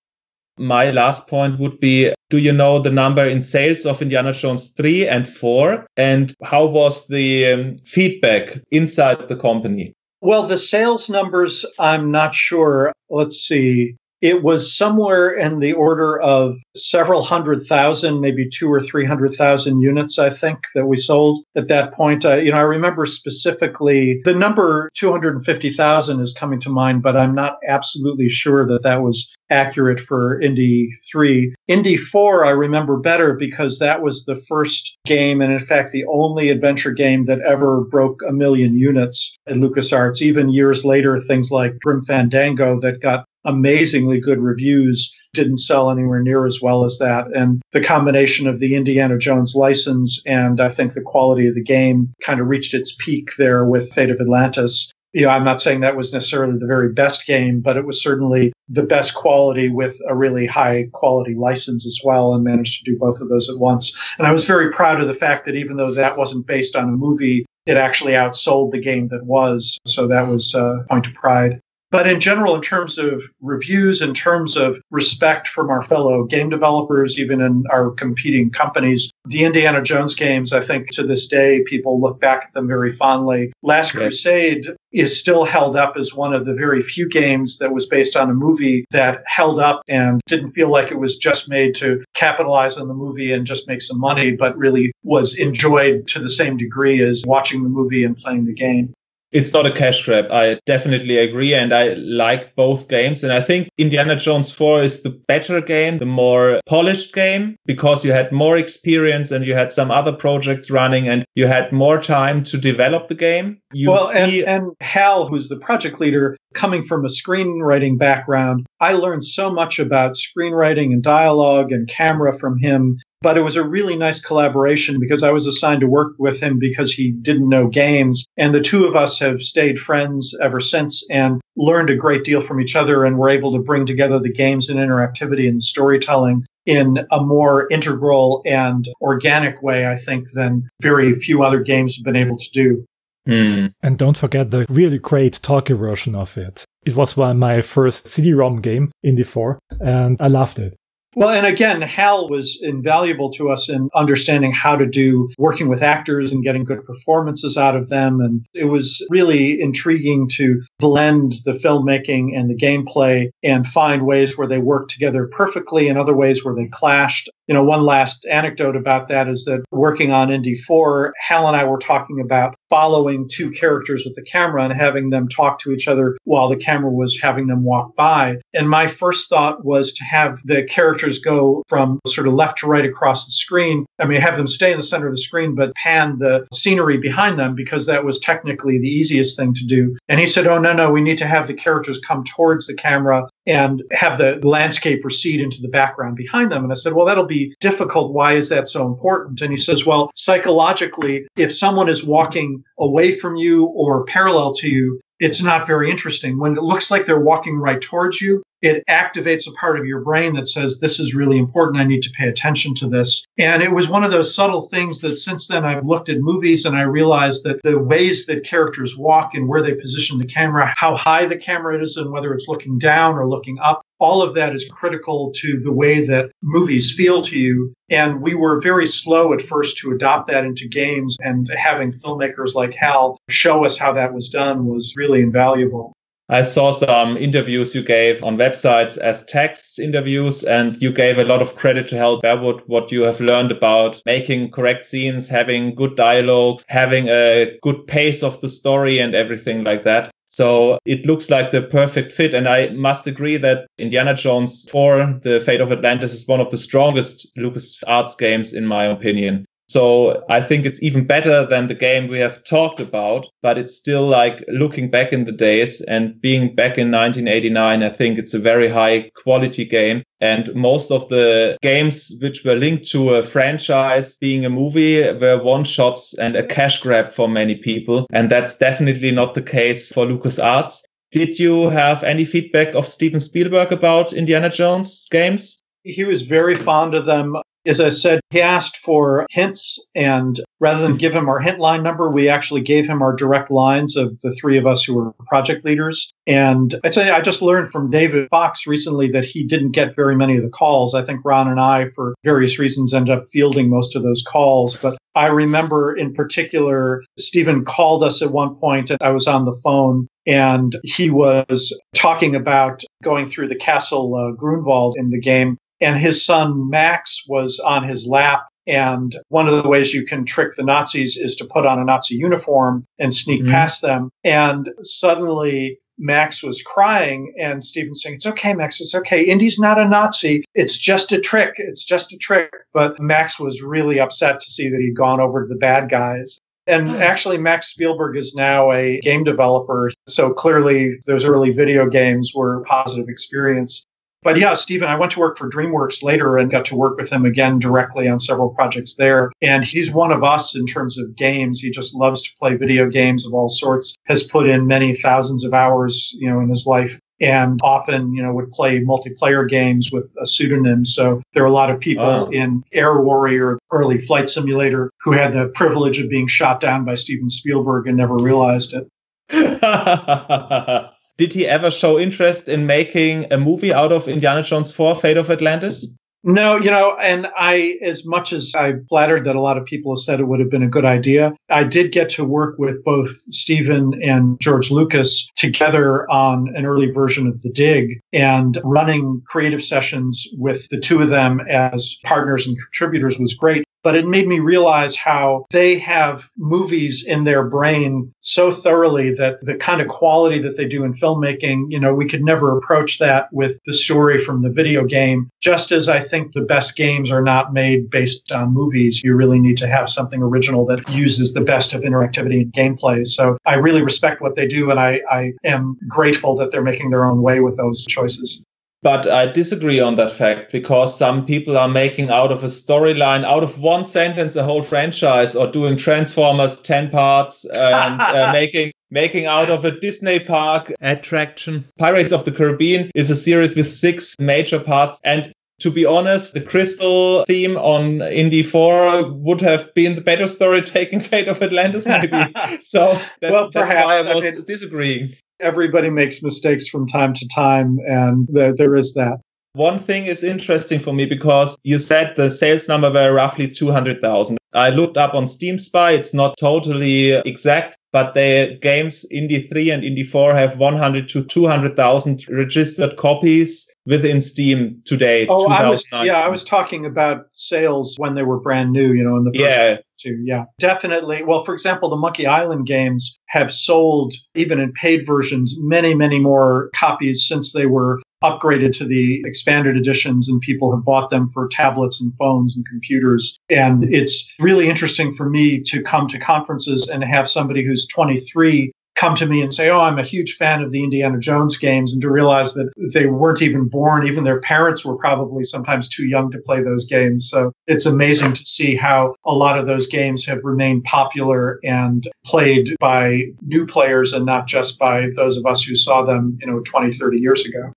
my 0.61 0.91
last 0.91 1.27
point 1.27 1.59
would 1.59 1.81
be 1.81 2.13
do 2.31 2.39
you 2.39 2.53
know 2.53 2.79
the 2.79 2.91
number 2.91 3.27
in 3.27 3.41
sales 3.41 3.85
of 3.85 4.01
Indiana 4.01 4.33
Jones 4.33 4.71
3 4.71 5.07
and 5.07 5.29
4? 5.29 5.87
And 5.97 6.33
how 6.43 6.67
was 6.67 7.07
the 7.09 7.47
um, 7.53 7.77
feedback 7.85 8.61
inside 8.71 9.29
the 9.29 9.37
company? 9.37 9.93
Well, 10.23 10.45
the 10.45 10.59
sales 10.59 11.09
numbers, 11.09 11.65
I'm 11.79 12.11
not 12.11 12.35
sure. 12.35 12.93
Let's 13.09 13.37
see. 13.37 13.97
It 14.21 14.43
was 14.43 14.77
somewhere 14.77 15.31
in 15.31 15.61
the 15.61 15.73
order 15.73 16.21
of 16.21 16.57
several 16.77 17.23
hundred 17.23 17.63
thousand, 17.67 18.21
maybe 18.21 18.49
two 18.49 18.69
or 18.69 18.81
three 18.81 19.07
hundred 19.07 19.35
thousand 19.35 19.81
units, 19.81 20.19
I 20.19 20.31
think, 20.31 20.59
that 20.75 20.87
we 20.87 20.97
sold 20.97 21.45
at 21.57 21.69
that 21.69 21.95
point. 21.95 22.25
You 22.25 22.51
know, 22.51 22.59
I 22.59 22.63
remember 22.63 23.07
specifically 23.07 24.21
the 24.25 24.35
number 24.35 24.91
250,000 24.95 26.21
is 26.21 26.33
coming 26.33 26.61
to 26.61 26.71
mind, 26.71 27.03
but 27.03 27.17
I'm 27.17 27.35
not 27.35 27.59
absolutely 27.67 28.29
sure 28.29 28.67
that 28.67 28.83
that 28.83 29.03
was 29.03 29.33
accurate 29.51 30.01
for 30.01 30.41
Indy 30.41 30.89
3. 31.11 31.53
Indy 31.69 31.97
4, 31.97 32.45
I 32.45 32.51
remember 32.51 32.99
better 32.99 33.35
because 33.35 33.79
that 33.79 34.03
was 34.03 34.25
the 34.25 34.37
first 34.49 34.97
game, 35.07 35.41
and 35.41 35.53
in 35.53 35.59
fact, 35.59 35.91
the 35.91 36.05
only 36.07 36.49
adventure 36.49 36.93
game 36.93 37.27
that 37.27 37.41
ever 37.41 37.83
broke 37.83 38.21
a 38.29 38.33
million 38.33 38.79
units 38.79 39.37
at 39.49 39.57
LucasArts. 39.57 40.23
Even 40.23 40.51
years 40.51 40.85
later, 40.85 41.19
things 41.19 41.51
like 41.51 41.79
Grim 41.81 42.03
Fandango 42.03 42.81
that 42.81 43.01
got 43.01 43.25
amazingly 43.45 44.21
good 44.21 44.39
reviews 44.39 45.15
didn't 45.33 45.59
sell 45.59 45.91
anywhere 45.91 46.23
near 46.23 46.47
as 46.47 46.61
well 46.61 46.85
as 46.85 46.99
that. 46.99 47.27
And 47.35 47.63
the 47.73 47.83
combination 47.83 48.47
of 48.47 48.59
the 48.59 48.75
Indiana 48.75 49.19
Jones 49.19 49.55
license 49.55 50.23
and 50.27 50.61
I 50.61 50.69
think 50.69 50.95
the 50.95 51.01
quality 51.01 51.47
of 51.47 51.55
the 51.55 51.63
game 51.63 52.13
kind 52.23 52.41
of 52.41 52.49
reached 52.49 52.75
its 52.75 52.95
peak 52.99 53.31
there 53.39 53.65
with 53.65 53.93
Fate 53.93 54.11
of 54.11 54.21
Atlantis. 54.21 54.91
You 55.13 55.23
know, 55.23 55.31
I'm 55.31 55.45
not 55.45 55.61
saying 55.61 55.81
that 55.81 55.97
was 55.97 56.13
necessarily 56.13 56.57
the 56.59 56.67
very 56.67 56.93
best 56.93 57.27
game, 57.27 57.61
but 57.61 57.77
it 57.77 57.85
was 57.85 58.01
certainly 58.01 58.53
the 58.69 58.85
best 58.85 59.15
quality 59.15 59.69
with 59.69 60.01
a 60.09 60.15
really 60.15 60.47
high 60.47 60.89
quality 60.93 61.35
license 61.35 61.85
as 61.85 61.99
well 62.05 62.33
and 62.33 62.45
managed 62.45 62.79
to 62.79 62.91
do 62.91 62.97
both 62.97 63.21
of 63.21 63.29
those 63.29 63.51
at 63.51 63.59
once. 63.59 63.93
And 64.19 64.27
I 64.27 64.31
was 64.31 64.45
very 64.45 64.71
proud 64.71 65.01
of 65.01 65.09
the 65.09 65.15
fact 65.15 65.47
that 65.47 65.57
even 65.57 65.77
though 65.77 65.93
that 65.93 66.17
wasn't 66.17 66.47
based 66.47 66.77
on 66.77 66.85
a 66.85 66.93
movie, 66.93 67.45
it 67.67 67.77
actually 67.77 68.13
outsold 68.13 68.71
the 68.71 68.81
game 68.81 69.09
that 69.09 69.25
was. 69.25 69.79
So 69.85 70.07
that 70.07 70.29
was 70.29 70.55
uh, 70.55 70.81
a 70.81 70.85
point 70.85 71.07
of 71.07 71.15
pride. 71.15 71.61
But 71.91 72.07
in 72.07 72.21
general, 72.21 72.55
in 72.55 72.61
terms 72.61 72.99
of 72.99 73.23
reviews, 73.41 74.01
in 74.01 74.15
terms 74.15 74.57
of 74.57 74.77
respect 74.91 75.49
from 75.49 75.71
our 75.71 75.83
fellow 75.83 76.25
game 76.25 76.49
developers, 76.49 77.19
even 77.19 77.41
in 77.41 77.65
our 77.71 77.91
competing 77.91 78.51
companies, 78.51 79.13
the 79.25 79.43
Indiana 79.43 79.83
Jones 79.83 80.15
games, 80.15 80.53
I 80.53 80.61
think 80.61 80.91
to 80.93 81.03
this 81.03 81.27
day, 81.27 81.65
people 81.67 82.01
look 82.01 82.21
back 82.21 82.45
at 82.47 82.53
them 82.53 82.69
very 82.69 82.93
fondly. 82.93 83.53
Last 83.63 83.93
Crusade 83.93 84.69
is 84.93 85.19
still 85.19 85.45
held 85.45 85.77
up 85.77 85.95
as 85.97 86.15
one 86.15 86.33
of 86.33 86.45
the 86.45 86.55
very 86.55 86.81
few 86.81 87.09
games 87.09 87.59
that 87.59 87.73
was 87.73 87.87
based 87.87 88.17
on 88.17 88.31
a 88.31 88.35
movie 88.35 88.87
that 88.93 89.23
held 89.27 89.59
up 89.59 89.83
and 89.89 90.21
didn't 90.27 90.51
feel 90.51 90.71
like 90.71 90.93
it 90.93 90.99
was 90.99 91.17
just 91.17 91.49
made 91.49 91.75
to 91.77 92.03
capitalize 92.15 92.77
on 92.77 92.87
the 92.87 92.95
movie 92.95 93.33
and 93.33 93.47
just 93.47 93.67
make 93.67 93.83
some 93.83 93.99
money, 93.99 94.31
but 94.31 94.57
really 94.57 94.93
was 95.03 95.37
enjoyed 95.37 96.07
to 96.07 96.21
the 96.21 96.31
same 96.31 96.57
degree 96.57 97.03
as 97.03 97.25
watching 97.27 97.65
the 97.65 97.69
movie 97.69 98.05
and 98.05 98.17
playing 98.17 98.45
the 98.45 98.55
game. 98.55 98.93
It's 99.33 99.53
not 99.53 99.67
a 99.67 99.73
cash 99.73 100.05
grab. 100.05 100.27
I 100.31 100.59
definitely 100.67 101.19
agree. 101.19 101.55
And 101.55 101.73
I 101.73 101.95
like 101.95 102.55
both 102.57 102.89
games. 102.89 103.23
And 103.23 103.33
I 103.33 103.41
think 103.41 103.69
Indiana 103.79 104.17
Jones 104.17 104.51
4 104.51 104.83
is 104.83 105.03
the 105.03 105.11
better 105.11 105.61
game, 105.61 105.99
the 105.99 106.07
more 106.07 106.61
polished 106.67 107.15
game 107.15 107.57
because 107.67 108.05
you 108.05 108.13
had 108.13 108.33
more 108.33 108.57
experience 108.57 109.31
and 109.31 109.47
you 109.47 109.55
had 109.55 109.73
some 109.73 109.91
other 109.91 110.13
projects 110.13 110.71
running 110.71 111.09
and 111.09 111.25
you 111.35 111.47
had 111.47 111.73
more 111.73 112.01
time 112.01 112.43
to 112.45 112.59
develop 112.59 113.09
the 113.09 113.15
game. 113.15 113.61
You 113.73 113.91
well, 113.91 114.07
see... 114.07 114.45
and, 114.45 114.65
and 114.65 114.73
Hal, 114.81 115.29
who's 115.29 115.49
the 115.49 115.59
project 115.59 116.01
leader, 116.01 116.37
coming 116.55 116.83
from 116.83 117.05
a 117.05 117.09
screenwriting 117.09 117.99
background, 117.99 118.67
I 118.81 118.95
learned 118.95 119.25
so 119.25 119.53
much 119.53 119.79
about 119.79 120.17
screenwriting 120.17 120.93
and 120.93 121.03
dialogue 121.03 121.71
and 121.71 121.89
camera 121.89 122.37
from 122.37 122.59
him 122.59 122.99
but 123.23 123.37
it 123.37 123.43
was 123.43 123.57
a 123.57 123.67
really 123.67 123.97
nice 123.97 124.21
collaboration 124.21 124.99
because 124.99 125.23
I 125.23 125.31
was 125.31 125.47
assigned 125.47 125.81
to 125.81 125.87
work 125.87 126.15
with 126.19 126.41
him 126.41 126.59
because 126.59 126.93
he 126.93 127.13
didn't 127.13 127.49
know 127.49 127.69
games. 127.69 128.25
And 128.37 128.55
the 128.55 128.61
two 128.61 128.87
of 128.87 128.97
us 128.97 129.19
have 129.19 129.43
stayed 129.43 129.79
friends 129.79 130.37
ever 130.43 130.61
since 130.61 131.05
and 131.11 131.41
learned 131.57 131.91
a 131.91 131.97
great 131.97 132.25
deal 132.25 132.41
from 132.41 132.61
each 132.61 132.77
other 132.77 133.05
and 133.05 133.19
were 133.19 133.29
able 133.29 133.53
to 133.53 133.63
bring 133.63 133.85
together 133.85 134.19
the 134.19 134.33
games 134.33 134.71
and 134.71 134.79
interactivity 134.79 135.49
and 135.49 135.63
storytelling 135.63 136.45
in 136.67 136.99
a 137.11 137.23
more 137.23 137.69
integral 137.71 138.43
and 138.47 138.89
organic 139.01 139.63
way, 139.63 139.87
I 139.87 139.97
think, 139.97 140.33
than 140.33 140.69
very 140.81 141.19
few 141.19 141.43
other 141.43 141.61
games 141.61 141.97
have 141.97 142.05
been 142.05 142.17
able 142.17 142.37
to 142.37 142.51
do. 142.53 142.85
Mm. 143.29 143.73
And 143.83 143.99
don't 143.99 144.17
forget 144.17 144.51
the 144.51 144.67
really 144.69 144.99
great 144.99 145.41
talkie 145.43 145.75
version 145.75 146.15
of 146.15 146.39
it. 146.39 146.65
It 146.87 146.97
was 146.97 147.17
one 147.17 147.39
my 147.39 147.61
first 147.61 148.09
CD-ROM 148.09 148.63
game, 148.63 148.91
Indy 149.03 149.23
4, 149.23 149.59
and 149.81 150.17
I 150.21 150.29
loved 150.29 150.59
it. 150.59 150.77
Well, 151.17 151.31
and 151.31 151.45
again, 151.45 151.83
Hal 151.83 152.29
was 152.29 152.59
invaluable 152.63 153.31
to 153.33 153.51
us 153.51 153.69
in 153.69 153.89
understanding 153.97 154.53
how 154.53 154.77
to 154.77 154.87
do 154.87 155.29
working 155.39 155.69
with 155.69 155.83
actors 155.83 156.31
and 156.31 156.45
getting 156.45 156.63
good 156.63 156.85
performances 156.85 157.57
out 157.57 157.75
of 157.75 157.89
them. 157.89 158.21
And 158.21 158.47
it 158.55 158.67
was 158.67 159.05
really 159.11 159.61
intriguing 159.61 160.29
to 160.35 160.63
blend 160.79 161.35
the 161.45 161.53
filmmaking 161.53 162.39
and 162.39 162.49
the 162.49 162.55
gameplay 162.55 163.31
and 163.43 163.67
find 163.67 164.07
ways 164.07 164.39
where 164.39 164.47
they 164.47 164.59
worked 164.59 164.93
together 164.93 165.29
perfectly 165.33 165.89
and 165.89 165.99
other 165.99 166.15
ways 166.15 166.45
where 166.45 166.55
they 166.55 166.67
clashed. 166.67 167.29
You 167.51 167.55
know, 167.55 167.65
one 167.65 167.85
last 167.85 168.27
anecdote 168.31 168.77
about 168.77 169.09
that 169.09 169.27
is 169.27 169.45
that 169.47 169.65
working 169.73 170.13
on 170.13 170.31
Indy 170.31 170.55
4, 170.55 171.13
Hal 171.19 171.49
and 171.49 171.57
I 171.57 171.65
were 171.65 171.79
talking 171.79 172.21
about 172.21 172.55
following 172.69 173.29
two 173.29 173.51
characters 173.51 174.05
with 174.07 174.15
the 174.15 174.23
camera 174.23 174.63
and 174.63 174.73
having 174.73 175.11
them 175.11 175.27
talk 175.27 175.59
to 175.59 175.73
each 175.73 175.89
other 175.89 176.17
while 176.23 176.49
the 176.49 176.55
camera 176.55 176.93
was 176.93 177.19
having 177.21 177.49
them 177.49 177.65
walk 177.65 177.97
by. 177.97 178.37
And 178.55 178.71
my 178.71 178.87
first 178.87 179.29
thought 179.29 179.65
was 179.65 179.93
to 179.95 180.05
have 180.05 180.39
the 180.45 180.63
characters 180.63 181.19
go 181.19 181.65
from 181.67 181.99
sort 182.07 182.29
of 182.29 182.35
left 182.35 182.59
to 182.59 182.69
right 182.69 182.85
across 182.85 183.27
the 183.27 183.33
screen. 183.33 183.85
I 183.99 184.05
mean, 184.07 184.21
have 184.21 184.37
them 184.37 184.47
stay 184.47 184.71
in 184.71 184.77
the 184.77 184.85
center 184.85 185.09
of 185.09 185.15
the 185.15 185.21
screen, 185.21 185.57
but 185.57 185.75
pan 185.75 186.19
the 186.19 186.47
scenery 186.55 186.99
behind 186.99 187.37
them 187.37 187.57
because 187.57 187.87
that 187.87 188.05
was 188.05 188.21
technically 188.21 188.79
the 188.79 188.87
easiest 188.87 189.37
thing 189.37 189.55
to 189.55 189.67
do. 189.67 189.97
And 190.09 190.21
he 190.21 190.27
said, 190.27 190.47
Oh, 190.47 190.61
no, 190.61 190.73
no, 190.73 190.93
we 190.93 191.01
need 191.01 191.19
to 191.19 191.27
have 191.27 191.49
the 191.49 191.55
characters 191.55 191.99
come 191.99 192.23
towards 192.23 192.69
the 192.69 192.75
camera 192.75 193.29
and 193.51 193.83
have 193.91 194.19
the 194.19 194.39
landscape 194.47 195.05
recede 195.05 195.41
into 195.41 195.61
the 195.61 195.69
background 195.69 196.17
behind 196.17 196.53
them. 196.53 196.63
And 196.63 196.73
I 196.73 196.77
said, 196.77 196.93
Well, 196.93 197.05
that'll 197.05 197.27
be 197.27 197.55
difficult. 197.59 198.13
Why 198.13 198.35
is 198.35 198.49
that 198.51 198.69
so 198.69 198.87
important? 198.87 199.41
And 199.41 199.51
he 199.51 199.57
says, 199.57 199.85
Well, 199.85 200.11
psychologically, 200.15 201.27
if 201.37 201.53
someone 201.55 201.89
is 201.89 202.05
walking 202.05 202.63
away 202.79 203.13
from 203.13 203.35
you 203.35 203.65
or 203.67 204.05
parallel 204.05 204.55
to 204.55 204.69
you, 204.69 205.01
it's 205.21 205.43
not 205.43 205.67
very 205.67 205.91
interesting. 205.91 206.39
When 206.39 206.57
it 206.57 206.63
looks 206.63 206.91
like 206.91 207.05
they're 207.05 207.21
walking 207.21 207.59
right 207.59 207.81
towards 207.81 208.21
you, 208.21 208.43
it 208.63 208.85
activates 208.89 209.47
a 209.47 209.53
part 209.53 209.79
of 209.79 209.87
your 209.87 210.01
brain 210.01 210.35
that 210.35 210.49
says, 210.49 210.79
This 210.79 210.99
is 210.99 211.15
really 211.15 211.39
important. 211.39 211.81
I 211.81 211.85
need 211.85 212.03
to 212.03 212.11
pay 212.11 212.29
attention 212.29 212.75
to 212.77 212.89
this. 212.89 213.25
And 213.39 213.63
it 213.63 213.73
was 213.73 213.89
one 213.89 214.05
of 214.05 214.11
those 214.11 214.35
subtle 214.35 214.69
things 214.69 215.01
that 215.01 215.17
since 215.17 215.49
then 215.49 215.65
I've 215.65 215.87
looked 215.87 216.09
at 216.09 216.19
movies 216.19 216.67
and 216.67 216.77
I 216.77 216.83
realized 216.83 217.45
that 217.45 217.61
the 217.63 217.79
ways 217.79 218.27
that 218.27 218.45
characters 218.45 218.97
walk 218.99 219.35
and 219.35 219.49
where 219.49 219.63
they 219.63 219.75
position 219.75 220.19
the 220.19 220.27
camera, 220.27 220.75
how 220.77 220.95
high 220.97 221.27
the 221.27 221.37
camera 221.37 221.81
is, 221.81 221.97
and 221.97 222.11
whether 222.11 222.35
it's 222.35 222.49
looking 222.49 222.79
down 222.79 223.15
or 223.15 223.29
looking 223.29 223.59
up, 223.61 223.83
all 224.01 224.23
of 224.23 224.35
that 224.35 224.55
is 224.55 224.69
critical 224.71 225.33
to 225.37 225.61
the 225.61 225.73
way 225.73 226.05
that 226.07 226.31
movies 226.43 226.93
feel 226.93 227.23
to 227.23 227.39
you. 227.39 227.73
And 227.89 228.21
we 228.21 228.35
were 228.35 228.61
very 228.61 228.87
slow 228.87 229.33
at 229.33 229.43
first 229.43 229.79
to 229.79 229.93
adopt 229.93 230.29
that 230.29 230.45
into 230.45 230.69
games, 230.69 231.17
and 231.21 231.49
having 231.57 231.93
filmmakers 231.93 232.55
like 232.55 232.75
Hal 232.75 233.19
show 233.29 233.65
us 233.65 233.79
how 233.79 233.93
that 233.93 234.15
was 234.15 234.29
done 234.29 234.67
was 234.67 234.95
really 234.97 235.21
invaluable. 235.21 235.93
I 236.33 236.43
saw 236.43 236.71
some 236.71 237.17
interviews 237.17 237.75
you 237.75 237.83
gave 237.83 238.23
on 238.23 238.37
websites 238.37 238.97
as 238.97 239.25
text 239.25 239.81
interviews, 239.81 240.45
and 240.45 240.81
you 240.81 240.93
gave 240.93 241.19
a 241.19 241.25
lot 241.25 241.43
of 241.43 241.57
credit 241.57 241.89
to 241.89 241.97
Hal 241.97 242.23
Barwood, 242.23 242.63
what 242.69 242.93
you 242.93 243.03
have 243.03 243.21
learned 243.21 243.51
about 243.51 244.01
making 244.07 244.53
correct 244.53 244.85
scenes, 244.85 245.29
having 245.29 245.75
good 245.75 245.97
dialogues, 245.97 246.65
having 246.69 247.09
a 247.09 247.59
good 247.63 247.85
pace 247.89 248.23
of 248.23 248.41
the 248.41 248.49
story, 248.49 249.01
and 249.01 249.17
everything 249.17 249.65
like 249.65 249.83
that. 249.83 250.13
So 250.31 250.79
it 250.85 251.05
looks 251.07 251.29
like 251.29 251.51
the 251.51 251.61
perfect 251.63 252.13
fit. 252.13 252.35
And 252.35 252.49
I 252.49 252.69
must 252.71 253.07
agree 253.07 253.37
that 253.39 253.67
Indiana 253.79 254.15
Jones 254.15 254.69
4, 254.71 255.21
The 255.23 255.41
Fate 255.41 255.61
of 255.61 255.73
Atlantis 255.73 256.15
is 256.15 256.27
one 256.27 256.41
of 256.41 256.51
the 256.51 256.57
strongest 256.57 257.37
LucasArts 257.37 258.17
games, 258.17 258.53
in 258.53 258.65
my 258.65 258.85
opinion. 258.85 259.45
So 259.71 260.25
I 260.29 260.41
think 260.41 260.67
it's 260.67 260.83
even 260.83 261.07
better 261.07 261.47
than 261.47 261.69
the 261.69 261.77
game 261.77 262.09
we 262.09 262.19
have 262.19 262.43
talked 262.43 262.81
about, 262.81 263.29
but 263.41 263.57
it's 263.57 263.77
still 263.77 264.05
like 264.05 264.45
looking 264.49 264.91
back 264.91 265.13
in 265.13 265.27
the 265.27 265.33
days 265.33 265.81
and 265.83 266.21
being 266.21 266.57
back 266.57 266.77
in 266.77 266.91
1989. 266.91 267.85
I 267.85 267.89
think 267.89 268.19
it's 268.19 268.35
a 268.35 268.41
very 268.41 268.69
high 268.69 269.13
quality 269.23 269.65
game. 269.65 270.03
And 270.21 270.53
most 270.57 270.91
of 270.91 271.09
the 271.09 271.57
games 271.63 272.13
which 272.21 272.45
were 272.45 272.57
linked 272.57 272.91
to 272.91 273.15
a 273.15 273.23
franchise 273.23 274.19
being 274.19 274.45
a 274.45 274.51
movie 274.51 275.03
were 275.13 275.41
one 275.41 275.63
shots 275.63 276.15
and 276.15 276.35
a 276.35 276.45
cash 276.45 276.83
grab 276.83 277.13
for 277.13 277.29
many 277.29 277.55
people. 277.55 278.09
And 278.13 278.29
that's 278.29 278.59
definitely 278.59 279.13
not 279.13 279.35
the 279.35 279.43
case 279.43 279.93
for 279.93 280.05
LucasArts. 280.05 280.83
Did 281.13 281.39
you 281.39 281.69
have 281.71 282.03
any 282.03 282.25
feedback 282.25 282.75
of 282.75 282.89
Steven 282.89 283.21
Spielberg 283.21 283.71
about 283.71 284.13
Indiana 284.13 284.51
Jones 284.51 285.07
games? 285.13 285.63
He 285.85 286.03
was 286.03 286.23
very 286.23 286.57
fond 286.57 286.97
of 286.97 287.07
them. 287.07 287.37
As 287.67 287.81
I 287.81 287.91
said, 287.91 288.21
he 288.31 288.41
asked 288.41 288.79
for 288.79 289.27
hints, 289.31 289.79
and 289.95 290.41
rather 290.61 290.81
than 290.81 290.97
give 290.97 291.13
him 291.13 291.29
our 291.29 291.41
hint 291.41 291.59
line 291.59 291.83
number, 291.83 292.11
we 292.11 292.29
actually 292.29 292.63
gave 292.63 292.87
him 292.87 293.03
our 293.03 293.15
direct 293.15 293.51
lines 293.51 293.97
of 293.97 294.19
the 294.23 294.35
three 294.35 294.57
of 294.57 294.67
us 294.67 294.83
who 294.83 294.95
were 294.95 295.13
project 295.27 295.65
leaders. 295.65 296.11
And 296.27 296.75
I'd 296.85 296.95
say 296.95 297.11
I 297.11 297.21
just 297.21 297.43
learned 297.43 297.71
from 297.71 297.91
David 297.91 298.29
Fox 298.31 298.67
recently 298.67 299.11
that 299.11 299.27
he 299.27 299.45
didn't 299.45 299.73
get 299.73 299.95
very 299.95 300.17
many 300.17 300.37
of 300.37 300.43
the 300.43 300.49
calls. 300.49 300.95
I 300.95 301.05
think 301.05 301.21
Ron 301.25 301.49
and 301.49 301.61
I, 301.61 301.91
for 301.91 302.15
various 302.25 302.59
reasons, 302.59 302.95
end 302.95 303.11
up 303.11 303.25
fielding 303.31 303.69
most 303.69 303.95
of 303.95 304.03
those 304.03 304.23
calls. 304.23 304.77
But 304.77 304.97
I 305.15 305.27
remember 305.27 305.95
in 305.95 306.15
particular, 306.15 307.03
Steven 307.19 307.65
called 307.65 308.03
us 308.03 308.23
at 308.23 308.33
one 308.33 308.55
point, 308.55 308.91
and 308.91 308.99
I 309.03 309.11
was 309.11 309.27
on 309.27 309.45
the 309.45 309.59
phone 309.63 310.09
and 310.27 310.77
he 310.85 311.11
was 311.11 311.79
talking 311.95 312.35
about 312.35 312.85
going 313.03 313.27
through 313.27 313.49
the 313.49 313.57
castle 313.57 314.15
uh, 314.15 314.33
Brunwald 314.41 314.95
in 314.97 315.11
the 315.11 315.21
game 315.21 315.57
and 315.81 315.99
his 315.99 316.25
son 316.25 316.69
Max 316.69 317.25
was 317.29 317.59
on 317.61 317.89
his 317.89 318.07
lap. 318.07 318.47
And 318.67 319.17
one 319.29 319.49
of 319.49 319.63
the 319.63 319.69
ways 319.69 319.95
you 319.95 320.05
can 320.05 320.25
trick 320.25 320.55
the 320.55 320.63
Nazis 320.63 321.17
is 321.17 321.35
to 321.37 321.45
put 321.45 321.67
on 321.67 321.81
a 321.81 321.85
Nazi 321.85 322.15
uniform 322.15 322.85
and 322.99 323.13
sneak 323.13 323.43
mm-hmm. 323.43 323.51
past 323.51 323.83
them. 323.83 324.11
And 324.23 324.69
suddenly 324.83 325.79
Max 325.99 326.43
was 326.43 326.63
crying 326.63 327.35
and 327.39 327.63
Steven 327.63 327.95
saying, 327.95 328.17
It's 328.17 328.27
okay, 328.27 328.55
Max, 328.55 328.81
it's 328.81 328.95
okay. 328.95 329.23
Indy's 329.23 329.59
not 329.59 329.79
a 329.79 329.89
Nazi. 329.89 330.45
It's 330.55 330.79
just 330.79 331.13
a 331.13 331.21
trick. 331.21 331.55
It's 331.59 331.85
just 331.85 332.13
a 332.13 332.17
trick. 332.17 332.51
But 332.73 333.01
Max 333.01 333.39
was 333.39 333.63
really 333.63 334.01
upset 334.01 334.41
to 334.41 334.51
see 334.51 334.69
that 334.71 334.81
he'd 334.81 334.97
gone 334.97 335.21
over 335.21 335.43
to 335.43 335.49
the 335.49 335.59
bad 335.59 335.91
guys. 335.91 336.39
And 336.67 336.89
actually, 336.89 337.39
Max 337.39 337.69
Spielberg 337.69 338.17
is 338.17 338.35
now 338.35 338.71
a 338.71 339.01
game 339.01 339.25
developer. 339.25 339.91
So 340.07 340.33
clearly, 340.33 340.93
those 341.07 341.25
early 341.25 341.51
video 341.51 341.89
games 341.89 342.33
were 342.35 342.61
a 342.61 342.65
positive 342.65 343.09
experience. 343.09 343.85
But 344.23 344.37
yeah, 344.37 344.53
Steven, 344.55 344.89
I 344.89 344.97
went 344.97 345.13
to 345.13 345.19
work 345.19 345.39
for 345.39 345.49
DreamWorks 345.49 346.03
later 346.03 346.37
and 346.37 346.51
got 346.51 346.67
to 346.67 346.77
work 346.77 346.99
with 346.99 347.11
him 347.11 347.25
again 347.25 347.59
directly 347.59 348.07
on 348.07 348.21
several 348.21 348.51
projects 348.51 348.97
there. 348.97 349.33
And 349.41 349.65
he's 349.65 349.91
one 349.91 350.13
of 350.13 350.23
us 350.23 350.55
in 350.55 350.67
terms 350.67 350.99
of 350.99 351.17
games. 351.17 351.61
He 351.61 351.71
just 351.71 351.95
loves 351.95 352.23
to 352.23 352.31
play 352.39 352.57
video 352.57 352.89
games 352.89 353.27
of 353.27 353.33
all 353.33 353.49
sorts, 353.49 353.95
has 354.05 354.25
put 354.25 354.47
in 354.47 354.67
many 354.67 354.95
thousands 354.95 355.45
of 355.45 355.55
hours, 355.55 356.15
you 356.19 356.29
know, 356.29 356.41
in 356.41 356.51
his 356.51 356.67
life 356.67 357.01
and 357.21 357.61
often, 357.63 358.13
you 358.13 358.23
know, 358.23 358.33
would 358.33 358.51
play 358.53 358.81
multiplayer 358.81 359.49
games 359.49 359.91
with 359.93 360.05
a 360.21 360.27
pseudonym. 360.27 360.85
So 360.85 361.23
there 361.35 361.43
are 361.43 361.47
a 361.47 361.53
lot 361.53 361.71
of 361.71 361.81
people 361.81 362.05
oh. 362.05 362.31
in 362.31 362.63
Air 362.73 363.01
Warrior, 363.01 363.59
early 363.71 363.99
flight 363.99 364.29
simulator, 364.29 364.91
who 365.03 365.13
had 365.13 365.33
the 365.33 365.49
privilege 365.55 365.99
of 366.01 366.09
being 366.09 366.27
shot 366.27 366.61
down 366.61 366.85
by 366.85 366.95
Steven 366.95 367.29
Spielberg 367.29 367.87
and 367.87 367.97
never 367.97 368.17
realized 368.17 368.75
it. 368.75 368.87
Did 371.21 371.35
he 371.35 371.47
ever 371.47 371.71
show 371.71 371.99
interest 371.99 372.49
in 372.49 372.65
making 372.65 373.31
a 373.31 373.37
movie 373.37 373.75
out 373.75 373.93
of 373.93 374.09
Indiana 374.09 374.43
Jones 374.43 374.73
4 374.73 374.95
Fate 374.95 375.19
of 375.19 375.29
Atlantis? 375.29 375.87
No, 376.25 376.57
you 376.57 376.71
know, 376.71 376.97
and 376.99 377.27
I, 377.37 377.77
as 377.83 378.07
much 378.07 378.33
as 378.33 378.55
I 378.57 378.73
flattered 378.89 379.27
that 379.27 379.37
a 379.37 379.41
lot 379.43 379.59
of 379.59 379.67
people 379.67 379.95
have 379.95 380.03
said 380.03 380.19
it 380.19 380.29
would 380.29 380.41
have 380.41 380.51
been 380.51 380.63
a 380.63 380.69
good 380.69 380.87
idea, 380.87 381.33
I 381.51 381.65
did 381.65 381.93
get 381.93 382.09
to 382.11 382.25
work 382.25 382.59
with 382.59 382.83
both 382.85 383.11
Steven 383.29 384.01
and 384.03 384.41
George 384.41 384.71
Lucas 384.71 385.29
together 385.37 386.11
on 386.11 386.49
an 386.57 386.65
early 386.65 386.91
version 386.91 387.27
of 387.27 387.43
The 387.43 387.51
Dig 387.51 388.01
and 388.15 388.59
running 388.65 389.21
creative 389.27 389.63
sessions 389.63 390.27
with 390.39 390.69
the 390.71 390.81
two 390.81 391.03
of 391.03 391.11
them 391.11 391.41
as 391.51 391.99
partners 392.03 392.47
and 392.47 392.57
contributors 392.59 393.19
was 393.19 393.35
great 393.35 393.65
but 393.83 393.95
it 393.97 394.07
made 394.07 394.29
me 394.29 394.41
realize 394.41 394.97
how 394.97 395.47
they 395.51 395.79
have 395.79 396.29
movies 396.37 397.05
in 397.07 397.25
their 397.25 397.45
brain 397.45 398.13
so 398.21 398.51
thoroughly 398.51 399.13
that 399.13 399.39
the 399.43 399.55
kind 399.55 399.81
of 399.81 399.89
quality 399.89 400.39
that 400.41 400.57
they 400.57 400.67
do 400.67 400.85
in 400.85 400.93
filmmaking, 400.93 401.65
you 401.69 401.81
know, 401.81 401.95
we 401.95 402.07
could 402.07 402.23
never 402.23 402.57
approach 402.57 402.99
that 402.99 403.29
with 403.33 403.59
the 403.67 403.73
story 403.73 404.19
from 404.19 404.43
the 404.43 404.51
video 404.51 404.85
game. 404.85 405.31
Just 405.41 405.73
as 405.73 405.89
I 405.89 406.01
think 406.01 406.33
the 406.33 406.43
best 406.43 406.77
games 406.77 407.11
are 407.11 407.23
not 407.23 407.53
made 407.53 407.91
based 407.91 408.31
on 408.33 408.53
movies, 408.53 409.03
you 409.03 409.15
really 409.15 409.39
need 409.39 409.57
to 409.59 409.69
have 409.69 409.89
something 409.89 410.23
original 410.23 410.67
that 410.67 410.89
uses 410.91 411.33
the 411.33 411.41
best 411.41 411.73
of 411.73 411.83
interactivity 411.83 412.43
and 412.43 412.53
gameplay. 412.53 413.07
So 413.07 413.39
I 413.47 413.55
really 413.55 413.83
respect 413.83 414.21
what 414.21 414.37
they 414.37 414.47
do, 414.47 414.71
and 414.71 414.79
I, 414.79 415.01
I 415.11 415.33
am 415.45 415.77
grateful 415.89 416.37
that 416.37 416.51
they're 416.51 416.63
making 416.63 416.91
their 416.91 417.05
own 417.05 417.23
way 417.23 417.41
with 417.41 417.57
those 417.57 417.87
choices. 417.87 418.43
But 418.83 419.07
I 419.07 419.27
disagree 419.27 419.79
on 419.79 419.97
that 419.97 420.11
fact 420.11 420.53
because 420.53 420.97
some 420.97 421.27
people 421.27 421.59
are 421.59 421.69
making 421.69 422.09
out 422.09 422.33
of 422.33 422.43
a 422.43 422.47
storyline, 422.47 423.25
out 423.25 423.43
of 423.43 423.61
one 423.61 423.85
sentence, 423.85 424.37
a 424.37 424.45
whole 424.45 424.63
franchise, 424.63 425.37
or 425.37 425.47
doing 425.47 425.77
Transformers 425.77 426.57
10 426.63 426.91
parts 426.91 427.45
and 427.45 428.01
uh, 428.01 428.31
making 428.33 428.73
making 428.91 429.27
out 429.27 429.51
of 429.51 429.65
a 429.65 429.79
Disney 429.79 430.19
park 430.19 430.73
attraction. 430.81 431.65
Pirates 431.79 432.13
of 432.13 432.25
the 432.25 432.33
Caribbean 432.33 432.91
is 432.95 433.11
a 433.11 433.17
series 433.17 433.55
with 433.55 433.71
six 433.71 434.17
major 434.19 434.59
parts. 434.59 434.99
And 435.05 435.33
to 435.61 435.71
be 435.71 435.85
honest, 435.85 436.33
the 436.33 436.41
crystal 436.41 437.25
theme 437.27 437.57
on 437.59 438.01
Indy 438.03 438.43
4 438.43 439.13
would 439.13 439.43
have 439.43 439.73
been 439.75 439.95
the 439.95 440.01
better 440.01 440.27
story 440.27 440.63
taking 440.79 441.01
Fate 441.01 441.29
of 441.29 441.43
Atlantis, 441.43 441.87
maybe. 441.87 442.35
so 442.63 442.99
that, 443.21 443.31
well, 443.31 443.51
perhaps, 443.51 443.85
why 443.85 444.11
I 444.11 444.15
was 444.15 444.25
I 444.27 444.31
mean, 444.31 444.45
disagreeing 444.45 445.15
everybody 445.41 445.91
makes 445.91 446.23
mistakes 446.23 446.69
from 446.69 446.87
time 446.87 447.15
to 447.15 447.29
time, 447.29 447.79
and 447.87 448.29
there, 448.31 448.55
there 448.55 448.77
is 448.77 448.95
that. 448.95 449.19
One 449.55 449.79
thing 449.79 450.07
is 450.07 450.23
interesting 450.23 450.79
for 450.79 450.93
me 450.93 451.07
because 451.07 451.59
you 451.65 451.81
said 451.81 452.15
the 452.15 452.31
sales 452.31 452.69
number 452.69 452.91
were 452.91 453.13
roughly 453.13 453.49
200,000. 453.49 454.39
I 454.55 454.71
looked 454.71 454.97
up 454.97 455.15
on 455.15 455.27
Steam 455.27 455.59
Spy. 455.59 455.93
It's 455.93 456.15
not 456.15 456.37
totally 456.39 457.13
exact, 457.13 457.77
but 457.93 458.15
the 458.15 458.59
games 458.63 459.05
Indy 459.11 459.49
3 459.49 459.71
and 459.71 459.85
Indy 459.85 460.05
4 460.05 460.35
have 460.35 460.59
100 460.59 461.09
to 461.11 461.25
200,000 461.25 462.29
registered 462.29 462.97
copies 462.97 463.69
within 463.87 464.21
Steam 464.21 464.81
today. 464.85 465.27
Oh, 465.29 465.49
I 465.49 465.69
was, 465.69 465.85
yeah, 465.93 466.21
I 466.21 466.29
was 466.29 466.45
talking 466.45 466.87
about 466.87 467.27
sales 467.33 467.95
when 467.97 468.15
they 468.15 468.23
were 468.23 468.39
brand 468.39 468.71
new, 468.71 468.93
you 468.93 469.03
know, 469.03 469.17
in 469.17 469.25
the 469.25 469.33
first 469.33 469.59
yeah. 469.59 469.77
two. 470.01 470.23
Yeah, 470.25 470.45
definitely. 470.61 471.25
Well, 471.25 471.45
for 471.45 471.55
example, 471.55 471.89
the 471.89 471.97
Monkey 471.97 472.27
Island 472.27 472.67
games 472.67 473.19
have 473.31 473.53
sold, 473.53 474.13
even 474.35 474.59
in 474.61 474.73
paid 474.73 475.07
versions, 475.07 475.57
many, 475.61 475.95
many 475.95 476.19
more 476.19 476.69
copies 476.75 477.27
since 477.27 477.53
they 477.53 477.67
were 477.67 478.01
upgraded 478.23 478.77
to 478.77 478.85
the 478.85 479.23
expanded 479.25 479.77
editions 479.77 480.29
and 480.29 480.41
people 480.41 480.75
have 480.75 480.85
bought 480.85 481.11
them 481.11 481.31
for 481.31 481.49
tablets 481.49 482.01
and 482.01 482.15
phones 482.17 482.55
and 482.55 482.67
computers. 482.67 483.39
And 483.49 483.85
it's 483.95 484.31
really 484.41 484.69
interesting 484.69 485.13
for 485.13 485.31
me 485.31 485.61
to 485.63 485.83
come 485.83 486.07
to 486.09 486.19
conferences 486.19 486.89
and 486.89 487.03
have 487.03 487.29
somebody 487.31 487.65
who's 487.65 487.87
23 487.87 488.73
come 488.97 489.15
to 489.17 489.27
me 489.27 489.41
and 489.41 489.53
say, 489.53 489.71
Oh, 489.71 489.81
I'm 489.81 489.99
a 489.99 490.05
huge 490.05 490.37
fan 490.37 490.63
of 490.63 490.71
the 490.71 490.85
Indiana 490.85 491.19
Jones 491.19 491.57
games, 491.57 491.93
and 491.93 492.03
to 492.03 492.11
realize 492.11 492.55
that 492.55 492.71
they 492.93 493.07
weren't 493.07 493.43
even 493.43 493.69
born. 493.69 494.07
Even 494.07 494.25
their 494.25 494.41
parents 494.41 494.85
were 494.85 494.97
probably 494.97 495.45
sometimes 495.45 495.89
too 495.89 496.07
young 496.07 496.31
to 496.31 496.39
play 496.39 496.63
those 496.63 496.85
games. 496.85 497.29
So 497.29 497.53
it's 497.67 497.87
amazing 497.87 498.35
to 498.35 498.45
see 498.45 498.77
how 498.77 499.15
a 499.25 499.33
lot 499.33 499.59
of 499.59 499.67
those 499.67 499.87
games 499.87 500.27
have 500.27 500.45
remained 500.45 500.85
popular 500.85 501.59
and 501.65 502.07
played 502.25 502.77
by 502.79 503.23
new 503.43 503.67
players 503.67 504.13
and 504.13 504.27
not 504.27 504.47
just 504.47 504.79
by 504.79 505.09
those 505.17 505.37
of 505.39 505.47
us 505.47 505.63
who 505.63 505.75
saw 505.75 506.03
them, 506.03 506.39
you 506.41 506.47
know, 506.47 506.61
20, 506.61 506.93
30 506.93 507.19
years 507.19 507.47
ago. 507.47 507.73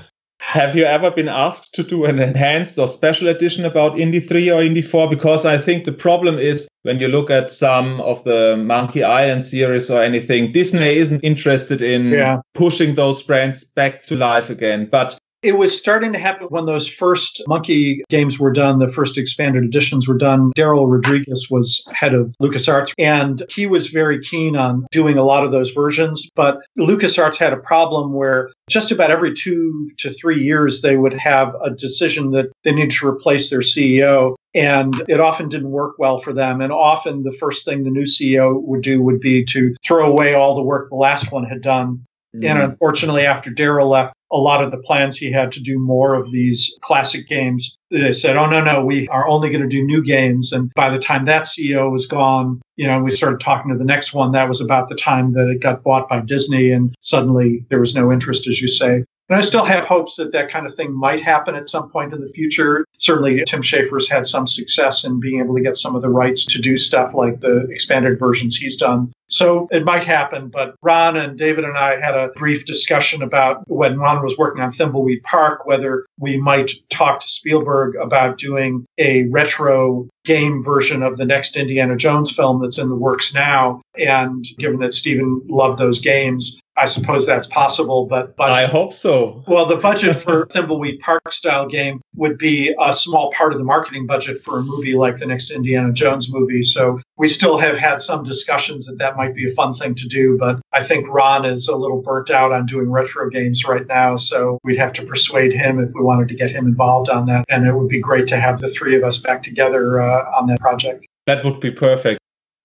Have 0.52 0.74
you 0.74 0.82
ever 0.82 1.12
been 1.12 1.28
asked 1.28 1.74
to 1.74 1.84
do 1.84 2.06
an 2.06 2.18
enhanced 2.18 2.76
or 2.76 2.88
special 2.88 3.28
edition 3.28 3.64
about 3.64 4.00
Indy 4.00 4.18
3 4.18 4.50
or 4.50 4.60
Indy 4.60 4.82
4? 4.82 5.08
Because 5.08 5.46
I 5.46 5.56
think 5.56 5.84
the 5.84 5.92
problem 5.92 6.40
is 6.40 6.66
when 6.82 6.98
you 6.98 7.06
look 7.06 7.30
at 7.30 7.52
some 7.52 8.00
of 8.00 8.24
the 8.24 8.56
Monkey 8.56 9.04
Island 9.04 9.44
series 9.44 9.88
or 9.92 10.02
anything, 10.02 10.50
Disney 10.50 10.96
isn't 10.96 11.20
interested 11.20 11.80
in 11.80 12.10
yeah. 12.10 12.40
pushing 12.54 12.96
those 12.96 13.22
brands 13.22 13.62
back 13.62 14.02
to 14.02 14.16
life 14.16 14.50
again. 14.50 14.88
But 14.90 15.16
it 15.42 15.56
was 15.56 15.76
starting 15.76 16.12
to 16.12 16.18
happen 16.18 16.46
when 16.48 16.66
those 16.66 16.88
first 16.88 17.42
Monkey 17.46 18.02
games 18.10 18.38
were 18.38 18.52
done, 18.52 18.78
the 18.78 18.88
first 18.88 19.16
expanded 19.16 19.64
editions 19.64 20.06
were 20.06 20.18
done. 20.18 20.52
Darrell 20.54 20.86
Rodriguez 20.86 21.48
was 21.50 21.82
head 21.92 22.14
of 22.14 22.34
LucasArts, 22.42 22.92
and 22.98 23.42
he 23.50 23.66
was 23.66 23.88
very 23.88 24.20
keen 24.20 24.54
on 24.54 24.86
doing 24.92 25.16
a 25.16 25.24
lot 25.24 25.44
of 25.44 25.52
those 25.52 25.70
versions. 25.70 26.28
But 26.34 26.58
LucasArts 26.78 27.38
had 27.38 27.52
a 27.52 27.58
problem 27.58 28.12
where 28.12 28.50
just 28.68 28.92
about 28.92 29.10
every 29.10 29.34
two 29.34 29.90
to 29.98 30.10
three 30.10 30.42
years, 30.42 30.82
they 30.82 30.96
would 30.96 31.14
have 31.14 31.54
a 31.64 31.70
decision 31.70 32.32
that 32.32 32.46
they 32.64 32.72
needed 32.72 32.90
to 32.92 33.08
replace 33.08 33.50
their 33.50 33.60
CEO. 33.60 34.34
And 34.52 35.04
it 35.08 35.20
often 35.20 35.48
didn't 35.48 35.70
work 35.70 35.94
well 35.98 36.18
for 36.18 36.32
them. 36.32 36.60
And 36.60 36.72
often 36.72 37.22
the 37.22 37.30
first 37.32 37.64
thing 37.64 37.84
the 37.84 37.90
new 37.90 38.02
CEO 38.02 38.60
would 38.62 38.82
do 38.82 39.00
would 39.00 39.20
be 39.20 39.44
to 39.44 39.76
throw 39.86 40.10
away 40.10 40.34
all 40.34 40.56
the 40.56 40.62
work 40.62 40.88
the 40.88 40.96
last 40.96 41.30
one 41.30 41.44
had 41.44 41.62
done 41.62 42.04
Mm-hmm. 42.34 42.46
And 42.46 42.58
unfortunately, 42.60 43.26
after 43.26 43.50
Darrell 43.50 43.88
left, 43.88 44.14
a 44.32 44.38
lot 44.38 44.62
of 44.62 44.70
the 44.70 44.78
plans 44.78 45.16
he 45.16 45.30
had 45.32 45.50
to 45.52 45.60
do 45.60 45.78
more 45.78 46.14
of 46.14 46.30
these 46.30 46.78
classic 46.82 47.28
games, 47.28 47.76
they 47.90 48.12
said, 48.12 48.36
oh, 48.36 48.46
no, 48.46 48.62
no, 48.62 48.84
we 48.84 49.08
are 49.08 49.28
only 49.28 49.50
going 49.50 49.62
to 49.62 49.68
do 49.68 49.84
new 49.84 50.02
games. 50.02 50.52
And 50.52 50.72
by 50.74 50.90
the 50.90 50.98
time 50.98 51.24
that 51.24 51.42
CEO 51.42 51.90
was 51.90 52.06
gone, 52.06 52.60
you 52.76 52.86
know, 52.86 53.02
we 53.02 53.10
started 53.10 53.40
talking 53.40 53.72
to 53.72 53.78
the 53.78 53.84
next 53.84 54.14
one. 54.14 54.32
That 54.32 54.48
was 54.48 54.60
about 54.60 54.88
the 54.88 54.94
time 54.94 55.32
that 55.32 55.48
it 55.48 55.60
got 55.60 55.82
bought 55.82 56.08
by 56.08 56.20
Disney. 56.20 56.70
And 56.70 56.94
suddenly 57.00 57.64
there 57.70 57.80
was 57.80 57.94
no 57.94 58.12
interest, 58.12 58.46
as 58.46 58.60
you 58.60 58.68
say. 58.68 59.04
And 59.30 59.38
I 59.38 59.42
still 59.42 59.64
have 59.64 59.84
hopes 59.84 60.16
that 60.16 60.32
that 60.32 60.50
kind 60.50 60.66
of 60.66 60.74
thing 60.74 60.92
might 60.92 61.20
happen 61.20 61.54
at 61.54 61.68
some 61.68 61.88
point 61.88 62.12
in 62.12 62.20
the 62.20 62.26
future. 62.26 62.84
Certainly, 62.98 63.44
Tim 63.46 63.62
Schafer's 63.62 64.10
had 64.10 64.26
some 64.26 64.48
success 64.48 65.04
in 65.04 65.20
being 65.20 65.38
able 65.38 65.54
to 65.54 65.62
get 65.62 65.76
some 65.76 65.94
of 65.94 66.02
the 66.02 66.08
rights 66.08 66.44
to 66.46 66.60
do 66.60 66.76
stuff 66.76 67.14
like 67.14 67.40
the 67.40 67.68
expanded 67.70 68.18
versions 68.18 68.56
he's 68.56 68.76
done. 68.76 69.12
So 69.28 69.68
it 69.70 69.84
might 69.84 70.02
happen, 70.02 70.48
but 70.48 70.74
Ron 70.82 71.16
and 71.16 71.38
David 71.38 71.64
and 71.64 71.78
I 71.78 72.00
had 72.00 72.16
a 72.16 72.30
brief 72.34 72.64
discussion 72.64 73.22
about 73.22 73.62
when 73.68 74.00
Ron 74.00 74.24
was 74.24 74.36
working 74.36 74.60
on 74.60 74.72
Thimbleweed 74.72 75.22
Park, 75.22 75.64
whether 75.64 76.04
we 76.18 76.36
might 76.36 76.72
talk 76.88 77.20
to 77.20 77.28
Spielberg 77.28 77.94
about 77.94 78.38
doing 78.38 78.84
a 78.98 79.28
retro 79.28 80.08
game 80.24 80.64
version 80.64 81.04
of 81.04 81.16
the 81.16 81.24
next 81.24 81.56
Indiana 81.56 81.96
Jones 81.96 82.32
film 82.32 82.60
that's 82.60 82.78
in 82.78 82.88
the 82.88 82.96
works 82.96 83.32
now. 83.32 83.80
And 83.96 84.44
given 84.58 84.80
that 84.80 84.94
Steven 84.94 85.40
loved 85.48 85.78
those 85.78 86.00
games, 86.00 86.58
I 86.80 86.86
suppose 86.86 87.26
that's 87.26 87.46
possible, 87.46 88.06
but 88.06 88.36
budget, 88.36 88.56
I 88.56 88.64
hope 88.64 88.94
so. 88.94 89.44
Well, 89.46 89.66
the 89.66 89.76
budget 89.76 90.16
for 90.16 90.46
Thimbleweed 90.50 90.98
Park 91.00 91.30
style 91.30 91.68
game 91.68 92.00
would 92.16 92.38
be 92.38 92.74
a 92.80 92.94
small 92.94 93.30
part 93.32 93.52
of 93.52 93.58
the 93.58 93.64
marketing 93.64 94.06
budget 94.06 94.40
for 94.40 94.60
a 94.60 94.62
movie 94.62 94.94
like 94.94 95.16
the 95.16 95.26
next 95.26 95.50
Indiana 95.50 95.92
Jones 95.92 96.32
movie. 96.32 96.62
So 96.62 96.98
we 97.18 97.28
still 97.28 97.58
have 97.58 97.76
had 97.76 98.00
some 98.00 98.24
discussions 98.24 98.86
that 98.86 98.96
that 98.96 99.14
might 99.18 99.34
be 99.34 99.46
a 99.46 99.50
fun 99.50 99.74
thing 99.74 99.94
to 99.96 100.08
do, 100.08 100.38
but 100.38 100.58
I 100.72 100.82
think 100.82 101.06
Ron 101.08 101.44
is 101.44 101.68
a 101.68 101.76
little 101.76 102.00
burnt 102.00 102.30
out 102.30 102.50
on 102.50 102.64
doing 102.64 102.90
retro 102.90 103.28
games 103.28 103.62
right 103.66 103.86
now. 103.86 104.16
So 104.16 104.58
we'd 104.64 104.78
have 104.78 104.94
to 104.94 105.02
persuade 105.04 105.52
him 105.52 105.80
if 105.80 105.92
we 105.94 106.00
wanted 106.00 106.30
to 106.30 106.34
get 106.34 106.50
him 106.50 106.66
involved 106.66 107.10
on 107.10 107.26
that. 107.26 107.44
And 107.50 107.66
it 107.66 107.74
would 107.74 107.88
be 107.88 108.00
great 108.00 108.26
to 108.28 108.40
have 108.40 108.58
the 108.58 108.68
three 108.68 108.96
of 108.96 109.04
us 109.04 109.18
back 109.18 109.42
together 109.42 110.00
uh, 110.00 110.30
on 110.30 110.46
that 110.46 110.60
project. 110.60 111.06
That 111.26 111.44
would 111.44 111.60
be 111.60 111.70
perfect. 111.70 112.20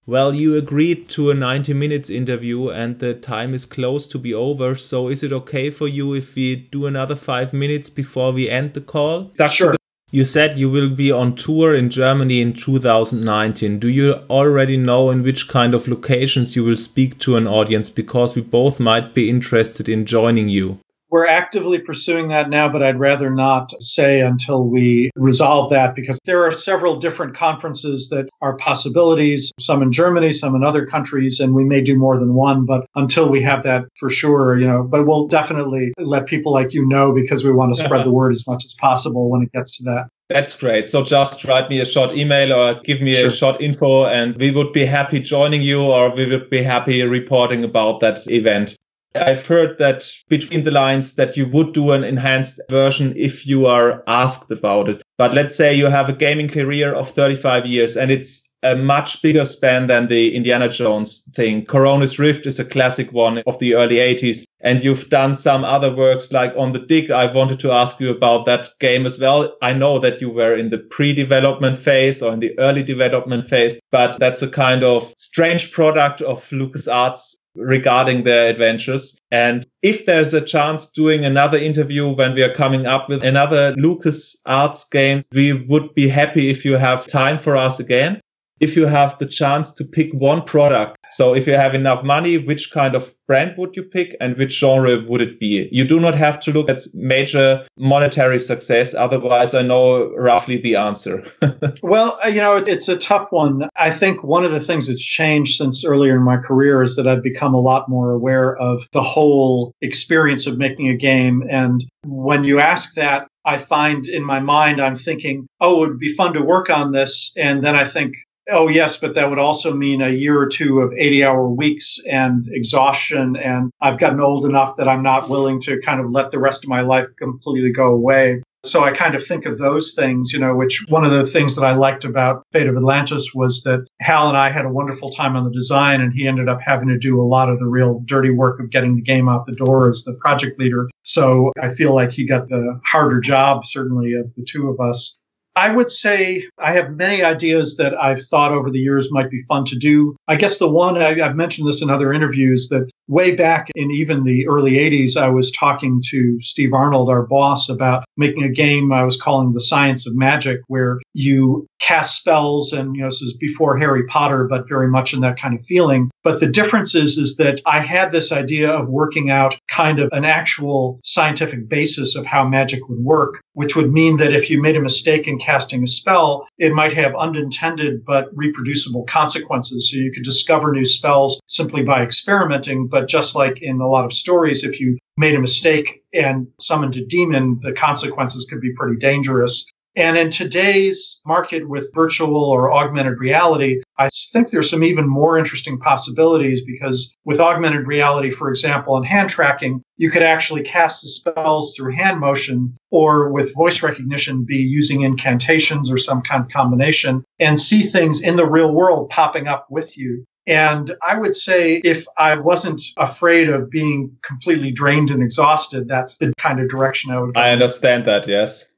Well, 0.07 0.36
you 0.36 0.56
agreed 0.56 1.10
to 1.10 1.32
a 1.32 1.34
90 1.34 1.73
minutes 1.73 2.11
interview 2.11 2.69
and 2.69 2.99
the 2.99 3.15
time 3.15 3.56
is 3.56 3.65
close 3.65 4.06
to 4.07 4.19
be 4.19 4.36
over. 4.36 4.76
So 4.76 5.10
is 5.10 5.23
it 5.23 5.34
okay 5.34 5.72
for 5.72 5.88
you 5.88 6.14
if 6.14 6.36
we 6.36 6.56
do 6.56 6.86
another 6.86 7.15
five 7.15 7.53
minutes 7.53 7.90
before 7.90 8.32
we 8.32 8.48
end 8.48 8.76
the 8.76 8.82
call? 8.82 9.32
That's 9.36 9.53
Sure. 9.53 9.76
You 10.11 10.23
said 10.23 10.57
you 10.57 10.69
will 10.69 10.91
be 10.91 11.11
on 11.11 11.36
tour 11.36 11.73
in 11.73 11.90
Germany 11.90 12.40
in 12.40 12.53
2019. 12.53 13.80
Do 13.80 13.90
you 13.90 14.14
already 14.30 14.77
know 14.77 15.10
in 15.10 15.23
which 15.23 15.48
kind 15.48 15.73
of 15.73 15.88
locations 15.88 16.56
you 16.56 16.64
will 16.64 16.77
speak 16.77 17.18
to 17.19 17.36
an 17.36 17.48
audience? 17.48 17.90
Because 17.90 18.36
we 18.36 18.44
both 18.44 18.80
might 18.80 19.15
be 19.15 19.30
interested 19.30 19.90
in 19.90 20.06
joining 20.06 20.48
you. 20.48 20.80
We're 21.10 21.27
actively 21.27 21.80
pursuing 21.80 22.30
that 22.30 22.49
now, 22.49 22.68
but 22.68 22.82
I'd 22.82 22.99
rather 22.99 23.30
not 23.30 23.72
say 23.82 24.22
until 24.22 24.64
we 24.65 25.11
resolve 25.15 25.69
that 25.69 25.95
because 25.95 26.19
there 26.26 26.44
are 26.44 26.52
several 26.52 26.98
different 26.98 27.36
conferences 27.36 28.10
that 28.10 28.27
are 28.41 28.57
possibilities, 28.57 29.52
some 29.60 29.82
in 29.82 29.91
Germany, 29.91 30.32
some 30.32 30.56
in 30.56 30.64
other 30.64 30.86
countries, 30.86 31.40
and 31.40 31.53
we 31.53 31.64
may 31.64 31.82
do 31.82 31.98
more 31.98 32.18
than 32.18 32.34
one. 32.34 32.65
But 32.65 32.88
until 32.95 33.30
we 33.30 33.41
have 33.44 33.64
that 33.64 33.84
for 33.99 34.10
sure, 34.10 34.60
you 34.60 34.68
know, 34.68 34.84
but 34.84 35.06
we'll 35.06 35.27
definitely 35.27 35.94
let 35.98 36.26
people 36.26 36.52
like 36.52 36.73
you 36.73 36.88
know 36.88 37.14
because 37.14 37.44
we 37.44 37.52
want 37.52 37.76
to 37.76 37.84
spread 37.84 38.06
the 38.06 38.11
word 38.11 38.32
as 38.32 38.48
much 38.48 38.65
as 38.65 38.73
possible 38.73 39.30
when 39.30 39.44
it 39.44 39.52
gets 39.52 39.77
to 39.77 39.84
that. 39.84 40.07
That's 40.30 40.56
great. 40.56 40.88
So 40.88 41.03
just 41.03 41.45
write 41.45 41.69
me 41.69 41.80
a 41.82 41.86
short 41.86 42.14
email 42.14 42.52
or 42.52 42.82
give 42.82 42.99
me 42.99 43.14
sure. 43.14 43.27
a 43.27 43.32
short 43.32 43.61
info 43.61 44.06
and 44.06 44.36
we 44.38 44.49
would 44.49 44.73
be 44.73 44.86
happy 44.86 45.19
joining 45.19 45.61
you 45.61 45.84
or 45.84 46.15
we 46.15 46.26
would 46.26 46.49
be 46.49 46.64
happy 46.64 47.03
reporting 47.03 47.64
about 47.64 47.99
that 47.99 48.26
event. 48.27 48.76
I've 49.15 49.45
heard 49.45 49.77
that 49.77 50.03
between 50.27 50.63
the 50.63 50.71
lines 50.71 51.15
that 51.15 51.37
you 51.37 51.47
would 51.47 51.73
do 51.73 51.91
an 51.91 52.03
enhanced 52.03 52.59
version 52.69 53.13
if 53.15 53.47
you 53.47 53.65
are 53.65 54.03
asked 54.07 54.51
about 54.51 54.89
it. 54.89 55.01
But 55.17 55.33
let's 55.33 55.55
say 55.55 55.73
you 55.73 55.85
have 55.85 56.09
a 56.09 56.13
gaming 56.13 56.49
career 56.49 56.93
of 56.93 57.09
35 57.09 57.65
years 57.65 57.95
and 57.95 58.11
it's 58.11 58.49
a 58.63 58.75
much 58.75 59.21
bigger 59.21 59.45
span 59.45 59.87
than 59.87 60.07
the 60.07 60.35
Indiana 60.35 60.67
Jones 60.67 61.29
thing. 61.35 61.65
Koronis 61.65 62.17
Rift 62.17 62.47
is 62.47 62.59
a 62.59 62.65
classic 62.65 63.13
one 63.13 63.43
of 63.45 63.59
the 63.59 63.75
early 63.75 63.97
80s. 63.97 64.43
and 64.61 64.83
you've 64.83 65.09
done 65.09 65.35
some 65.35 65.63
other 65.63 65.95
works 65.95 66.31
like 66.31 66.51
on 66.57 66.71
the 66.71 66.79
dig. 66.79 67.11
I 67.11 67.31
wanted 67.31 67.59
to 67.59 67.71
ask 67.71 67.99
you 67.99 68.09
about 68.09 68.45
that 68.45 68.69
game 68.79 69.05
as 69.05 69.19
well. 69.19 69.55
I 69.61 69.73
know 69.73 69.99
that 69.99 70.19
you 70.19 70.31
were 70.31 70.55
in 70.55 70.71
the 70.71 70.79
pre-development 70.79 71.77
phase 71.77 72.23
or 72.23 72.33
in 72.33 72.39
the 72.39 72.57
early 72.57 72.81
development 72.81 73.47
phase, 73.47 73.79
but 73.91 74.17
that's 74.19 74.41
a 74.41 74.49
kind 74.49 74.83
of 74.83 75.13
strange 75.17 75.71
product 75.71 76.21
of 76.21 76.43
LucasArts 76.49 77.35
regarding 77.56 78.23
their 78.23 78.48
adventures. 78.48 79.19
And 79.32 79.65
if 79.82 80.06
there's 80.06 80.34
a 80.34 80.41
chance 80.41 80.90
doing 80.91 81.26
another 81.26 81.57
interview 81.57 82.10
when 82.10 82.34
we 82.34 82.44
are 82.44 82.53
coming 82.53 82.86
up 82.86 83.10
with 83.10 83.23
another 83.23 83.73
Lucas 83.77 84.36
Arts 84.45 84.88
game, 84.90 85.23
we 85.34 85.53
would 85.53 85.94
be 85.94 86.07
happy 86.07 86.49
if 86.49 86.65
you 86.65 86.73
have 86.73 87.07
time 87.07 87.38
for 87.38 87.56
us 87.56 87.80
again 87.80 88.22
if 88.60 88.76
you 88.76 88.86
have 88.86 89.18
the 89.18 89.26
chance 89.26 89.72
to 89.73 89.84
pick 89.84 90.11
one 90.14 90.41
product. 90.44 90.98
So 91.11 91.36
if 91.36 91.45
you 91.48 91.53
have 91.53 91.76
enough 91.76 92.03
money, 92.03 92.38
which 92.38 92.72
kind 92.72 92.95
of 92.95 93.14
brand 93.27 93.56
would 93.57 93.76
you 93.76 93.84
pick 93.84 94.15
and 94.19 94.38
which 94.38 94.57
genre 94.57 95.03
would 95.07 95.22
it 95.22 95.40
be? 95.40 95.68
You 95.72 95.86
do 95.86 95.99
not 95.99 96.15
have 96.15 96.40
to 96.41 96.52
look 96.52 96.69
at 96.69 96.82
major 96.94 97.65
monetary 97.77 98.40
success. 98.40 98.94
Otherwise, 98.94 99.53
I 99.53 99.61
know 99.61 100.14
roughly 100.15 100.57
the 100.57 100.76
answer. 100.76 101.23
well, 101.84 102.19
uh, 102.23 102.27
you 102.27 102.41
know, 102.41 102.56
it's 102.56 102.88
a 102.88 102.98
tough 102.98 103.27
one. 103.32 103.69
I 103.76 103.91
think 103.91 104.23
one 104.23 104.44
of 104.44 104.52
the 104.52 104.60
things 104.60 104.88
that's 104.88 105.03
changed 105.03 105.57
since 105.57 105.86
earlier 105.86 106.15
in 106.15 106.23
my 106.23 106.38
career 106.38 106.82
is 106.84 106.95
that 106.95 107.07
I've 107.07 107.23
become 107.23 107.53
a 107.53 107.61
lot 107.61 107.90
more 107.90 108.11
aware 108.11 108.56
of 108.57 108.88
the 108.91 109.02
whole 109.02 109.73
experience 109.82 110.48
of 110.48 110.57
making 110.57 110.90
a 110.90 110.95
game. 110.95 111.44
And 111.49 111.84
when 112.03 112.44
you 112.44 112.60
ask 112.60 112.94
that, 112.95 113.27
I 113.45 113.60
find 113.60 114.07
in 114.07 114.23
my 114.23 114.40
mind, 114.40 114.82
I'm 114.82 114.95
thinking, 114.95 115.48
oh, 115.61 115.84
it 115.84 115.90
would 115.90 115.99
be 115.99 116.14
fun 116.14 116.34
to 116.34 116.41
work 116.41 116.69
on 116.69 116.91
this. 116.91 117.32
And 117.38 117.64
then 117.64 117.76
I 117.76 117.86
think, 117.86 118.15
Oh, 118.51 118.67
yes, 118.67 118.97
but 118.97 119.15
that 119.15 119.30
would 119.30 119.39
also 119.39 119.73
mean 119.73 120.01
a 120.01 120.09
year 120.09 120.39
or 120.39 120.47
two 120.47 120.81
of 120.81 120.93
80 120.95 121.23
hour 121.23 121.49
weeks 121.49 121.99
and 122.07 122.47
exhaustion. 122.51 123.35
And 123.35 123.72
I've 123.81 123.97
gotten 123.97 124.19
old 124.19 124.45
enough 124.45 124.77
that 124.77 124.88
I'm 124.88 125.01
not 125.01 125.30
willing 125.30 125.59
to 125.61 125.81
kind 125.81 125.99
of 125.99 126.11
let 126.11 126.31
the 126.31 126.39
rest 126.39 126.63
of 126.63 126.69
my 126.69 126.81
life 126.81 127.07
completely 127.17 127.72
go 127.72 127.88
away. 127.88 128.43
So 128.65 128.84
I 128.84 128.91
kind 128.91 129.13
of 129.13 129.23
think 129.23 129.45
of 129.45 129.59
those 129.59 129.93
things, 129.93 130.34
you 130.34 130.39
know, 130.39 130.55
which 130.55 130.85
one 130.89 131.05
of 131.05 131.11
the 131.11 131.26
things 131.26 131.55
that 131.55 131.63
I 131.63 131.76
liked 131.76 132.03
about 132.03 132.43
Fate 132.51 132.65
of 132.65 132.76
Atlantis 132.76 133.31
was 133.34 133.61
that 133.61 133.85
Hal 134.01 134.27
and 134.27 134.35
I 134.35 134.49
had 134.49 134.65
a 134.65 134.72
wonderful 134.72 135.11
time 135.11 135.35
on 135.35 135.43
the 135.43 135.51
design 135.51 136.01
and 136.01 136.11
he 136.11 136.27
ended 136.27 136.49
up 136.49 136.59
having 136.65 136.88
to 136.88 136.97
do 136.97 137.22
a 137.22 137.23
lot 137.23 137.49
of 137.49 137.59
the 137.59 137.67
real 137.67 138.01
dirty 138.05 138.31
work 138.31 138.59
of 138.59 138.72
getting 138.72 138.95
the 138.95 139.03
game 139.03 139.30
out 139.30 139.45
the 139.45 139.53
door 139.53 139.88
as 139.88 140.03
the 140.03 140.13
project 140.13 140.59
leader. 140.59 140.89
So 141.03 141.51
I 141.61 141.76
feel 141.76 141.93
like 141.93 142.11
he 142.11 142.26
got 142.26 142.49
the 142.49 142.80
harder 142.84 143.19
job, 143.19 143.67
certainly, 143.67 144.13
of 144.13 144.34
the 144.34 144.43
two 144.43 144.67
of 144.69 144.80
us. 144.80 145.15
I 145.56 145.69
would 145.69 145.90
say 145.90 146.44
I 146.57 146.73
have 146.73 146.91
many 146.91 147.23
ideas 147.23 147.77
that 147.77 147.94
I've 147.95 148.22
thought 148.22 148.52
over 148.52 148.69
the 148.69 148.80
years 148.80 149.11
might 149.11 149.30
be 149.32 149.41
fun 149.44 149.64
to 149.65 149.77
do. 149.77 150.18
I 150.27 150.36
guess 150.36 150.57
the 150.57 150.69
one 150.69 151.02
I, 151.02 151.14
have 151.14 151.36
mentioned 151.36 151.68
this 151.68 151.82
in 151.82 151.90
other 151.90 152.11
interviews 152.11 152.68
that 152.69 152.90
way 153.07 153.36
back 153.36 153.69
in 153.76 153.91
even 153.91 154.23
the 154.23 154.48
early 154.48 154.73
80s, 154.73 155.15
I 155.15 155.30
was 155.30 155.52
talking 155.52 156.02
to 156.10 156.40
Steve 156.41 156.73
Arnold, 156.73 157.10
our 157.10 157.26
boss, 157.26 157.69
about 157.69 158.03
making 158.18 158.44
a 158.44 158.49
game 158.49 158.91
I 158.91 159.03
was 159.03 159.19
calling 159.19 159.53
The 159.53 159.61
Science 159.61 160.07
of 160.07 160.15
Magic, 160.15 160.60
where 160.68 160.99
you 161.14 161.68
cast 161.80 162.18
spells 162.18 162.73
and, 162.73 162.95
you 162.95 163.02
know, 163.02 163.07
this 163.07 163.22
is 163.22 163.38
before 163.38 163.77
Harry 163.77 164.06
Potter, 164.07 164.45
but 164.49 164.68
very 164.68 164.88
much 164.88 165.14
in 165.14 165.22
that 165.22 165.40
kind 165.40 165.57
of 165.57 165.64
feeling. 165.65 166.10
But 166.23 166.40
the 166.40 166.48
difference 166.48 166.95
is, 166.95 167.18
is 167.18 167.36
that 167.38 167.61
I 167.65 167.80
had 167.80 168.11
this 168.11 168.32
idea 168.32 168.72
of 168.72 168.90
working 168.90 169.30
out 169.30 169.56
kind 169.68 169.99
of 169.99 170.10
an 170.11 170.26
actual 170.26 170.99
scientific 171.03 171.69
basis 171.69 172.15
of 172.15 172.26
how 172.26 172.48
magic 172.48 172.90
would 172.90 172.99
work, 172.99 173.41
which 173.53 173.76
would 173.76 173.91
mean 173.94 174.18
that 174.18 174.34
if 174.34 174.49
you 174.49 174.61
made 174.61 174.76
a 174.76 174.82
mistake 174.82 175.27
in 175.27 175.38
casting 175.45 175.84
a 175.84 175.88
spell, 175.88 176.47
it 176.57 176.73
might 176.73 176.93
have 176.93 177.15
unintended 177.15 178.03
but 178.05 178.30
reproducible 178.34 179.03
consequences. 179.03 179.91
So 179.91 179.97
you 179.97 180.11
could 180.11 180.23
discover 180.23 180.72
new 180.72 180.85
spells 180.85 181.39
simply 181.47 181.84
by 181.84 182.01
experimenting. 182.01 182.88
But 182.88 183.07
just 183.07 183.35
like 183.35 183.61
in 183.61 183.80
a 183.80 183.88
lot 183.88 184.05
of 184.05 184.13
stories, 184.13 184.63
if 184.63 184.80
you 184.80 184.97
made 185.17 185.35
a 185.35 185.39
mistake 185.39 186.03
and 186.13 186.47
summoned 186.59 186.95
a 186.97 187.05
demon, 187.05 187.59
the 187.61 187.73
consequences 187.73 188.47
could 188.49 188.61
be 188.61 188.73
pretty 188.76 188.97
dangerous. 188.97 189.65
And 189.95 190.17
in 190.17 190.30
today's 190.30 191.22
market 191.26 191.69
with 191.69 191.93
virtual 191.93 192.35
or 192.35 192.73
augmented 192.73 193.19
reality, 193.19 193.81
I 193.97 194.09
think 194.34 194.49
there's 194.49 194.69
some 194.69 194.84
even 194.84 195.07
more 195.07 195.38
interesting 195.38 195.80
possibilities 195.80 196.63
because 196.65 197.15
with 197.23 197.39
augmented 197.39 197.88
reality, 197.88 198.30
for 198.30 198.49
example, 198.49 198.97
and 198.97 199.05
hand 199.05 199.30
tracking, 199.30 199.81
you 199.97 200.11
could 200.11 200.23
actually 200.23 200.63
cast 200.63 201.01
the 201.01 201.07
spells 201.07 201.73
through 201.76 201.95
hand 201.95 202.19
motion 202.19 202.76
or 202.91 203.31
with 203.31 203.55
voice 203.55 203.81
recognition 203.81 204.43
be 204.45 204.57
using 204.57 205.01
incantations 205.01 205.89
or 205.89 205.97
some 205.97 206.22
kind 206.22 206.43
of 206.43 206.49
combination 206.49 207.23
and 207.39 207.59
see 207.59 207.81
things 207.81 208.22
in 208.22 208.35
the 208.35 208.47
real 208.47 208.72
world 208.73 209.09
popping 209.09 209.47
up 209.47 209.67
with 209.69 209.97
you. 209.97 210.26
And 210.47 210.93
I 211.07 211.17
would 211.17 211.35
say 211.35 211.81
if 211.84 212.05
I 212.17 212.38
wasn't 212.38 212.81
afraid 212.97 213.49
of 213.49 213.69
being 213.72 214.15
completely 214.23 214.72
drained 214.72 215.09
and 215.09 215.23
exhausted, 215.23 215.88
that's 215.88 216.17
the 216.17 216.34
kind 216.38 216.59
of 216.59 216.69
direction 216.69 217.11
I 217.11 217.19
would 217.19 217.34
go. 217.34 217.41
I 217.41 217.51
understand 217.51 218.05
that, 218.05 218.27
yes. 218.27 218.69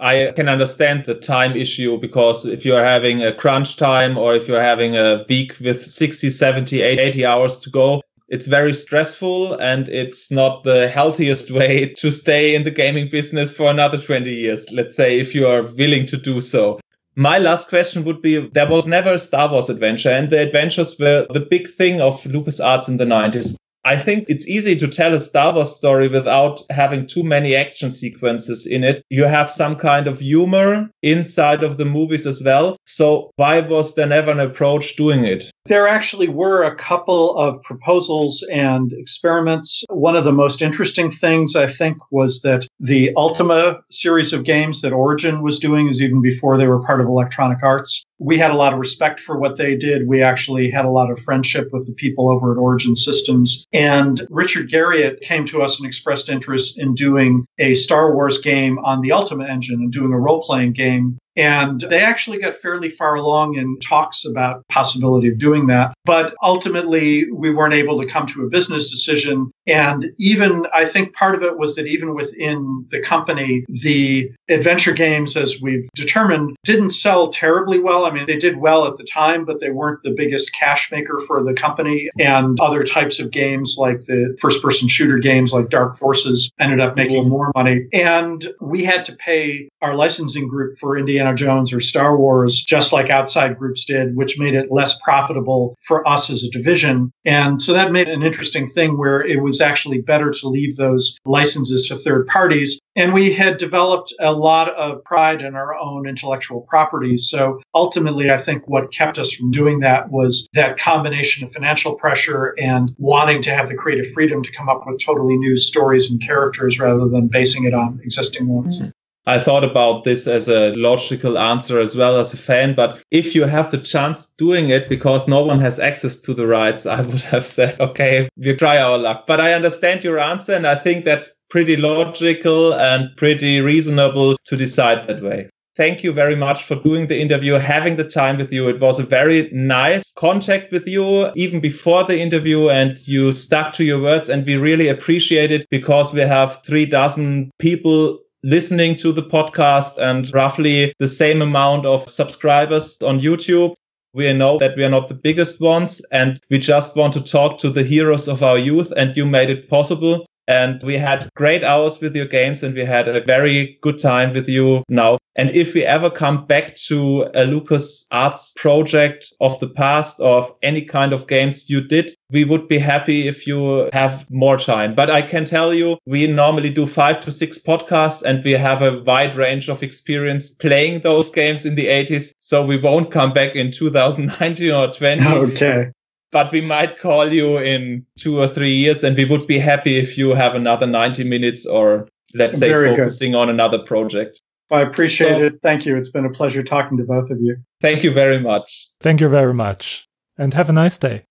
I 0.00 0.32
can 0.34 0.48
understand 0.48 1.04
the 1.04 1.14
time 1.14 1.56
issue 1.56 1.98
because 1.98 2.44
if 2.46 2.64
you're 2.64 2.84
having 2.84 3.22
a 3.22 3.32
crunch 3.32 3.76
time 3.76 4.18
or 4.18 4.34
if 4.34 4.48
you're 4.48 4.60
having 4.60 4.96
a 4.96 5.24
week 5.28 5.56
with 5.60 5.82
60, 5.82 6.30
70, 6.30 6.82
80 6.82 7.24
hours 7.24 7.58
to 7.60 7.70
go, 7.70 8.02
it's 8.28 8.46
very 8.46 8.74
stressful 8.74 9.54
and 9.54 9.88
it's 9.88 10.30
not 10.30 10.64
the 10.64 10.88
healthiest 10.88 11.50
way 11.58 11.90
to 11.90 12.10
stay 12.10 12.54
in 12.54 12.64
the 12.64 12.70
gaming 12.70 13.08
business 13.08 13.52
for 13.52 13.70
another 13.70 13.98
20 13.98 14.30
years. 14.30 14.70
Let's 14.72 14.96
say 14.96 15.20
if 15.20 15.34
you 15.34 15.46
are 15.46 15.62
willing 15.62 16.06
to 16.06 16.16
do 16.16 16.40
so. 16.40 16.80
My 17.16 17.38
last 17.38 17.68
question 17.68 18.02
would 18.04 18.20
be 18.20 18.48
there 18.48 18.68
was 18.68 18.88
never 18.88 19.12
a 19.12 19.18
Star 19.20 19.48
Wars 19.48 19.70
adventure 19.70 20.10
and 20.10 20.30
the 20.30 20.40
adventures 20.40 20.98
were 20.98 21.26
the 21.30 21.46
big 21.48 21.68
thing 21.68 22.00
of 22.00 22.20
LucasArts 22.24 22.88
in 22.88 22.96
the 22.96 23.04
90s. 23.04 23.54
I 23.86 23.96
think 23.96 24.24
it's 24.28 24.46
easy 24.46 24.76
to 24.76 24.88
tell 24.88 25.14
a 25.14 25.20
Star 25.20 25.52
Wars 25.52 25.76
story 25.76 26.08
without 26.08 26.62
having 26.70 27.06
too 27.06 27.22
many 27.22 27.54
action 27.54 27.90
sequences 27.90 28.66
in 28.66 28.82
it. 28.82 29.04
You 29.10 29.24
have 29.24 29.50
some 29.50 29.76
kind 29.76 30.06
of 30.06 30.20
humor 30.20 30.88
inside 31.02 31.62
of 31.62 31.76
the 31.76 31.84
movies 31.84 32.26
as 32.26 32.42
well. 32.42 32.76
So 32.86 33.30
why 33.36 33.60
was 33.60 33.94
there 33.94 34.06
never 34.06 34.30
an 34.30 34.40
approach 34.40 34.96
doing 34.96 35.24
it? 35.24 35.50
There 35.66 35.86
actually 35.86 36.28
were 36.28 36.62
a 36.62 36.74
couple 36.74 37.36
of 37.36 37.62
proposals 37.62 38.42
and 38.50 38.92
experiments. 38.92 39.84
One 39.90 40.16
of 40.16 40.24
the 40.24 40.32
most 40.32 40.62
interesting 40.62 41.10
things, 41.10 41.54
I 41.54 41.66
think, 41.66 41.98
was 42.10 42.40
that 42.40 42.66
the 42.80 43.12
Ultima 43.16 43.80
series 43.90 44.32
of 44.32 44.44
games 44.44 44.80
that 44.80 44.92
Origin 44.92 45.42
was 45.42 45.58
doing 45.58 45.88
is 45.88 46.00
even 46.00 46.22
before 46.22 46.56
they 46.56 46.66
were 46.66 46.84
part 46.84 47.00
of 47.00 47.06
Electronic 47.06 47.62
Arts. 47.62 48.02
We 48.18 48.38
had 48.38 48.52
a 48.52 48.56
lot 48.56 48.72
of 48.72 48.78
respect 48.78 49.20
for 49.20 49.38
what 49.38 49.56
they 49.56 49.76
did. 49.76 50.06
We 50.06 50.22
actually 50.22 50.70
had 50.70 50.84
a 50.84 50.90
lot 50.90 51.10
of 51.10 51.18
friendship 51.20 51.68
with 51.72 51.86
the 51.86 51.92
people 51.92 52.30
over 52.30 52.52
at 52.52 52.58
Origin 52.58 52.94
Systems. 52.94 53.66
And 53.72 54.24
Richard 54.30 54.70
Garriott 54.70 55.20
came 55.20 55.44
to 55.46 55.62
us 55.62 55.78
and 55.78 55.86
expressed 55.86 56.28
interest 56.28 56.78
in 56.78 56.94
doing 56.94 57.46
a 57.58 57.74
Star 57.74 58.14
Wars 58.14 58.38
game 58.38 58.78
on 58.78 59.00
the 59.00 59.12
Ultima 59.12 59.46
engine 59.46 59.80
and 59.80 59.92
doing 59.92 60.12
a 60.12 60.18
role 60.18 60.42
playing 60.42 60.72
game 60.72 61.18
and 61.36 61.80
they 61.80 62.00
actually 62.00 62.38
got 62.38 62.54
fairly 62.54 62.88
far 62.88 63.14
along 63.16 63.56
in 63.56 63.78
talks 63.80 64.24
about 64.24 64.66
possibility 64.68 65.28
of 65.28 65.38
doing 65.38 65.66
that. 65.66 65.94
But 66.04 66.34
ultimately, 66.42 67.30
we 67.32 67.50
weren't 67.50 67.74
able 67.74 68.00
to 68.00 68.06
come 68.06 68.26
to 68.26 68.44
a 68.44 68.48
business 68.48 68.90
decision. 68.90 69.50
And 69.66 70.10
even, 70.18 70.66
I 70.72 70.84
think 70.84 71.14
part 71.14 71.34
of 71.34 71.42
it 71.42 71.58
was 71.58 71.74
that 71.74 71.86
even 71.86 72.14
within 72.14 72.86
the 72.90 73.00
company, 73.00 73.64
the 73.68 74.30
adventure 74.48 74.92
games, 74.92 75.36
as 75.36 75.60
we've 75.60 75.88
determined, 75.94 76.56
didn't 76.64 76.90
sell 76.90 77.28
terribly 77.28 77.78
well. 77.78 78.04
I 78.04 78.10
mean, 78.10 78.26
they 78.26 78.36
did 78.36 78.58
well 78.58 78.86
at 78.86 78.96
the 78.96 79.04
time, 79.04 79.44
but 79.44 79.60
they 79.60 79.70
weren't 79.70 80.02
the 80.02 80.14
biggest 80.16 80.52
cash 80.52 80.92
maker 80.92 81.20
for 81.26 81.42
the 81.42 81.54
company. 81.54 82.10
And 82.18 82.60
other 82.60 82.84
types 82.84 83.18
of 83.18 83.30
games 83.30 83.76
like 83.78 84.02
the 84.02 84.36
first 84.40 84.62
person 84.62 84.88
shooter 84.88 85.18
games 85.18 85.52
like 85.52 85.70
Dark 85.70 85.96
Forces 85.96 86.50
ended 86.60 86.80
up 86.80 86.96
making 86.96 87.22
mm-hmm. 87.22 87.30
more 87.30 87.52
money. 87.54 87.86
And 87.92 88.46
we 88.60 88.84
had 88.84 89.04
to 89.06 89.16
pay 89.16 89.68
our 89.80 89.94
licensing 89.94 90.48
group 90.48 90.76
for 90.78 90.98
Indiana 90.98 91.23
Indiana 91.24 91.36
Jones 91.36 91.72
or 91.72 91.80
Star 91.80 92.18
Wars, 92.18 92.60
just 92.60 92.92
like 92.92 93.08
outside 93.08 93.58
groups 93.58 93.84
did, 93.84 94.14
which 94.14 94.38
made 94.38 94.54
it 94.54 94.70
less 94.70 95.00
profitable 95.00 95.74
for 95.82 96.06
us 96.06 96.28
as 96.28 96.44
a 96.44 96.50
division. 96.50 97.10
And 97.24 97.60
so 97.62 97.72
that 97.72 97.92
made 97.92 98.08
an 98.08 98.22
interesting 98.22 98.66
thing 98.66 98.98
where 98.98 99.22
it 99.22 99.42
was 99.42 99.60
actually 99.60 100.02
better 100.02 100.30
to 100.30 100.48
leave 100.48 100.76
those 100.76 101.16
licenses 101.24 101.88
to 101.88 101.96
third 101.96 102.26
parties. 102.26 102.78
And 102.96 103.12
we 103.12 103.32
had 103.32 103.56
developed 103.56 104.14
a 104.20 104.32
lot 104.32 104.68
of 104.74 105.02
pride 105.04 105.40
in 105.40 105.54
our 105.54 105.74
own 105.74 106.06
intellectual 106.06 106.60
properties. 106.60 107.28
So 107.28 107.60
ultimately, 107.74 108.30
I 108.30 108.36
think 108.36 108.68
what 108.68 108.92
kept 108.92 109.18
us 109.18 109.32
from 109.32 109.50
doing 109.50 109.80
that 109.80 110.10
was 110.10 110.46
that 110.52 110.78
combination 110.78 111.42
of 111.42 111.52
financial 111.52 111.94
pressure 111.94 112.54
and 112.58 112.94
wanting 112.98 113.42
to 113.42 113.54
have 113.54 113.68
the 113.68 113.74
creative 113.74 114.12
freedom 114.12 114.42
to 114.42 114.52
come 114.52 114.68
up 114.68 114.82
with 114.86 115.00
totally 115.00 115.36
new 115.36 115.56
stories 115.56 116.10
and 116.10 116.20
characters 116.20 116.78
rather 116.78 117.08
than 117.08 117.28
basing 117.28 117.64
it 117.64 117.74
on 117.74 118.00
existing 118.04 118.46
ones. 118.46 118.80
Mm-hmm. 118.80 118.90
I 119.26 119.38
thought 119.38 119.64
about 119.64 120.04
this 120.04 120.26
as 120.26 120.48
a 120.48 120.74
logical 120.74 121.38
answer 121.38 121.80
as 121.80 121.96
well 121.96 122.18
as 122.18 122.34
a 122.34 122.36
fan, 122.36 122.74
but 122.74 123.02
if 123.10 123.34
you 123.34 123.44
have 123.44 123.70
the 123.70 123.78
chance 123.78 124.28
doing 124.36 124.68
it 124.68 124.88
because 124.88 125.26
no 125.26 125.42
one 125.42 125.60
has 125.60 125.78
access 125.78 126.16
to 126.22 126.34
the 126.34 126.46
rights, 126.46 126.84
I 126.84 127.00
would 127.00 127.22
have 127.22 127.46
said, 127.46 127.80
okay, 127.80 128.28
we 128.36 128.54
try 128.54 128.78
our 128.78 128.98
luck. 128.98 129.26
But 129.26 129.40
I 129.40 129.54
understand 129.54 130.04
your 130.04 130.18
answer 130.18 130.52
and 130.52 130.66
I 130.66 130.74
think 130.74 131.04
that's 131.04 131.30
pretty 131.48 131.76
logical 131.76 132.74
and 132.74 133.16
pretty 133.16 133.60
reasonable 133.60 134.36
to 134.44 134.56
decide 134.56 135.06
that 135.06 135.22
way. 135.22 135.48
thank 135.76 136.04
you 136.04 136.12
very 136.12 136.36
much 136.36 136.64
for 136.64 136.76
doing 136.76 137.08
the 137.08 137.20
interview, 137.20 137.54
having 137.54 137.96
the 137.96 138.08
time 138.08 138.38
with 138.38 138.52
you. 138.52 138.68
It 138.68 138.80
was 138.80 139.00
a 139.00 139.02
very 139.02 139.50
nice 139.52 140.12
contact 140.12 140.70
with 140.70 140.86
you 140.86 141.32
even 141.34 141.60
before 141.60 142.04
the 142.04 142.20
interview 142.20 142.68
and 142.68 142.96
you 143.08 143.32
stuck 143.32 143.72
to 143.74 143.84
your 143.84 144.00
words 144.00 144.28
and 144.28 144.46
we 144.46 144.56
really 144.56 144.88
appreciate 144.88 145.50
it 145.50 145.66
because 145.70 146.12
we 146.12 146.20
have 146.20 146.62
three 146.64 146.86
dozen 146.86 147.50
people 147.58 148.20
listening 148.44 148.94
to 148.94 149.10
the 149.10 149.22
podcast 149.22 149.96
and 149.96 150.30
roughly 150.34 150.92
the 150.98 151.08
same 151.08 151.40
amount 151.40 151.86
of 151.86 152.02
subscribers 152.02 152.98
on 153.00 153.18
YouTube. 153.18 153.74
We 154.12 154.30
know 154.34 154.58
that 154.58 154.76
we 154.76 154.84
are 154.84 154.90
not 154.90 155.08
the 155.08 155.14
biggest 155.14 155.62
ones 155.62 156.02
and 156.12 156.38
we 156.50 156.58
just 156.58 156.94
want 156.94 157.14
to 157.14 157.22
talk 157.22 157.56
to 157.60 157.70
the 157.70 157.82
heroes 157.82 158.28
of 158.28 158.42
our 158.42 158.58
youth 158.58 158.92
and 158.94 159.16
you 159.16 159.24
made 159.24 159.48
it 159.48 159.70
possible. 159.70 160.26
And 160.46 160.82
we 160.82 160.94
had 160.94 161.28
great 161.36 161.64
hours 161.64 162.00
with 162.00 162.14
your 162.14 162.26
games 162.26 162.62
and 162.62 162.74
we 162.74 162.84
had 162.84 163.08
a 163.08 163.24
very 163.24 163.78
good 163.80 164.00
time 164.00 164.32
with 164.32 164.48
you 164.48 164.84
now. 164.88 165.18
And 165.36 165.50
if 165.50 165.74
we 165.74 165.84
ever 165.84 166.10
come 166.10 166.46
back 166.46 166.74
to 166.86 167.28
a 167.34 167.44
Lucas 167.44 168.06
Arts 168.10 168.52
project 168.56 169.32
of 169.40 169.58
the 169.58 169.68
past 169.68 170.20
of 170.20 170.52
any 170.62 170.82
kind 170.82 171.12
of 171.12 171.26
games 171.26 171.68
you 171.68 171.80
did, 171.80 172.12
we 172.30 172.44
would 172.44 172.68
be 172.68 172.78
happy 172.78 173.26
if 173.26 173.46
you 173.46 173.90
have 173.92 174.30
more 174.30 174.56
time. 174.56 174.94
But 174.94 175.10
I 175.10 175.22
can 175.22 175.44
tell 175.44 175.74
you, 175.74 175.98
we 176.06 176.26
normally 176.26 176.70
do 176.70 176.86
five 176.86 177.18
to 177.20 177.32
six 177.32 177.58
podcasts 177.58 178.22
and 178.22 178.44
we 178.44 178.52
have 178.52 178.82
a 178.82 179.02
wide 179.02 179.34
range 179.34 179.68
of 179.68 179.82
experience 179.82 180.50
playing 180.50 181.00
those 181.00 181.30
games 181.30 181.66
in 181.66 181.74
the 181.74 181.86
80s. 181.86 182.32
So 182.38 182.64
we 182.64 182.76
won't 182.76 183.10
come 183.10 183.32
back 183.32 183.56
in 183.56 183.72
2019 183.72 184.70
or 184.70 184.92
20. 184.92 185.24
Okay 185.34 185.90
but 186.34 186.50
we 186.50 186.60
might 186.60 186.98
call 186.98 187.32
you 187.32 187.58
in 187.58 188.04
two 188.18 188.40
or 188.40 188.48
three 188.48 188.74
years 188.74 189.04
and 189.04 189.16
we 189.16 189.24
would 189.24 189.46
be 189.46 189.56
happy 189.56 189.98
if 189.98 190.18
you 190.18 190.34
have 190.34 190.56
another 190.56 190.84
90 190.84 191.22
minutes 191.22 191.64
or 191.64 192.08
let's 192.34 192.58
say 192.58 192.68
Very 192.68 192.88
focusing 192.88 193.32
good. 193.32 193.38
on 193.38 193.48
another 193.48 193.78
project. 193.78 194.40
I 194.68 194.80
appreciate 194.80 195.36
so, 195.36 195.44
it. 195.44 195.60
Thank 195.62 195.86
you. 195.86 195.96
It's 195.96 196.10
been 196.10 196.24
a 196.24 196.30
pleasure 196.30 196.64
talking 196.64 196.98
to 196.98 197.04
both 197.04 197.30
of 197.30 197.38
you. 197.40 197.56
Thank 197.80 198.02
you 198.02 198.12
very 198.12 198.40
much. 198.40 198.88
Thank 198.98 199.20
you 199.20 199.28
very 199.28 199.54
much. 199.54 200.08
And 200.36 200.52
have 200.54 200.68
a 200.68 200.72
nice 200.72 200.98
day. 200.98 201.26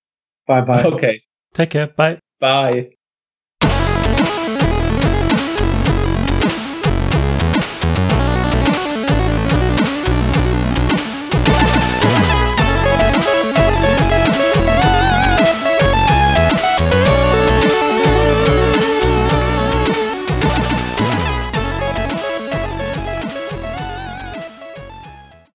Bye 0.48 0.62
bye. 0.62 0.84
Okay. 0.84 1.20
Take 1.54 1.72
care. 1.72 1.88
Bye. 1.88 2.20
Bye. 2.40 2.92